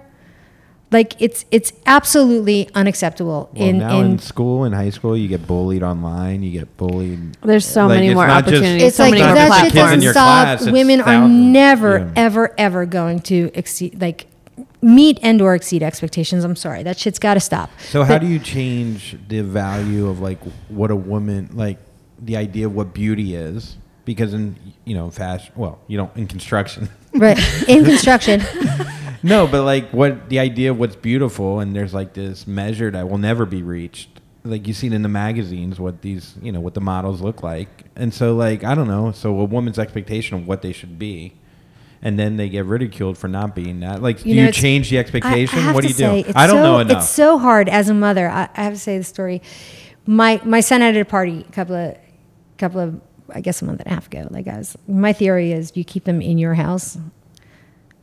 like 0.93 1.21
it's 1.21 1.45
it's 1.51 1.73
absolutely 1.85 2.71
unacceptable. 2.75 3.51
well, 3.53 3.67
in 3.69 3.79
now 3.79 3.99
in, 4.01 4.07
in 4.13 4.19
school, 4.21 4.65
in 4.65 4.73
high 4.73 4.91
school, 4.91 5.17
you 5.17 5.27
get 5.27 5.45
bullied 5.45 5.83
online. 5.83 6.45
You 6.45 6.53
get 6.53 6.77
bullied. 6.77 7.37
There's 7.43 7.67
so 7.67 7.87
Like, 7.89 7.97
many 7.97 8.15
more 8.15 8.27
not 8.29 8.45
just- 8.45 8.55
opportunities. 8.57 8.83
it's 8.89 8.97
so 8.97 9.03
like 9.03 9.15
many 9.15 9.25
if 9.25 9.35
that 9.35 9.53
shit 9.65 9.73
kids 9.73 9.75
in 9.75 9.81
platforms. 9.81 10.05
doesn't 10.05 10.13
stop, 10.13 10.59
class, 10.61 10.71
women 10.71 11.01
are 11.01 11.29
never, 11.29 11.99
Yeah. 11.99 12.13
ever, 12.15 12.55
ever 12.57 12.87
going 12.87 13.19
to 13.23 13.51
exceed 13.55 14.01
like 14.01 14.27
meet 14.87 15.19
and 15.23 15.43
or 15.43 15.55
exceed 15.55 15.83
expectations. 15.83 16.45
I'm 16.45 16.55
sorry, 16.57 16.83
that 16.85 16.97
shit's 16.99 17.19
got 17.19 17.35
to 17.35 17.41
stop. 17.41 17.71
So 17.81 18.05
how 18.05 18.15
But- 18.15 18.21
do 18.23 18.29
you 18.29 18.39
change 18.39 19.17
the 19.29 19.41
value 19.43 20.07
of 20.09 20.21
like 20.21 20.39
what 20.69 20.91
a 20.91 20.97
woman 20.97 21.51
like 21.55 21.79
the 22.23 22.37
idea 22.37 22.67
of 22.67 22.75
what 22.75 22.95
beauty 22.95 23.35
is? 23.35 23.77
Because 24.05 24.33
in 24.33 24.55
you 24.85 24.95
know 24.95 25.11
fashion, 25.11 25.53
well, 25.57 25.81
you 25.89 25.97
don't 25.97 26.17
in 26.17 26.27
construction. 26.29 26.89
right 27.15 27.37
in 27.69 27.85
construction? 27.93 28.41
no, 29.25 29.47
but 29.49 29.65
like 29.65 29.91
what 29.91 30.29
the 30.29 30.39
idea 30.39 30.71
of 30.71 30.79
what's 30.79 30.95
beautiful, 30.97 31.59
and 31.61 31.75
there's 31.75 31.93
like 31.93 32.15
this 32.15 32.47
measure 32.47 32.91
that 32.93 33.09
will 33.11 33.19
never 33.19 33.45
be 33.45 33.63
reached. 33.63 34.09
Like 34.45 34.69
you 34.69 34.75
see 34.75 34.87
it 34.87 34.93
in 34.93 35.03
the 35.03 35.09
magazines, 35.09 35.81
what 35.81 36.03
these 36.03 36.35
you 36.41 36.53
know 36.53 36.61
what 36.61 36.75
the 36.75 36.81
models 36.81 37.21
look 37.21 37.43
like, 37.43 37.69
and 37.97 38.15
so 38.15 38.37
like 38.37 38.63
I 38.63 38.77
don't 38.77 38.87
know. 38.87 39.11
So 39.11 39.41
a 39.41 39.45
woman's 39.45 39.79
expectation 39.79 40.37
of 40.39 40.47
what 40.47 40.63
they 40.63 40.73
should 40.73 41.01
be. 41.01 41.33
And 42.07 42.17
then 42.17 42.37
they 42.37 42.49
get 42.49 42.67
ridiculed 42.67 43.19
for 43.19 43.27
not 43.27 43.57
being 43.57 43.81
that. 43.81 44.01
Like, 44.01 44.23
do 44.23 44.33
know, 44.33 44.45
you 44.45 44.53
change 44.53 44.91
the 44.91 44.99
expectation? 44.99 45.59
I 45.59 45.63
have 45.63 45.75
what 45.75 45.83
do 45.83 45.89
you 45.89 45.95
say, 45.95 46.23
do? 46.23 46.29
it's 46.29 46.39
I 46.39 46.47
don't 46.47 46.59
so- 46.59 46.63
know 46.63 46.79
enough. 46.79 46.99
It's 46.99 47.11
so 47.11 47.37
hard 47.37 47.69
as 47.69 47.89
a 47.89 47.95
mother. 47.95 48.29
I, 48.29 48.49
I 48.55 48.63
have 48.63 48.75
to 48.75 48.79
say 48.79 48.97
the 48.97 49.03
story. 49.03 49.43
My 50.07 50.41
my 50.45 50.61
son 50.61 50.83
had 50.83 50.97
a 50.97 51.05
party 51.05 51.45
a 51.49 51.51
couple 51.51 51.75
of 51.75 51.97
couple 52.59 52.79
of 52.81 53.01
I 53.35 53.41
guess 53.41 53.61
a 53.61 53.65
month 53.65 53.81
and 53.81 53.91
a 53.91 53.95
half 53.95 54.07
ago. 54.07 54.29
Like 54.31 54.47
I 54.47 54.59
was, 54.59 54.77
my 54.87 55.13
theory 55.13 55.51
is 55.51 55.73
you 55.75 55.83
keep 55.83 56.05
them 56.05 56.23
in 56.23 56.39
your 56.39 56.55
house 56.55 56.97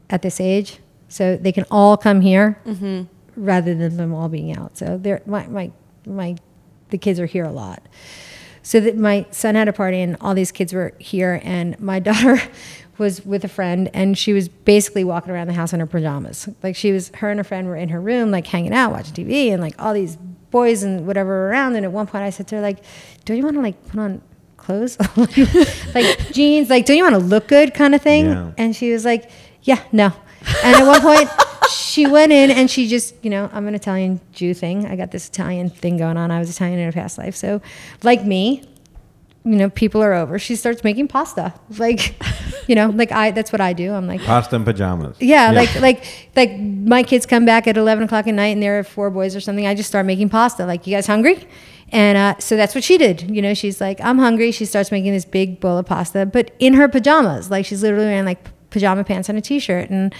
at 0.10 0.22
this 0.22 0.42
age, 0.42 0.80
so 1.08 1.38
they 1.38 1.54
can 1.54 1.66
all 1.72 1.96
come 1.96 2.20
here 2.20 2.60
mm-hmm. 2.66 3.04
rather 3.42 3.74
than 3.74 3.96
them 3.96 4.14
all 4.14 4.28
being 4.28 4.54
out. 4.54 4.78
So 4.78 4.98
they're 4.98 5.22
my 5.26 5.48
my 5.48 5.72
my 6.06 6.36
the 6.90 6.98
kids 6.98 7.22
are 7.22 7.26
here 7.26 7.46
a 7.46 7.54
lot. 7.54 7.88
So 8.66 8.80
that 8.80 8.98
my 8.98 9.26
son 9.32 9.56
had 9.56 9.68
a 9.68 9.74
party 9.74 10.00
and 10.00 10.16
all 10.22 10.34
these 10.34 10.52
kids 10.52 10.74
were 10.74 10.94
here, 11.00 11.40
and 11.42 11.80
my 11.80 12.00
daughter 12.12 12.42
was 13.04 13.24
with 13.26 13.44
a 13.44 13.48
friend, 13.48 13.90
and 13.94 14.18
she 14.18 14.34
was 14.34 14.48
basically 14.48 15.04
walking 15.04 15.32
around 15.32 15.48
the 15.48 15.54
house 15.54 15.74
in 15.74 15.80
her 15.80 15.86
pajamas. 15.86 16.50
Like 16.64 16.76
she 16.76 16.92
was, 16.92 17.10
her 17.16 17.30
and 17.30 17.40
her 17.40 17.44
friend 17.44 17.68
were 17.68 17.76
in 17.76 17.90
her 17.90 18.02
room, 18.02 18.32
like 18.32 18.48
hanging 18.48 18.74
out, 18.74 18.92
watching 18.92 19.14
TV, 19.14 19.52
and 19.52 19.62
like 19.62 19.76
all 19.78 19.94
these 19.94 20.16
boys 20.50 20.84
and 20.84 21.06
whatever 21.06 21.50
around. 21.50 21.76
And 21.76 21.86
at 21.86 21.92
one 21.92 22.08
point, 22.08 22.24
I 22.24 22.30
said 22.32 22.48
to 22.48 22.56
her, 22.56 22.62
like, 22.62 22.80
"Do 23.26 23.34
you 23.34 23.44
want 23.44 23.56
to 23.58 23.62
like 23.62 23.88
put 23.90 24.00
on 24.00 24.22
clothes, 24.58 24.98
like 25.96 26.32
jeans? 26.32 26.70
Like, 26.70 26.86
do 26.86 26.94
you 26.94 27.04
want 27.04 27.16
to 27.16 27.22
look 27.22 27.48
good, 27.48 27.74
kind 27.74 27.94
of 27.94 28.02
thing?" 28.02 28.26
Yeah. 28.26 28.52
And 28.58 28.76
she 28.76 28.92
was 28.92 29.06
like, 29.06 29.30
"Yeah, 29.62 29.84
no." 29.92 30.14
And 30.64 30.76
at 30.76 30.86
one 30.86 31.02
point, 31.02 31.30
she 31.72 32.08
went 32.08 32.32
in 32.32 32.52
and 32.52 32.70
she 32.70 32.88
just, 32.88 33.16
you 33.24 33.30
know, 33.30 33.50
I'm 33.54 33.68
an 33.68 33.76
Italian 33.76 34.20
Jew 34.32 34.54
thing. 34.54 34.86
I 34.86 34.96
got 34.96 35.12
this 35.12 35.28
Italian 35.28 35.70
thing 35.70 35.98
going 35.98 36.18
on. 36.18 36.32
I 36.32 36.40
was 36.40 36.50
Italian 36.50 36.80
in 36.80 36.90
a 36.90 36.92
past 36.92 37.18
life. 37.18 37.36
So, 37.36 37.62
like 38.02 38.26
me, 38.26 38.64
you 39.46 39.56
know, 39.56 39.70
people 39.70 40.02
are 40.02 40.14
over. 40.14 40.40
She 40.40 40.56
starts 40.56 40.84
making 40.84 41.08
pasta. 41.08 41.54
Like, 41.78 42.16
you 42.68 42.76
know, 42.76 42.90
like 42.90 43.12
I, 43.12 43.32
that's 43.32 43.52
what 43.52 43.60
I 43.60 43.74
do. 43.74 43.92
I'm 43.94 44.08
like, 44.08 44.22
Pasta 44.22 44.56
and 44.56 44.64
pajamas. 44.66 45.18
yeah, 45.20 45.52
like, 45.52 45.74
like, 45.82 46.06
like 46.36 46.58
my 46.60 47.04
kids 47.04 47.26
come 47.26 47.46
back 47.46 47.68
at 47.68 47.76
11 47.76 48.06
o'clock 48.06 48.28
at 48.28 48.34
night 48.34 48.50
and 48.50 48.64
there 48.64 48.80
are 48.80 48.84
four 48.84 49.10
boys 49.10 49.36
or 49.36 49.42
something. 49.42 49.66
I 49.66 49.76
just 49.76 49.90
start 49.90 50.06
making 50.06 50.30
pasta. 50.30 50.66
Like, 50.66 50.88
you 50.88 50.96
guys 50.96 51.08
hungry? 51.08 51.46
And 51.90 52.18
uh, 52.18 52.36
so 52.40 52.56
that's 52.56 52.74
what 52.74 52.84
she 52.84 52.98
did. 52.98 53.30
You 53.30 53.42
know, 53.42 53.54
she's 53.54 53.82
like, 53.82 54.00
I'm 54.02 54.18
hungry. 54.18 54.52
She 54.52 54.66
starts 54.66 54.92
making 54.92 55.12
this 55.12 55.26
big 55.26 55.60
bowl 55.60 55.78
of 55.78 55.86
pasta, 55.86 56.26
but 56.26 56.52
in 56.60 56.76
her 56.76 56.88
pajamas. 56.88 57.52
Like, 57.52 57.66
she's 57.66 57.84
literally 57.84 58.06
wearing 58.06 58.26
like 58.26 58.70
pajama 58.70 59.04
pants 59.04 59.30
and 59.30 59.38
a 59.38 59.42
t-shirt. 59.42 59.90
And, 59.90 60.14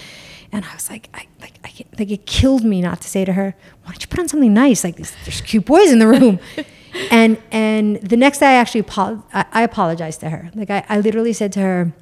and 0.52 0.64
I 0.64 0.74
was 0.74 0.90
like, 0.90 1.08
I, 1.14 1.26
like, 1.40 1.54
I 1.64 1.68
can't, 1.68 1.98
like, 1.98 2.10
it 2.10 2.26
killed 2.26 2.64
me 2.64 2.80
not 2.80 3.00
to 3.00 3.08
say 3.08 3.24
to 3.24 3.32
her, 3.32 3.54
why 3.82 3.92
don't 3.92 4.02
you 4.02 4.08
put 4.08 4.20
on 4.20 4.28
something 4.28 4.52
nice? 4.52 4.84
Like, 4.84 4.96
there's, 4.96 5.12
there's 5.24 5.40
cute 5.40 5.64
boys 5.64 5.90
in 5.90 5.98
the 5.98 6.06
room. 6.06 6.38
and, 7.10 7.40
and 7.50 7.96
the 7.96 8.16
next 8.16 8.38
day 8.38 8.46
I 8.46 8.52
actually, 8.54 8.82
apo- 8.82 9.22
I, 9.32 9.44
I 9.52 9.62
apologized 9.62 10.20
to 10.20 10.30
her. 10.30 10.50
Like, 10.54 10.70
I, 10.70 10.84
I 10.88 11.00
literally 11.00 11.32
said 11.32 11.52
to 11.52 11.60
her, 11.60 11.92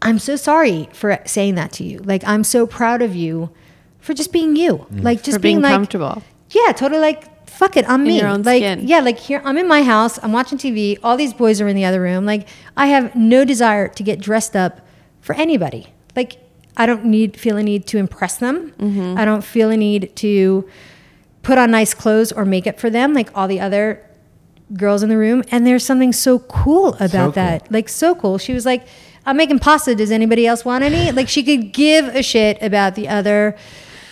I'm 0.00 0.18
so 0.18 0.36
sorry 0.36 0.88
for 0.92 1.18
saying 1.26 1.56
that 1.56 1.72
to 1.72 1.84
you. 1.84 1.98
Like, 1.98 2.22
I'm 2.26 2.44
so 2.44 2.66
proud 2.66 3.02
of 3.02 3.16
you 3.16 3.50
for 3.98 4.14
just 4.14 4.32
being 4.32 4.54
you. 4.56 4.86
Like, 4.90 5.22
just 5.22 5.36
For 5.38 5.42
being 5.42 5.60
like, 5.60 5.72
comfortable. 5.72 6.22
Yeah, 6.50 6.72
totally. 6.72 7.00
Like, 7.00 7.48
fuck 7.48 7.76
it, 7.76 7.84
I'm 7.88 8.02
In 8.02 8.06
me. 8.06 8.18
your 8.20 8.28
own 8.28 8.42
like, 8.42 8.60
skin. 8.62 8.86
yeah, 8.86 9.00
like 9.00 9.18
here, 9.18 9.42
I'm 9.44 9.58
in 9.58 9.66
my 9.66 9.82
house. 9.82 10.18
I'm 10.22 10.32
watching 10.32 10.56
TV. 10.56 10.98
All 11.02 11.16
these 11.16 11.34
boys 11.34 11.60
are 11.60 11.66
in 11.66 11.74
the 11.74 11.84
other 11.84 12.00
room. 12.00 12.24
Like, 12.24 12.46
I 12.76 12.86
have 12.86 13.14
no 13.16 13.44
desire 13.44 13.88
to 13.88 14.02
get 14.04 14.20
dressed 14.20 14.54
up 14.54 14.80
for 15.20 15.34
anybody. 15.34 15.92
Like, 16.14 16.36
I 16.76 16.86
don't 16.86 17.04
need 17.06 17.36
feel 17.36 17.56
a 17.56 17.62
need 17.62 17.86
to 17.88 17.98
impress 17.98 18.36
them. 18.36 18.72
Mm-hmm. 18.78 19.18
I 19.18 19.24
don't 19.24 19.42
feel 19.42 19.68
a 19.70 19.76
need 19.76 20.14
to 20.16 20.68
put 21.48 21.56
on 21.56 21.70
nice 21.70 21.94
clothes 21.94 22.30
or 22.30 22.44
makeup 22.44 22.78
for 22.78 22.90
them, 22.90 23.14
like 23.14 23.30
all 23.34 23.48
the 23.48 23.58
other 23.58 24.04
girls 24.74 25.02
in 25.02 25.08
the 25.08 25.16
room. 25.16 25.42
And 25.50 25.66
there's 25.66 25.82
something 25.82 26.12
so 26.12 26.40
cool 26.40 26.88
about 26.96 27.10
cool. 27.10 27.32
that. 27.32 27.72
Like 27.72 27.88
so 27.88 28.14
cool. 28.14 28.36
She 28.36 28.52
was 28.52 28.66
like, 28.66 28.86
I'm 29.24 29.38
making 29.38 29.58
pasta. 29.58 29.94
Does 29.94 30.10
anybody 30.10 30.46
else 30.46 30.62
want 30.62 30.84
any? 30.84 31.10
Like 31.10 31.26
she 31.26 31.42
could 31.42 31.72
give 31.72 32.04
a 32.14 32.22
shit 32.22 32.60
about 32.60 32.96
the 32.96 33.08
other 33.08 33.56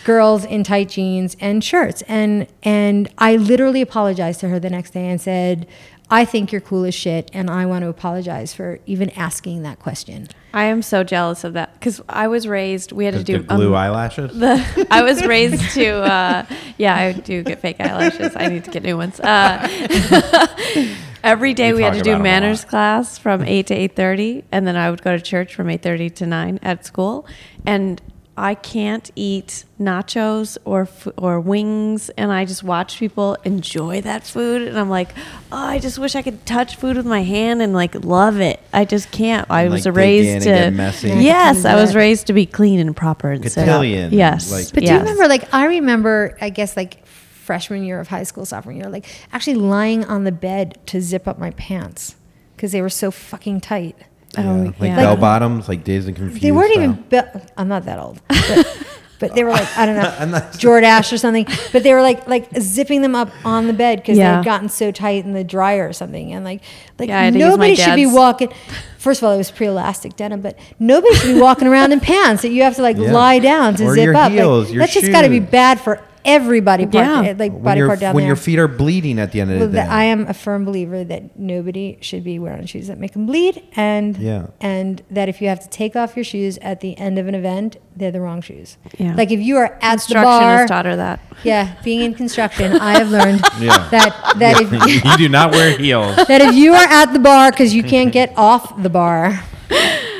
girls 0.04 0.46
in 0.46 0.64
tight 0.64 0.88
jeans 0.88 1.36
and 1.38 1.62
shirts. 1.62 2.00
And 2.08 2.46
and 2.62 3.10
I 3.18 3.36
literally 3.36 3.82
apologized 3.82 4.40
to 4.40 4.48
her 4.48 4.58
the 4.58 4.70
next 4.70 4.92
day 4.92 5.06
and 5.06 5.20
said, 5.20 5.68
I 6.08 6.24
think 6.24 6.52
you're 6.52 6.62
cool 6.62 6.84
as 6.84 6.94
shit, 6.94 7.30
and 7.34 7.50
I 7.50 7.66
want 7.66 7.82
to 7.82 7.88
apologize 7.88 8.54
for 8.54 8.78
even 8.86 9.10
asking 9.10 9.62
that 9.64 9.78
question. 9.78 10.28
I 10.56 10.64
am 10.64 10.80
so 10.80 11.04
jealous 11.04 11.44
of 11.44 11.52
that 11.52 11.74
because 11.74 12.00
I 12.08 12.28
was 12.28 12.48
raised. 12.48 12.90
We 12.90 13.04
had 13.04 13.12
to 13.12 13.22
do 13.22 13.42
glue 13.42 13.68
um, 13.68 13.74
eyelashes. 13.74 14.32
the 14.32 14.86
I 14.90 15.02
was 15.02 15.22
raised 15.34 15.74
to 15.74 15.86
uh, 15.86 16.46
yeah 16.78 16.94
I 16.96 17.12
do 17.12 17.42
get 17.42 17.60
fake 17.60 17.76
eyelashes 17.78 18.34
I 18.34 18.48
need 18.48 18.64
to 18.64 18.70
get 18.70 18.82
new 18.82 18.96
ones 18.96 19.20
uh, 19.20 19.68
Every 21.22 21.52
day 21.52 21.72
We 21.72 21.78
we, 21.78 21.82
had 21.82 21.92
to 21.92 22.00
do 22.00 22.12
about 22.12 22.20
'em 22.20 22.20
a 22.20 22.24
manners 22.24 22.64
class 22.64 23.18
from 23.18 23.42
eight 23.42 23.66
to 23.66 23.74
eight 23.74 23.96
thirty, 23.96 24.44
and 24.50 24.66
then 24.66 24.76
I 24.76 24.90
would 24.90 25.02
go 25.02 25.14
to 25.14 25.22
church 25.22 25.54
from 25.54 25.68
eight 25.68 25.82
thirty 25.82 26.08
to 26.08 26.26
nine 26.26 26.58
at 26.62 26.86
school. 26.86 27.26
And 27.66 28.00
I 28.38 28.54
can't 28.54 29.10
eat 29.16 29.64
nachos 29.80 30.58
or 30.66 30.86
or 31.16 31.40
wings, 31.40 32.10
and 32.10 32.30
I 32.30 32.44
just 32.44 32.62
watch 32.62 32.98
people 32.98 33.36
enjoy 33.44 34.02
that 34.02 34.24
food, 34.26 34.62
and 34.68 34.78
I'm 34.78 34.90
like, 34.90 35.08
oh, 35.50 35.56
I 35.56 35.78
just 35.78 35.98
wish 35.98 36.14
I 36.14 36.20
could 36.22 36.44
touch 36.44 36.76
food 36.76 36.96
with 36.98 37.06
my 37.06 37.22
hand 37.22 37.62
and 37.62 37.72
like 37.72 37.94
love 38.04 38.38
it. 38.40 38.60
I 38.74 38.84
just 38.84 39.10
can't. 39.10 39.50
I 39.50 39.62
And, 39.62 39.72
was 39.72 39.86
like, 39.86 39.94
raised 39.94 40.42
to 40.44 40.50
get 40.50 40.72
messy. 40.74 41.08
yes, 41.08 41.64
I 41.64 41.76
was 41.76 41.94
raised 41.94 42.26
to 42.26 42.34
be 42.34 42.44
clean 42.44 42.78
and 42.78 42.94
proper 42.94 43.30
and 43.30 43.50
set 43.50 43.68
up. 43.68 43.76
Cotillion, 43.76 44.12
Yes, 44.12 44.52
like- 44.52 44.72
But 44.74 44.84
do 44.84 44.92
you 44.92 44.98
remember, 44.98 45.28
like, 45.28 45.48
I 45.54 45.64
remember, 45.66 46.36
I 46.40 46.50
guess, 46.50 46.76
like 46.76 47.06
freshman 47.06 47.84
year 47.84 48.00
of 48.00 48.08
high 48.08 48.24
school, 48.24 48.44
sophomore 48.44 48.74
year, 48.74 48.90
like 48.90 49.06
actually 49.32 49.54
lying 49.54 50.04
on 50.04 50.24
the 50.24 50.32
bed 50.32 50.76
to 50.86 51.00
zip 51.00 51.26
up 51.26 51.38
my 51.38 51.52
pants 51.52 52.16
because 52.54 52.72
they 52.72 52.82
were 52.82 52.90
so 52.90 53.10
fucking 53.10 53.60
tight. 53.60 53.96
Oh, 54.38 54.42
Yeah, 54.42 54.64
like 54.64 54.80
yeah. 54.82 54.96
bell 54.96 55.16
bottoms, 55.16 55.68
like 55.68 55.82
Dazed 55.84 56.08
and 56.08 56.16
Confused. 56.16 56.42
They 56.42 56.52
weren't 56.52 56.72
style. 56.72 56.82
even, 56.84 57.04
be- 57.08 57.40
I'm 57.56 57.68
not 57.68 57.84
that 57.86 57.98
old, 57.98 58.20
but, 58.28 58.86
but 59.18 59.34
they 59.34 59.44
were 59.44 59.50
like, 59.50 59.66
I 59.78 59.86
don't 59.86 59.96
know, 59.96 60.24
not- 60.38 60.52
Jordache 60.54 61.10
or 61.12 61.16
something, 61.16 61.46
but 61.72 61.82
they 61.82 61.94
were 61.94 62.02
like, 62.02 62.26
like 62.28 62.48
zipping 62.60 63.00
them 63.00 63.14
up 63.14 63.30
on 63.46 63.66
the 63.66 63.72
bed 63.72 64.00
because 64.00 64.18
they 64.18 64.22
Yeah. 64.24 64.36
had 64.36 64.44
gotten 64.44 64.68
so 64.68 64.90
tight 64.90 65.24
in 65.24 65.32
the 65.32 65.42
dryer 65.44 65.88
or 65.88 65.92
something. 65.94 66.32
And 66.34 66.44
like, 66.44 66.60
like 66.98 67.08
Yeah, 67.08 67.18
I 67.20 67.24
had 67.24 67.32
to 67.32 67.38
use 67.38 67.44
my 67.46 67.50
nobody 67.50 67.74
should 67.76 67.94
be 67.94 68.06
walking. 68.06 68.52
First 68.98 69.22
of 69.22 69.28
all, 69.28 69.32
it 69.32 69.38
was 69.38 69.50
pre-elastic 69.50 70.16
denim, 70.16 70.40
but 70.42 70.58
nobody 70.78 71.14
should 71.14 71.34
be 71.34 71.40
walking 71.40 71.66
around 71.68 71.92
in 71.92 72.00
pants 72.00 72.42
that 72.42 72.50
you 72.50 72.62
have 72.64 72.76
to 72.76 72.82
like 72.82 72.98
Yeah. 72.98 73.12
lie 73.12 73.38
down 73.38 73.74
to 73.76 73.84
Or 73.86 73.94
zip 73.94 74.04
your 74.04 74.16
up. 74.16 74.32
heels, 74.32 74.66
like, 74.66 74.74
your 74.74 74.80
that's 74.82 74.92
just 74.94 75.10
got 75.12 75.22
to 75.22 75.30
be 75.30 75.40
bad 75.40 75.80
for 75.80 76.00
everybody. 76.26 76.84
Part, 76.84 76.94
Yeah. 77.24 77.34
like 77.38 77.52
when, 77.52 77.62
body 77.62 77.78
your, 77.78 77.88
part 77.88 78.00
down 78.00 78.14
when 78.14 78.22
there. 78.22 78.28
your 78.28 78.36
feet 78.36 78.58
are 78.58 78.68
bleeding 78.68 79.18
at 79.18 79.32
the 79.32 79.40
end 79.40 79.52
of 79.52 79.58
Well, 79.60 79.68
the 79.68 79.74
day. 79.78 79.80
I 79.82 80.04
am 80.04 80.26
a 80.26 80.34
firm 80.34 80.64
believer 80.64 81.04
that 81.04 81.38
nobody 81.38 81.96
should 82.00 82.24
be 82.24 82.38
wearing 82.38 82.66
shoes 82.66 82.88
that 82.88 82.98
make 82.98 83.12
them 83.12 83.26
bleed, 83.26 83.62
and 83.76 84.16
Yeah. 84.18 84.46
and 84.60 85.02
that 85.10 85.28
if 85.28 85.40
you 85.40 85.48
have 85.48 85.60
to 85.60 85.68
take 85.68 85.96
off 85.96 86.16
your 86.16 86.24
shoes 86.24 86.58
at 86.60 86.80
the 86.80 86.98
end 86.98 87.18
of 87.18 87.26
an 87.28 87.34
event, 87.34 87.76
they're 87.96 88.10
the 88.10 88.20
wrong 88.20 88.42
shoes. 88.42 88.76
Yeah. 88.98 89.14
Like 89.14 89.30
if 89.30 89.40
you 89.40 89.56
are 89.56 89.66
at 89.80 89.80
the 89.80 89.92
Instruction 89.92 90.24
bar, 90.24 90.58
has 90.58 90.68
taught 90.68 90.84
her 90.84 90.96
that. 90.96 91.20
yeah, 91.44 91.76
being 91.82 92.00
in 92.02 92.12
construction, 92.14 92.72
I 92.78 92.98
have 92.98 93.10
learned 93.10 93.40
Yeah. 93.60 93.88
that 93.90 94.34
that 94.38 94.60
if 94.60 95.04
you 95.04 95.16
do 95.16 95.28
not 95.28 95.52
wear 95.52 95.78
heels. 95.78 96.16
that 96.28 96.40
if 96.42 96.54
you 96.54 96.74
are 96.74 96.84
at 96.90 97.12
the 97.12 97.18
bar 97.18 97.50
because 97.50 97.74
you 97.74 97.82
can't 97.82 98.12
get 98.12 98.32
off 98.36 98.82
the 98.82 98.90
bar, 98.90 99.40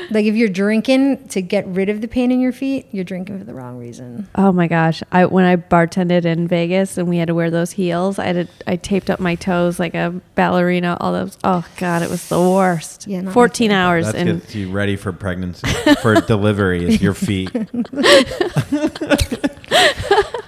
like 0.11 0.25
if 0.25 0.35
you're 0.35 0.49
drinking 0.49 1.27
to 1.29 1.41
get 1.41 1.65
rid 1.67 1.89
of 1.89 2.01
the 2.01 2.07
pain 2.07 2.31
in 2.31 2.39
your 2.39 2.51
feet, 2.51 2.87
you're 2.91 3.03
drinking 3.03 3.37
for 3.39 3.43
the 3.45 3.53
wrong 3.53 3.77
reason. 3.77 4.27
Oh 4.35 4.51
my 4.51 4.67
gosh! 4.67 5.01
I 5.11 5.25
when 5.25 5.45
I 5.45 5.55
bartended 5.55 6.25
in 6.25 6.47
Vegas 6.47 6.97
and 6.97 7.07
we 7.07 7.17
had 7.17 7.27
to 7.27 7.35
wear 7.35 7.49
those 7.51 7.71
heels, 7.71 8.19
I 8.19 8.25
had 8.27 8.47
to, 8.47 8.53
I 8.71 8.75
taped 8.75 9.09
up 9.09 9.19
my 9.19 9.35
toes 9.35 9.79
like 9.79 9.93
a 9.95 10.19
ballerina. 10.35 10.97
All 10.99 11.11
those. 11.11 11.37
Oh 11.43 11.65
god, 11.77 12.01
it 12.01 12.09
was 12.09 12.27
the 12.29 12.39
worst. 12.39 13.07
Yeah, 13.07 13.21
not 13.21 13.33
fourteen 13.33 13.69
thing. 13.69 13.77
hours 13.77 14.05
That's 14.05 14.17
and 14.17 14.41
gets 14.41 14.55
you 14.55 14.71
ready 14.71 14.95
for 14.95 15.11
pregnancy, 15.13 15.67
for 16.01 16.15
delivery. 16.21 16.85
Is 16.85 17.01
your 17.01 17.13
feet. 17.13 17.53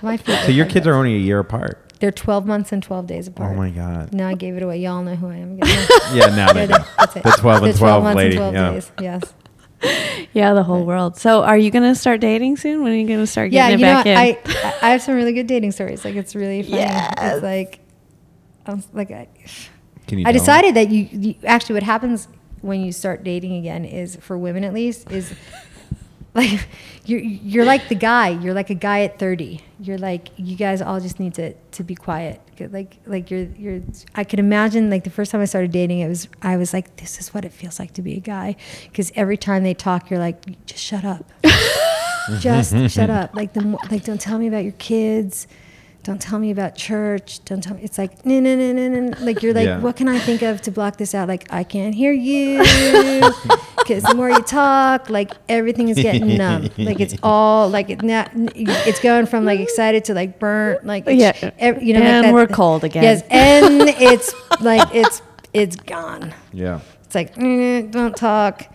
My 0.02 0.16
feet. 0.18 0.40
So 0.46 0.52
your 0.52 0.66
kids 0.66 0.88
are 0.88 0.94
only 0.94 1.16
a 1.16 1.20
year 1.20 1.40
apart. 1.40 1.78
they're 2.00 2.12
12 2.12 2.46
months 2.46 2.72
and 2.72 2.82
12 2.82 3.06
days 3.08 3.28
oh 3.28 3.32
apart. 3.32 3.52
Oh 3.52 3.56
my 3.56 3.70
god. 3.70 4.14
Now 4.14 4.30
I 4.30 4.34
gave 4.34 4.56
it 4.56 4.64
away. 4.64 4.78
Y'all 4.78 5.04
know 5.04 5.16
who 5.16 5.28
I 5.28 5.36
am. 5.36 5.58
Yeah, 6.14 6.28
now 6.36 6.54
they 6.54 6.68
do. 6.68 6.74
That's 6.98 7.18
it. 7.18 7.24
The 7.24 7.32
12 7.38 7.64
and 7.64 7.74
The 7.74 7.78
12 7.78 8.04
months 8.04 8.16
lady, 8.18 8.38
And 8.38 8.54
12 8.54 8.54
yeah. 8.54 8.72
days. 8.72 8.92
Yes. 9.02 9.34
Yeah, 10.34 10.54
the 10.54 10.64
whole 10.64 10.86
world. 10.86 11.18
So, 11.18 11.44
are 11.44 11.58
you 11.58 11.72
gonna 11.72 11.96
start 11.96 12.20
dating 12.22 12.58
soon? 12.58 12.84
When 12.84 12.92
are 12.92 12.96
you 12.96 13.08
gonna 13.08 13.28
start 13.28 13.52
Yeah, 13.52 13.70
getting 13.70 13.80
you 13.80 13.86
it 13.86 13.90
know, 13.90 14.04
back 14.04 14.06
in? 14.06 14.18
I 14.18 14.78
I 14.82 14.90
have 14.92 15.02
some 15.02 15.16
really 15.16 15.34
good 15.34 15.48
dating 15.48 15.72
stories. 15.72 16.04
Like 16.06 16.16
it's 16.16 16.36
really 16.36 16.64
funny. 16.64 16.78
Yes. 16.78 17.14
It's 17.18 17.44
like, 17.44 17.80
I 18.66 18.74
was 18.74 18.88
like 18.94 19.12
I, 19.12 19.28
Can 20.08 20.20
you? 20.20 20.26
I 20.26 20.32
tell 20.32 20.40
'em? 20.42 20.46
decided 20.46 20.76
that 20.76 20.90
you, 20.90 21.08
you 21.12 21.36
actually 21.46 21.76
what 21.76 21.84
happens 21.84 22.28
when 22.62 22.82
you 22.82 22.92
start 22.92 23.24
dating 23.24 23.56
again 23.56 23.86
is 23.86 24.18
for 24.18 24.38
women 24.38 24.64
at 24.66 24.74
least 24.74 25.10
is 25.12 25.34
like 26.34 26.68
you're 27.06 27.20
you're 27.20 27.66
like 27.66 27.88
the 27.90 27.96
guy. 27.96 28.30
You're 28.30 28.54
like 28.54 28.70
a 28.70 28.76
guy 28.76 29.02
at 29.02 29.18
thirty. 29.18 29.62
You're 29.80 29.98
like 29.98 30.30
you 30.38 30.56
guys 30.56 30.82
all 30.82 31.00
just 31.00 31.20
need 31.20 31.34
to 31.36 31.54
to 31.54 31.84
be 31.84 31.96
quiet. 31.96 32.42
Like 32.60 32.98
like 33.06 33.32
you're 33.32 33.48
you're. 33.58 33.82
I 34.16 34.24
could 34.24 34.40
imagine 34.40 34.90
like 34.90 35.04
the 35.04 35.10
first 35.10 35.32
time 35.32 35.42
I 35.42 35.46
started 35.46 35.72
dating, 35.72 36.00
it 36.00 36.08
was 36.08 36.28
I 36.42 36.58
was 36.58 36.74
like 36.74 36.98
this 36.98 37.20
is 37.20 37.34
what 37.34 37.46
it 37.46 37.54
feels 37.54 37.80
like 37.80 37.94
to 37.94 38.02
be 38.02 38.16
a 38.16 38.20
guy 38.20 38.56
because 38.84 39.12
every 39.16 39.38
time 39.38 39.64
they 39.64 39.74
talk, 39.74 40.10
you're 40.10 40.20
like 40.20 40.66
just 40.66 40.84
shut 40.84 41.04
up, 41.06 41.26
just 42.40 42.74
shut 42.92 43.10
up. 43.10 43.34
Like 43.34 43.54
the 43.54 43.62
like 43.90 44.04
don't 44.04 44.22
tell 44.22 44.38
me 44.38 44.48
about 44.48 44.64
your 44.64 44.74
kids. 44.74 45.48
Don't 46.04 46.22
tell 46.22 46.40
me 46.40 46.50
about 46.50 46.76
church. 46.76 47.44
Don't 47.46 47.62
tell 47.62 47.76
me. 47.76 47.82
It's 47.84 47.98
like 47.98 48.26
no, 48.26 48.40
no, 48.40 48.56
no, 48.56 48.72
no, 48.72 48.88
no. 48.88 49.18
Like 49.20 49.44
you're 49.44 49.54
like, 49.54 49.66
Yeah. 49.66 49.80
what 49.80 49.96
can 49.98 50.08
I 50.08 50.18
think 50.18 50.42
of 50.42 50.62
to 50.64 50.72
block 50.72 50.98
this 50.98 51.14
out? 51.14 51.28
Like 51.28 51.52
I 51.52 51.64
can't 51.64 51.94
hear 51.94 52.14
you 52.14 52.60
because 53.78 54.04
the 54.04 54.14
more 54.16 54.30
you 54.30 54.42
talk, 54.42 55.10
like 55.10 55.32
everything 55.50 55.90
is 55.90 55.98
getting 55.98 56.38
numb. 56.38 56.70
Like 56.78 57.00
it's 57.00 57.16
all 57.22 57.70
like 57.70 57.90
it 57.90 58.02
now. 58.02 58.28
It's 58.34 59.00
going 59.02 59.26
from 59.26 59.46
like 59.46 59.60
excited 59.60 60.06
to 60.06 60.14
like 60.14 60.40
burnt. 60.40 60.86
Like 60.86 61.04
Yeah. 61.08 61.34
ev- 61.60 61.84
you 61.84 61.94
know, 61.94 62.00
like 62.00 62.10
And 62.10 62.26
that- 62.28 62.34
we're 62.34 62.48
cold 62.48 62.84
again. 62.86 63.04
Yes, 63.04 63.24
and 63.30 63.82
it's 63.90 64.34
like 64.62 64.88
it's 64.96 65.22
it's 65.54 65.76
gone. 65.76 66.34
Yeah. 66.54 66.80
It's 67.04 67.16
like 67.16 67.36
"Mm, 67.36 67.92
don't 67.92 68.16
talk. 68.16 68.68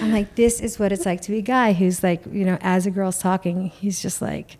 I'm 0.00 0.10
like, 0.10 0.34
this 0.36 0.60
is 0.60 0.78
what 0.78 0.90
it's 0.90 1.04
like 1.06 1.20
to 1.22 1.30
be 1.30 1.38
a 1.38 1.42
guy 1.42 1.72
who's 1.74 2.02
like, 2.02 2.22
you 2.32 2.44
know, 2.46 2.56
as 2.62 2.86
a 2.86 2.90
girl's 2.90 3.18
talking, 3.18 3.66
he's 3.68 4.00
just 4.00 4.22
like, 4.22 4.56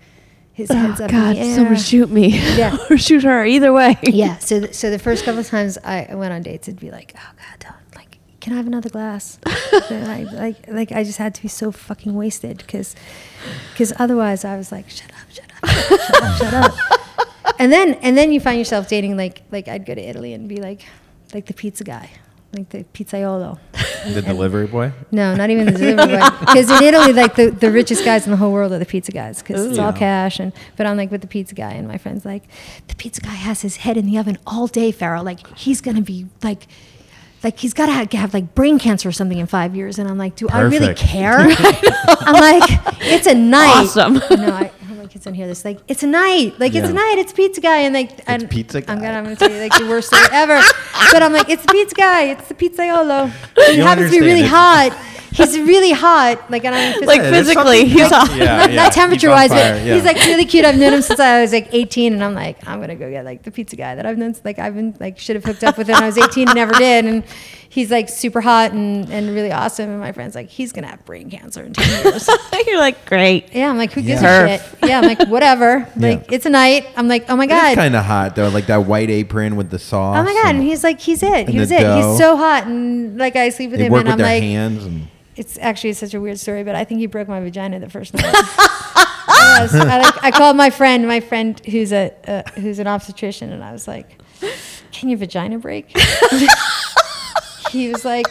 his 0.55 0.71
head's 0.71 1.01
oh 1.01 1.05
up 1.05 1.11
God! 1.11 1.31
in 1.31 1.35
the 1.35 1.41
air. 1.41 1.55
Someone 1.57 1.77
shoot 1.77 2.09
me. 2.09 2.29
Yeah. 2.57 2.77
or 2.91 2.97
shoot 2.97 3.25
her. 3.25 3.45
Either 3.45 3.73
way. 3.73 3.99
yeah. 4.05 4.39
So, 4.39 4.61
th- 4.61 4.75
so 4.75 4.91
the 4.91 5.01
first 5.01 5.25
couple 5.25 5.41
of 5.41 5.49
times 5.49 5.77
I 5.85 6.15
went 6.15 6.33
on 6.33 6.43
dates, 6.43 6.69
it'd 6.69 6.81
be 6.81 6.93
like, 6.93 7.13
oh 7.17 7.31
God, 7.37 7.59
don't 7.59 7.97
like, 7.97 8.19
can 8.41 8.53
I 8.53 8.57
have 8.57 8.67
another 8.69 8.89
glass? 8.89 9.39
I, 9.47 10.27
like, 10.33 10.69
like 10.69 10.93
I 10.93 11.03
just 11.03 11.19
had 11.19 11.35
to 11.35 11.43
be 11.43 11.49
so 11.49 11.73
fucking 11.73 12.15
wasted 12.15 12.59
because, 12.59 12.95
because 13.73 13.93
otherwise 13.99 14.45
I 14.45 14.57
was 14.57 14.71
like, 14.71 14.89
shut 14.89 15.11
up, 15.11 15.31
shut 15.31 15.51
up, 15.63 15.69
shut 15.69 16.23
up, 16.23 16.37
shut 16.39 16.55
up. 16.55 17.01
And 17.59 17.71
then, 17.71 17.95
and 17.97 18.17
then 18.17 18.33
you 18.33 18.41
find 18.41 18.59
yourself 18.59 18.89
dating 18.89 19.17
like, 19.19 19.43
like 19.53 19.69
I'd 19.69 19.85
go 19.85 19.95
to 19.95 20.01
Italy 20.01 20.33
and 20.33 20.49
be 20.49 20.57
like, 20.57 20.83
like 21.35 21.45
the 21.47 21.53
pizza 21.53 21.85
guy, 21.85 22.11
like 22.55 22.69
the 22.71 22.85
pizzaiolo. 22.93 23.59
The 24.13 24.23
delivery 24.27 24.67
boy. 24.67 24.93
No, 25.11 25.35
not 25.35 25.51
even 25.51 25.67
the 25.67 25.73
delivery 25.73 26.19
boy. 26.19 26.29
Because 26.41 26.71
in 26.71 26.83
Italy, 26.83 27.13
like 27.13 27.35
the, 27.37 27.51
the 27.51 27.71
richest 27.71 28.05
guys 28.05 28.25
in 28.27 28.31
the 28.31 28.37
whole 28.37 28.53
world 28.53 28.73
are 28.73 28.79
the 28.79 28.87
pizza 28.87 29.13
guys 29.13 29.43
because 29.43 29.67
it's 29.67 29.79
all 29.79 29.93
cash. 29.93 30.39
And 30.39 30.53
but 30.77 30.87
I'm 30.87 30.97
like 30.97 31.11
with 31.11 31.21
the 31.21 31.27
pizza 31.27 31.55
guy, 31.55 31.73
and 31.73 31.89
my 31.89 31.99
friend's 31.99 32.25
like, 32.25 32.45
the 32.89 32.95
pizza 32.95 33.21
guy 33.21 33.35
has 33.35 33.63
his 33.63 33.77
head 33.77 33.97
in 33.97 34.07
the 34.07 34.19
oven 34.19 34.39
all 34.47 34.67
day, 34.67 34.93
Farrell. 34.93 35.25
Like 35.25 35.57
he's 35.57 35.81
gonna 35.81 36.03
be 36.03 36.27
like. 36.43 36.67
Like 37.43 37.59
he's 37.59 37.75
got 37.75 37.87
to 37.87 37.93
have, 37.93 38.11
have 38.13 38.33
like 38.33 38.55
brain 38.55 38.79
cancer 38.79 39.07
or 39.07 39.13
something 39.13 39.37
in 39.37 39.45
five 39.45 39.77
years, 39.77 39.99
and 39.99 40.09
I'm 40.09 40.17
like, 40.17 40.35
do 40.35 40.49
I 40.49 40.61
really 40.63 40.95
care? 40.95 41.41
I'm 41.41 42.33
like, 42.41 42.81
it's 43.03 43.27
a 43.27 43.35
night. 43.35 43.85
Awesome. 43.85 44.15
No, 44.15 44.51
I, 44.51 44.73
I'm 45.05 45.09
like, 45.09 45.17
it's 45.17 45.27
in 45.27 45.35
here. 45.35 45.47
This 45.47 45.65
like, 45.67 45.81
it's 45.87 46.03
a 46.03 46.07
night. 46.07 46.59
Like 46.59 46.75
it's 46.75 46.89
a 46.89 46.93
night. 46.93 47.17
It's 47.19 47.33
pizza 47.33 47.61
guy, 47.61 47.79
and 47.81 47.93
like, 47.95 48.23
and 48.27 48.49
pizza 48.49 48.79
I'm 48.79 48.85
guy. 48.85 48.95
gonna, 49.07 49.19
I'm 49.19 49.25
gonna 49.25 49.37
tell 49.37 49.51
you 49.51 49.61
like 49.61 49.77
the 49.79 49.87
worst 49.87 50.09
story 50.09 50.25
ever. 50.33 50.59
But 51.13 51.23
I'm 51.23 51.33
like, 51.33 51.51
it's 51.51 51.63
the 51.63 51.73
pizza 51.73 51.95
guy. 51.95 52.23
It's 52.23 52.49
the 52.49 52.55
pizzaiolo. 52.55 53.31
You 53.77 53.83
happens 53.83 54.11
to 54.11 54.19
be 54.19 54.25
really 54.25 54.41
it's- 54.41 54.51
hot. 54.51 54.99
He's 55.35 55.59
really 55.59 55.91
hot. 55.91 56.51
Like 56.51 56.65
I 56.65 56.71
don't 56.71 57.01
know. 57.01 57.07
Like 57.07 57.21
Yeah, 57.21 57.31
physically, 57.31 57.81
something- 57.81 57.99
he's 57.99 58.11
hot. 58.11 58.31
Yeah, 58.37 58.45
not, 58.57 58.71
yeah. 58.71 58.77
not 58.85 58.93
temperature 58.93 59.29
He's 59.29 59.35
on 59.35 59.37
wise, 59.37 59.51
but 59.51 59.57
fire, 59.63 59.85
yeah. 59.87 59.95
he's 59.95 60.05
like 60.05 60.17
really 60.17 60.45
cute. 60.47 60.65
I've 60.65 60.77
known 60.79 60.93
him 60.95 61.03
since 61.03 61.19
I 61.21 61.41
was 61.43 61.53
like 61.53 61.69
18, 61.73 62.13
and 62.15 62.23
I'm 62.25 62.35
like, 62.35 62.67
I'm 62.69 62.81
gonna 62.81 62.95
go 62.97 63.11
get 63.11 63.25
like 63.25 63.43
the 63.43 63.51
pizza 63.51 63.77
guy 63.77 63.95
that 63.97 64.07
I've 64.07 64.17
known. 64.17 64.35
Like 64.45 64.59
I've 64.59 64.75
been 64.75 64.97
like 65.01 65.19
should 65.19 65.37
have 65.37 65.45
hooked 65.45 65.65
up 65.65 65.77
with 65.77 65.89
him 65.89 65.95
when 65.95 66.05
I 66.05 66.07
was 66.07 66.19
18 66.19 66.49
and 66.49 66.55
never 66.57 66.73
did. 66.75 67.05
And 67.05 67.25
he's 67.69 67.91
like 67.91 68.09
super 68.09 68.41
hot 68.41 68.71
and, 68.73 69.11
and 69.13 69.35
really 69.35 69.51
awesome. 69.51 69.91
And 69.91 69.99
my 70.01 70.13
friend's 70.13 70.35
like, 70.37 70.49
he's 70.49 70.73
gonna 70.73 70.87
have 70.87 71.05
brain 71.05 71.29
cancer 71.31 71.63
in 71.65 71.73
10 71.73 72.05
years. 72.05 72.29
You're 72.67 72.79
like 72.79 73.05
great. 73.07 73.53
yeah, 73.53 73.69
I'm 73.69 73.77
like, 73.77 73.93
who 73.93 74.03
gives 74.03 74.23
Yeah. 74.23 74.45
a 74.45 74.59
shit? 74.59 74.79
Yeah, 74.89 74.99
I'm 75.01 75.05
like, 75.07 75.27
whatever. 75.29 75.89
Like 75.97 76.31
it's 76.33 76.47
a 76.47 76.51
night. 76.51 76.87
I'm 76.97 77.09
like, 77.09 77.25
oh 77.29 77.35
my 77.37 77.45
It's 77.45 77.53
god. 77.53 77.75
kind 77.75 77.97
of 77.97 78.05
hot 78.05 78.37
though, 78.37 78.49
like 78.51 78.67
that 78.67 78.85
white 78.87 79.11
apron 79.11 79.57
with 79.57 79.71
the 79.71 79.79
sauce. 79.79 80.17
Oh 80.19 80.23
my 80.23 80.33
god! 80.33 80.51
and 80.51 80.59
And 80.59 80.67
he's 80.69 80.85
like, 80.85 81.01
he's 81.01 81.23
it. 81.23 81.49
He 81.49 81.59
was 81.59 81.71
it. 81.73 81.81
dough. 81.81 81.97
He's 82.11 82.19
so 82.19 82.37
hot, 82.37 82.67
and 82.67 83.17
like 83.19 83.35
I 83.37 83.49
sleep 83.49 83.71
with 83.71 83.81
they 83.81 83.87
him, 83.87 83.93
work 83.93 84.01
and 84.01 84.09
with 84.09 84.13
I'm 84.15 84.19
their 84.19 84.27
like, 84.29 84.43
hands 84.43 84.85
and 84.85 85.09
it's 85.37 85.59
actually 85.59 85.93
such 85.95 86.15
a 86.15 86.21
weird 86.21 86.39
story, 86.39 86.63
but 86.63 86.75
I 86.75 86.85
think 86.85 87.01
he 87.01 87.07
broke 87.07 87.29
my 87.29 87.41
vagina 87.41 87.81
the 87.81 87.91
first 87.91 88.15
night. 88.15 88.25
yes, 88.33 89.75
I, 89.75 89.99
like, 89.99 90.25
I 90.25 90.31
called 90.31 90.57
my 90.57 90.71
friend, 90.71 91.07
my 91.07 91.21
friend 91.21 91.59
who's 91.67 91.93
a 91.93 92.13
uh, 92.29 92.51
who's 92.61 92.79
an 92.79 92.87
obstetrician, 92.87 93.53
and 93.53 93.63
I 93.63 93.73
was 93.73 93.89
like, 93.89 94.21
"Can 94.93 95.09
your 95.09 95.19
vagina 95.19 95.59
break?" 95.59 95.97
he 97.71 97.91
was 97.91 98.05
like, 98.05 98.27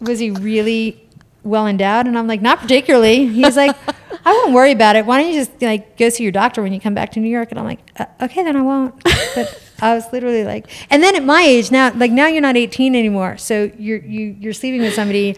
"Was 0.00 0.18
he 0.18 0.30
really 0.30 1.06
well 1.44 1.66
endowed?" 1.66 2.06
And 2.06 2.18
I'm 2.18 2.26
like, 2.26 2.42
"Not 2.42 2.58
particularly." 2.58 3.26
He's 3.28 3.56
like, 3.56 3.76
"I 3.88 4.32
won't 4.32 4.52
worry 4.52 4.72
about 4.72 4.96
it. 4.96 5.06
Why 5.06 5.22
don't 5.22 5.32
you 5.32 5.38
just 5.38 5.62
like 5.62 5.96
go 5.96 6.08
see 6.08 6.24
your 6.24 6.32
doctor 6.32 6.62
when 6.62 6.72
you 6.72 6.80
come 6.80 6.94
back 6.94 7.12
to 7.12 7.20
New 7.20 7.30
York?" 7.30 7.50
And 7.50 7.60
I'm 7.60 7.66
like, 7.66 7.80
uh, 7.98 8.06
"Okay, 8.22 8.42
then 8.42 8.56
I 8.56 8.62
won't." 8.62 9.00
But 9.34 9.62
I 9.80 9.94
was 9.94 10.12
literally 10.12 10.44
like, 10.44 10.66
and 10.90 11.02
then 11.02 11.14
at 11.14 11.22
my 11.22 11.42
age 11.42 11.70
now, 11.70 11.92
like 11.94 12.10
now 12.10 12.26
you're 12.26 12.42
not 12.42 12.56
18 12.56 12.96
anymore, 12.96 13.36
so 13.36 13.70
you're 13.78 14.00
you 14.00 14.36
you're 14.40 14.52
sleeping 14.52 14.80
with 14.80 14.94
somebody 14.94 15.36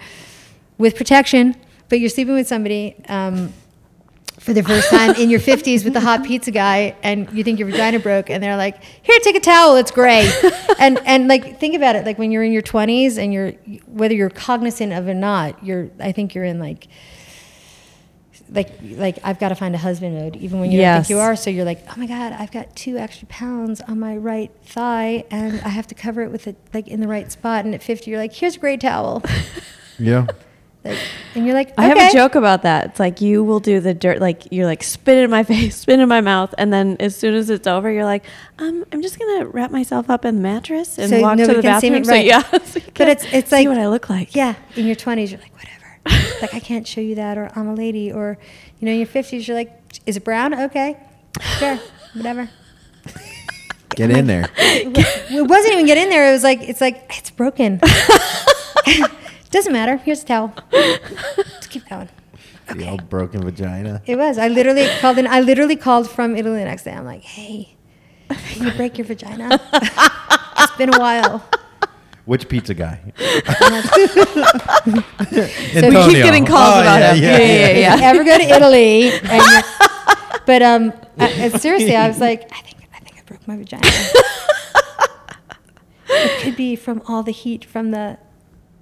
with 0.81 0.97
protection, 0.97 1.55
but 1.91 2.01
you're 2.01 2.09
sleeping 2.09 2.35
with 2.35 2.49
somebody 2.49 2.97
um, 3.09 3.53
for 4.39 4.55
the 4.55 4.63
first 4.63 4.89
time 4.89 5.15
in 5.17 5.29
your 5.29 5.39
50s 5.39 5.85
with 5.85 5.93
the 5.93 6.01
hot 6.01 6.25
pizza 6.25 6.51
guy 6.51 6.97
and 7.03 7.31
you 7.33 7.45
think 7.45 7.59
your 7.59 7.69
vagina 7.71 7.99
broke 7.99 8.31
and 8.31 8.43
they're 8.43 8.57
like 8.57 8.83
here 9.03 9.19
take 9.21 9.37
a 9.37 9.41
towel 9.41 9.77
it's 9.77 9.91
gray. 9.91 10.29
And 10.79 10.99
and 11.05 11.29
like 11.29 11.61
think 11.61 11.75
about 11.75 11.95
it 11.95 12.07
like 12.07 12.19
when 12.19 12.33
you're 12.33 12.43
in 12.43 12.53
your 12.53 12.63
20s 12.63 13.19
and 13.19 13.35
you're 13.35 13.51
whether 13.87 14.15
you're 14.15 14.31
cognizant 14.31 14.95
of 14.95 15.07
it 15.07 15.11
or 15.11 15.15
not 15.15 15.63
you're 15.63 15.91
i 16.01 16.11
think 16.11 16.35
you're 16.35 16.47
in 16.47 16.59
like 16.59 16.89
like 18.51 18.71
like 18.83 19.19
I've 19.23 19.39
got 19.39 19.51
to 19.51 19.55
find 19.55 19.75
a 19.75 19.79
husband 19.79 20.15
mode 20.15 20.37
even 20.37 20.59
when 20.59 20.71
you 20.71 20.81
don't 20.81 21.03
think 21.03 21.11
you 21.11 21.19
are 21.19 21.37
so 21.37 21.51
you're 21.51 21.67
like 21.67 21.85
oh 21.91 21.95
my 21.99 22.07
god 22.07 22.33
I've 22.33 22.51
got 22.51 22.75
two 22.75 22.97
extra 22.97 23.29
pounds 23.29 23.83
on 23.83 24.01
my 24.01 24.17
right 24.17 24.51
thigh 24.65 25.25
and 25.31 25.61
I 25.61 25.69
have 25.69 25.87
to 25.89 25.95
cover 25.95 26.23
it 26.23 26.31
with 26.31 26.47
it 26.47 26.57
like 26.73 26.89
in 26.89 27.01
the 27.01 27.09
right 27.09 27.31
spot 27.31 27.67
and 27.67 27.75
at 27.75 27.83
50 27.83 28.11
you're 28.11 28.19
like 28.19 28.33
here's 28.33 28.57
a 28.57 28.59
gray 28.59 28.79
towel. 28.79 29.23
Yeah. 29.99 30.29
Like, 30.85 30.99
and 31.35 31.45
you're 31.47 31.55
like 31.55 31.73
I 31.79 31.85
have 31.85 31.99
a 31.99 32.13
joke 32.13 32.35
about 32.35 32.63
that. 32.63 32.87
It's 32.87 33.01
like 33.01 33.21
you 33.21 33.45
will 33.45 33.61
do 33.61 33.81
the 33.81 33.93
dirt, 33.95 34.19
like 34.21 34.51
you're 34.51 34.67
like 34.67 34.83
spit 34.83 35.19
in 35.19 35.31
my 35.31 35.43
face, 35.45 35.77
spit 35.77 36.01
in 36.01 36.09
my 36.09 36.21
mouth, 36.21 36.55
and 36.59 36.73
then 36.73 36.97
as 37.01 37.15
soon 37.17 37.35
as 37.35 37.51
it's 37.51 37.67
over, 37.67 37.91
you're 37.91 38.05
like, 38.05 38.25
um, 38.59 38.85
I'm 38.93 39.03
just 39.03 39.19
gonna 39.19 39.47
wrap 39.47 39.71
myself 39.71 40.09
up 40.09 40.25
in 40.25 40.37
the 40.37 40.41
mattress 40.43 40.99
and 40.99 41.11
So 41.11 41.21
walk 41.21 41.37
to 41.37 41.47
the 41.47 41.53
can 41.55 41.57
me, 41.57 41.63
bathroom. 41.63 42.05
So 42.05 42.13
right. 42.13 42.25
yeah, 42.25 42.43
so 42.43 42.81
But 42.87 42.95
can 42.95 43.09
it's- 43.09 43.27
it's 43.33 43.51
see 43.51 43.57
like- 43.57 43.69
what 43.69 43.79
I 43.79 43.89
look 43.89 44.09
like. 44.09 44.35
Yeah, 44.35 44.55
in 44.77 44.87
your 44.87 44.97
20s, 44.97 45.31
you're 45.31 45.41
like, 45.41 45.53
whatever. 45.55 46.37
like, 46.41 46.55
I 46.55 46.61
can't 46.61 46.87
show 46.89 47.01
you 47.03 47.15
that, 47.17 47.37
or 47.37 47.51
I'm 47.55 47.69
a 47.69 47.75
lady, 47.75 48.11
or, 48.11 48.39
you 48.79 48.87
know, 48.87 48.93
in 48.93 48.99
your 48.99 49.07
50s, 49.07 49.47
you're 49.47 49.57
like, 49.57 49.79
is 50.07 50.17
it 50.17 50.25
brown? 50.25 50.55
Okay, 50.59 50.97
sure, 51.59 51.79
whatever. 52.15 52.49
Get 53.97 54.11
in 54.11 54.27
there. 54.27 54.49
It 54.57 55.47
wasn't 55.49 55.75
even 55.75 55.85
get 55.85 55.99
in 55.99 56.09
there. 56.09 56.31
It 56.31 56.33
was 56.33 56.43
like, 56.45 56.63
it's 56.63 56.81
like, 56.81 57.05
it's 57.19 57.31
broken. 57.31 57.81
Doesn't 59.51 59.73
matter. 59.73 59.97
Here's 59.97 60.23
a 60.23 60.27
towel. 60.27 60.55
Let's 60.73 61.67
keep 61.67 61.89
going. 61.89 62.09
The 62.75 62.89
old 62.89 63.09
broken 63.11 63.43
vagina. 63.43 64.01
It 64.07 64.17
was. 64.17 64.39
I 64.39 64.47
literally 64.49 64.87
called 65.01 65.19
in. 65.19 65.27
I 65.27 65.41
literally 65.41 65.75
called 65.77 66.09
from 66.09 66.37
Italy 66.37 66.59
the 66.61 66.65
next 66.67 66.85
day. 66.85 66.93
I'm 66.93 67.05
like, 67.05 67.23
hey, 67.23 67.75
can 68.29 68.67
you 68.67 68.73
break 68.77 68.97
your 68.97 69.07
vagina? 69.07 69.59
it's 69.73 70.77
been 70.77 70.95
a 70.95 70.99
while. 70.99 71.45
Which 72.27 72.49
pizza 72.49 72.75
guy? 72.75 73.01
So 73.17 73.25
we 75.89 75.97
keep 76.05 76.23
getting 76.23 76.47
calls 76.47 76.77
Oh, 76.77 76.81
about 76.83 77.01
yeah, 77.01 77.15
him. 77.15 77.23
yeah, 77.25 77.39
Yeah, 77.39 77.39
yeah, 77.39 77.79
yeah. 77.79 77.95
If 77.95 78.01
you 78.01 78.07
ever 78.07 78.25
go 78.25 78.39
to 78.39 78.45
Italy, 78.57 79.11
and 79.25 79.65
but 80.47 80.63
um, 80.63 80.93
I, 81.19 81.45
I- 81.45 81.49
seriously, 81.59 81.97
I 81.97 82.07
was 82.07 82.21
like, 82.21 82.43
I 82.53 82.61
think 82.61 82.77
I 82.95 83.01
think 83.01 83.19
I 83.19 83.23
broke 83.27 83.49
my 83.49 83.57
vagina. 83.57 83.83
it 86.09 86.43
could 86.43 86.57
be 86.57 86.77
from 86.77 87.03
all 87.09 87.25
the 87.25 87.33
heat 87.33 87.65
from 87.65 87.91
the 87.91 88.19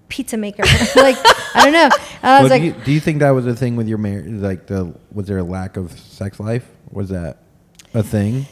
pizza 0.09 0.37
maker. 0.37 0.63
like 0.97 1.17
I 1.55 1.65
don't 1.65 1.73
know. 1.73 1.89
I 2.23 2.43
was 2.43 2.51
Well, 2.51 2.59
like, 2.59 2.61
do, 2.63 2.67
you, 2.67 2.73
do 2.85 2.93
you 2.93 3.01
think 3.01 3.19
that 3.21 3.31
was 3.31 3.47
a 3.47 3.55
thing 3.55 3.77
with 3.77 3.89
your 3.89 3.99
marriage? 3.99 4.27
Like, 4.29 4.67
the 4.67 4.95
was 5.13 5.27
there 5.27 5.39
a 5.39 5.43
lack 5.45 5.77
of 5.77 5.93
sex 5.99 6.39
life? 6.41 6.67
Was 6.91 7.09
that 7.11 7.39
a 7.95 8.03
thing? 8.03 8.47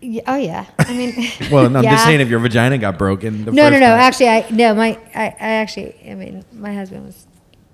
yeah, 0.00 0.22
oh 0.26 0.36
yeah. 0.36 0.64
I 0.78 0.92
mean, 0.96 1.12
Well, 1.50 1.68
no, 1.68 1.78
I'm 1.78 1.84
yeah. 1.84 1.90
just 1.92 2.04
saying 2.04 2.20
if 2.20 2.28
your 2.28 2.38
vagina 2.40 2.78
got 2.78 2.96
broken. 2.98 3.44
The 3.44 3.52
No, 3.52 3.64
no, 3.64 3.70
first 3.70 3.80
no. 3.80 3.86
time- 3.88 3.98
Actually, 4.00 4.28
I 4.28 4.46
no, 4.50 4.74
my 4.74 4.98
I, 5.14 5.24
I 5.24 5.48
actually, 5.60 5.94
I 6.08 6.14
mean, 6.14 6.44
my 6.52 6.74
husband 6.74 7.04
was 7.04 7.26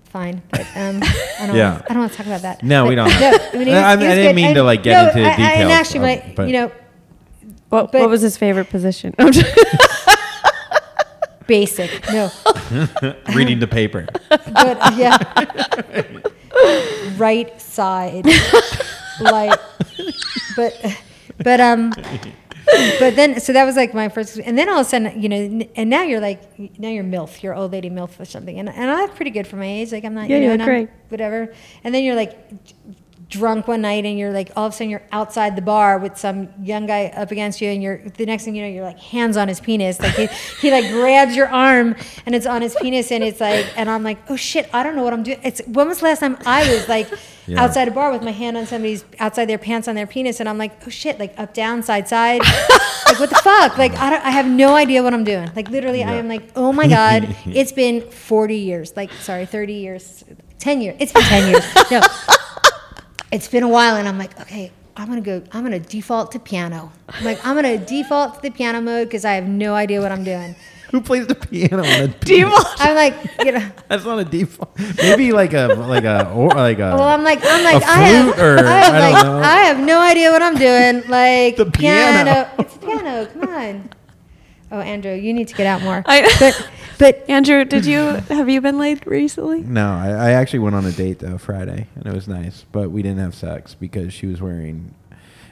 fine, 0.05 0.43
but 0.51 0.63
um, 0.77 1.01
I 1.41 1.47
don't. 1.47 1.55
Yeah. 1.57 1.83
I 1.89 1.93
don't 1.93 2.01
want 2.01 2.13
to 2.13 2.17
talk 2.19 2.27
about 2.27 2.43
that. 2.43 2.63
No, 2.65 2.83
But- 2.85 2.89
we 2.89 2.95
don't. 2.97 3.09
No, 3.09 3.15
I 3.53 3.57
mean, 3.57 3.67
was, 3.69 3.75
I- 3.77 3.93
I 3.93 3.97
didn't 3.97 4.25
good. 4.25 4.37
mean 4.37 4.47
And- 4.47 4.55
to, 4.57 4.63
like, 4.65 4.83
get 4.83 5.03
no, 5.03 5.09
into 5.09 5.23
I- 5.29 5.33
I- 5.33 5.37
details 5.37 5.61
And 5.61 5.71
actually, 5.73 5.99
of- 6.15 6.25
my, 6.27 6.33
but- 6.35 6.47
you 6.49 6.53
know, 6.55 6.73
What, 7.69 7.93
But- 7.93 8.01
what 8.01 8.11
was 8.11 8.23
his 8.23 8.37
favorite 8.37 8.71
position? 8.71 9.15
Basic. 11.47 11.91
No, 12.13 12.31
reading 13.35 13.59
the 13.61 13.69
paper. 13.71 14.07
but 14.29 14.97
yeah, 14.97 15.17
right 17.17 17.61
side, 17.61 18.27
like, 19.21 19.59
but, 20.57 21.03
but 21.39 21.61
um, 21.61 21.91
but 22.99 23.15
then 23.17 23.41
so 23.41 23.53
that 23.53 23.65
was 23.65 23.77
like 23.77 23.95
my 23.95 24.09
first, 24.09 24.39
and 24.39 24.59
then 24.59 24.69
all 24.69 24.81
of 24.81 24.87
a 24.87 24.89
sudden, 24.91 25.21
you 25.23 25.29
know, 25.29 25.67
and 25.77 25.89
now 25.91 26.03
you're 26.03 26.21
like, 26.21 26.59
now 26.79 26.89
you're 26.89 27.05
milf, 27.05 27.43
you're 27.43 27.55
old 27.55 27.73
lady 27.73 27.91
milf 27.91 28.19
or 28.21 28.25
something, 28.25 28.59
and 28.59 28.69
and 28.69 28.91
I 28.91 29.03
look 29.03 29.15
pretty 29.15 29.31
good 29.31 29.47
for 29.47 29.57
my 29.57 29.67
age, 29.67 29.93
like 29.93 30.05
I'm 30.05 30.15
not, 30.15 30.29
Yeah, 30.29 30.37
you 30.37 30.41
know, 30.43 30.47
you 30.47 30.53
and 30.53 30.61
look 30.63 30.69
I'm- 30.69 30.87
great. 30.87 30.91
whatever, 31.09 31.53
and 31.85 31.95
then 31.95 32.05
you're 32.05 32.17
like. 32.17 32.37
Drunk 33.29 33.67
one 33.67 33.81
night 33.81 34.05
and 34.05 34.17
you're 34.17 34.31
like 34.31 34.53
all 34.55 34.67
of 34.67 34.73
a 34.73 34.77
sudden 34.77 34.89
you're 34.89 35.03
outside 35.11 35.57
the 35.57 35.63
bar 35.63 35.99
with 35.99 36.17
some 36.17 36.49
young 36.63 36.87
guy 36.87 37.07
up 37.07 37.33
against 37.33 37.61
you 37.61 37.69
and 37.69 37.83
you're 37.83 37.99
the 38.17 38.25
next 38.25 38.45
thing 38.45 38.55
you 38.55 38.63
know 38.63 38.69
you're 38.69 38.85
like 38.85 39.01
hands 39.01 39.37
on 39.37 39.49
his 39.49 39.59
penis. 39.59 39.99
Like 39.99 40.15
he, 40.15 40.27
he 40.61 40.71
like 40.71 40.89
grabs 40.93 41.35
your 41.35 41.49
arm 41.49 41.97
and 42.25 42.35
it's 42.37 42.47
on 42.47 42.63
his 42.63 42.77
penis 42.81 43.11
and 43.11 43.25
it's 43.25 43.41
like 43.41 43.67
and 43.77 43.91
I'm 43.91 44.05
like 44.05 44.19
oh 44.31 44.37
shit 44.37 44.71
I 44.73 44.85
don't 44.85 44.95
know 44.95 45.03
what 45.03 45.13
I'm 45.13 45.25
doing. 45.25 45.41
It's 45.43 45.61
when 45.67 45.89
was 45.89 45.99
the 45.99 46.05
last 46.05 46.21
time 46.21 46.39
I 46.47 46.73
was 46.73 46.89
like 46.89 47.09
Yeah. 47.49 47.63
outside 47.63 47.87
a 47.87 47.93
bar 47.93 48.11
with 48.11 48.23
my 48.25 48.33
hand 48.33 48.57
on 48.57 48.67
somebody's 48.67 49.05
outside 49.21 49.45
their 49.45 49.57
pants 49.57 49.87
on 49.87 49.95
their 49.95 50.09
penis 50.09 50.41
and 50.41 50.49
I'm 50.49 50.59
like 50.59 50.85
oh 50.85 50.91
shit 50.91 51.21
like 51.21 51.33
up 51.39 51.55
down 51.55 51.83
side 51.83 52.09
side. 52.09 52.41
Like 53.07 53.21
what 53.21 53.31
the 53.31 53.37
fuck? 53.37 53.79
Like 53.79 53.95
I, 53.95 54.11
don't, 54.11 54.25
I 54.25 54.31
have 54.31 54.49
no 54.49 54.75
idea 54.75 55.01
what 55.01 55.15
I'm 55.15 55.23
doing. 55.23 55.49
Like 55.55 55.71
literally 55.71 56.03
I 56.03 56.15
am 56.15 56.27
like 56.27 56.51
oh 56.57 56.73
my 56.73 56.89
god 56.89 57.37
it's 57.47 57.71
been 57.71 58.01
40 58.11 58.57
years. 58.57 58.97
Like 58.97 59.13
sorry 59.13 59.47
30 59.47 59.75
years. 59.75 60.25
10 60.59 60.81
years. 60.81 60.97
It's 60.99 61.13
been 61.13 61.23
10 61.23 61.51
years. 61.53 61.65
No 61.93 62.01
it's 63.33 63.49
been 63.49 63.63
a 63.63 63.69
while 63.69 63.97
and 63.97 64.09
I'm 64.09 64.19
like, 64.19 64.39
okay, 64.41 64.73
I'm 64.97 65.09
gonna 65.09 65.21
go, 65.21 65.43
I'm 65.53 65.63
gonna 65.63 65.79
default 65.81 66.33
to 66.33 66.39
piano. 66.39 66.93
I'm 67.09 67.25
like, 67.25 67.45
I'm 67.47 67.55
gonna 67.55 67.79
default 67.79 68.37
to 68.37 68.43
the 68.43 68.51
piano 68.51 68.81
mode 68.81 69.09
because 69.09 69.25
I 69.25 69.33
have 69.35 69.47
no 69.47 69.75
idea 69.75 70.01
what 70.01 70.13
I'm 70.13 70.25
doing. 70.25 70.55
Who 70.93 71.01
plays 71.01 71.27
the 71.27 71.35
piano? 71.35 71.79
On 71.85 72.03
a 72.05 72.09
piano? 72.25 72.55
I'm 72.79 72.95
like, 72.95 73.15
you 73.45 73.53
know, 73.53 73.69
That's 73.89 74.05
not 74.05 74.21
a 74.21 74.25
default. 74.25 74.79
Maybe 74.99 75.33
like 75.33 75.53
a 75.53 75.67
like 75.75 76.05
a 76.05 76.31
or 76.31 76.49
like 76.51 76.79
a. 76.79 76.95
well, 76.95 77.03
I'm 77.03 77.25
like, 77.25 77.41
I'm 77.45 77.65
like, 77.65 77.83
A 77.83 77.87
I 77.89 77.95
have, 78.05 78.39
or- 78.39 78.59
I 78.65 78.71
have 78.79 78.95
I 78.95 78.99
like. 79.11 79.25
I 79.25 79.57
have 79.65 79.81
no 79.81 80.01
idea 80.01 80.31
what 80.31 80.43
I'm 80.43 80.55
doing. 80.55 81.03
Like, 81.09 81.57
The 81.57 81.67
piano. 81.71 82.49
It's 82.59 82.77
a 82.77 82.79
piano. 82.79 83.27
Come 83.27 83.49
on. 83.55 83.91
Oh, 84.73 84.81
Andrew, 84.81 85.13
you 85.15 85.33
need 85.33 85.49
to 85.49 85.55
get 85.55 85.67
out 85.67 85.83
more. 85.83 86.03
I- 86.07 86.29
but, 86.41 86.69
but 86.99 87.25
Andrew, 87.31 87.65
did 87.65 87.87
you 87.87 87.99
have 88.29 88.49
you 88.49 88.61
been 88.61 88.79
laid 88.79 89.07
recently? 89.07 89.61
no, 89.61 89.87
I, 89.93 90.09
I 90.09 90.31
actually 90.33 90.59
went 90.61 90.75
on 90.75 90.85
a 90.85 90.93
date 90.93 91.21
though 91.21 91.39
Friday, 91.39 91.87
and 91.95 92.07
it 92.07 92.13
was 92.13 92.27
nice, 92.29 92.65
but 92.73 92.91
we 92.91 93.03
didn't 93.03 93.19
have 93.21 93.35
sex 93.35 93.75
because 93.75 94.13
she 94.13 94.27
was 94.27 94.41
wearing. 94.41 94.95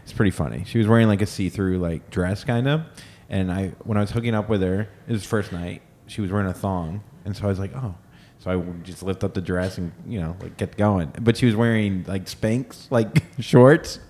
It's 0.02 0.12
pretty 0.12 0.32
funny. 0.32 0.64
She 0.66 0.78
was 0.78 0.86
wearing 0.86 1.08
like 1.08 1.22
a 1.22 1.26
see-through 1.26 1.78
like 1.78 2.10
dress 2.10 2.44
kind 2.44 2.68
of, 2.68 2.82
and 3.30 3.50
I 3.50 3.68
when 3.84 3.96
I 3.96 4.00
was 4.02 4.10
hooking 4.10 4.34
up 4.34 4.48
with 4.48 4.60
her, 4.62 4.88
it 5.08 5.12
was 5.12 5.24
first 5.24 5.52
night. 5.52 5.80
She 6.06 6.20
was 6.20 6.30
wearing 6.30 6.48
a 6.48 6.52
thong, 6.54 7.02
and 7.24 7.34
so 7.36 7.44
I 7.44 7.46
was 7.48 7.58
like, 7.58 7.74
oh. 7.74 7.94
So 8.40 8.50
I 8.50 8.56
would 8.56 8.84
just 8.84 9.02
lift 9.02 9.24
up 9.24 9.32
the 9.32 9.40
dress 9.40 9.78
and 9.78 9.90
you 10.06 10.20
know 10.20 10.36
like 10.42 10.58
get 10.58 10.76
going. 10.76 11.10
But 11.18 11.38
she 11.38 11.46
was 11.46 11.56
wearing 11.56 12.04
like 12.06 12.26
Spanx 12.26 12.90
like 12.90 13.22
shorts, 13.40 14.00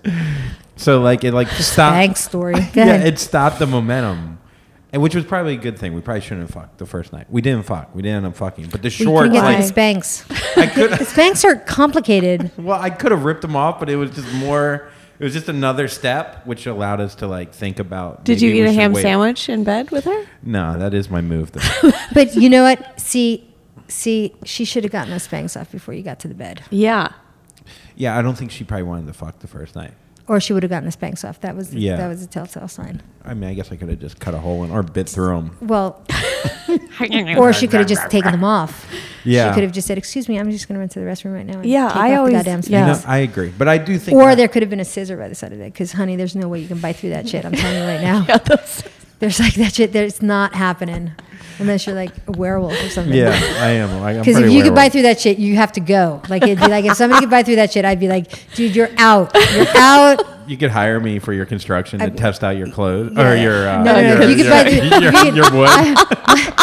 so 0.75 0.99
like 0.99 1.23
it 1.23 1.33
like 1.33 1.47
stopped. 1.47 1.95
Spanx 1.95 2.17
story. 2.17 2.55
Go 2.55 2.59
yeah, 2.73 2.83
ahead. 2.95 3.07
it 3.07 3.19
stopped 3.19 3.59
the 3.59 3.67
momentum. 3.67 4.39
And 4.95 5.01
which 5.01 5.13
was 5.13 5.25
probably 5.25 5.55
a 5.55 5.57
good 5.57 5.77
thing. 5.77 5.93
We 5.93 5.99
probably 5.99 6.21
shouldn't 6.21 6.47
have 6.47 6.51
fucked 6.51 6.77
the 6.77 6.85
first 6.85 7.11
night. 7.11 7.27
We 7.29 7.41
didn't 7.41 7.63
fuck. 7.65 7.93
We 7.93 8.01
didn't 8.01 8.15
end 8.15 8.27
up 8.27 8.37
fucking. 8.37 8.69
But 8.69 8.81
the 8.81 8.85
we 8.85 8.91
shorts, 8.91 9.25
can 9.25 9.33
get 9.33 9.43
like, 9.43 9.57
the 9.67 9.73
Spanx. 9.73 10.57
I 10.57 10.67
could 10.67 10.91
The 10.91 11.03
Spanx 11.03 11.43
are 11.43 11.57
complicated. 11.57 12.49
well, 12.57 12.81
I 12.81 12.91
could 12.91 13.11
have 13.11 13.25
ripped 13.25 13.41
them 13.41 13.57
off, 13.57 13.77
but 13.77 13.89
it 13.89 13.97
was 13.97 14.11
just 14.11 14.33
more. 14.35 14.87
It 15.19 15.23
was 15.25 15.33
just 15.33 15.49
another 15.49 15.89
step, 15.89 16.47
which 16.47 16.65
allowed 16.65 17.01
us 17.01 17.15
to 17.15 17.27
like 17.27 17.53
think 17.53 17.79
about. 17.79 18.23
Did 18.23 18.41
you 18.41 18.53
eat 18.53 18.61
a 18.61 18.71
ham 18.71 18.93
wait. 18.93 19.01
sandwich 19.01 19.49
in 19.49 19.65
bed 19.65 19.91
with 19.91 20.05
her? 20.05 20.25
No, 20.41 20.79
that 20.79 20.93
is 20.93 21.09
my 21.09 21.19
move. 21.19 21.51
Though. 21.51 21.91
But 22.13 22.33
you 22.37 22.49
know 22.49 22.63
what? 22.63 22.97
See, 22.97 23.53
see, 23.89 24.33
she 24.45 24.63
should 24.63 24.85
have 24.85 24.93
gotten 24.93 25.11
those 25.11 25.27
Spanx 25.27 25.59
off 25.59 25.73
before 25.73 25.93
you 25.93 26.03
got 26.03 26.21
to 26.21 26.29
the 26.29 26.35
bed. 26.35 26.63
Yeah. 26.69 27.11
yeah, 27.97 28.17
I 28.17 28.21
don't 28.21 28.37
think 28.37 28.49
she 28.49 28.63
probably 28.63 28.83
wanted 28.83 29.07
to 29.07 29.13
fuck 29.13 29.39
the 29.39 29.47
first 29.47 29.75
night. 29.75 29.91
Or 30.27 30.39
she 30.39 30.53
would 30.53 30.63
have 30.63 30.69
gotten 30.71 30.89
the 30.89 30.95
Spanx 30.95 31.27
off. 31.27 31.39
That 31.41 31.55
was 31.55 31.73
Yeah. 31.73 31.97
that 31.97 32.07
was 32.07 32.23
a 32.23 32.27
telltale 32.27 32.67
sign. 32.67 33.01
I 33.23 33.33
mean, 33.35 33.49
I 33.49 33.53
guess 33.53 33.71
I 33.71 33.75
could 33.75 33.89
have 33.89 33.99
just 33.99 34.19
cut 34.19 34.33
a 34.33 34.39
hole 34.39 34.63
in 34.63 34.71
or 34.71 34.81
bit 34.83 35.07
through 35.07 35.35
them. 35.35 35.57
Well, 35.61 36.01
or 37.37 37.53
she 37.53 37.67
could 37.67 37.79
have 37.79 37.87
just 37.87 38.09
taken 38.09 38.31
them 38.31 38.43
off. 38.43 38.87
Yeah. 39.23 39.49
She 39.49 39.53
could 39.55 39.63
have 39.63 39.71
just 39.71 39.87
said, 39.87 39.97
"Excuse 39.97 40.27
me, 40.29 40.39
I'm 40.39 40.49
just 40.51 40.67
going 40.67 40.75
to 40.75 40.79
run 40.79 40.89
to 40.89 40.99
the 40.99 41.05
restroom 41.05 41.33
right 41.33 41.45
now." 41.45 41.59
And 41.59 41.65
Yeah, 41.65 41.87
take 41.87 41.97
I 41.97 42.11
off 42.13 42.17
always- 42.19 42.31
the 42.33 42.37
goddamn 42.39 42.61
yeah. 42.67 42.87
You 42.87 42.93
know, 42.93 43.01
I 43.07 43.17
agree, 43.19 43.51
but 43.57 43.67
I 43.67 43.77
do 43.77 43.97
think. 43.97 44.15
Or 44.17 44.29
that- 44.29 44.35
there 44.37 44.47
could 44.47 44.61
have 44.61 44.69
been 44.69 44.79
a 44.79 44.85
scissor 44.85 45.17
by 45.17 45.27
the 45.27 45.35
side 45.35 45.51
of 45.53 45.59
it. 45.59 45.73
Because, 45.73 45.91
honey, 45.93 46.15
there's 46.15 46.35
no 46.35 46.47
way 46.47 46.59
you 46.59 46.67
can 46.67 46.79
bite 46.79 46.95
through 46.97 47.09
that 47.11 47.27
shit. 47.27 47.43
I'm 47.45 47.51
telling 47.53 47.77
you 47.81 47.87
right 47.87 48.01
now. 48.01 48.25
Yeah, 48.29 48.57
There's 49.19 49.39
like 49.39 49.53
that 49.55 49.73
shit. 49.75 49.93
There's 49.93 50.21
not 50.21 50.53
happening 50.55 51.13
unless 51.59 51.85
you're 51.85 51.95
like 51.95 52.11
a 52.27 52.31
werewolf 52.31 52.73
or 52.83 52.89
something. 52.89 53.13
Yeah, 53.13 53.29
I 53.59 53.69
am. 53.71 54.03
I, 54.03 54.17
Because 54.19 54.37
if 54.37 54.51
you 54.51 54.63
could 54.63 54.75
buy 54.75 54.89
through 54.89 55.03
that 55.03 55.19
shit, 55.19 55.37
you 55.39 55.55
have 55.55 55.71
to 55.73 55.79
go. 55.79 56.21
Like 56.29 56.43
it'd 56.43 56.59
be 56.59 56.67
like 56.67 56.85
if 56.85 56.95
somebody 56.97 57.21
could 57.21 57.29
buy 57.31 57.43
through 57.43 57.55
that 57.57 57.71
shit, 57.71 57.85
I'd 57.85 57.99
be 57.99 58.07
like, 58.07 58.53
dude, 58.55 58.75
you're 58.75 58.89
out. 58.97 59.31
You're 59.53 59.65
out. 59.75 60.21
You 60.47 60.57
could 60.57 60.69
hire 60.71 60.99
me 60.99 61.17
for 61.19 61.33
your 61.33 61.45
construction 61.47 61.99
to 61.99 62.11
test 62.11 62.43
out 62.43 62.55
your 62.57 62.69
clothes 62.69 63.13
Yeah. 63.15 63.31
or 63.31 63.35
your 63.35 63.67
uh, 63.67 63.83
No, 63.83 63.93
no, 63.93 64.01
no, 64.01 64.21
your, 64.21 64.29
you 64.29 64.35
could 64.43 64.49
buy 64.51 64.63
the- 64.63 64.71
your, 65.01 65.11
you 65.11 65.23
could- 65.23 65.35
your 65.35 65.51
wood. 65.51 65.97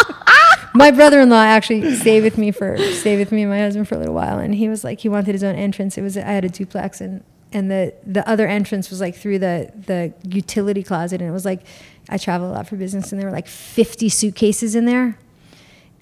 My 0.74 0.90
brother-in-law 0.90 1.42
actually 1.42 1.96
stayed 1.96 2.22
with 2.22 2.38
me 2.38 2.50
for 2.50 2.78
stayed 2.78 3.18
with 3.18 3.30
me 3.30 3.42
and 3.42 3.50
my 3.50 3.58
husband 3.60 3.86
for 3.88 3.94
a 3.94 3.98
little 3.98 4.14
while, 4.14 4.38
and 4.38 4.54
he 4.54 4.70
was 4.70 4.82
like 4.84 5.00
he 5.00 5.08
wanted 5.08 5.32
his 5.32 5.44
own 5.44 5.54
entrance. 5.54 5.98
It 5.98 6.02
was 6.02 6.16
I 6.16 6.22
had 6.22 6.46
a 6.46 6.48
duplex, 6.48 7.02
and 7.02 7.22
and 7.52 7.70
the 7.70 7.92
the 8.06 8.26
other 8.26 8.48
entrance 8.48 8.88
was 8.88 8.98
like 8.98 9.14
through 9.14 9.38
the 9.40 9.70
the 9.86 10.14
utility 10.26 10.82
closet, 10.82 11.20
and 11.20 11.28
it 11.28 11.32
was 11.32 11.44
like 11.44 11.60
I 12.08 12.18
travel 12.18 12.50
a 12.50 12.52
lot 12.52 12.66
for 12.66 12.76
business, 12.76 13.12
and 13.12 13.20
there 13.20 13.28
were 13.28 13.34
like 13.34 13.46
fifty 13.46 14.08
suitcases 14.08 14.74
in 14.74 14.84
there, 14.86 15.16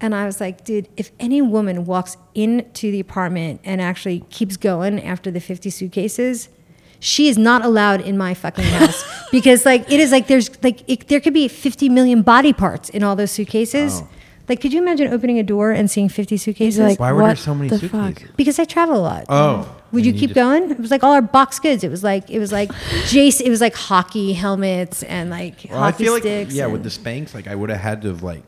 And 0.00 0.14
I 0.14 0.24
was 0.24 0.40
like, 0.40 0.64
dude, 0.64 0.88
if 0.96 1.10
any 1.20 1.42
woman 1.42 1.84
walks 1.84 2.16
into 2.34 2.90
the 2.90 3.00
apartment 3.00 3.60
and 3.64 3.80
actually 3.82 4.20
keeps 4.30 4.56
going 4.56 5.02
after 5.04 5.30
the 5.30 5.40
50 5.40 5.68
suitcases, 5.68 6.48
she 7.00 7.28
is 7.28 7.36
not 7.36 7.64
allowed 7.64 8.00
in 8.00 8.16
my 8.16 8.32
fucking 8.34 8.64
house 8.78 9.04
because 9.30 9.66
like 9.66 9.90
it 9.92 10.00
is 10.00 10.10
like 10.10 10.26
there's 10.26 10.50
like 10.62 10.88
it, 10.88 11.08
there 11.08 11.20
could 11.20 11.34
be 11.34 11.48
50 11.48 11.88
million 11.90 12.22
body 12.22 12.52
parts 12.52 12.88
in 12.88 13.02
all 13.02 13.14
those 13.16 13.30
suitcases. 13.30 14.00
Oh. 14.02 14.08
Like, 14.50 14.60
could 14.60 14.72
you 14.72 14.82
imagine 14.82 15.12
opening 15.12 15.38
a 15.38 15.42
door 15.44 15.70
and 15.70 15.88
seeing 15.90 16.08
50 16.08 16.36
suitcases? 16.36 16.80
like, 16.80 16.98
Why 17.00 17.12
were 17.12 17.22
there 17.22 17.36
so 17.36 17.54
many 17.54 17.68
the 17.70 17.78
suitcases? 17.78 18.18
fuck? 18.24 18.36
because 18.36 18.58
I 18.58 18.64
travel 18.64 18.96
a 18.96 18.98
lot. 18.98 19.24
Oh. 19.28 19.76
Would 19.92 20.04
you 20.04 20.12
you 20.12 20.18
keep 20.18 20.30
just- 20.30 20.34
going? 20.34 20.70
It 20.72 20.78
was 20.80 20.90
like 20.90 21.04
all 21.04 21.12
our 21.12 21.22
box 21.22 21.58
goods. 21.60 21.84
It 21.84 21.88
was 21.90 22.02
like 22.04 22.28
it 22.30 22.38
was 22.40 22.50
like 22.52 22.68
Jace. 23.12 23.40
It 23.40 23.48
was 23.48 23.60
like 23.60 23.74
hockey 23.76 24.32
helmets 24.32 25.02
and 25.04 25.30
like 25.30 25.66
Well, 25.70 25.78
I 25.82 25.90
hockey 25.92 26.04
feel 26.04 26.12
like 26.12 26.22
sticks. 26.24 26.52
yeah, 26.54 26.64
and- 26.64 26.72
with 26.72 26.82
the 26.82 26.88
Spanx, 26.90 27.32
like 27.32 27.46
I 27.46 27.54
would 27.54 27.70
have 27.70 27.80
had 27.80 28.02
to 28.02 28.08
have 28.08 28.22
like, 28.24 28.42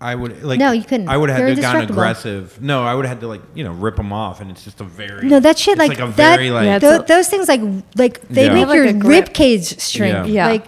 I 0.00 0.14
would 0.14 0.42
like. 0.42 0.58
No, 0.58 0.72
you 0.72 0.82
couldn't. 0.84 1.08
I 1.08 1.16
would 1.18 1.28
have 1.30 1.38
They're 1.38 1.48
had 1.48 1.56
to 1.56 1.62
have 1.62 1.74
gone 1.88 1.90
aggressive. 1.90 2.60
No, 2.62 2.82
I 2.82 2.94
would 2.94 3.04
have 3.04 3.16
had 3.16 3.20
to 3.20 3.28
like 3.28 3.42
you 3.54 3.62
know 3.64 3.72
rip 3.72 3.96
them 3.96 4.12
off, 4.12 4.40
and 4.40 4.50
it's 4.50 4.64
just 4.64 4.80
a 4.80 4.84
very 4.84 5.28
No, 5.28 5.38
that 5.38 5.58
shit 5.58 5.78
it's 5.78 5.88
like, 5.88 5.98
a 6.00 6.06
that. 6.16 6.36
very 6.36 6.50
like. 6.50 6.64
Yeah, 6.64 6.78
tho- 6.78 6.94
it's 6.94 7.04
a- 7.10 7.14
those 7.14 7.28
things 7.28 7.46
like 7.46 7.60
like 7.96 8.26
they 8.28 8.46
Yeah. 8.46 8.54
make 8.54 8.60
Have, 8.60 8.68
like, 8.70 8.76
your 8.76 8.86
a 8.88 8.94
rib 8.94 9.32
cage 9.34 9.78
shrink. 9.80 10.12
Yeah. 10.14 10.24
Yeah. 10.24 10.46
Like, 10.48 10.64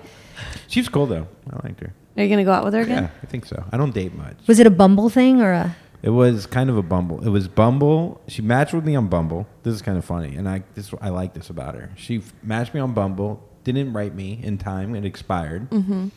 she 0.69 0.81
was 0.81 0.89
cool 0.91 1.07
though. 1.07 1.27
I 1.51 1.67
liked 1.67 1.81
her. 1.81 1.93
Are 2.17 2.23
you 2.23 2.29
gonna 2.29 2.45
go 2.45 2.53
out 2.53 2.65
with 2.65 2.75
her 2.75 2.81
again? 2.81 3.05
Yeah, 3.05 3.11
I 3.23 3.27
think 3.27 3.47
so. 3.47 3.65
I 3.73 3.77
don't 3.77 3.93
date 3.95 4.15
much. 4.15 4.37
was 4.47 4.61
it 4.61 4.67
a 4.67 4.71
Bumble 4.71 5.09
thing 5.11 5.41
or 5.41 5.53
a? 5.53 5.77
It 6.03 6.11
was 6.11 6.47
kind 6.47 6.69
of 6.69 6.77
a 6.77 6.83
Bumble. 6.83 7.25
It 7.25 7.31
was 7.31 7.49
Bumble. 7.49 8.21
She 8.29 8.43
matched 8.43 8.75
with 8.75 8.85
me 8.85 8.95
on 8.95 9.09
Bumble. 9.09 9.47
This 9.63 9.75
is 9.75 9.81
kind 9.83 9.97
of 9.97 10.05
funny, 10.05 10.37
and 10.37 10.49
I 10.49 10.63
this 10.75 10.93
I 11.01 11.09
like 11.09 11.33
this 11.35 11.51
about 11.51 11.75
her. 11.75 11.91
She 11.97 12.19
f- 12.19 12.33
matched 12.43 12.75
me 12.75 12.81
on 12.81 12.93
Bumble. 12.93 13.43
Didn't 13.65 13.93
write 13.95 14.15
me 14.15 14.39
in 14.43 14.59
time. 14.59 14.95
It 14.95 15.05
expired. 15.07 15.71
Mm-hmm. 15.71 16.09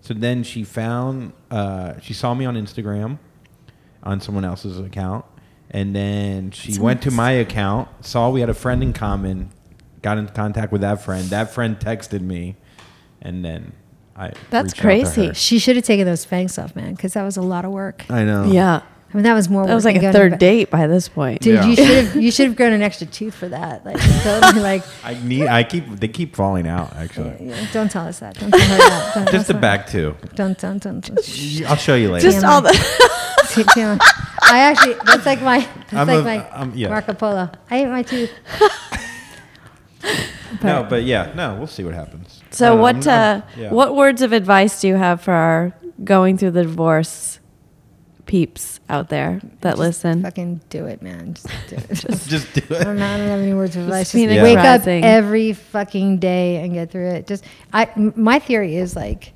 So 0.00 0.14
then 0.14 0.42
she 0.42 0.64
found. 0.64 1.32
Uh, 1.50 2.00
she 2.00 2.14
saw 2.14 2.32
me 2.34 2.46
on 2.46 2.54
Instagram, 2.56 3.18
on 4.02 4.20
someone 4.20 4.44
else's 4.44 4.78
account, 4.80 5.24
and 5.70 5.94
then 5.94 6.50
she 6.50 6.78
went 6.78 7.02
to 7.02 7.10
my 7.10 7.32
account. 7.32 7.88
Saw 8.04 8.30
we 8.30 8.40
had 8.40 8.48
a 8.50 8.54
friend 8.54 8.82
in 8.82 8.92
common. 8.94 9.50
Got 10.02 10.18
in 10.18 10.26
contact 10.28 10.72
with 10.72 10.80
that 10.80 11.02
friend. 11.02 11.28
That 11.28 11.50
friend 11.50 11.78
texted 11.78 12.22
me, 12.22 12.56
and 13.22 13.44
then 13.44 13.72
I. 14.16 14.32
That's 14.50 14.66
reached 14.72 14.74
out 14.74 14.74
to 14.74 14.80
crazy. 14.82 15.26
her. 15.28 15.34
She 15.34 15.58
should 15.58 15.76
have 15.76 15.84
taken 15.84 16.06
those 16.06 16.24
fangs 16.24 16.58
off, 16.58 16.74
man, 16.76 16.94
because 16.94 17.14
that 17.14 17.22
was 17.24 17.36
a 17.36 17.42
lot 17.42 17.64
of 17.64 17.72
work. 17.72 18.04
I 18.10 18.24
know. 18.24 18.44
Yeah. 18.44 18.82
I 19.12 19.16
mean, 19.16 19.22
that 19.24 19.34
was 19.34 19.48
more. 19.48 19.64
That 19.64 19.74
was 19.74 19.84
like 19.84 19.94
a 19.94 20.12
third 20.12 20.38
date 20.38 20.70
by 20.70 20.88
this 20.88 21.08
point. 21.08 21.40
Dude, 21.40 21.54
Yeah. 21.54 21.66
you 21.66 21.76
should 21.76 21.86
have 22.04 22.16
you 22.24 22.30
should 22.32 22.46
have 22.48 22.56
grown 22.56 22.72
an 22.72 22.82
extra 22.82 23.06
tooth 23.06 23.32
for 23.34 23.48
that. 23.48 23.84
Like, 23.86 23.96
totally, 24.24 24.60
like 24.60 24.82
I 25.04 25.14
need. 25.22 25.46
I 25.46 25.62
keep. 25.62 25.86
They 25.86 26.08
keep 26.08 26.34
falling 26.34 26.66
out. 26.66 26.92
Actually. 26.96 27.36
yeah, 27.48 27.64
don't 27.72 27.88
tell 27.90 28.06
us 28.08 28.18
that. 28.18 28.34
Don't 28.38 28.50
tell 28.50 28.60
her 28.60 28.76
that. 28.76 29.12
Don't, 29.14 29.28
Just 29.30 29.46
the 29.46 29.54
back 29.54 29.86
two. 29.86 30.16
Don't 30.34 30.58
don't 30.58 30.82
don't. 30.82 31.00
don't. 31.06 31.62
I'll 31.68 31.76
show 31.76 31.94
you 31.94 32.10
later. 32.10 32.28
Just 32.28 32.44
TMI. 32.44 32.48
all 32.48 32.60
the. 32.60 32.70
TMI. 33.54 33.98
I 34.42 34.58
actually 34.58 34.94
that's 35.06 35.26
like 35.26 35.40
my 35.42 35.58
that's 35.60 35.92
I'm 35.94 36.08
like 36.08 36.18
a- 36.18 36.22
my 36.24 36.48
I'm- 36.50 36.72
yeah. 36.74 36.88
Marco 36.88 37.12
Polo. 37.14 37.50
I 37.70 37.76
ate 37.84 37.86
my 37.88 38.02
tooth. 38.02 38.32
no, 40.62 40.86
but 40.90 41.04
yeah, 41.04 41.32
no, 41.36 41.54
we'll 41.56 41.66
see 41.68 41.84
what 41.84 41.94
happens. 41.94 42.33
I 42.54 42.56
So 42.56 42.68
don't 42.70 42.80
what 42.80 43.06
I'm- 43.06 43.08
uh, 43.08 43.32
I'm- 43.34 43.42
yeah. 43.60 43.70
what 43.72 43.94
words 43.96 44.22
of 44.22 44.32
advice 44.32 44.80
do 44.80 44.88
you 44.88 44.94
have 44.96 45.20
for 45.20 45.32
our 45.32 45.72
going 46.02 46.36
through 46.38 46.52
the 46.52 46.62
divorce 46.64 47.38
peeps 48.26 48.80
out 48.88 49.10
there 49.10 49.40
that 49.60 49.70
Just 49.72 49.78
listen? 49.80 50.22
Fucking 50.22 50.60
do 50.70 50.86
it, 50.86 51.02
man. 51.02 51.34
Just 51.34 51.48
do 51.68 51.76
it. 51.76 51.88
Just, 51.94 52.28
Just 52.30 52.52
do 52.54 52.62
I 52.74 52.84
don't, 52.84 52.96
know, 52.96 53.06
I 53.06 53.18
don't 53.18 53.28
have 53.28 53.40
any 53.40 53.52
words 53.54 53.76
of 53.76 53.82
advice. 53.84 54.06
Just 54.06 54.12
Phoenix 54.12 54.42
wake 54.42 54.58
up 54.58 54.86
every 54.86 55.52
fucking 55.52 56.18
day 56.18 56.56
and 56.64 56.72
get 56.72 56.90
through 56.90 57.08
it. 57.10 57.26
Just 57.26 57.44
I 57.72 57.84
m- 57.96 58.14
my 58.16 58.38
theory 58.38 58.76
is 58.76 58.96
like 58.96 59.32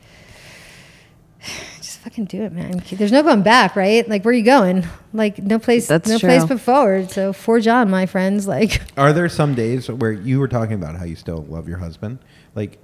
just 1.80 1.98
fucking 2.00 2.24
do 2.26 2.42
it, 2.42 2.52
man. 2.52 2.82
There's 2.90 3.12
no 3.12 3.22
going 3.22 3.42
back, 3.42 3.76
right? 3.76 4.08
Like 4.08 4.24
where 4.24 4.32
are 4.32 4.36
you 4.36 4.42
going? 4.44 4.86
Like 5.12 5.38
no 5.38 5.58
place 5.58 5.86
That's 5.86 6.08
no 6.08 6.18
place 6.18 6.40
true. 6.42 6.48
but 6.56 6.60
forward. 6.60 7.10
So 7.10 7.32
forge 7.32 7.66
on, 7.66 7.90
my 7.90 8.06
friends. 8.06 8.46
Like 8.48 8.80
Are 8.96 9.12
there 9.12 9.28
some 9.28 9.54
days 9.54 9.88
where 9.90 10.12
you 10.12 10.40
were 10.40 10.48
talking 10.48 10.74
about 10.74 10.96
how 10.96 11.04
you 11.04 11.16
still 11.16 11.44
love 11.48 11.68
your 11.68 11.78
husband? 11.78 12.18
Like 12.54 12.82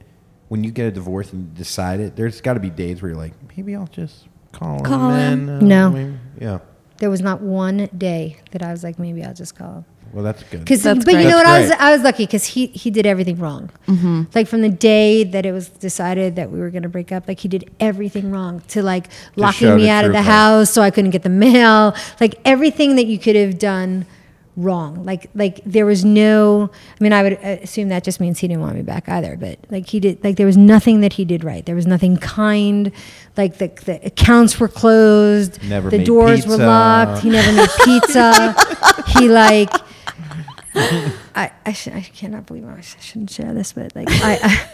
when 0.54 0.62
you 0.62 0.70
get 0.70 0.86
a 0.86 0.90
divorce 0.92 1.32
and 1.32 1.52
decide 1.54 1.98
it, 1.98 2.14
there's 2.14 2.40
got 2.40 2.54
to 2.54 2.60
be 2.60 2.70
days 2.70 3.02
where 3.02 3.10
you're 3.10 3.18
like, 3.20 3.32
maybe 3.56 3.74
I'll 3.74 3.88
just 3.88 4.26
call, 4.52 4.78
Call 4.80 5.10
him. 5.10 5.48
him. 5.48 5.48
and, 5.48 5.62
uh, 5.62 5.66
No. 5.66 5.90
maybe- 5.90 6.14
Yeah. 6.40 6.58
there 6.98 7.10
was 7.10 7.20
not 7.20 7.40
one 7.42 7.88
day 7.98 8.36
that 8.52 8.62
I 8.62 8.70
was 8.70 8.84
like, 8.84 9.00
maybe 9.00 9.24
I'll 9.24 9.34
just 9.34 9.56
call 9.56 9.72
him. 9.78 9.84
Well, 10.12 10.22
that's 10.22 10.44
good. 10.44 10.60
Because, 10.60 10.84
That's 10.84 11.04
but 11.04 11.14
you 11.14 11.22
great. 11.22 11.28
know 11.30 11.38
what? 11.38 11.42
That's 11.44 11.72
I 11.72 11.74
was. 11.74 11.80
I 11.80 11.92
was 11.96 12.02
lucky 12.04 12.24
because 12.24 12.44
he 12.44 12.66
he 12.68 12.88
did 12.92 13.04
everything 13.04 13.36
wrong. 13.36 13.70
Mm-hmm. 13.88 14.22
Like 14.32 14.46
from 14.46 14.62
the 14.62 14.68
day 14.68 15.24
that 15.24 15.44
it 15.44 15.50
was 15.50 15.70
decided 15.70 16.36
that 16.36 16.52
we 16.52 16.60
were 16.60 16.70
going 16.70 16.84
to 16.84 16.88
break 16.88 17.10
up, 17.10 17.26
like 17.26 17.40
he 17.40 17.48
did 17.48 17.68
everything 17.80 18.30
wrong 18.30 18.62
to 18.68 18.80
like 18.80 19.08
locking 19.34 19.58
show 19.70 19.76
me 19.76 19.88
out 19.88 20.04
of 20.04 20.12
the 20.12 20.18
color. 20.18 20.30
house 20.30 20.70
so 20.70 20.82
I 20.82 20.90
couldn't 20.92 21.10
get 21.10 21.24
the 21.24 21.30
mail. 21.30 21.96
Like 22.20 22.36
everything 22.44 22.94
that 22.94 23.06
you 23.06 23.18
could 23.18 23.34
have 23.34 23.58
done 23.58 24.06
wrong. 24.56 25.04
Like 25.04 25.30
like 25.34 25.60
there 25.64 25.86
was 25.86 26.04
no. 26.04 26.70
I 27.00 27.04
mean, 27.04 27.12
I 27.12 27.22
would 27.22 27.34
uh, 27.34 27.58
assume 27.62 27.88
that 27.88 28.04
just 28.04 28.20
means 28.20 28.38
he 28.38 28.48
didn't 28.48 28.62
want 28.62 28.76
me 28.76 28.82
back 28.82 29.08
either. 29.08 29.36
But 29.36 29.58
like 29.70 29.88
he 29.88 30.00
did, 30.00 30.22
like 30.22 30.36
there 30.36 30.46
was 30.46 30.56
nothing 30.56 31.00
that 31.00 31.14
he 31.14 31.24
did 31.24 31.44
right. 31.44 31.64
There 31.64 31.74
was 31.74 31.86
nothing 31.86 32.16
kind. 32.16 32.92
Like 33.36 33.58
the 33.58 33.68
the 33.84 34.04
accounts 34.06 34.58
were 34.60 34.68
closed. 34.68 35.62
Never 35.62 35.90
the 35.90 36.04
doors 36.04 36.46
were 36.46 36.56
locked. 36.56 37.22
He 37.22 37.30
never 37.30 37.52
made 37.52 37.68
pizza. 37.84 38.54
he 39.18 39.28
like. 39.28 39.70
I 40.76 41.52
I, 41.64 41.72
sh- 41.72 41.88
I 41.88 42.00
cannot 42.00 42.46
believe 42.46 42.66
I 42.66 42.80
sh- 42.80 42.96
shouldn't 43.00 43.30
share 43.30 43.54
this, 43.54 43.72
but 43.72 43.94
like 43.94 44.08
I, 44.10 44.38
I 44.42 44.70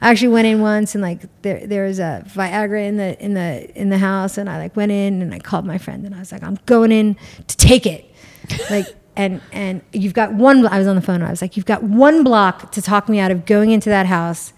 I 0.00 0.10
actually 0.10 0.28
went 0.28 0.46
in 0.46 0.60
once 0.60 0.94
and 0.94 1.02
like 1.02 1.22
there 1.42 1.66
there 1.66 1.84
was 1.84 1.98
a 1.98 2.24
Viagra 2.26 2.86
in 2.86 2.96
the 2.96 3.24
in 3.24 3.34
the 3.34 3.70
in 3.80 3.88
the 3.88 3.98
house 3.98 4.36
and 4.36 4.50
I 4.50 4.58
like 4.58 4.76
went 4.76 4.92
in 4.92 5.22
and 5.22 5.32
I 5.32 5.38
called 5.38 5.64
my 5.64 5.78
friend 5.78 6.04
and 6.04 6.14
I 6.14 6.18
was 6.18 6.32
like 6.32 6.42
I'm 6.42 6.58
going 6.66 6.92
in 6.92 7.16
to 7.46 7.56
take 7.56 7.86
it, 7.86 8.04
like 8.68 8.86
and 9.16 9.40
and 9.52 9.82
you've 9.92 10.14
got 10.14 10.32
one 10.32 10.66
I 10.66 10.78
was 10.78 10.86
on 10.86 10.96
the 10.96 11.02
phone 11.02 11.16
and 11.16 11.24
I 11.24 11.30
was 11.30 11.40
like 11.40 11.56
you've 11.56 11.66
got 11.66 11.82
one 11.82 12.24
block 12.24 12.72
to 12.72 12.82
talk 12.82 13.08
me 13.08 13.18
out 13.20 13.30
of 13.30 13.46
going 13.46 13.70
into 13.70 13.88
that 13.88 14.06
house 14.06 14.52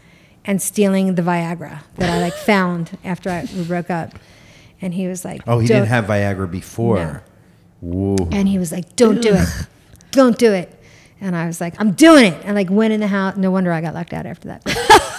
and 0.45 0.63
stealing 0.63 1.17
the 1.17 1.23
Viagra 1.23 1.83
that 1.97 2.09
I 2.09 2.21
like 2.21 2.35
found 2.35 2.97
after 3.05 3.29
I, 3.29 3.47
we 3.55 3.65
broke 3.65 3.91
up, 3.91 4.13
and 4.81 4.95
he 4.95 5.09
was 5.09 5.25
like 5.25 5.43
oh, 5.47 5.59
he 5.59 5.67
didn't 5.67 5.87
have 5.87 6.07
Viagra 6.07 6.51
before. 6.51 7.23
Whoa. 7.81 8.17
And 8.33 8.49
he 8.49 8.59
was 8.59 8.73
like, 8.73 8.97
"Don't 8.97 9.21
do 9.21 9.35
it, 9.35 9.49
don't 10.13 10.39
do 10.39 10.53
it." 10.53 10.73
And 11.21 11.35
I 11.37 11.47
was 11.47 11.61
like, 11.61 11.79
"I'm 11.81 11.93
doing 11.93 12.33
it." 12.33 12.45
And 12.45 12.55
like 12.55 12.71
went 12.71 12.93
in 12.93 13.01
the 13.01 13.07
house. 13.07 13.37
No 13.37 13.51
wonder 13.51 13.73
I 13.73 13.81
got 13.81 13.95
locked 13.95 14.13
out 14.13 14.25
after 14.25 14.49
that. 14.49 14.67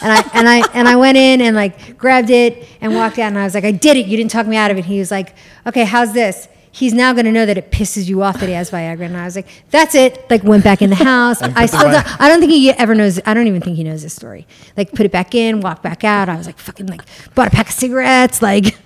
and 0.02 0.12
I 0.12 0.30
and 0.34 0.50
I 0.50 0.68
and 0.74 0.88
I 0.88 0.96
went 0.96 1.18
in 1.18 1.42
and 1.42 1.56
like 1.56 1.98
grabbed 1.98 2.30
it 2.30 2.68
and 2.82 2.96
walked 2.96 3.20
out. 3.20 3.28
And 3.28 3.38
I 3.38 3.44
was 3.44 3.54
like, 3.54 3.66
"I 3.66 3.72
did 3.72 3.98
it. 3.98 4.08
You 4.08 4.18
didn't 4.18 4.32
talk 4.32 4.48
me 4.48 4.56
out 4.58 4.72
of 4.72 4.78
it." 4.78 4.86
He 4.86 5.00
was 5.00 5.12
like, 5.12 5.36
"Okay, 5.66 5.84
how's 5.84 6.14
this?" 6.14 6.48
He's 6.78 6.94
now 6.94 7.12
going 7.14 7.26
to 7.26 7.32
know 7.32 7.48
that 7.48 7.58
it 7.58 7.72
pisses 7.72 8.08
you 8.08 8.22
off 8.22 8.40
that 8.40 8.46
he 8.48 8.54
has 8.54 8.70
Viagra. 8.70 9.06
And 9.06 9.18
I 9.18 9.26
was 9.26 9.36
like, 9.36 9.48
"That's 9.72 9.96
it." 9.96 10.30
Like 10.30 10.44
went 10.44 10.64
back 10.64 10.84
in 10.84 10.92
the 10.92 10.96
house. 10.96 11.42
I 11.42 11.66
still 11.66 11.90
don't, 11.90 12.22
I 12.22 12.30
don't 12.30 12.40
think 12.40 12.52
he 12.52 12.70
ever 12.70 12.94
knows. 12.94 13.20
I 13.26 13.34
don't 13.34 13.48
even 13.48 13.62
think 13.62 13.78
he 13.78 13.84
knows 13.84 14.04
this 14.04 14.14
story. 14.14 14.46
Like 14.78 14.92
put 14.92 15.04
it 15.04 15.12
back 15.12 15.34
in, 15.34 15.62
walked 15.62 15.82
back 15.82 16.04
out. 16.04 16.30
I 16.30 16.38
was 16.38 16.46
like 16.46 16.60
fucking 16.60 16.86
like 16.86 17.02
bought 17.34 17.48
a 17.48 17.50
pack 17.50 17.70
of 17.70 17.74
cigarettes. 17.74 18.44
Like. 18.44 18.78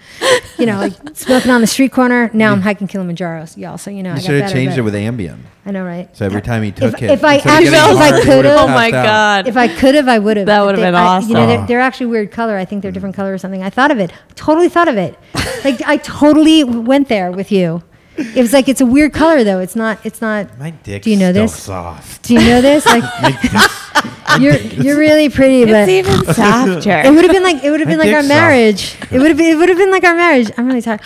You 0.60 0.68
know, 0.68 0.78
like 0.78 0.94
smoking 1.14 1.50
on 1.50 1.62
the 1.62 1.68
street 1.68 1.92
corner. 1.92 2.30
Now 2.32 2.52
I'm 2.52 2.62
hiking 2.62 2.88
Kilimanjaro, 2.88 3.48
y'all. 3.56 3.80
So 3.80 3.90
you 3.90 4.04
know, 4.04 4.12
You 4.12 4.18
I 4.18 4.20
should 4.20 4.32
have 4.36 4.42
better, 4.42 4.54
changed 4.54 4.78
it 4.78 4.82
with 4.82 4.94
Ambien. 4.94 5.40
I 5.66 5.72
know, 5.72 5.84
right? 5.84 6.16
So 6.16 6.26
every 6.26 6.42
time 6.42 6.62
he 6.62 6.72
took 6.72 6.94
if, 6.96 7.02
it, 7.02 7.12
if 7.12 7.24
I 7.24 7.38
actually, 7.38 7.68
if 7.68 7.74
I 7.76 8.22
could 8.22 8.38
would've 8.38 8.52
Oh 8.52 8.68
my 8.68 8.92
god. 8.92 9.48
if 9.48 9.58
I 9.58 9.68
could 9.68 9.96
have, 9.96 10.08
I 10.08 10.20
would 10.20 10.38
have. 10.38 10.46
That 10.46 10.62
would've 10.62 10.80
they- 10.80 10.88
been 10.88 10.96
I- 10.96 11.20
You 11.22 11.34
know, 11.34 11.48
they're, 11.48 11.68
they're 11.68 11.80
actually 11.80 12.08
weird 12.08 12.32
color. 12.32 12.58
I 12.58 12.66
think 12.66 12.82
they're 12.82 12.92
mm. 12.92 12.96
different 12.96 13.16
color 13.16 13.34
or 13.34 13.38
something. 13.38 13.64
I 13.64 13.70
thought 13.70 13.90
of 13.92 14.00
it. 14.00 14.12
Totally 14.36 14.70
thought 14.70 14.88
of 14.88 14.98
it. 14.98 15.18
like 15.64 15.82
I 15.84 15.98
totally 15.98 16.64
went 16.64 17.10
there 17.10 17.32
with 17.32 17.52
you. 17.52 17.81
It 18.18 18.42
was 18.42 18.52
like 18.54 18.68
it's 18.68 18.82
a 18.82 18.86
weird 18.86 19.14
color 19.14 19.44
though. 19.44 19.60
It's 19.60 19.76
not. 19.76 20.06
It's 20.06 20.22
not. 20.22 20.58
My 20.60 20.72
dick's 20.72 21.06
Do 21.06 21.12
you 21.12 21.18
know 21.18 21.32
this? 21.32 21.56
soft. 21.56 22.24
Do 22.24 22.34
you 22.34 22.40
know 22.42 22.62
this? 22.62 22.86
Like 22.86 23.04
you're 24.42 24.58
you're 24.58 24.98
really 24.98 25.30
pretty, 25.38 25.66
but 25.66 25.88
it's 25.90 26.08
even 26.10 26.26
softer. 26.34 27.02
it 27.06 27.10
would 27.12 27.24
have 27.24 27.32
been 27.32 27.44
like 27.44 27.64
it 27.64 27.72
would 27.72 27.80
have 27.80 27.88
My 27.90 27.96
been 27.96 28.00
like 28.00 28.14
our 28.14 28.22
dick's 28.22 28.28
soft. 28.28 28.42
marriage. 28.42 28.96
It 29.12 29.20
would 29.20 29.28
have 29.30 29.38
been 29.38 29.52
it 29.54 29.58
would 29.58 29.70
have 29.70 29.78
been 29.78 29.92
like 29.92 30.04
our 30.04 30.16
marriage. 30.16 30.52
I'm 30.58 30.68
really 30.68 30.82
tired. 30.82 31.02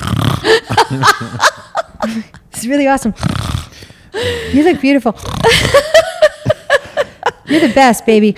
it's 2.51 2.65
really 2.65 2.87
awesome. 2.87 3.13
You 4.53 4.63
look 4.63 4.81
beautiful. 4.81 5.15
You're 7.47 7.61
the 7.61 7.73
best, 7.73 8.05
baby. 8.07 8.35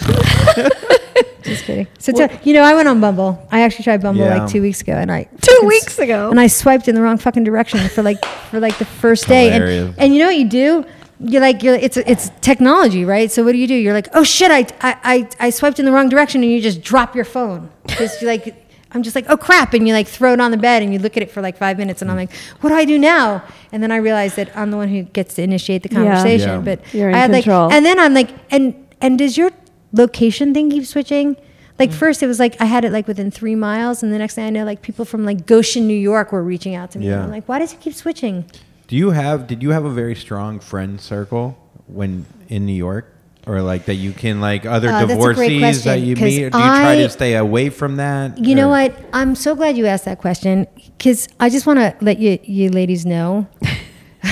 Just 1.68 1.78
kidding. 1.78 1.88
So 2.00 2.12
tell- 2.14 2.40
you 2.44 2.54
know, 2.54 2.62
I 2.64 2.74
went 2.74 2.88
on 2.88 3.00
Bumble. 3.02 3.46
I 3.52 3.62
actually 3.62 3.84
tried 3.84 4.02
Bumble 4.02 4.24
Yeah. 4.24 4.38
like 4.40 4.52
two 4.52 4.62
weeks 4.62 4.82
ago, 4.82 4.94
and 4.94 5.12
I 5.12 5.28
Two 5.42 5.60
weeks 5.66 6.00
ago. 6.00 6.30
and 6.30 6.40
I 6.40 6.48
swiped 6.48 6.88
in 6.88 6.96
the 6.96 7.02
wrong 7.02 7.18
fucking 7.18 7.44
direction 7.44 7.80
for 7.90 8.02
like 8.04 8.24
for 8.50 8.60
like 8.60 8.78
the 8.78 8.86
first 8.86 9.28
day. 9.28 9.50
And, 9.52 9.64
Hilarious. 9.64 9.96
and 9.98 10.14
you 10.14 10.20
know 10.20 10.28
what 10.28 10.38
you 10.38 10.48
do? 10.50 10.86
You're 11.20 11.42
like 11.42 11.64
you're 11.64 11.76
it's 11.76 11.98
it's 11.98 12.30
technology, 12.42 13.04
right? 13.04 13.32
So 13.32 13.44
what 13.44 13.52
do 13.54 13.58
you 13.58 13.68
do? 13.68 13.74
You're 13.74 13.94
like, 13.94 14.08
oh 14.14 14.24
shit, 14.24 14.52
I 14.52 14.66
I 14.82 14.96
I, 15.04 15.30
I 15.40 15.50
swiped 15.50 15.80
in 15.80 15.86
the 15.86 15.92
wrong 15.92 16.10
direction, 16.10 16.44
and 16.44 16.52
you 16.52 16.62
just 16.62 16.82
drop 16.82 17.16
your 17.16 17.26
phone 17.26 17.70
because 17.86 18.22
you're 18.22 18.32
like. 18.32 18.64
I'm 18.94 19.04
just 19.04 19.16
like, 19.18 19.26
oh 19.28 19.36
crap, 19.36 19.74
and 19.74 19.86
you 19.86 19.94
like 19.94 20.08
throw 20.08 20.32
it 20.32 20.40
on 20.40 20.50
the 20.52 20.58
bed 20.58 20.82
and 20.82 20.94
you 20.94 20.98
look 21.00 21.18
at 21.18 21.22
it 21.22 21.30
for 21.30 21.42
like 21.42 21.58
five 21.58 21.78
minutes, 21.78 22.02
and 22.02 22.10
I'm 22.10 22.16
like, 22.16 22.32
what 22.62 22.70
do 22.70 22.76
I 22.76 22.86
do 22.86 22.98
now? 22.98 23.44
And 23.74 23.84
then 23.84 23.92
I 23.92 23.98
realize 23.98 24.36
that 24.36 24.50
I'm 24.56 24.72
the 24.72 24.78
one 24.78 24.88
who 24.88 25.04
gets 25.04 25.36
to 25.36 25.44
initiate 25.44 25.84
the 25.84 25.90
Yeah. 25.90 25.96
conversation. 26.06 26.50
Yeah. 26.50 26.58
But 26.62 26.94
You're 26.94 27.10
in 27.10 27.16
I 27.16 27.18
had 27.20 27.32
control. 27.32 27.66
like, 27.68 27.74
and 27.76 27.86
then 27.86 28.00
I'm 28.00 28.14
like, 28.14 28.30
and 28.50 28.74
and 29.02 29.20
does 29.20 29.38
your 29.38 29.52
location 29.92 30.54
thing 30.54 30.70
keep 30.72 30.86
switching? 30.86 31.36
Like 31.80 31.92
first, 31.92 32.24
it 32.24 32.28
was 32.28 32.40
like 32.40 32.60
I 32.60 32.66
had 32.66 32.86
it 32.86 32.92
like 32.92 33.08
within 33.08 33.30
three 33.32 33.56
miles, 33.56 34.02
and 34.04 34.12
the 34.12 34.18
next 34.18 34.34
thing 34.36 34.46
I 34.46 34.50
know, 34.50 34.64
like 34.66 34.82
people 34.82 35.06
from 35.06 35.26
like 35.26 35.46
Goshen, 35.46 35.88
New 35.88 35.98
York, 35.98 36.32
were 36.32 36.44
reaching 36.44 36.74
out 36.76 36.92
to 36.92 37.00
me. 37.00 37.08
Yeah. 37.08 37.24
I'm 37.24 37.30
like, 37.32 37.48
why 37.48 37.60
does 37.60 37.72
it 37.74 37.80
keep 37.82 37.94
switching? 37.94 38.46
Do 38.88 38.96
you 38.96 39.12
have? 39.12 39.46
Did 39.48 39.62
you 39.62 39.70
have 39.72 39.86
a 39.86 39.90
very 39.92 40.16
strong 40.16 40.60
friend 40.60 41.00
circle 41.00 41.58
when 41.88 42.26
in 42.50 42.66
New 42.66 42.74
York, 42.74 43.14
or 43.46 43.62
like 43.62 43.86
that 43.86 43.96
you 43.96 44.12
can 44.12 44.42
like 44.42 44.66
other 44.66 44.90
Uh, 44.90 45.06
that's 45.06 45.12
a 45.24 45.34
great 45.34 45.50
divorcees 45.50 45.84
that 45.84 45.90
question, 45.92 46.06
you 46.08 46.16
'cause 46.16 46.24
meet? 46.24 46.44
Or 46.46 46.50
do 46.50 46.58
you 46.58 46.64
try 46.64 46.94
I- 46.94 46.96
to 46.96 47.10
stay 47.10 47.36
away 47.36 47.70
from 47.70 47.98
that? 47.98 48.38
You 48.44 48.56
know 48.56 48.70
what? 48.70 48.96
I'm 49.14 49.36
so 49.36 49.54
glad 49.56 49.78
you 49.78 49.86
asked 49.86 50.06
that 50.06 50.18
question 50.20 50.66
because 50.98 51.28
I 51.40 51.50
just 51.50 51.68
want 51.68 51.80
to 51.80 51.94
let 52.02 52.18
you, 52.18 52.40
you 52.44 52.70
ladies 52.72 53.06
know, 53.06 53.46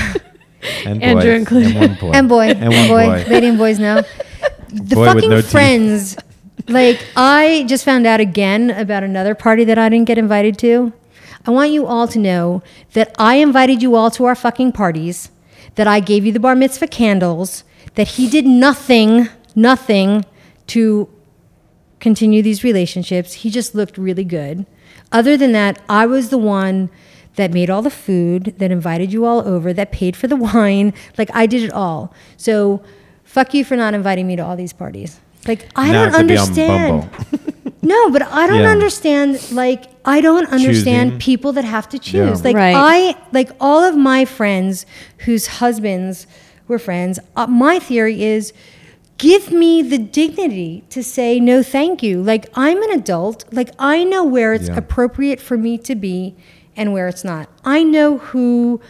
And 0.85 1.03
Andrew 1.03 1.31
included. 1.31 1.76
and 1.76 1.91
one 1.91 1.97
boy, 1.99 2.11
and 2.11 2.27
boy, 2.30 2.41
and 2.47 2.69
one 2.73 2.88
boy, 2.88 3.05
boy. 3.05 3.26
lady 3.30 3.47
and 3.47 3.57
boys 3.57 3.77
know, 3.77 4.01
the 4.69 4.95
Boy 4.95 5.05
fucking 5.05 5.30
no 5.30 5.41
teeth. 5.41 5.51
friends. 5.51 6.17
Like 6.67 7.05
I 7.15 7.65
just 7.67 7.85
found 7.85 8.07
out 8.07 8.19
again 8.19 8.71
about 8.71 9.03
another 9.03 9.35
party 9.35 9.63
that 9.65 9.77
I 9.77 9.89
didn't 9.89 10.07
get 10.07 10.17
invited 10.17 10.57
to. 10.59 10.93
I 11.45 11.51
want 11.51 11.71
you 11.71 11.85
all 11.85 12.07
to 12.07 12.19
know 12.19 12.63
that 12.93 13.13
I 13.19 13.35
invited 13.35 13.83
you 13.83 13.95
all 13.95 14.09
to 14.11 14.25
our 14.25 14.35
fucking 14.35 14.71
parties, 14.71 15.29
that 15.75 15.87
I 15.87 15.99
gave 15.99 16.25
you 16.25 16.31
the 16.31 16.39
bar 16.39 16.55
mitzvah 16.55 16.87
candles, 16.87 17.63
that 17.93 18.09
he 18.09 18.27
did 18.27 18.45
nothing, 18.45 19.29
nothing 19.55 20.25
to 20.67 21.07
continue 21.99 22.41
these 22.41 22.63
relationships. 22.63 23.33
He 23.33 23.49
just 23.49 23.75
looked 23.75 23.97
really 23.97 24.23
good. 24.23 24.65
Other 25.11 25.37
than 25.37 25.51
that, 25.51 25.81
I 25.87 26.07
was 26.07 26.29
the 26.29 26.37
one 26.37 26.89
that 27.35 27.51
made 27.51 27.69
all 27.69 27.81
the 27.81 27.89
food, 27.89 28.55
that 28.57 28.71
invited 28.71 29.13
you 29.13 29.25
all 29.25 29.47
over, 29.47 29.71
that 29.73 29.91
paid 29.91 30.15
for 30.15 30.27
the 30.27 30.35
wine. 30.53 30.93
Like 31.17 31.29
I 31.33 31.45
did 31.45 31.61
it 31.61 31.71
all. 31.71 32.13
So 32.37 32.83
fuck 33.23 33.53
you 33.53 33.63
for 33.63 33.75
not 33.75 33.93
inviting 33.93 34.25
me 34.25 34.35
to 34.35 34.43
all 34.43 34.55
these 34.55 34.73
parties. 34.73 35.19
Like 35.47 35.67
I 35.76 35.91
Now 35.91 36.05
don't 36.09 36.13
have 36.13 36.22
to 36.22 36.27
be 36.27 36.38
on 36.38 36.43
understand. 36.47 37.01
Bumble. 37.11 37.51
No, 37.81 38.09
but 38.09 38.23
I 38.23 38.47
don't 38.47 38.61
Yeah. 38.61 38.72
understand. 38.72 39.51
Like, 39.51 39.84
I 40.05 40.19
don't 40.19 40.47
understand 40.51 41.11
Choosing. 41.11 41.19
people 41.19 41.51
that 41.53 41.65
have 41.65 41.88
to 41.89 41.99
choose. 41.99 42.39
Yeah. 42.39 42.43
Like, 42.43 42.55
Right. 42.55 42.76
I 42.76 43.15
like 43.31 43.51
all 43.61 43.84
of 43.84 43.95
my 43.95 44.26
friends 44.26 44.88
whose 45.19 45.45
husbands 45.61 46.26
were 46.67 46.80
friends. 46.80 47.19
Uh, 47.35 47.45
my 47.45 47.77
theory 47.77 48.23
is, 48.23 48.53
give 49.19 49.51
me 49.51 49.84
the 49.84 49.99
dignity 49.99 50.84
to 50.89 51.03
say 51.03 51.39
no, 51.39 51.61
thank 51.61 52.01
you. 52.01 52.23
Like, 52.23 52.47
I'm 52.55 52.81
an 52.81 52.89
adult. 52.89 53.45
Like, 53.51 53.69
I 53.77 54.03
know 54.03 54.23
where 54.23 54.55
it's 54.55 54.67
Yeah. 54.67 54.77
appropriate 54.77 55.39
for 55.39 55.55
me 55.55 55.77
to 55.80 55.93
be 55.93 56.34
and 56.76 56.91
where 56.91 57.07
it's 57.07 57.23
not. 57.23 57.49
I 57.63 57.84
know 57.84 58.17
who 58.17 58.81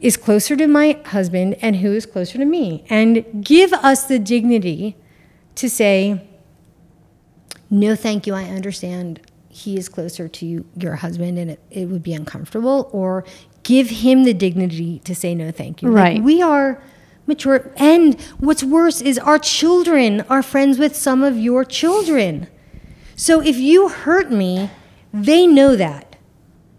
is 0.00 0.16
closer 0.16 0.56
to 0.56 0.66
my 0.66 0.96
husband 1.06 1.56
and 1.60 1.76
who 1.76 1.92
is 1.92 2.06
closer 2.06 2.38
to 2.38 2.46
me, 2.46 2.84
and 2.88 3.44
give 3.44 3.74
us 3.74 4.04
the 4.04 4.18
dignity 4.18 4.96
to 5.58 5.68
say 5.68 6.26
no 7.70 7.94
thank 7.94 8.26
you 8.26 8.34
i 8.34 8.44
understand 8.44 9.20
he 9.48 9.76
is 9.76 9.88
closer 9.88 10.28
to 10.28 10.64
your 10.76 10.94
husband 10.96 11.38
and 11.38 11.50
it, 11.50 11.60
it 11.70 11.86
would 11.88 12.02
be 12.02 12.14
uncomfortable 12.14 12.88
or 12.92 13.24
give 13.64 13.88
him 13.90 14.24
the 14.24 14.32
dignity 14.34 15.00
to 15.00 15.14
say 15.14 15.34
no 15.34 15.50
thank 15.50 15.82
you 15.82 15.88
Like, 15.90 16.02
Right. 16.14 16.22
we 16.22 16.40
are 16.42 16.82
mature 17.26 17.70
and 17.76 18.18
what's 18.38 18.62
worse 18.64 19.00
is 19.00 19.18
our 19.18 19.38
children 19.38 20.20
are 20.30 20.42
friends 20.42 20.78
with 20.78 20.94
some 20.96 21.22
of 21.22 21.36
your 21.36 21.64
children 21.64 22.46
so 23.16 23.40
if 23.40 23.56
you 23.56 23.88
hurt 23.88 24.30
me 24.30 24.70
they 25.12 25.46
know 25.46 25.74
that 25.76 26.04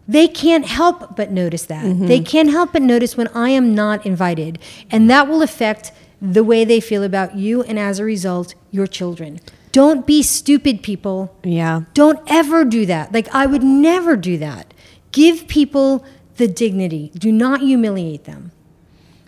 they 0.08 0.28
can't 0.28 0.66
help 0.66 1.16
but 1.16 1.30
notice 1.30 1.66
that. 1.68 1.86
Mm-hmm. 1.86 2.08
They 2.08 2.20
can't 2.20 2.50
help 2.50 2.74
but 2.74 2.82
notice 2.82 3.16
when 3.16 3.28
I 3.28 3.50
am 3.52 3.76
not 3.76 4.08
invited. 4.08 4.58
And 4.90 5.08
that 5.08 5.28
will 5.28 5.44
affect 5.44 5.92
the 6.22 6.44
way 6.44 6.66
they 6.66 6.80
feel 6.80 7.04
about 7.04 7.36
you 7.36 7.64
and 7.64 7.80
as 7.80 8.00
a 8.00 8.06
result, 8.06 8.56
your 8.72 8.88
children. 8.88 9.40
Don't 9.72 10.06
be 10.06 10.24
stupid, 10.24 10.82
people. 10.82 11.36
Yeah. 11.44 11.82
Don't 11.94 12.20
ever 12.28 12.66
do 12.66 12.86
that. 12.88 13.14
Like, 13.14 13.34
I 13.34 13.46
would 13.46 13.64
never 13.64 14.18
do 14.18 14.38
that. 14.40 14.74
Give 15.12 15.48
people 15.48 16.04
the 16.38 16.48
dignity, 16.48 17.12
do 17.16 17.32
not 17.32 17.60
humiliate 17.60 18.24
them. 18.24 18.52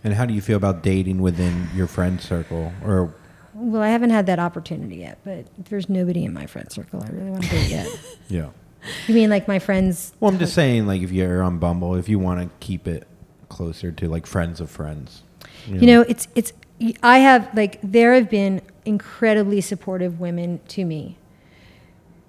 And 0.03 0.13
how 0.15 0.25
do 0.25 0.33
you 0.33 0.41
feel 0.41 0.57
about 0.57 0.81
dating 0.81 1.21
within 1.21 1.67
your 1.75 1.85
friend 1.85 2.19
circle? 2.19 2.71
Or 2.83 3.13
Well, 3.53 3.81
I 3.81 3.89
haven't 3.89 4.11
had 4.11 4.25
that 4.27 4.39
opportunity 4.39 4.95
yet, 4.95 5.19
but 5.23 5.45
there's 5.65 5.89
nobody 5.89 6.23
in 6.23 6.33
my 6.33 6.45
friend 6.47 6.71
circle 6.71 7.03
I 7.03 7.09
really 7.09 7.29
want 7.29 7.43
to 7.43 7.49
date 7.49 7.69
yet. 7.69 7.87
yeah. 8.29 8.49
You 9.07 9.13
mean 9.13 9.29
like 9.29 9.47
my 9.47 9.59
friends? 9.59 10.13
Well, 10.19 10.31
I'm 10.31 10.39
just 10.39 10.53
saying, 10.53 10.87
like, 10.87 11.01
if 11.01 11.11
you're 11.11 11.43
on 11.43 11.59
Bumble, 11.59 11.95
if 11.95 12.09
you 12.09 12.17
want 12.17 12.41
to 12.41 12.49
keep 12.65 12.87
it 12.87 13.07
closer 13.49 13.91
to 13.91 14.07
like 14.07 14.25
friends 14.25 14.59
of 14.59 14.71
friends, 14.71 15.21
You 15.67 15.85
know, 15.85 16.01
it's 16.01 16.27
it's. 16.33 16.53
I 17.03 17.19
have 17.19 17.49
like 17.55 17.79
there 17.83 18.13
have 18.13 18.29
been 18.29 18.61
incredibly 18.85 19.61
supportive 19.61 20.19
women 20.19 20.59
to 20.69 20.85
me, 20.85 21.17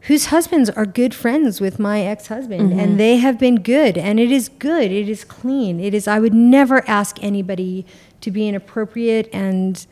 whose 0.02 0.26
husbands 0.26 0.68
are 0.70 0.84
good 0.84 1.14
friends 1.14 1.60
with 1.60 1.78
my 1.78 2.02
ex-husband, 2.02 2.72
and 2.72 2.80
mm-hmm. 2.80 2.96
they 2.96 3.16
have 3.16 3.38
been 3.38 3.56
good, 3.56 3.96
and 3.96 4.20
it 4.20 4.30
is 4.30 4.48
good. 4.48 4.90
It 4.90 5.08
is 5.08 5.24
clean. 5.24 5.80
It 5.80 5.94
is. 5.94 6.06
I 6.06 6.18
would 6.18 6.34
never 6.34 6.88
ask 6.88 7.22
anybody 7.22 7.86
to 8.20 8.30
be 8.30 8.48
inappropriate 8.48 9.28
and 9.32 9.86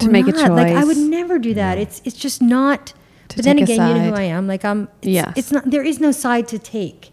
To 0.00 0.10
make 0.10 0.26
a 0.26 0.32
not. 0.32 0.52
Like 0.52 0.72
I 0.72 0.84
would 0.84 0.96
never 0.96 1.38
do 1.38 1.54
that. 1.54 1.78
It's 1.78 2.02
it's 2.04 2.16
just 2.16 2.42
not. 2.42 2.92
To 3.28 3.36
but 3.36 3.44
then 3.44 3.58
again, 3.58 3.88
you 3.88 3.94
know 3.94 4.10
who. 4.10 4.14
I 4.14 4.22
am. 4.22 4.46
Like 4.46 4.64
I'm. 4.64 4.88
It's, 5.00 5.08
Yes. 5.08 5.32
It's 5.36 5.52
not. 5.52 5.70
There 5.70 5.82
is 5.82 6.00
no 6.00 6.12
side 6.12 6.48
to 6.48 6.58
take 6.58 7.12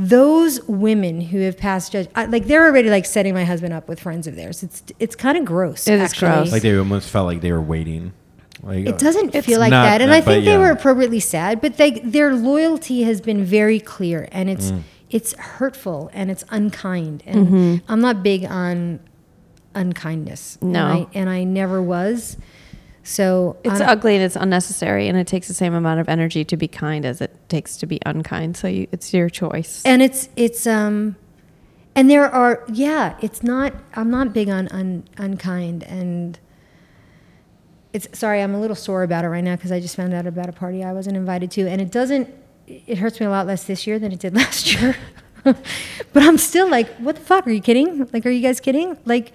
those 0.00 0.62
women 0.68 1.20
who 1.20 1.40
have 1.40 1.58
passed 1.58 1.90
judge 1.90 2.08
I, 2.14 2.26
like 2.26 2.46
they're 2.46 2.64
already 2.64 2.88
like 2.88 3.04
setting 3.04 3.34
my 3.34 3.44
husband 3.44 3.72
up 3.74 3.88
with 3.88 3.98
friends 3.98 4.28
of 4.28 4.36
theirs 4.36 4.62
it's 4.62 4.80
it's 5.00 5.16
kind 5.16 5.36
of 5.36 5.44
gross 5.44 5.88
It 5.88 5.94
is 5.94 6.00
actually. 6.12 6.30
gross. 6.30 6.52
like 6.52 6.62
they 6.62 6.76
almost 6.78 7.10
felt 7.10 7.26
like 7.26 7.40
they 7.40 7.50
were 7.50 7.60
waiting. 7.60 8.12
Like 8.62 8.86
uh, 8.86 8.90
it 8.90 8.98
doesn't 8.98 9.34
It's 9.34 9.44
feel 9.44 9.58
like 9.58 9.70
not 9.72 9.82
that 9.82 10.00
and 10.00 10.12
that, 10.12 10.16
i 10.18 10.20
but 10.20 10.24
think 10.34 10.44
they 10.44 10.52
yeah. 10.52 10.58
were 10.58 10.70
appropriately 10.70 11.18
sad 11.18 11.60
but 11.60 11.78
they 11.78 11.90
their 11.98 12.32
loyalty 12.34 13.02
has 13.02 13.20
been 13.20 13.44
very 13.44 13.80
clear 13.80 14.28
and 14.30 14.48
it's 14.48 14.70
Mm. 14.70 14.82
it's 15.10 15.32
hurtful 15.34 16.10
and 16.12 16.30
it's 16.30 16.44
unkind 16.50 17.24
and 17.26 17.82
i'm 17.88 18.00
not 18.00 18.22
big 18.22 18.44
on 18.44 19.00
unkindness 19.74 20.58
No. 20.62 20.78
and 20.78 20.88
I, 20.92 21.06
and 21.18 21.30
I 21.30 21.44
never 21.44 21.82
was 21.82 22.36
so 23.08 23.56
It's 23.64 23.80
ugly 23.80 24.14
and 24.16 24.22
it's 24.24 24.36
unnecessary, 24.36 25.08
and 25.08 25.16
it 25.16 25.26
takes 25.26 25.48
the 25.48 25.54
same 25.54 25.72
amount 25.74 26.00
of 26.00 26.08
energy 26.08 26.44
to 26.44 26.56
be 26.56 26.68
kind 26.68 27.06
as 27.06 27.20
it 27.20 27.34
takes 27.48 27.76
to 27.78 27.86
be 27.86 27.98
unkind. 28.04 28.56
So 28.56 28.68
you, 28.68 28.86
it's 28.92 29.14
your 29.14 29.28
choice. 29.30 29.82
and 29.84 30.02
it's 30.02 30.28
it's 30.36 30.66
um 30.66 31.16
and 31.96 32.10
there 32.10 32.30
are 32.30 32.64
yeah 32.72 33.16
it's 33.20 33.42
not 33.42 33.72
i'm 33.94 34.10
not 34.10 34.32
big 34.32 34.48
on 34.48 34.68
un, 34.68 35.02
unkind 35.16 35.82
and 35.84 36.38
it's 37.92 38.06
sorry 38.16 38.40
i'm 38.42 38.54
a 38.54 38.60
little 38.60 38.76
sore 38.76 39.02
about 39.02 39.24
it 39.24 39.28
right 39.28 39.42
now 39.42 39.56
because 39.56 39.72
i 39.72 39.80
just 39.80 39.96
found 39.96 40.12
out 40.14 40.26
about 40.26 40.48
a 40.48 40.52
party 40.52 40.84
i 40.84 40.92
wasn't 40.92 41.16
invited 41.16 41.50
to 41.50 41.66
and 41.66 41.80
it 41.80 41.90
doesn't 41.90 42.28
it 42.66 42.98
hurts 42.98 43.18
me 43.18 43.26
a 43.26 43.30
lot 43.30 43.46
less 43.46 43.64
this 43.64 43.86
year 43.86 43.98
than 43.98 44.12
it 44.12 44.20
did 44.20 44.34
last 44.42 44.72
year 44.74 44.94
but 45.44 46.22
i'm 46.22 46.38
still 46.38 46.68
like 46.70 46.88
what 46.96 47.16
the 47.16 47.22
fuck 47.22 47.46
are 47.46 47.50
you 47.50 47.62
kidding 47.62 48.06
like 48.12 48.24
are 48.26 48.30
you 48.30 48.42
guys 48.42 48.60
kidding 48.60 48.96
like 49.06 49.32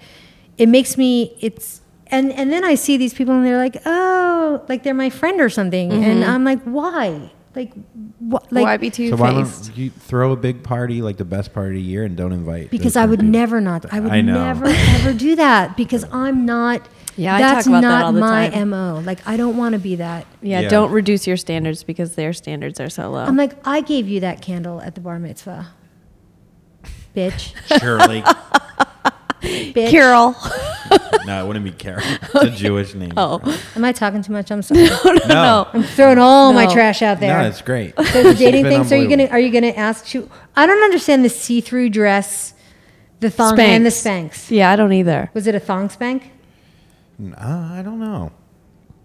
it 0.56 0.68
makes 0.68 0.96
me 0.96 1.36
it's 1.40 1.80
and 2.14 2.32
and 2.32 2.52
then 2.52 2.64
i 2.64 2.74
see 2.74 2.96
these 2.96 3.14
people 3.14 3.34
and 3.34 3.44
they're 3.44 3.58
like 3.58 3.76
oh 3.86 4.64
like 4.68 4.82
they're 4.82 4.94
my 4.94 5.10
friend 5.10 5.40
or 5.40 5.48
something 5.48 5.92
and 5.92 6.22
mm-hmm. 6.22 6.30
i'm 6.30 6.44
like 6.44 6.62
why 6.62 7.30
like 7.56 7.72
what 8.18 8.50
like 8.50 8.64
Why 8.64 8.76
be 8.78 8.90
two 8.90 9.10
So 9.10 9.16
why 9.16 9.32
faced? 9.32 9.66
don't 9.66 9.76
you 9.76 9.90
throw 9.90 10.32
a 10.32 10.36
big 10.36 10.62
party 10.62 11.02
like 11.02 11.18
the 11.18 11.24
best 11.24 11.52
party 11.52 11.68
of 11.70 11.74
the 11.74 11.82
year 11.82 12.04
and 12.04 12.16
don't 12.16 12.32
invite? 12.32 12.70
because 12.70 12.96
I 12.96 13.06
would 13.06 13.20
people? 13.20 13.30
never 13.30 13.60
not. 13.60 13.92
I 13.92 14.00
would 14.00 14.10
I 14.10 14.20
never 14.22 14.66
ever 14.66 15.12
do 15.12 15.36
that 15.36 15.76
because 15.76 16.04
I'm 16.10 16.44
not. 16.46 16.88
Yeah, 17.16 17.36
I 17.36 17.38
that's 17.38 17.66
talk 17.66 17.70
about 17.70 17.80
that 17.82 17.88
not 17.88 18.04
all 18.06 18.12
the 18.12 18.20
my 18.20 18.48
time. 18.48 18.70
mo. 18.70 19.02
Like 19.04 19.20
I 19.24 19.36
don't 19.36 19.56
want 19.56 19.74
to 19.74 19.78
be 19.78 19.94
that. 19.96 20.26
Yeah, 20.42 20.60
Yeah. 20.62 20.68
don't 20.68 20.90
reduce 20.90 21.28
your 21.28 21.36
standards 21.36 21.84
because 21.84 22.16
their 22.16 22.32
standards 22.32 22.80
are 22.80 22.90
so 22.90 23.12
low. 23.12 23.22
I'm 23.24 23.36
like 23.36 23.52
I 23.64 23.82
gave 23.82 24.08
you 24.08 24.18
that 24.20 24.42
candle 24.42 24.80
at 24.80 24.96
the 24.96 25.00
bar 25.00 25.20
mitzvah, 25.20 25.68
bitch, 27.14 27.54
Shirley. 27.78 28.24
bitch. 29.72 29.90
Carol. 29.90 30.34
no, 31.26 31.44
it 31.44 31.46
wouldn't 31.46 31.64
be 31.64 31.70
Carol. 31.72 32.02
It's 32.34 32.34
a 32.34 32.50
Jewish 32.50 32.94
name. 32.94 33.12
Oh. 33.16 33.40
Am 33.76 33.84
I 33.84 33.92
talking 33.92 34.22
too 34.22 34.32
much? 34.32 34.50
I'm 34.50 34.62
sorry. 34.62 34.84
no, 35.04 35.04
no, 35.04 35.26
no. 35.26 35.68
I'm 35.72 35.82
throwing 35.82 36.18
all 36.18 36.52
my 36.52 36.66
trash 36.72 37.02
out 37.02 37.20
there. 37.20 37.36
no, 37.36 37.48
it's 37.48 37.62
great. 37.62 37.94
so 37.96 38.22
the 38.22 38.34
dating 38.34 38.64
been 38.64 38.84
things. 38.84 38.92
Are 38.92 38.96
you 38.96 39.08
gonna. 39.08 39.26
Are 39.26 39.38
you 39.38 39.50
gonna 39.50 39.68
ask? 39.68 40.12
You, 40.14 40.30
I 40.56 40.66
don't 40.66 40.82
understand 40.82 41.24
the 41.24 41.28
see-through 41.28 41.90
dress, 41.90 42.54
the 43.20 43.30
thong 43.30 43.58
and 43.58 43.84
the 43.86 43.90
Spanx. 43.90 44.50
Yeah, 44.50 44.70
I 44.70 44.76
don't 44.76 44.92
either. 44.92 45.30
Was 45.34 45.46
it 45.46 45.54
a 45.54 45.60
thong 45.60 45.88
spank? 45.88 46.32
Uh, 47.20 47.34
I 47.38 47.82
don't 47.84 48.00
know. 48.00 48.32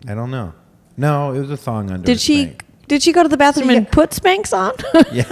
I 0.08 0.16
don't 0.16 0.32
know. 0.32 0.54
No, 0.98 1.34
it 1.34 1.40
was 1.40 1.52
a 1.52 1.58
thong 1.58 1.92
under. 1.92 2.06
Did 2.06 2.20
she? 2.20 2.44
spank. 2.44 2.66
Did 2.90 3.02
she 3.04 3.12
go 3.14 3.24
to 3.24 3.30
the 3.30 3.38
bathroom 3.38 3.70
you 3.70 3.78
and 3.78 3.86
get- 3.86 3.92
put 3.94 4.10
Spanx 4.10 4.52
on? 4.52 4.74
Yeah. 5.14 5.24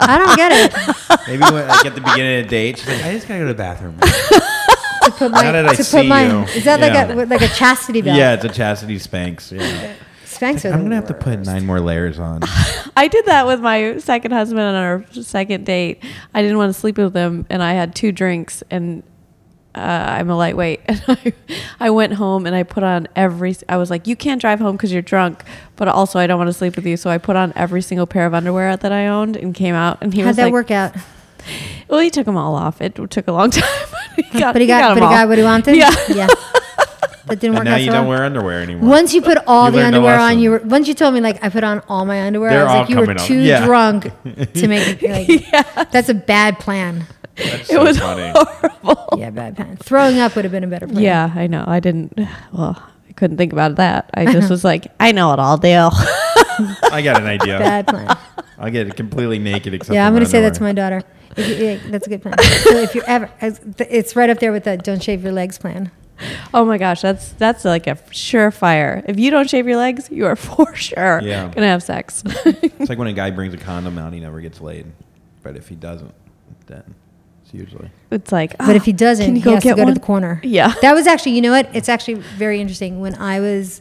I 0.00 0.16
don't 0.18 0.36
get 0.36 0.52
it. 0.52 1.26
Maybe 1.28 1.42
when, 1.42 1.68
like 1.68 1.84
at 1.84 1.94
the 1.94 2.00
beginning 2.00 2.38
of 2.40 2.44
the 2.46 2.50
date, 2.50 2.78
she's 2.78 2.88
like, 2.88 3.04
"I 3.04 3.12
just 3.12 3.28
gotta 3.28 3.40
go 3.40 3.46
to 3.48 3.52
the 3.52 3.58
bathroom." 3.58 3.98
To 4.00 5.10
put 5.18 5.30
my, 5.32 5.42
Now 5.42 5.52
that 5.52 5.66
I 5.68 5.74
to 5.74 5.84
see 5.84 5.98
put 5.98 6.06
my, 6.06 6.26
you, 6.26 6.38
is 6.56 6.64
that 6.64 6.80
yeah. 6.80 7.04
like 7.04 7.10
a 7.16 7.26
like 7.28 7.42
a 7.42 7.48
chastity 7.54 8.00
belt? 8.00 8.16
yeah, 8.16 8.32
it's 8.34 8.44
a 8.44 8.48
chastity 8.48 8.96
Spanx. 8.98 9.52
Yeah. 9.52 9.94
Spanx 10.24 10.64
are 10.68 10.72
I'm 10.72 10.82
gonna 10.82 10.94
have 10.96 11.06
to 11.08 11.14
put 11.14 11.36
worst. 11.38 11.50
nine 11.50 11.66
more 11.66 11.78
layers 11.80 12.18
on. 12.18 12.40
I 12.96 13.08
did 13.08 13.26
that 13.26 13.46
with 13.46 13.60
my 13.60 13.98
second 13.98 14.30
husband 14.32 14.60
on 14.62 14.74
our 14.74 15.04
second 15.12 15.66
date. 15.66 16.02
I 16.32 16.42
didn't 16.42 16.56
want 16.58 16.72
to 16.72 16.80
sleep 16.80 16.96
with 16.96 17.14
him, 17.14 17.44
and 17.50 17.62
I 17.62 17.72
had 17.74 17.94
two 17.94 18.12
drinks, 18.12 18.62
and 18.70 19.02
uh, 19.74 19.80
I'm 19.80 20.30
a 20.30 20.36
lightweight. 20.36 20.80
And 20.88 21.02
I, 21.08 21.32
I 21.80 21.90
went 21.90 22.14
home 22.14 22.46
and 22.46 22.54
I 22.54 22.62
put 22.62 22.82
on 22.84 23.08
every. 23.16 23.56
I 23.68 23.76
was 23.76 23.90
like, 23.90 24.06
you 24.06 24.16
can't 24.16 24.40
drive 24.40 24.60
home 24.60 24.76
because 24.76 24.92
you're 24.92 25.02
drunk, 25.02 25.42
but 25.76 25.88
also 25.88 26.18
I 26.18 26.26
don't 26.26 26.38
want 26.38 26.48
to 26.48 26.52
sleep 26.52 26.76
with 26.76 26.86
you. 26.86 26.96
So 26.96 27.10
I 27.10 27.18
put 27.18 27.36
on 27.36 27.52
every 27.56 27.82
single 27.82 28.06
pair 28.06 28.26
of 28.26 28.34
underwear 28.34 28.76
that 28.76 28.92
I 28.92 29.08
owned 29.08 29.36
and 29.36 29.54
came 29.54 29.74
out. 29.74 29.98
And 30.00 30.14
he 30.14 30.22
was 30.22 30.26
like, 30.26 30.26
How'd 30.26 30.28
was 30.28 30.36
that 30.36 30.44
like, 30.44 30.52
work 30.52 30.70
out? 30.70 30.94
Well, 31.88 32.00
he 32.00 32.10
took 32.10 32.24
them 32.26 32.36
all 32.36 32.54
off. 32.54 32.80
It 32.80 32.94
took 33.10 33.28
a 33.28 33.32
long 33.32 33.50
time. 33.50 33.62
but 34.16 34.24
he 34.26 34.38
got, 34.40 34.52
but 34.54 34.62
he 34.62 34.66
got, 34.68 34.94
them 34.94 35.00
but 35.00 35.00
he 35.00 35.04
all. 35.06 35.10
got 35.22 35.28
what 35.28 35.38
he 35.38 35.44
wanted. 35.44 35.76
Yeah. 35.76 35.90
yeah. 36.08 36.26
That 37.26 37.40
didn't 37.40 37.56
And 37.56 37.60
work 37.60 37.64
now 37.64 37.74
out 37.76 37.80
you 37.80 37.86
so 37.86 37.92
don't 37.92 38.06
well. 38.06 38.18
wear 38.18 38.26
underwear 38.26 38.60
anymore. 38.62 38.90
Once 38.90 39.14
you 39.14 39.22
put 39.22 39.38
all 39.46 39.64
You 39.66 39.70
the 39.70 39.76
learned 39.78 39.94
a 39.94 39.98
underwear 39.98 40.18
on, 40.20 40.38
you 40.40 40.50
were. 40.50 40.58
Once 40.58 40.86
you 40.88 40.92
told 40.92 41.14
me 41.14 41.22
like 41.22 41.42
I 41.42 41.48
put 41.48 41.64
on 41.64 41.80
all 41.88 42.04
my 42.04 42.20
underwear, 42.20 42.50
They're 42.50 42.68
I 42.68 42.80
was 42.80 42.90
like, 42.90 42.90
you 42.90 42.98
were 42.98 43.14
too 43.14 43.40
Yeah. 43.40 43.64
drunk 43.64 44.02
to 44.04 44.68
make 44.68 45.02
it. 45.02 45.50
Like, 45.54 45.90
That's 45.90 46.10
a 46.10 46.14
bad 46.14 46.58
plan. 46.58 47.06
That's 47.36 47.54
It 47.60 47.66
so 47.66 47.82
was 47.84 47.98
funny. 47.98 48.32
horrible. 48.34 49.18
Yeah, 49.18 49.30
bad 49.30 49.56
plan. 49.56 49.76
Throwing 49.76 50.18
up 50.20 50.36
would 50.36 50.44
have 50.44 50.52
been 50.52 50.64
a 50.64 50.68
better 50.68 50.86
plan. 50.86 51.02
Yeah, 51.02 51.32
I 51.34 51.46
know. 51.46 51.64
I 51.66 51.80
didn't. 51.80 52.18
Well, 52.52 52.80
I 53.08 53.12
couldn't 53.12 53.36
think 53.36 53.52
about 53.52 53.76
that. 53.76 54.10
I 54.14 54.30
just 54.32 54.50
was 54.50 54.64
like, 54.64 54.86
I 55.00 55.12
know 55.12 55.28
what 55.28 55.40
I'll 55.40 55.56
do. 55.58 55.88
I 56.92 57.00
got 57.02 57.20
an 57.20 57.26
idea. 57.26 57.58
Bad 57.58 57.86
plan. 57.88 58.16
I'll 58.58 58.70
get 58.70 58.94
completely 58.96 59.38
naked 59.40 59.74
except 59.74 59.94
yeah, 59.94 60.06
I'm 60.06 60.12
gonna 60.12 60.26
say 60.26 60.40
that 60.42 60.54
to 60.54 60.62
my 60.62 60.72
daughter. 60.72 61.02
If 61.36 61.48
you, 61.48 61.66
yeah, 61.66 61.78
that's 61.90 62.06
a 62.06 62.10
good 62.10 62.22
plan. 62.22 62.38
so 62.38 62.76
if 62.76 62.94
you're 62.94 63.04
ever, 63.08 63.28
it's 63.40 64.14
right 64.14 64.30
up 64.30 64.38
there 64.38 64.52
with 64.52 64.64
the 64.64 64.76
don't 64.76 65.02
shave 65.02 65.24
your 65.24 65.32
legs 65.32 65.58
plan. 65.58 65.90
oh 66.54 66.64
my 66.64 66.78
gosh, 66.78 67.02
that's 67.02 67.30
that's 67.32 67.64
like 67.64 67.88
a 67.88 67.96
surefire. 68.12 69.04
If 69.08 69.18
you 69.18 69.32
don't 69.32 69.50
shave 69.50 69.66
your 69.66 69.76
legs, 69.76 70.08
you 70.12 70.26
are 70.26 70.36
for 70.36 70.72
sure 70.76 71.20
Yeah. 71.24 71.48
gonna 71.52 71.66
have 71.66 71.82
sex. 71.82 72.22
It's 72.46 72.88
like 72.88 72.98
when 72.98 73.08
a 73.08 73.12
guy 73.12 73.30
brings 73.32 73.52
a 73.52 73.56
condom 73.58 73.98
out, 73.98 74.12
he 74.12 74.20
never 74.20 74.40
gets 74.40 74.60
laid. 74.60 74.86
But 75.42 75.56
if 75.56 75.68
he 75.68 75.74
doesn't, 75.74 76.14
then 76.66 76.84
it's 76.86 77.03
usually. 77.54 77.90
it's 78.10 78.32
like, 78.32 78.56
But 78.58 78.76
if 78.76 78.84
he 78.84 78.92
"Oh, 78.92 78.96
doesn't, 78.96 79.24
can 79.26 79.36
you 79.36 79.42
he 79.42 79.50
has 79.50 79.62
to 79.62 79.68
get 79.70 79.76
go 79.76 79.84
to 79.86 79.92
the 79.94 80.00
corner. 80.00 80.40
Yeah. 80.42 80.74
That 80.82 80.94
was 80.94 81.06
actually, 81.06 81.32
you 81.32 81.42
know 81.42 81.50
what? 81.52 81.68
It's 81.74 81.88
actually 81.88 82.14
very 82.14 82.60
interesting. 82.60 83.00
When 83.00 83.14
I 83.14 83.40
was, 83.40 83.80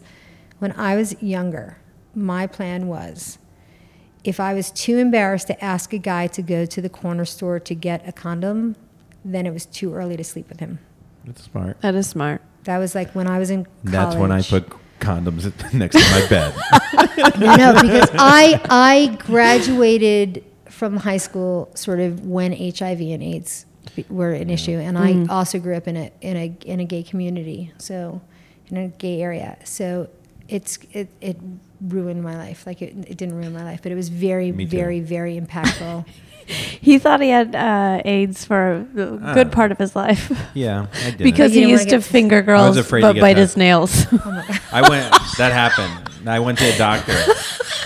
when 0.59 0.71
I 0.73 0.95
was 0.95 1.21
younger, 1.21 1.77
my 2.15 2.47
plan 2.47 2.87
was, 2.87 3.37
if 4.23 4.39
I 4.39 4.53
was 4.53 4.71
too 4.71 4.97
embarrassed 4.97 5.47
to 5.47 5.63
ask 5.63 5.91
a 5.93 5.97
guy 5.97 6.27
to 6.27 6.41
go 6.41 6.65
to 6.65 6.81
the 6.81 6.89
corner 6.89 7.25
store 7.25 7.59
to 7.59 7.75
get 7.75 8.07
a 8.07 8.11
condom, 8.11 8.75
then 9.25 9.45
it 9.45 9.53
was 9.53 9.65
too 9.65 9.93
early 9.93 10.15
to 10.17 10.23
sleep 10.23 10.47
with 10.49 10.59
him. 10.59 10.79
That's 11.25 11.43
smart. 11.43 11.81
That 11.81 11.95
is 11.95 12.07
smart. 12.07 12.41
That 12.65 12.77
was 12.77 12.95
like 12.95 13.11
when 13.13 13.27
I 13.27 13.39
was 13.39 13.49
in 13.49 13.65
college. 13.65 13.91
That's 13.91 14.15
when 14.15 14.31
I 14.31 14.41
put 14.41 14.71
condoms 14.99 15.43
next 15.73 15.95
to 15.97 16.11
my 16.11 16.27
bed. 16.29 16.55
no, 17.37 17.55
no, 17.73 17.81
because 17.81 18.09
I 18.13 18.61
I 18.69 19.17
graduated 19.25 20.43
from 20.83 20.97
high 20.97 21.15
school 21.17 21.69
sort 21.75 22.01
of 22.01 22.25
when 22.25 22.51
HIV 22.51 22.99
and 22.99 23.23
AIDS 23.23 23.65
were 24.09 24.31
an 24.33 24.49
issue, 24.49 24.77
and 24.77 24.97
I 24.97 25.25
also 25.33 25.59
grew 25.59 25.75
up 25.77 25.87
in 25.87 25.95
a 25.95 26.11
in 26.21 26.35
a 26.35 26.47
in 26.65 26.79
a 26.81 26.85
gay 26.85 27.03
community, 27.03 27.71
so 27.77 28.19
in 28.69 28.75
a 28.77 28.87
gay 28.89 29.21
area. 29.21 29.57
So 29.63 30.09
it's 30.49 30.77
it 30.91 31.07
it 31.21 31.37
ruined 31.79 32.21
my 32.21 32.35
life. 32.35 32.65
Like 32.67 32.81
it, 32.81 32.93
it 33.07 33.15
didn't 33.17 33.35
ruin 33.35 33.53
my 33.53 33.63
life, 33.63 33.79
but 33.81 33.93
it 33.93 33.95
was 33.95 34.09
very 34.09 34.51
very 34.51 34.99
very 34.99 35.39
impactful. 35.39 36.05
He 36.81 36.99
thought 36.99 37.21
he 37.21 37.29
had 37.29 37.55
uh, 37.55 38.01
AIDS 38.03 38.43
for 38.43 38.61
a 38.75 38.79
good 39.33 39.47
Ah. 39.47 39.49
part 39.59 39.71
of 39.71 39.77
his 39.77 39.95
life 39.95 40.29
yeah, 40.53 40.87
I 41.05 41.11
did. 41.15 41.19
because 41.19 41.53
he 41.53 41.61
didn't 41.61 41.71
wanna 41.79 41.83
used 41.83 41.89
to 41.91 42.01
finger 42.01 42.41
girls 42.41 42.75
but 42.75 43.01
bite 43.15 43.21
that. 43.21 43.37
his 43.37 43.55
nails. 43.55 44.05
I 44.79 44.81
went. 44.89 45.07
That 45.37 45.53
happened. 45.53 46.27
I 46.27 46.39
went 46.39 46.59
to 46.59 46.65
a 46.65 46.77
doctor. 46.77 47.15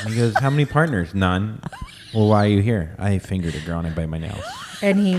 He 0.10 0.16
goes, 0.16 0.34
"How 0.42 0.50
many 0.50 0.66
partners? 0.66 1.14
None." 1.14 1.62
Well, 2.14 2.28
why 2.30 2.46
are 2.46 2.50
you 2.50 2.62
here? 2.62 2.96
I 2.98 3.20
fingered 3.20 3.56
a 3.56 3.60
girl 3.60 3.80
and 3.80 3.88
I 3.88 3.90
bite 3.92 4.08
my 4.10 4.18
nails. 4.18 4.44
and 4.82 4.98
he 5.00 5.14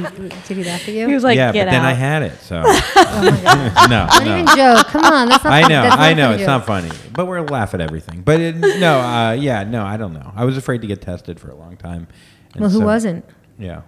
did 0.46 0.56
he 0.56 0.64
laugh 0.64 0.88
at 0.88 0.94
you? 0.94 1.06
he 1.08 1.14
was 1.14 1.24
like, 1.24 1.36
yeah, 1.36 1.52
"Get 1.52 1.66
but 1.66 1.72
then 1.72 1.80
out." 1.82 1.86
I 1.88 1.92
had 1.92 2.22
it, 2.22 2.38
so 2.40 2.62
oh 2.66 3.86
no, 3.90 4.06
Don't 4.10 4.24
no. 4.24 4.38
even 4.38 4.46
joke. 4.56 4.86
Come 4.86 5.04
on, 5.04 5.28
that's 5.28 5.44
not. 5.44 5.52
I 5.52 5.62
funny. 5.62 5.74
know, 5.74 5.82
That's 5.82 5.96
not 5.96 6.00
I 6.00 6.08
a 6.10 6.14
know, 6.14 6.22
funny 6.28 6.34
it's 6.34 6.40
joke. 6.42 6.46
not 6.48 6.66
funny, 6.66 6.90
but 7.12 7.26
we're 7.26 7.40
laugh 7.42 7.74
at 7.74 7.80
everything. 7.80 8.22
But 8.22 8.40
it, 8.40 8.56
no, 8.56 9.00
uh, 9.00 9.32
yeah, 9.32 9.64
no, 9.64 9.84
I 9.84 9.96
don't 9.96 10.14
know. 10.14 10.32
I 10.34 10.44
was 10.44 10.56
afraid 10.56 10.80
to 10.82 10.86
get 10.86 11.00
tested 11.02 11.38
for 11.40 11.50
a 11.50 11.54
long 11.56 11.76
time. 11.76 12.06
and 12.52 12.60
Well, 12.62 12.70
who 12.70 12.78
so- 12.78 12.84
wasn't? 12.84 13.24
Yeah, 13.58 13.82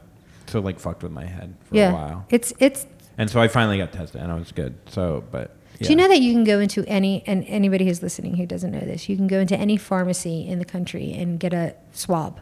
so 0.47 0.61
like 0.61 0.79
fucked 0.81 1.03
with 1.03 1.13
my 1.13 1.25
head 1.25 1.55
for 1.65 1.77
Yeah, 1.77 1.91
a 1.91 1.95
while, 1.95 2.27
it's 2.31 2.53
it's 2.59 2.87
and 3.17 3.31
so 3.31 3.41
I 3.41 3.49
finally 3.49 3.79
got 3.79 3.93
tested, 3.93 4.21
and 4.21 4.31
I 4.33 4.35
was 4.35 4.51
good. 4.53 4.75
So, 4.89 5.23
but 5.31 5.55
yeah. 5.79 5.87
Do 5.87 5.93
you 5.93 5.97
know 5.97 6.09
that 6.09 6.21
you 6.21 6.33
can 6.33 6.43
go 6.45 6.59
into 6.59 6.85
any, 6.87 7.23
and 7.27 7.45
anybody 7.47 7.85
who's 7.87 8.03
listening 8.03 8.37
who 8.37 8.45
doesn't 8.47 8.71
know 8.73 8.81
this, 8.81 9.09
you 9.09 9.17
can 9.17 9.27
go 9.29 9.39
into 9.39 9.57
any 9.57 9.77
pharmacy 9.77 10.47
in 10.47 10.59
the 10.59 10.65
country 10.65 11.13
and 11.13 11.39
get 11.39 11.55
a 11.55 11.75
swab. 11.93 12.41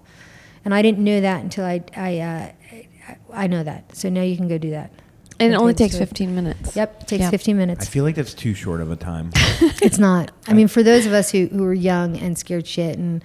And 0.69 0.75
I 0.75 0.83
didn't 0.83 1.03
know 1.03 1.23
that 1.23 1.41
until 1.43 1.65
I, 1.65 1.83
I, 1.97 2.19
uh, 2.19 3.15
I 3.33 3.47
know 3.47 3.65
that. 3.65 3.97
So 3.97 4.11
now 4.11 4.21
you 4.21 4.37
can 4.37 4.49
go 4.49 4.59
do 4.59 4.73
that. 4.73 4.93
and 5.41 5.55
it 5.55 5.57
only 5.57 5.73
takes 5.73 5.95
so- 5.95 6.01
15 6.01 6.35
minutes. 6.35 6.77
Yep, 6.77 7.05
it 7.05 7.09
takes 7.09 7.21
Yeah. 7.23 7.31
15 7.31 7.71
I 7.71 7.75
feel 7.87 8.05
like 8.05 8.17
that's 8.17 8.35
too 8.35 8.53
short 8.53 8.83
of 8.83 8.91
a 8.91 8.97
time. 8.97 9.31
It's 9.81 9.99
not. 9.99 10.31
I 10.47 10.53
mean, 10.53 10.69
for 10.69 10.83
those 10.83 11.07
of 11.07 11.15
us 11.15 11.31
who, 11.31 11.47
who 11.47 11.63
were 11.63 11.73
young 11.73 12.19
and 12.19 12.37
scared 12.37 12.67
shit 12.67 12.99
and 12.99 13.25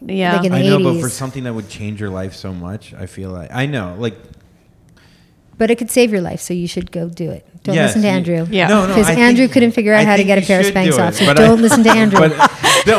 Yeah. 0.00 0.34
Like 0.38 0.46
in 0.46 0.50
the 0.50 0.58
I 0.58 0.62
know, 0.62 0.82
but 0.82 1.00
for 1.00 1.08
something 1.08 1.44
that 1.44 1.54
would 1.54 1.68
change 1.68 2.00
your 2.00 2.10
life 2.10 2.34
so 2.34 2.52
much, 2.52 2.92
I 2.92 3.06
feel 3.06 3.30
like 3.30 3.52
I 3.52 3.66
know, 3.66 3.94
like 3.96 4.16
But 5.58 5.70
it 5.70 5.78
could 5.78 5.90
save 5.90 6.10
your 6.12 6.20
life, 6.20 6.40
so 6.40 6.52
you 6.52 6.68
should 6.68 6.92
go 6.92 7.08
do 7.08 7.30
it. 7.30 7.46
Don't 7.62 7.74
Yes, 7.74 7.88
listen 7.96 8.02
to 8.02 8.08
you- 8.08 8.14
Andrew. 8.14 8.46
Yeah. 8.50 8.68
No, 8.68 8.82
no, 8.82 8.88
Because 8.88 9.06
I 9.06 9.14
think- 9.14 9.20
Andrew 9.20 9.48
couldn't 9.48 9.72
figure 9.72 9.94
out 9.94 10.00
I 10.00 10.04
how 10.04 10.16
to 10.16 10.22
get 10.24 10.36
a 10.38 10.42
pair 10.46 10.60
of 10.60 10.66
should 10.66 10.74
Spanx 10.74 10.98
off. 10.98 11.14
So 11.14 11.32
don't 11.32 11.58
I- 11.58 11.62
listen 11.62 11.82
to 11.84 11.90
Andrew. 11.96 12.20
But 12.20 12.32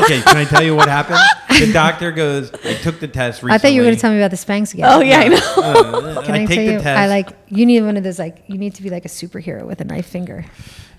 okay, 0.03 0.21
can 0.21 0.37
I 0.37 0.43
tell 0.43 0.63
you 0.63 0.75
what 0.75 0.89
happened? 0.89 1.19
The 1.59 1.71
doctor 1.71 2.11
goes, 2.11 2.51
I 2.65 2.73
took 2.73 2.99
the 2.99 3.07
test 3.07 3.43
recently. 3.43 3.53
I 3.55 3.57
thought 3.59 3.71
you 3.73 3.81
were 3.81 3.85
going 3.85 3.95
to 3.95 4.01
tell 4.01 4.11
me 4.11 4.17
about 4.19 4.31
the 4.31 4.37
Spanx 4.37 4.73
again. 4.73 4.87
Oh, 4.91 5.01
yeah, 5.01 5.19
I 5.19 5.27
know. 5.29 5.37
Uh, 5.55 6.21
Can 6.25 6.33
I, 6.35 6.43
I, 6.43 6.45
take 6.45 6.55
tell 6.57 6.65
the 6.65 6.71
you? 6.73 6.79
test. 6.79 6.87
I 6.99 7.07
like 7.07 7.29
you 7.47 7.65
need 7.65 7.81
one 7.83 7.95
of 7.95 8.03
those 8.03 8.17
like 8.19 8.43
you 8.47 8.57
need 8.57 8.73
to 8.75 8.81
be 8.83 8.89
like 8.89 9.05
a 9.05 9.09
superhero 9.09 9.63
with 9.65 9.79
a 9.79 9.85
knife 9.85 10.07
finger. 10.07 10.43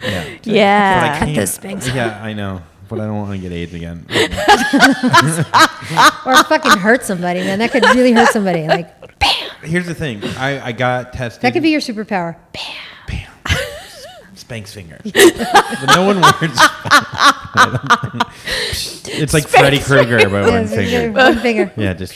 Yeah. 0.02 0.24
But 0.24 0.48
I 0.48 0.52
Yeah. 0.52 1.18
Cut 1.18 1.24
can't. 1.26 1.36
those 1.36 1.58
Spanx 1.58 1.94
Yeah, 1.94 2.22
I 2.22 2.32
know, 2.34 2.62
but 2.88 3.00
I 3.00 3.04
don't 3.06 3.16
want 3.16 3.32
to 3.32 3.38
get 3.38 3.52
AIDS 3.52 3.74
again. 3.74 4.06
or 6.24 6.44
fucking 6.44 6.78
hurt 6.78 7.04
somebody, 7.04 7.40
man. 7.40 7.58
That 7.58 7.72
could 7.72 7.84
really 7.94 8.12
hurt 8.12 8.28
somebody. 8.32 8.66
Like 8.66 8.88
Here's 9.62 9.86
the 9.86 9.94
thing: 9.94 10.22
I, 10.24 10.66
I 10.68 10.72
got 10.72 11.12
tested. 11.12 11.42
that 11.42 11.52
could 11.52 11.62
be 11.62 11.70
your 11.70 11.80
superpower. 11.80 12.36
Bam. 12.52 12.62
Bam. 13.06 13.30
Spanx 14.34 14.68
fingers. 14.68 15.00
but 15.04 15.94
no 15.94 16.06
one 16.06 16.20
wears. 16.20 16.58
it's 19.20 19.34
like 19.34 19.48
Freddy 19.48 19.78
Krueger, 19.80 20.28
but 20.28 20.50
one 20.50 20.66
finger. 20.68 21.12
One 21.12 21.38
finger. 21.40 21.72
Yeah, 21.76 21.94
just. 21.94 22.14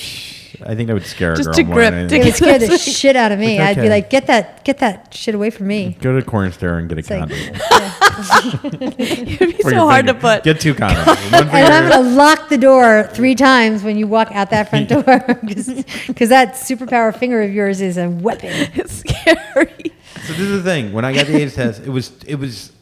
I 0.67 0.75
think 0.75 0.87
that 0.89 0.95
would 0.95 1.05
scare 1.07 1.33
a 1.33 1.37
Just 1.37 1.49
girl 1.49 1.55
to 1.55 1.65
more 1.65 1.75
grip, 1.75 1.91
than 1.93 2.09
to 2.09 2.17
It 2.17 2.25
would 2.25 2.35
scare 2.35 2.59
the 2.59 2.79
shit 2.79 3.17
out 3.17 3.33
of 3.33 3.39
me. 3.39 3.59
It's 3.59 3.79
I'd 3.79 3.83
be 3.83 3.89
like, 3.89 4.11
get 4.11 4.27
that, 4.27 4.65
get 4.65 4.79
that 4.79 5.13
shit 5.15 5.35
away 5.35 5.51
from 5.51 5.67
me. 5.67 5.97
Go 6.01 6.15
to 6.15 6.21
the 6.25 6.31
corner 6.31 6.51
store 6.53 6.79
and 6.79 6.89
get 6.89 6.99
a 6.99 7.01
It's 7.01 7.11
like, 7.11 7.21
condom. 7.21 7.39
yeah. 7.71 8.93
It'd 8.99 9.39
be 9.39 9.53
for 9.63 9.71
so 9.71 9.77
your 9.77 9.91
hard 9.91 10.07
to 10.07 10.15
put. 10.15 10.45
Get 10.45 10.61
two 10.61 10.75
condoms. 10.75 11.07
One 11.07 11.17
and 11.17 11.35
I'm 11.35 11.83
finger- 11.85 11.89
gonna 11.97 12.11
lock 12.17 12.49
the 12.49 12.59
door 12.59 13.09
three 13.13 13.35
times 13.35 13.83
when 13.83 13.97
you 13.97 14.07
walk 14.07 14.31
out 14.33 14.51
that 14.51 14.71
front 14.71 14.89
door 14.89 15.03
because 15.43 16.29
that 16.29 16.55
superpower 16.55 17.17
finger 17.17 17.43
of 17.43 17.53
yours 17.53 17.81
is 17.81 17.97
a 17.99 18.09
weapon. 18.09 18.51
It's 18.75 18.93
scary. 18.93 19.93
So 20.25 20.33
this 20.35 20.41
is 20.41 20.63
the 20.63 20.71
thing. 20.71 20.93
When 20.93 21.05
I 21.05 21.13
got 21.13 21.27
the 21.27 21.37
AIDS 21.37 21.55
test, 21.55 21.83
it 21.83 21.91
was 21.91 22.13
it 22.27 22.37
was 22.37 22.73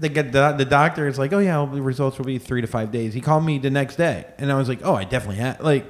the 0.00 0.08
the, 0.08 0.54
the 0.56 0.64
doctor 0.64 1.06
is 1.08 1.18
like, 1.18 1.32
oh 1.32 1.38
yeah, 1.38 1.66
the 1.70 1.82
results 1.82 2.18
will 2.18 2.24
be 2.24 2.38
three 2.38 2.60
to 2.60 2.66
five 2.66 2.90
days. 2.90 3.14
He 3.14 3.20
called 3.20 3.44
me 3.44 3.58
the 3.58 3.70
next 3.70 3.96
day, 3.96 4.24
and 4.38 4.50
I 4.50 4.56
was 4.56 4.68
like, 4.68 4.80
oh, 4.82 4.94
I 4.94 5.04
definitely 5.04 5.36
had 5.36 5.60
like 5.60 5.86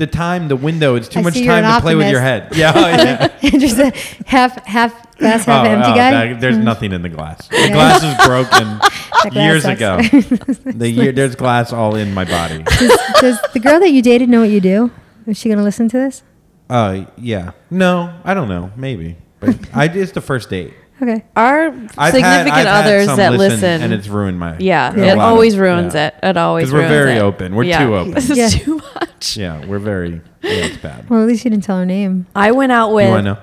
the 0.00 0.06
time, 0.08 0.48
the 0.48 0.56
window. 0.56 0.96
It's 0.96 1.08
too 1.08 1.20
I 1.20 1.22
much 1.22 1.34
time 1.34 1.62
to 1.62 1.80
play 1.80 1.94
with 1.94 2.10
your 2.10 2.20
head. 2.20 2.48
Yeah, 2.56 2.72
oh, 2.74 2.80
yeah. 2.80 3.28
Just 3.58 3.78
a 3.78 3.92
half, 4.26 4.64
half 4.66 5.16
glass, 5.18 5.44
half 5.44 5.66
Oh, 5.66 5.70
empty 5.70 5.90
oh, 5.90 5.94
guy. 5.94 6.10
that- 6.32 6.40
there's 6.40 6.56
nothing 6.58 6.92
in 6.92 7.02
the 7.02 7.08
glass. 7.08 7.46
The 7.48 7.56
Yeah. 7.58 7.72
glass 7.72 8.02
is 8.02 8.26
broken 8.26 8.78
glass 9.30 9.34
years 9.34 9.62
sucks. 9.62 9.76
ago. 9.78 10.62
the 10.72 10.88
year 10.90 11.12
there's 11.12 11.36
glass 11.36 11.72
all 11.72 11.94
in 11.94 12.12
my 12.14 12.24
body. 12.24 12.62
does, 12.64 12.98
does 13.20 13.38
the 13.52 13.60
girl 13.60 13.78
that 13.78 13.90
you 13.90 14.02
dated 14.02 14.28
know 14.28 14.40
what 14.40 14.50
you 14.50 14.60
do? 14.60 14.90
Is 15.26 15.38
she 15.38 15.48
gonna 15.48 15.62
listen 15.62 15.88
to 15.90 15.96
this? 15.98 16.22
Uh, 16.68 17.04
yeah. 17.18 17.52
No, 17.70 18.18
I 18.24 18.32
don't 18.34 18.48
know. 18.48 18.72
Maybe, 18.76 19.16
but 19.38 19.54
I 19.74 19.84
it's 19.84 20.12
the 20.12 20.20
first 20.22 20.48
date. 20.50 20.72
Okay. 21.02 21.24
Our 21.34 21.68
I've 21.96 22.12
significant 22.12 22.52
had, 22.54 22.66
others 22.66 23.06
that 23.06 23.32
listen, 23.32 23.38
listen, 23.60 23.82
and 23.82 23.92
it's 23.92 24.06
ruined 24.08 24.38
my. 24.38 24.58
yeah, 24.58 24.92
a 24.94 24.98
it 24.98 25.00
lot 25.00 25.12
of- 25.12 25.18
always 25.32 25.56
ruins 25.56 25.94
yeah. 25.94 26.10
it. 26.22 26.36
Always 26.36 26.36
ruins 26.36 26.36
it 26.36 26.36
always 26.36 26.64
'Cause 26.66 26.72
we're 26.74 26.78
ruins 26.80 26.90
very 26.92 27.12
it. 27.16 27.22
open. 27.22 27.54
We're 27.54 27.62
Yeah. 27.64 27.84
too 27.86 27.94
open. 28.00 28.14
This 28.14 28.28
is 28.30 28.36
Yeah. 28.38 28.48
too 28.48 28.76
much. 28.94 29.06
Yeah, 29.36 29.64
we're 29.66 29.78
very. 29.78 30.20
Yeah, 30.42 30.50
it's 30.66 30.76
bad. 30.78 31.08
Well, 31.10 31.20
at 31.22 31.28
least 31.28 31.44
you 31.44 31.50
didn't 31.50 31.64
tell 31.64 31.76
her 31.78 31.84
name. 31.86 32.26
I 32.34 32.52
went 32.52 32.72
out 32.72 32.88
You 32.90 32.94
with 32.96 33.08
want 33.10 33.24
to 33.26 33.32
know? 33.34 33.38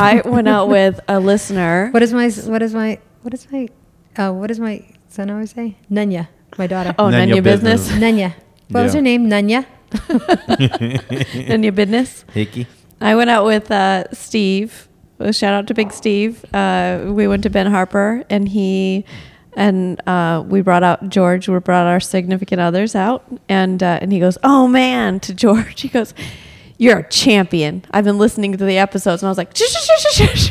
I 0.02 0.22
went 0.24 0.48
out 0.48 0.68
with 0.68 0.98
a 1.08 1.20
listener. 1.20 1.88
What 1.90 2.02
is 2.02 2.12
my 2.12 2.28
what 2.30 2.62
is 2.62 2.74
my 2.74 2.98
what 3.22 3.32
is 3.34 3.46
my 3.52 3.68
oh 4.18 4.32
what 4.32 4.48
does 4.48 4.60
my 4.60 4.82
son 5.08 5.30
always 5.30 5.52
say? 5.52 5.76
Nanya, 5.90 6.28
my 6.58 6.66
daughter. 6.66 6.94
Oh, 6.98 7.04
None 7.10 7.12
none 7.20 7.28
your 7.28 7.36
your 7.36 7.42
business. 7.44 7.88
business. 7.88 8.02
Nunya. 8.02 8.34
What 8.70 8.82
was 8.82 8.94
Yeah. 8.94 8.98
her 8.98 9.02
name? 9.02 9.28
Nanya. 9.30 9.66
none 11.48 11.62
your 11.62 11.72
business. 11.72 12.24
Hickey. 12.32 12.66
I 13.00 13.14
went 13.14 13.30
out 13.30 13.44
with 13.44 13.70
uh, 13.70 14.04
Steve. 14.12 14.88
Shout 15.32 15.54
out 15.54 15.66
to 15.66 15.74
Big 15.74 15.92
Steve. 15.92 16.44
Uh, 16.54 17.04
we 17.08 17.26
went 17.26 17.42
to 17.42 17.50
Ben 17.50 17.66
Harper, 17.66 18.24
and 18.30 18.48
he 18.48 19.04
and 19.56 20.00
uh, 20.06 20.44
we 20.46 20.60
brought 20.60 20.84
out 20.84 21.08
George. 21.08 21.48
We 21.48 21.58
brought 21.58 21.86
our 21.86 21.98
significant 22.00 22.60
others 22.60 22.94
out, 22.94 23.24
and 23.48 23.82
uh, 23.82 23.98
and 24.00 24.12
he 24.12 24.20
goes, 24.20 24.38
"Oh 24.44 24.68
man!" 24.68 25.18
to 25.20 25.34
George. 25.34 25.80
He 25.82 25.88
goes, 25.88 26.14
You're 26.80 26.98
a 26.98 27.08
champion. 27.08 27.84
I've 27.90 28.04
been 28.04 28.18
listening 28.18 28.56
to 28.56 28.64
the 28.64 28.78
episodes, 28.78 29.22
and 29.22 29.28
I 29.28 29.30
was 29.30 29.38
like. 29.38 29.52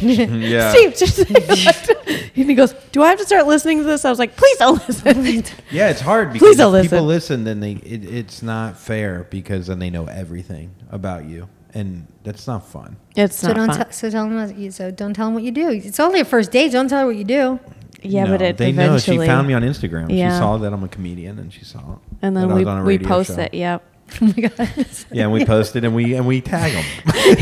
Yeah. 0.02 0.74
Steve. 0.74 1.28
And 2.38 2.50
he 2.50 2.56
goes, 2.56 2.74
"Do 2.92 3.02
I 3.02 3.10
have 3.10 3.18
to 3.20 3.26
start 3.26 3.48
listening 3.48 3.80
to 3.80 3.84
this?" 3.84 4.06
I 4.06 4.10
was 4.10 4.20
like, 4.20 4.36
"Please 4.36 4.58
don't 4.58 4.86
listen." 4.88 5.44
Yeah, 5.72 5.90
it's 5.90 6.00
hard 6.02 6.32
because 6.34 6.48
Please 6.50 6.58
don't 6.58 6.76
if 6.76 6.84
people 6.84 7.04
listen. 7.04 7.44
listen, 7.44 7.44
then 7.46 7.60
they 7.62 7.72
it, 7.84 8.06
it's 8.06 8.42
not 8.44 8.78
fair 8.78 9.26
because 9.30 9.68
then 9.68 9.80
they 9.80 9.90
know 9.90 10.06
everything 10.06 10.76
about 10.92 11.26
you, 11.26 11.50
and 11.80 12.08
that's 12.24 12.48
not 12.48 12.66
fun. 12.68 12.98
It's 13.16 13.36
So 13.38 13.48
not 13.48 13.56
don't 13.58 13.68
fun. 13.68 13.78
tell 13.78 13.92
so 13.92 14.10
tell 14.10 14.24
them 14.28 14.36
what 14.36 14.58
you 14.58 14.72
so 14.72 14.92
don't 14.92 15.14
tell 15.14 15.28
them 15.28 15.34
what 15.36 15.44
you 15.44 15.52
do. 15.52 15.70
It's 15.70 16.00
only 16.00 16.20
a 16.22 16.26
first 16.26 16.52
date. 16.52 16.72
Don't 16.72 16.88
tell 16.90 17.02
her 17.02 17.06
what 17.08 17.16
you 17.16 17.24
do. 17.24 17.60
yeah, 18.02 18.24
No, 18.26 18.32
but 18.32 18.42
it 18.42 18.58
they 18.58 18.70
eventually. 18.70 19.18
know. 19.18 19.24
She 19.24 19.28
found 19.28 19.48
me 19.48 19.54
on 19.54 19.62
Instagram. 19.64 20.10
She 20.10 20.20
saw 20.38 20.58
that 20.58 20.72
I'm 20.74 20.84
a 20.84 20.88
comedian, 20.88 21.40
and 21.40 21.52
she 21.54 21.64
saw 21.64 21.80
it. 21.80 22.00
and 22.22 22.36
that 22.36 22.42
then 22.42 22.52
I 22.52 22.54
we 22.56 22.60
was 22.66 22.68
on 22.68 22.78
a 22.80 22.84
we 22.84 22.98
post 23.00 23.36
show. 23.36 23.42
it. 23.42 23.54
Yep. 23.54 23.84
Oh 24.22 24.26
my 24.26 24.42
god. 24.48 24.70
Yeah, 25.12 25.24
and 25.24 25.32
we 25.34 25.44
posted 25.54 25.84
and 25.84 25.94
we 25.94 26.16
and 26.16 26.26
we 26.26 26.40
tag 26.42 26.72
them. 26.74 26.86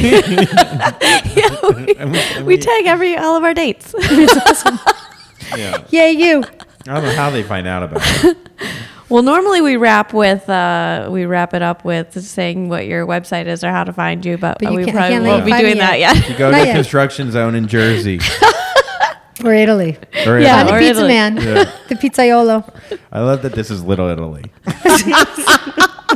yeah, 1.36 1.52
we, 1.62 1.96
And 1.96 2.12
we- 2.12 2.20
and 2.20 2.46
we 2.46 2.56
we- 2.56 2.58
tag 2.58 2.86
every 2.88 3.16
all 3.18 3.36
of 3.36 3.44
our 3.44 3.54
dates. 3.54 3.94
yeah, 5.56 5.84
yeah, 5.90 6.08
you. 6.08 6.44
I 6.88 6.94
don't 6.96 7.04
know 7.04 7.16
how 7.16 7.30
they 7.30 7.44
find 7.44 7.68
out 7.68 7.84
about 7.84 8.02
it. 8.26 8.38
Well, 9.10 9.24
normally 9.24 9.62
we 9.62 9.78
wrap 9.78 10.14
with 10.14 10.50
uh, 10.50 11.08
we 11.12 11.26
wrap 11.26 11.54
it 11.54 11.62
up 11.62 11.84
with 11.86 12.20
saying 12.24 12.70
what 12.70 12.86
your 12.88 13.06
website 13.06 13.46
is 13.48 13.64
or 13.64 13.70
how 13.72 13.84
to 13.84 13.94
find 13.94 14.26
you, 14.26 14.38
but, 14.38 14.58
But 14.60 14.72
you 14.72 14.78
we 14.78 14.86
can't- 14.86 14.96
probably 14.98 15.16
can't 15.16 15.26
won't 15.26 15.46
be 15.46 15.52
doing 15.52 15.74
me 15.74 15.80
that 15.80 16.00
yet. 16.00 16.16
yet. 16.16 16.30
You 16.30 16.38
go 16.38 16.52
Not 16.52 16.60
to 16.62 16.66
yet. 16.68 16.76
construction 16.76 17.32
zone 17.32 17.56
in 17.56 17.68
Jersey. 17.68 18.20
Or 19.44 19.54
Italy. 19.54 19.98
Or 20.26 20.40
Yeah, 20.40 20.62
I'm 20.62 20.68
the 20.68 20.76
or 20.76 20.80
pizza 20.80 20.92
Italy. 21.02 21.08
man. 21.10 21.36
Yeah. 21.36 21.70
The 21.90 21.96
pizzaiolo. 21.96 22.64
I 23.12 23.20
love 23.20 23.42
that 23.42 23.52
this 23.52 23.70
is 23.70 23.84
Little 23.84 24.08
Italy. 24.08 24.46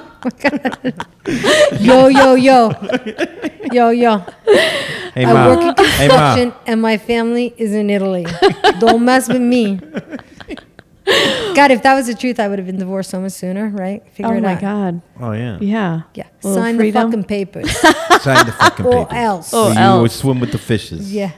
Yo, 1.80 2.08
yo, 2.08 2.36
yo. 2.36 2.72
Yo, 3.72 3.90
yo. 3.90 4.18
Hey, 5.14 5.26
I 5.26 5.34
ma. 5.34 5.48
work 5.50 5.62
in 5.80 5.86
Hey, 5.86 6.08
construction 6.08 6.54
and 6.66 6.82
my 6.82 6.98
family 6.98 7.54
is 7.58 7.74
in 7.74 7.90
Italy. 7.90 8.26
Don't 8.80 9.04
mess 9.06 9.28
with 9.28 9.42
me. 9.42 9.80
God, 11.60 11.72
if 11.72 11.82
that 11.84 11.94
was 11.96 12.08
the 12.08 12.16
truth, 12.16 12.40
I 12.40 12.48
would 12.48 12.60
have 12.60 12.66
been 12.66 12.78
divorced 12.80 13.10
so 13.10 13.20
much 13.20 13.34
sooner, 13.34 13.68
right? 13.70 14.02
Figure 14.14 14.32
Oh 14.34 14.38
it 14.38 14.42
my 14.42 14.54
out. 14.56 14.62
god. 14.62 15.02
Oh 15.20 15.32
yeah. 15.34 15.58
Yeah. 15.60 16.02
Yeah. 16.14 16.28
Little 16.44 16.62
Sign 16.62 16.78
freedom. 16.78 17.12
the 17.12 17.18
fucking 17.18 17.24
papers. 17.26 17.70
Sign 18.22 18.46
the 18.46 18.52
fucking 18.54 18.86
papers. 18.86 18.94
Or 18.96 19.06
paper. 19.06 19.16
else. 19.16 19.52
Oh, 19.54 19.68
So 19.68 19.74
you 19.74 19.80
else. 19.80 19.96
always 19.98 20.14
swim 20.14 20.40
with 20.40 20.52
the 20.52 20.58
fishes. 20.58 21.14
yeah. 21.14 21.32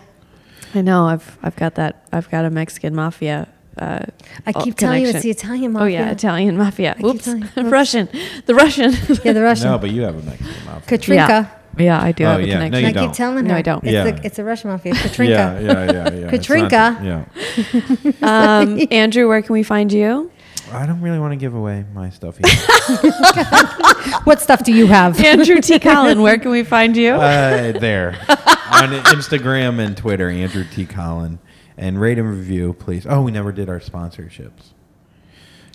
I 0.73 0.81
know. 0.81 1.05
I've 1.07 1.37
I've 1.43 1.55
got 1.55 1.75
that. 1.75 2.05
I've 2.11 2.29
got 2.29 2.45
a 2.45 2.49
Mexican 2.49 2.95
mafia. 2.95 3.47
Uh, 3.77 3.99
I 4.45 4.51
oh, 4.55 4.63
keep 4.63 4.75
telling 4.75 5.01
you 5.03 5.09
it's 5.09 5.21
the 5.23 5.29
Italian 5.31 5.71
mafia. 5.73 5.85
Oh 5.85 6.03
yeah, 6.05 6.11
Italian 6.11 6.57
mafia. 6.57 6.93
keep 6.95 7.05
Oops, 7.05 7.23
telling. 7.25 7.49
Russian. 7.79 8.09
The 8.45 8.53
Russian. 8.55 8.91
Yeah, 9.23 9.33
the 9.33 9.41
Russian. 9.41 9.67
No, 9.71 9.77
but 9.77 9.89
you 9.91 10.01
have 10.03 10.15
a 10.15 10.21
Mexican 10.21 10.65
mafia. 10.65 10.97
Katrinka. 10.97 11.27
Yeah. 11.43 11.45
Yeah, 11.77 12.01
I 12.01 12.11
do 12.11 12.25
Oh, 12.25 12.31
have 12.31 12.39
a 12.41 12.47
yeah. 12.47 12.59
No, 12.59 12.65
connection. 12.65 12.81
you 12.81 12.87
I 12.87 12.91
keep 12.91 12.95
don't. 12.95 13.15
telling 13.15 13.37
her. 13.37 13.43
No, 13.43 13.55
I 13.55 13.61
don't. 13.61 13.83
It's, 13.83 13.93
Yeah. 13.93 14.11
the, 14.11 14.25
it's 14.25 14.37
the 14.37 14.43
Russian 14.43 14.69
mafia. 14.71 14.93
Katrinka. 14.93 15.29
Yeah, 15.29 15.59
yeah, 15.59 15.91
yeah, 15.91 16.13
yeah. 16.13 16.31
Katrinka. 16.31 16.71
not- 17.01 18.17
yeah. 18.21 18.59
um, 18.59 18.87
Andrew, 18.91 19.27
where 19.27 19.41
can 19.41 19.53
we 19.53 19.63
find 19.63 19.91
you? 19.91 20.31
I 20.73 20.85
don't 20.85 21.01
really 21.01 21.19
want 21.19 21.31
to 21.33 21.37
give 21.37 21.53
away 21.53 21.85
my 21.93 22.09
stuff 22.09 22.37
here. 22.37 22.47
What 24.23 24.39
stuff 24.41 24.63
do 24.63 24.71
you 24.73 24.87
have? 24.87 25.19
Andrew 25.23 25.59
T. 25.61 25.79
Collin, 25.79 26.21
where 26.21 26.37
can 26.37 26.51
we 26.51 26.63
find 26.63 26.95
you? 26.95 27.13
uh, 27.13 27.71
there 27.79 28.09
on 28.29 28.89
Instagram 29.13 29.79
and 29.79 29.95
Twitter, 29.97 30.29
Andrew 30.29 30.63
T. 30.63 30.85
Collin, 30.85 31.39
and 31.77 31.99
rate 31.99 32.17
and 32.19 32.29
review, 32.29 32.73
please. 32.73 33.05
Oh, 33.07 33.21
we 33.21 33.31
never 33.31 33.51
did 33.51 33.67
our 33.69 33.79
sponsorships. 33.79 34.73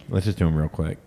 Let's 0.08 0.26
just 0.26 0.38
do 0.38 0.44
them 0.44 0.54
real 0.56 0.68
quick. 0.68 0.98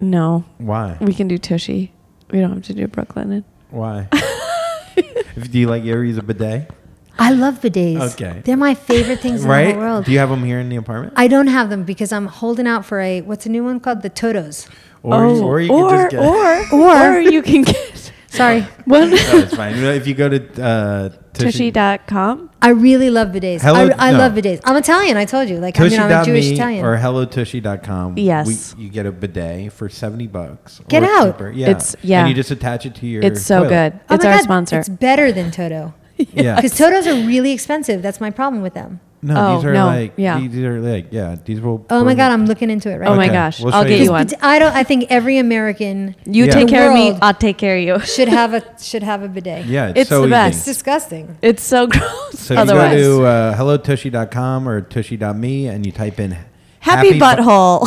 no, 0.00 0.44
Why? 0.58 0.96
we 1.00 1.14
can 1.14 1.28
do 1.28 1.38
Tushy. 1.38 1.92
We 2.30 2.40
don't 2.40 2.52
have 2.52 2.64
to 2.64 2.74
do 2.74 2.86
Brooklyn. 2.88 3.44
Why? 3.74 4.08
do 5.50 5.58
you 5.58 5.66
like 5.68 5.82
you 5.84 5.92
ever 5.92 6.04
use 6.04 6.16
a 6.18 6.22
bidet? 6.22 6.70
I 7.18 7.30
love 7.32 7.60
bidets. 7.60 8.14
Okay. 8.14 8.42
They're 8.44 8.56
my 8.56 8.74
favorite 8.74 9.20
things 9.20 9.42
in 9.42 9.48
the 9.48 9.52
Right? 9.54 9.76
world. 9.76 10.04
Do 10.04 10.12
you 10.12 10.18
have 10.18 10.30
them 10.30 10.42
here 10.44 10.58
in 10.58 10.68
the 10.68 10.76
apartment? 10.76 11.14
I 11.16 11.28
don't 11.28 11.46
have 11.48 11.70
them 11.70 11.84
because 11.84 12.12
I'm 12.12 12.26
holding 12.26 12.66
out 12.66 12.84
for 12.84 13.00
a 13.00 13.20
what's 13.22 13.46
a 13.46 13.48
new 13.48 13.62
one 13.64 13.78
called 13.80 14.02
the 14.02 14.10
Totos. 14.10 14.68
Or, 15.02 15.24
oh, 15.24 15.44
or 15.44 15.60
you 15.60 15.70
or, 15.72 15.88
can 15.90 15.98
just 15.98 16.10
get. 16.10 16.20
or, 16.24 16.72
Or- 16.80 17.14
or 17.16 17.20
you 17.20 17.42
can 17.42 17.62
get 17.62 18.12
Sorry, 18.28 18.62
one 18.84 19.10
no, 19.10 19.16
it's 19.16 19.54
fine. 19.54 19.74
If 19.76 20.06
you 20.08 20.14
go 20.14 20.28
to 20.28 20.62
uh, 20.62 21.08
Tushy, 21.10 21.23
Tushy.com. 21.34 22.50
I 22.62 22.68
really 22.70 23.10
love 23.10 23.28
bidets. 23.28 23.60
Hello- 23.62 23.90
I, 23.98 24.08
I 24.08 24.12
no. 24.12 24.18
love 24.18 24.32
bidets. 24.32 24.60
I'm 24.64 24.76
Italian. 24.76 25.16
I 25.16 25.24
told 25.24 25.48
you. 25.48 25.58
Like 25.58 25.78
I 25.78 25.88
mean, 25.88 26.00
I'm 26.00 26.10
a 26.10 26.24
Jewish 26.24 26.44
Tushy.me 26.44 26.54
Italian. 26.56 26.84
or 26.84 26.96
hello 26.96 27.26
hellotushy.com. 27.26 28.18
Yes. 28.18 28.74
We, 28.76 28.84
you 28.84 28.90
get 28.90 29.06
a 29.06 29.12
bidet 29.12 29.72
for 29.72 29.88
70 29.88 30.26
bucks. 30.28 30.80
Get 30.88 31.02
out. 31.02 31.32
cheaper. 31.32 31.50
Yeah. 31.50 31.70
It's- 31.70 31.96
yeah. 32.02 32.20
And 32.20 32.28
you 32.28 32.34
just 32.34 32.50
attach 32.50 32.86
it 32.86 32.94
to 32.96 33.06
your 33.06 33.22
It's 33.22 33.42
so 33.42 33.64
toilet. 33.64 33.68
good. 33.92 34.00
oh 34.10 34.14
it's 34.14 34.24
our 34.24 34.34
God, 34.36 34.42
sponsor. 34.44 34.78
It's 34.80 34.88
better 34.88 35.32
than 35.32 35.50
Toto 35.50 35.94
Yeah. 36.16 36.56
because 36.56 36.72
Totos 36.76 37.06
are 37.06 37.26
really 37.26 37.52
expensive. 37.52 38.02
That's 38.02 38.20
my 38.20 38.30
problem 38.30 38.62
with 38.62 38.74
them. 38.74 39.00
No, 39.26 39.34
Oh, 39.36 39.56
these 39.56 39.64
are 39.64 39.72
no. 39.72 39.86
like 39.86 40.12
Yeah. 40.18 40.38
these 40.38 40.54
are 40.64 40.80
like 40.80 41.06
yeah, 41.10 41.36
these 41.46 41.58
will 41.60 41.86
Oh 41.88 42.04
my 42.04 42.14
God, 42.14 42.30
I'm 42.30 42.44
looking 42.44 42.68
into 42.68 42.90
it 42.90 42.96
right 42.98 43.06
now. 43.06 43.12
oh 43.14 43.16
my 43.16 43.28
gosh, 43.28 43.58
we'll 43.60 43.72
I'll 43.72 43.84
get 43.84 43.98
you. 43.98 44.04
you 44.04 44.10
one. 44.10 44.28
I 44.42 44.58
don't. 44.58 44.74
I 44.74 44.84
think 44.84 45.06
every 45.08 45.38
American 45.38 46.14
You 46.26 46.44
Yeah. 46.44 46.52
take 46.52 46.68
care 46.68 46.88
of 46.88 46.94
me. 46.94 47.16
I'll 47.22 47.32
take 47.32 47.56
care 47.56 47.76
of 47.78 47.82
you. 47.82 47.98
should 48.00 48.28
have 48.28 48.52
a 48.52 48.62
should 48.90 49.02
have 49.02 49.22
a 49.22 49.28
bidet. 49.28 49.64
Yeah, 49.64 49.88
it's, 49.88 50.00
It's 50.00 50.10
so 50.10 50.26
the 50.26 50.36
easy. 50.36 50.48
It's 50.56 50.64
disgusting. 50.66 51.38
It's 51.40 51.62
so 51.62 51.86
gross. 51.94 52.38
So 52.38 52.54
Otherwise, 52.54 52.98
you 53.00 53.04
go 53.06 53.18
to 53.20 53.26
uh, 53.26 53.56
hellotushy.com 53.56 54.68
or 54.68 54.82
tushy.me 54.82 55.68
and 55.68 55.86
you 55.86 55.92
type 55.92 56.20
in 56.20 56.36
happy, 56.80 57.12
bu- 57.14 57.24
butthole. 57.24 57.80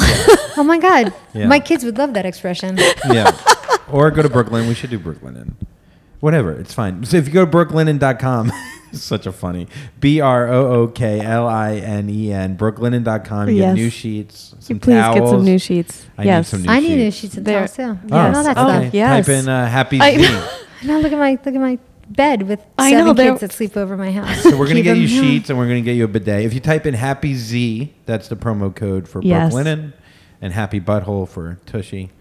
Oh 0.57 0.63
my 0.65 0.79
God, 0.79 1.13
Yeah. 1.35 1.45
my 1.45 1.59
kids 1.59 1.85
would 1.85 1.99
love 1.99 2.13
that 2.15 2.25
expression. 2.25 2.77
yeah. 3.11 3.29
Or 3.91 4.09
go 4.09 4.23
to 4.23 4.29
Brooklinen. 4.29 4.67
We 4.67 4.73
should 4.73 4.89
do 4.89 4.97
Brooklinen. 4.97 5.53
Whatever. 6.27 6.51
It's 6.59 6.73
fine. 6.73 7.05
So 7.05 7.15
if 7.15 7.25
you 7.25 7.33
go 7.33 7.45
to 7.45 7.49
brooklinen.com, 7.49 8.51
it's 8.91 9.01
such 9.01 9.25
a 9.25 9.31
funny 9.31 9.67
B 10.01 10.19
R 10.19 10.49
O 10.49 10.73
O 10.81 10.87
K 10.89 11.21
L 11.21 11.47
I 11.47 11.75
N 11.75 12.09
E 12.09 12.33
N, 12.33 12.57
brooklinen.com. 12.57 13.47
You 13.47 13.55
Yes. 13.55 13.75
get 13.75 13.81
new 13.81 13.89
sheets, 13.89 14.55
some 14.59 14.77
Please 14.81 14.95
towels. 14.95 15.19
get 15.21 15.29
some 15.29 15.45
new 15.45 15.57
sheets. 15.57 16.05
I 16.17 16.23
need 16.23 16.27
yes. 16.27 16.49
some 16.49 16.63
new 16.63 16.69
I 16.69 16.79
need 16.81 16.95
new 16.97 17.05
sheets. 17.11 17.15
sheets 17.17 17.37
and 17.37 17.45
There- 17.45 17.59
towels 17.65 17.75
too. 17.77 17.83
Oh, 18.11 18.15
Yeah, 18.17 18.35
all 18.35 18.43
that 18.43 18.57
Oh, 18.57 18.67
stuff. 18.81 18.93
yes. 18.93 19.25
Type 19.25 19.33
in 19.35 19.47
uh, 19.47 19.67
Happy 19.69 20.01
I- 20.01 20.17
Z. 20.17 20.39
Now 20.83 20.99
look 20.99 21.13
at 21.13 21.17
my 21.17 21.31
look 21.31 21.47
at 21.47 21.53
my 21.61 21.79
bed 22.09 22.43
with 22.43 22.59
I 22.77 22.89
seven 22.91 23.05
know, 23.05 23.13
they're- 23.13 23.29
kids 23.31 23.39
that 23.39 23.53
sleep 23.53 23.77
over 23.77 23.95
my 23.95 24.11
house. 24.11 24.43
So 24.43 24.57
we're 24.57 24.67
gonna 24.67 24.81
get 24.91 24.97
you 24.97 25.07
sheets 25.07 25.49
and 25.49 25.57
we're 25.57 25.67
gonna 25.69 25.79
get 25.79 25.93
you 25.95 26.03
a 26.03 26.09
bidet. 26.09 26.43
If 26.43 26.53
you 26.53 26.59
type 26.59 26.85
in 26.85 26.93
Happy 26.93 27.35
Z, 27.35 27.93
that's 28.05 28.27
the 28.27 28.35
promo 28.35 28.75
code 28.75 29.07
for 29.07 29.21
Yes. 29.21 29.53
Brooklinen, 29.53 29.93
and 30.41 30.51
Happy 30.51 30.81
Butthole 30.81 31.25
for 31.25 31.57
Tushy, 31.65 32.11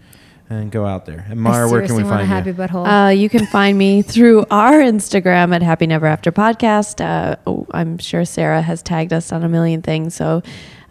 and 0.49 0.71
go 0.71 0.85
out 0.85 1.05
there. 1.05 1.25
And 1.29 1.39
Mara, 1.39 1.69
where 1.69 1.81
can 1.81 1.89
seriously 1.89 2.03
we 2.03 2.09
want 2.09 2.19
find 2.19 2.27
happy 2.27 2.49
you? 2.51 2.55
butthole. 2.55 3.07
Uh, 3.07 3.09
you 3.09 3.29
can 3.29 3.45
find 3.47 3.77
me 3.77 4.01
through 4.13 4.45
our 4.49 4.73
Instagram 4.73 5.53
at 5.53 5.61
Happy 5.61 5.87
Never 5.87 6.05
After 6.05 6.31
Podcast. 6.31 7.03
Uh, 7.03 7.35
oh, 7.45 7.67
I'm 7.71 7.97
sure 7.97 8.25
Sarah 8.25 8.61
has 8.61 8.81
tagged 8.81 9.13
us 9.13 9.31
on 9.31 9.43
a 9.43 9.49
million 9.49 9.81
things, 9.81 10.15
so 10.15 10.41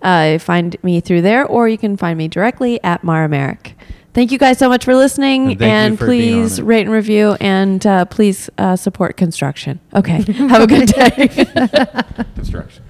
uh, 0.02 0.38
find 0.38 0.76
me 0.82 1.00
through 1.00 1.22
there, 1.22 1.46
or 1.46 1.68
you 1.68 1.78
can 1.78 1.96
find 1.96 2.18
me 2.18 2.28
directly 2.28 2.82
at 2.84 3.02
Mara 3.02 3.28
Merrick. 3.28 3.74
Thank 4.12 4.32
you 4.32 4.38
guys 4.38 4.56
so 4.56 4.70
much 4.70 4.82
for 4.84 4.94
listening, 4.94 5.52
And 5.52 5.62
and 5.62 5.98
for 5.98 6.06
please 6.06 6.60
rate 6.62 6.82
and 6.86 6.90
review, 6.90 7.36
and 7.38 7.86
uh, 7.86 8.06
please 8.06 8.48
uh, 8.56 8.74
support 8.76 9.18
construction. 9.18 9.78
Okay, 9.94 10.22
have 10.32 10.62
a 10.62 10.66
good 10.66 10.88
day. 10.88 11.28
Construction. 12.34 12.82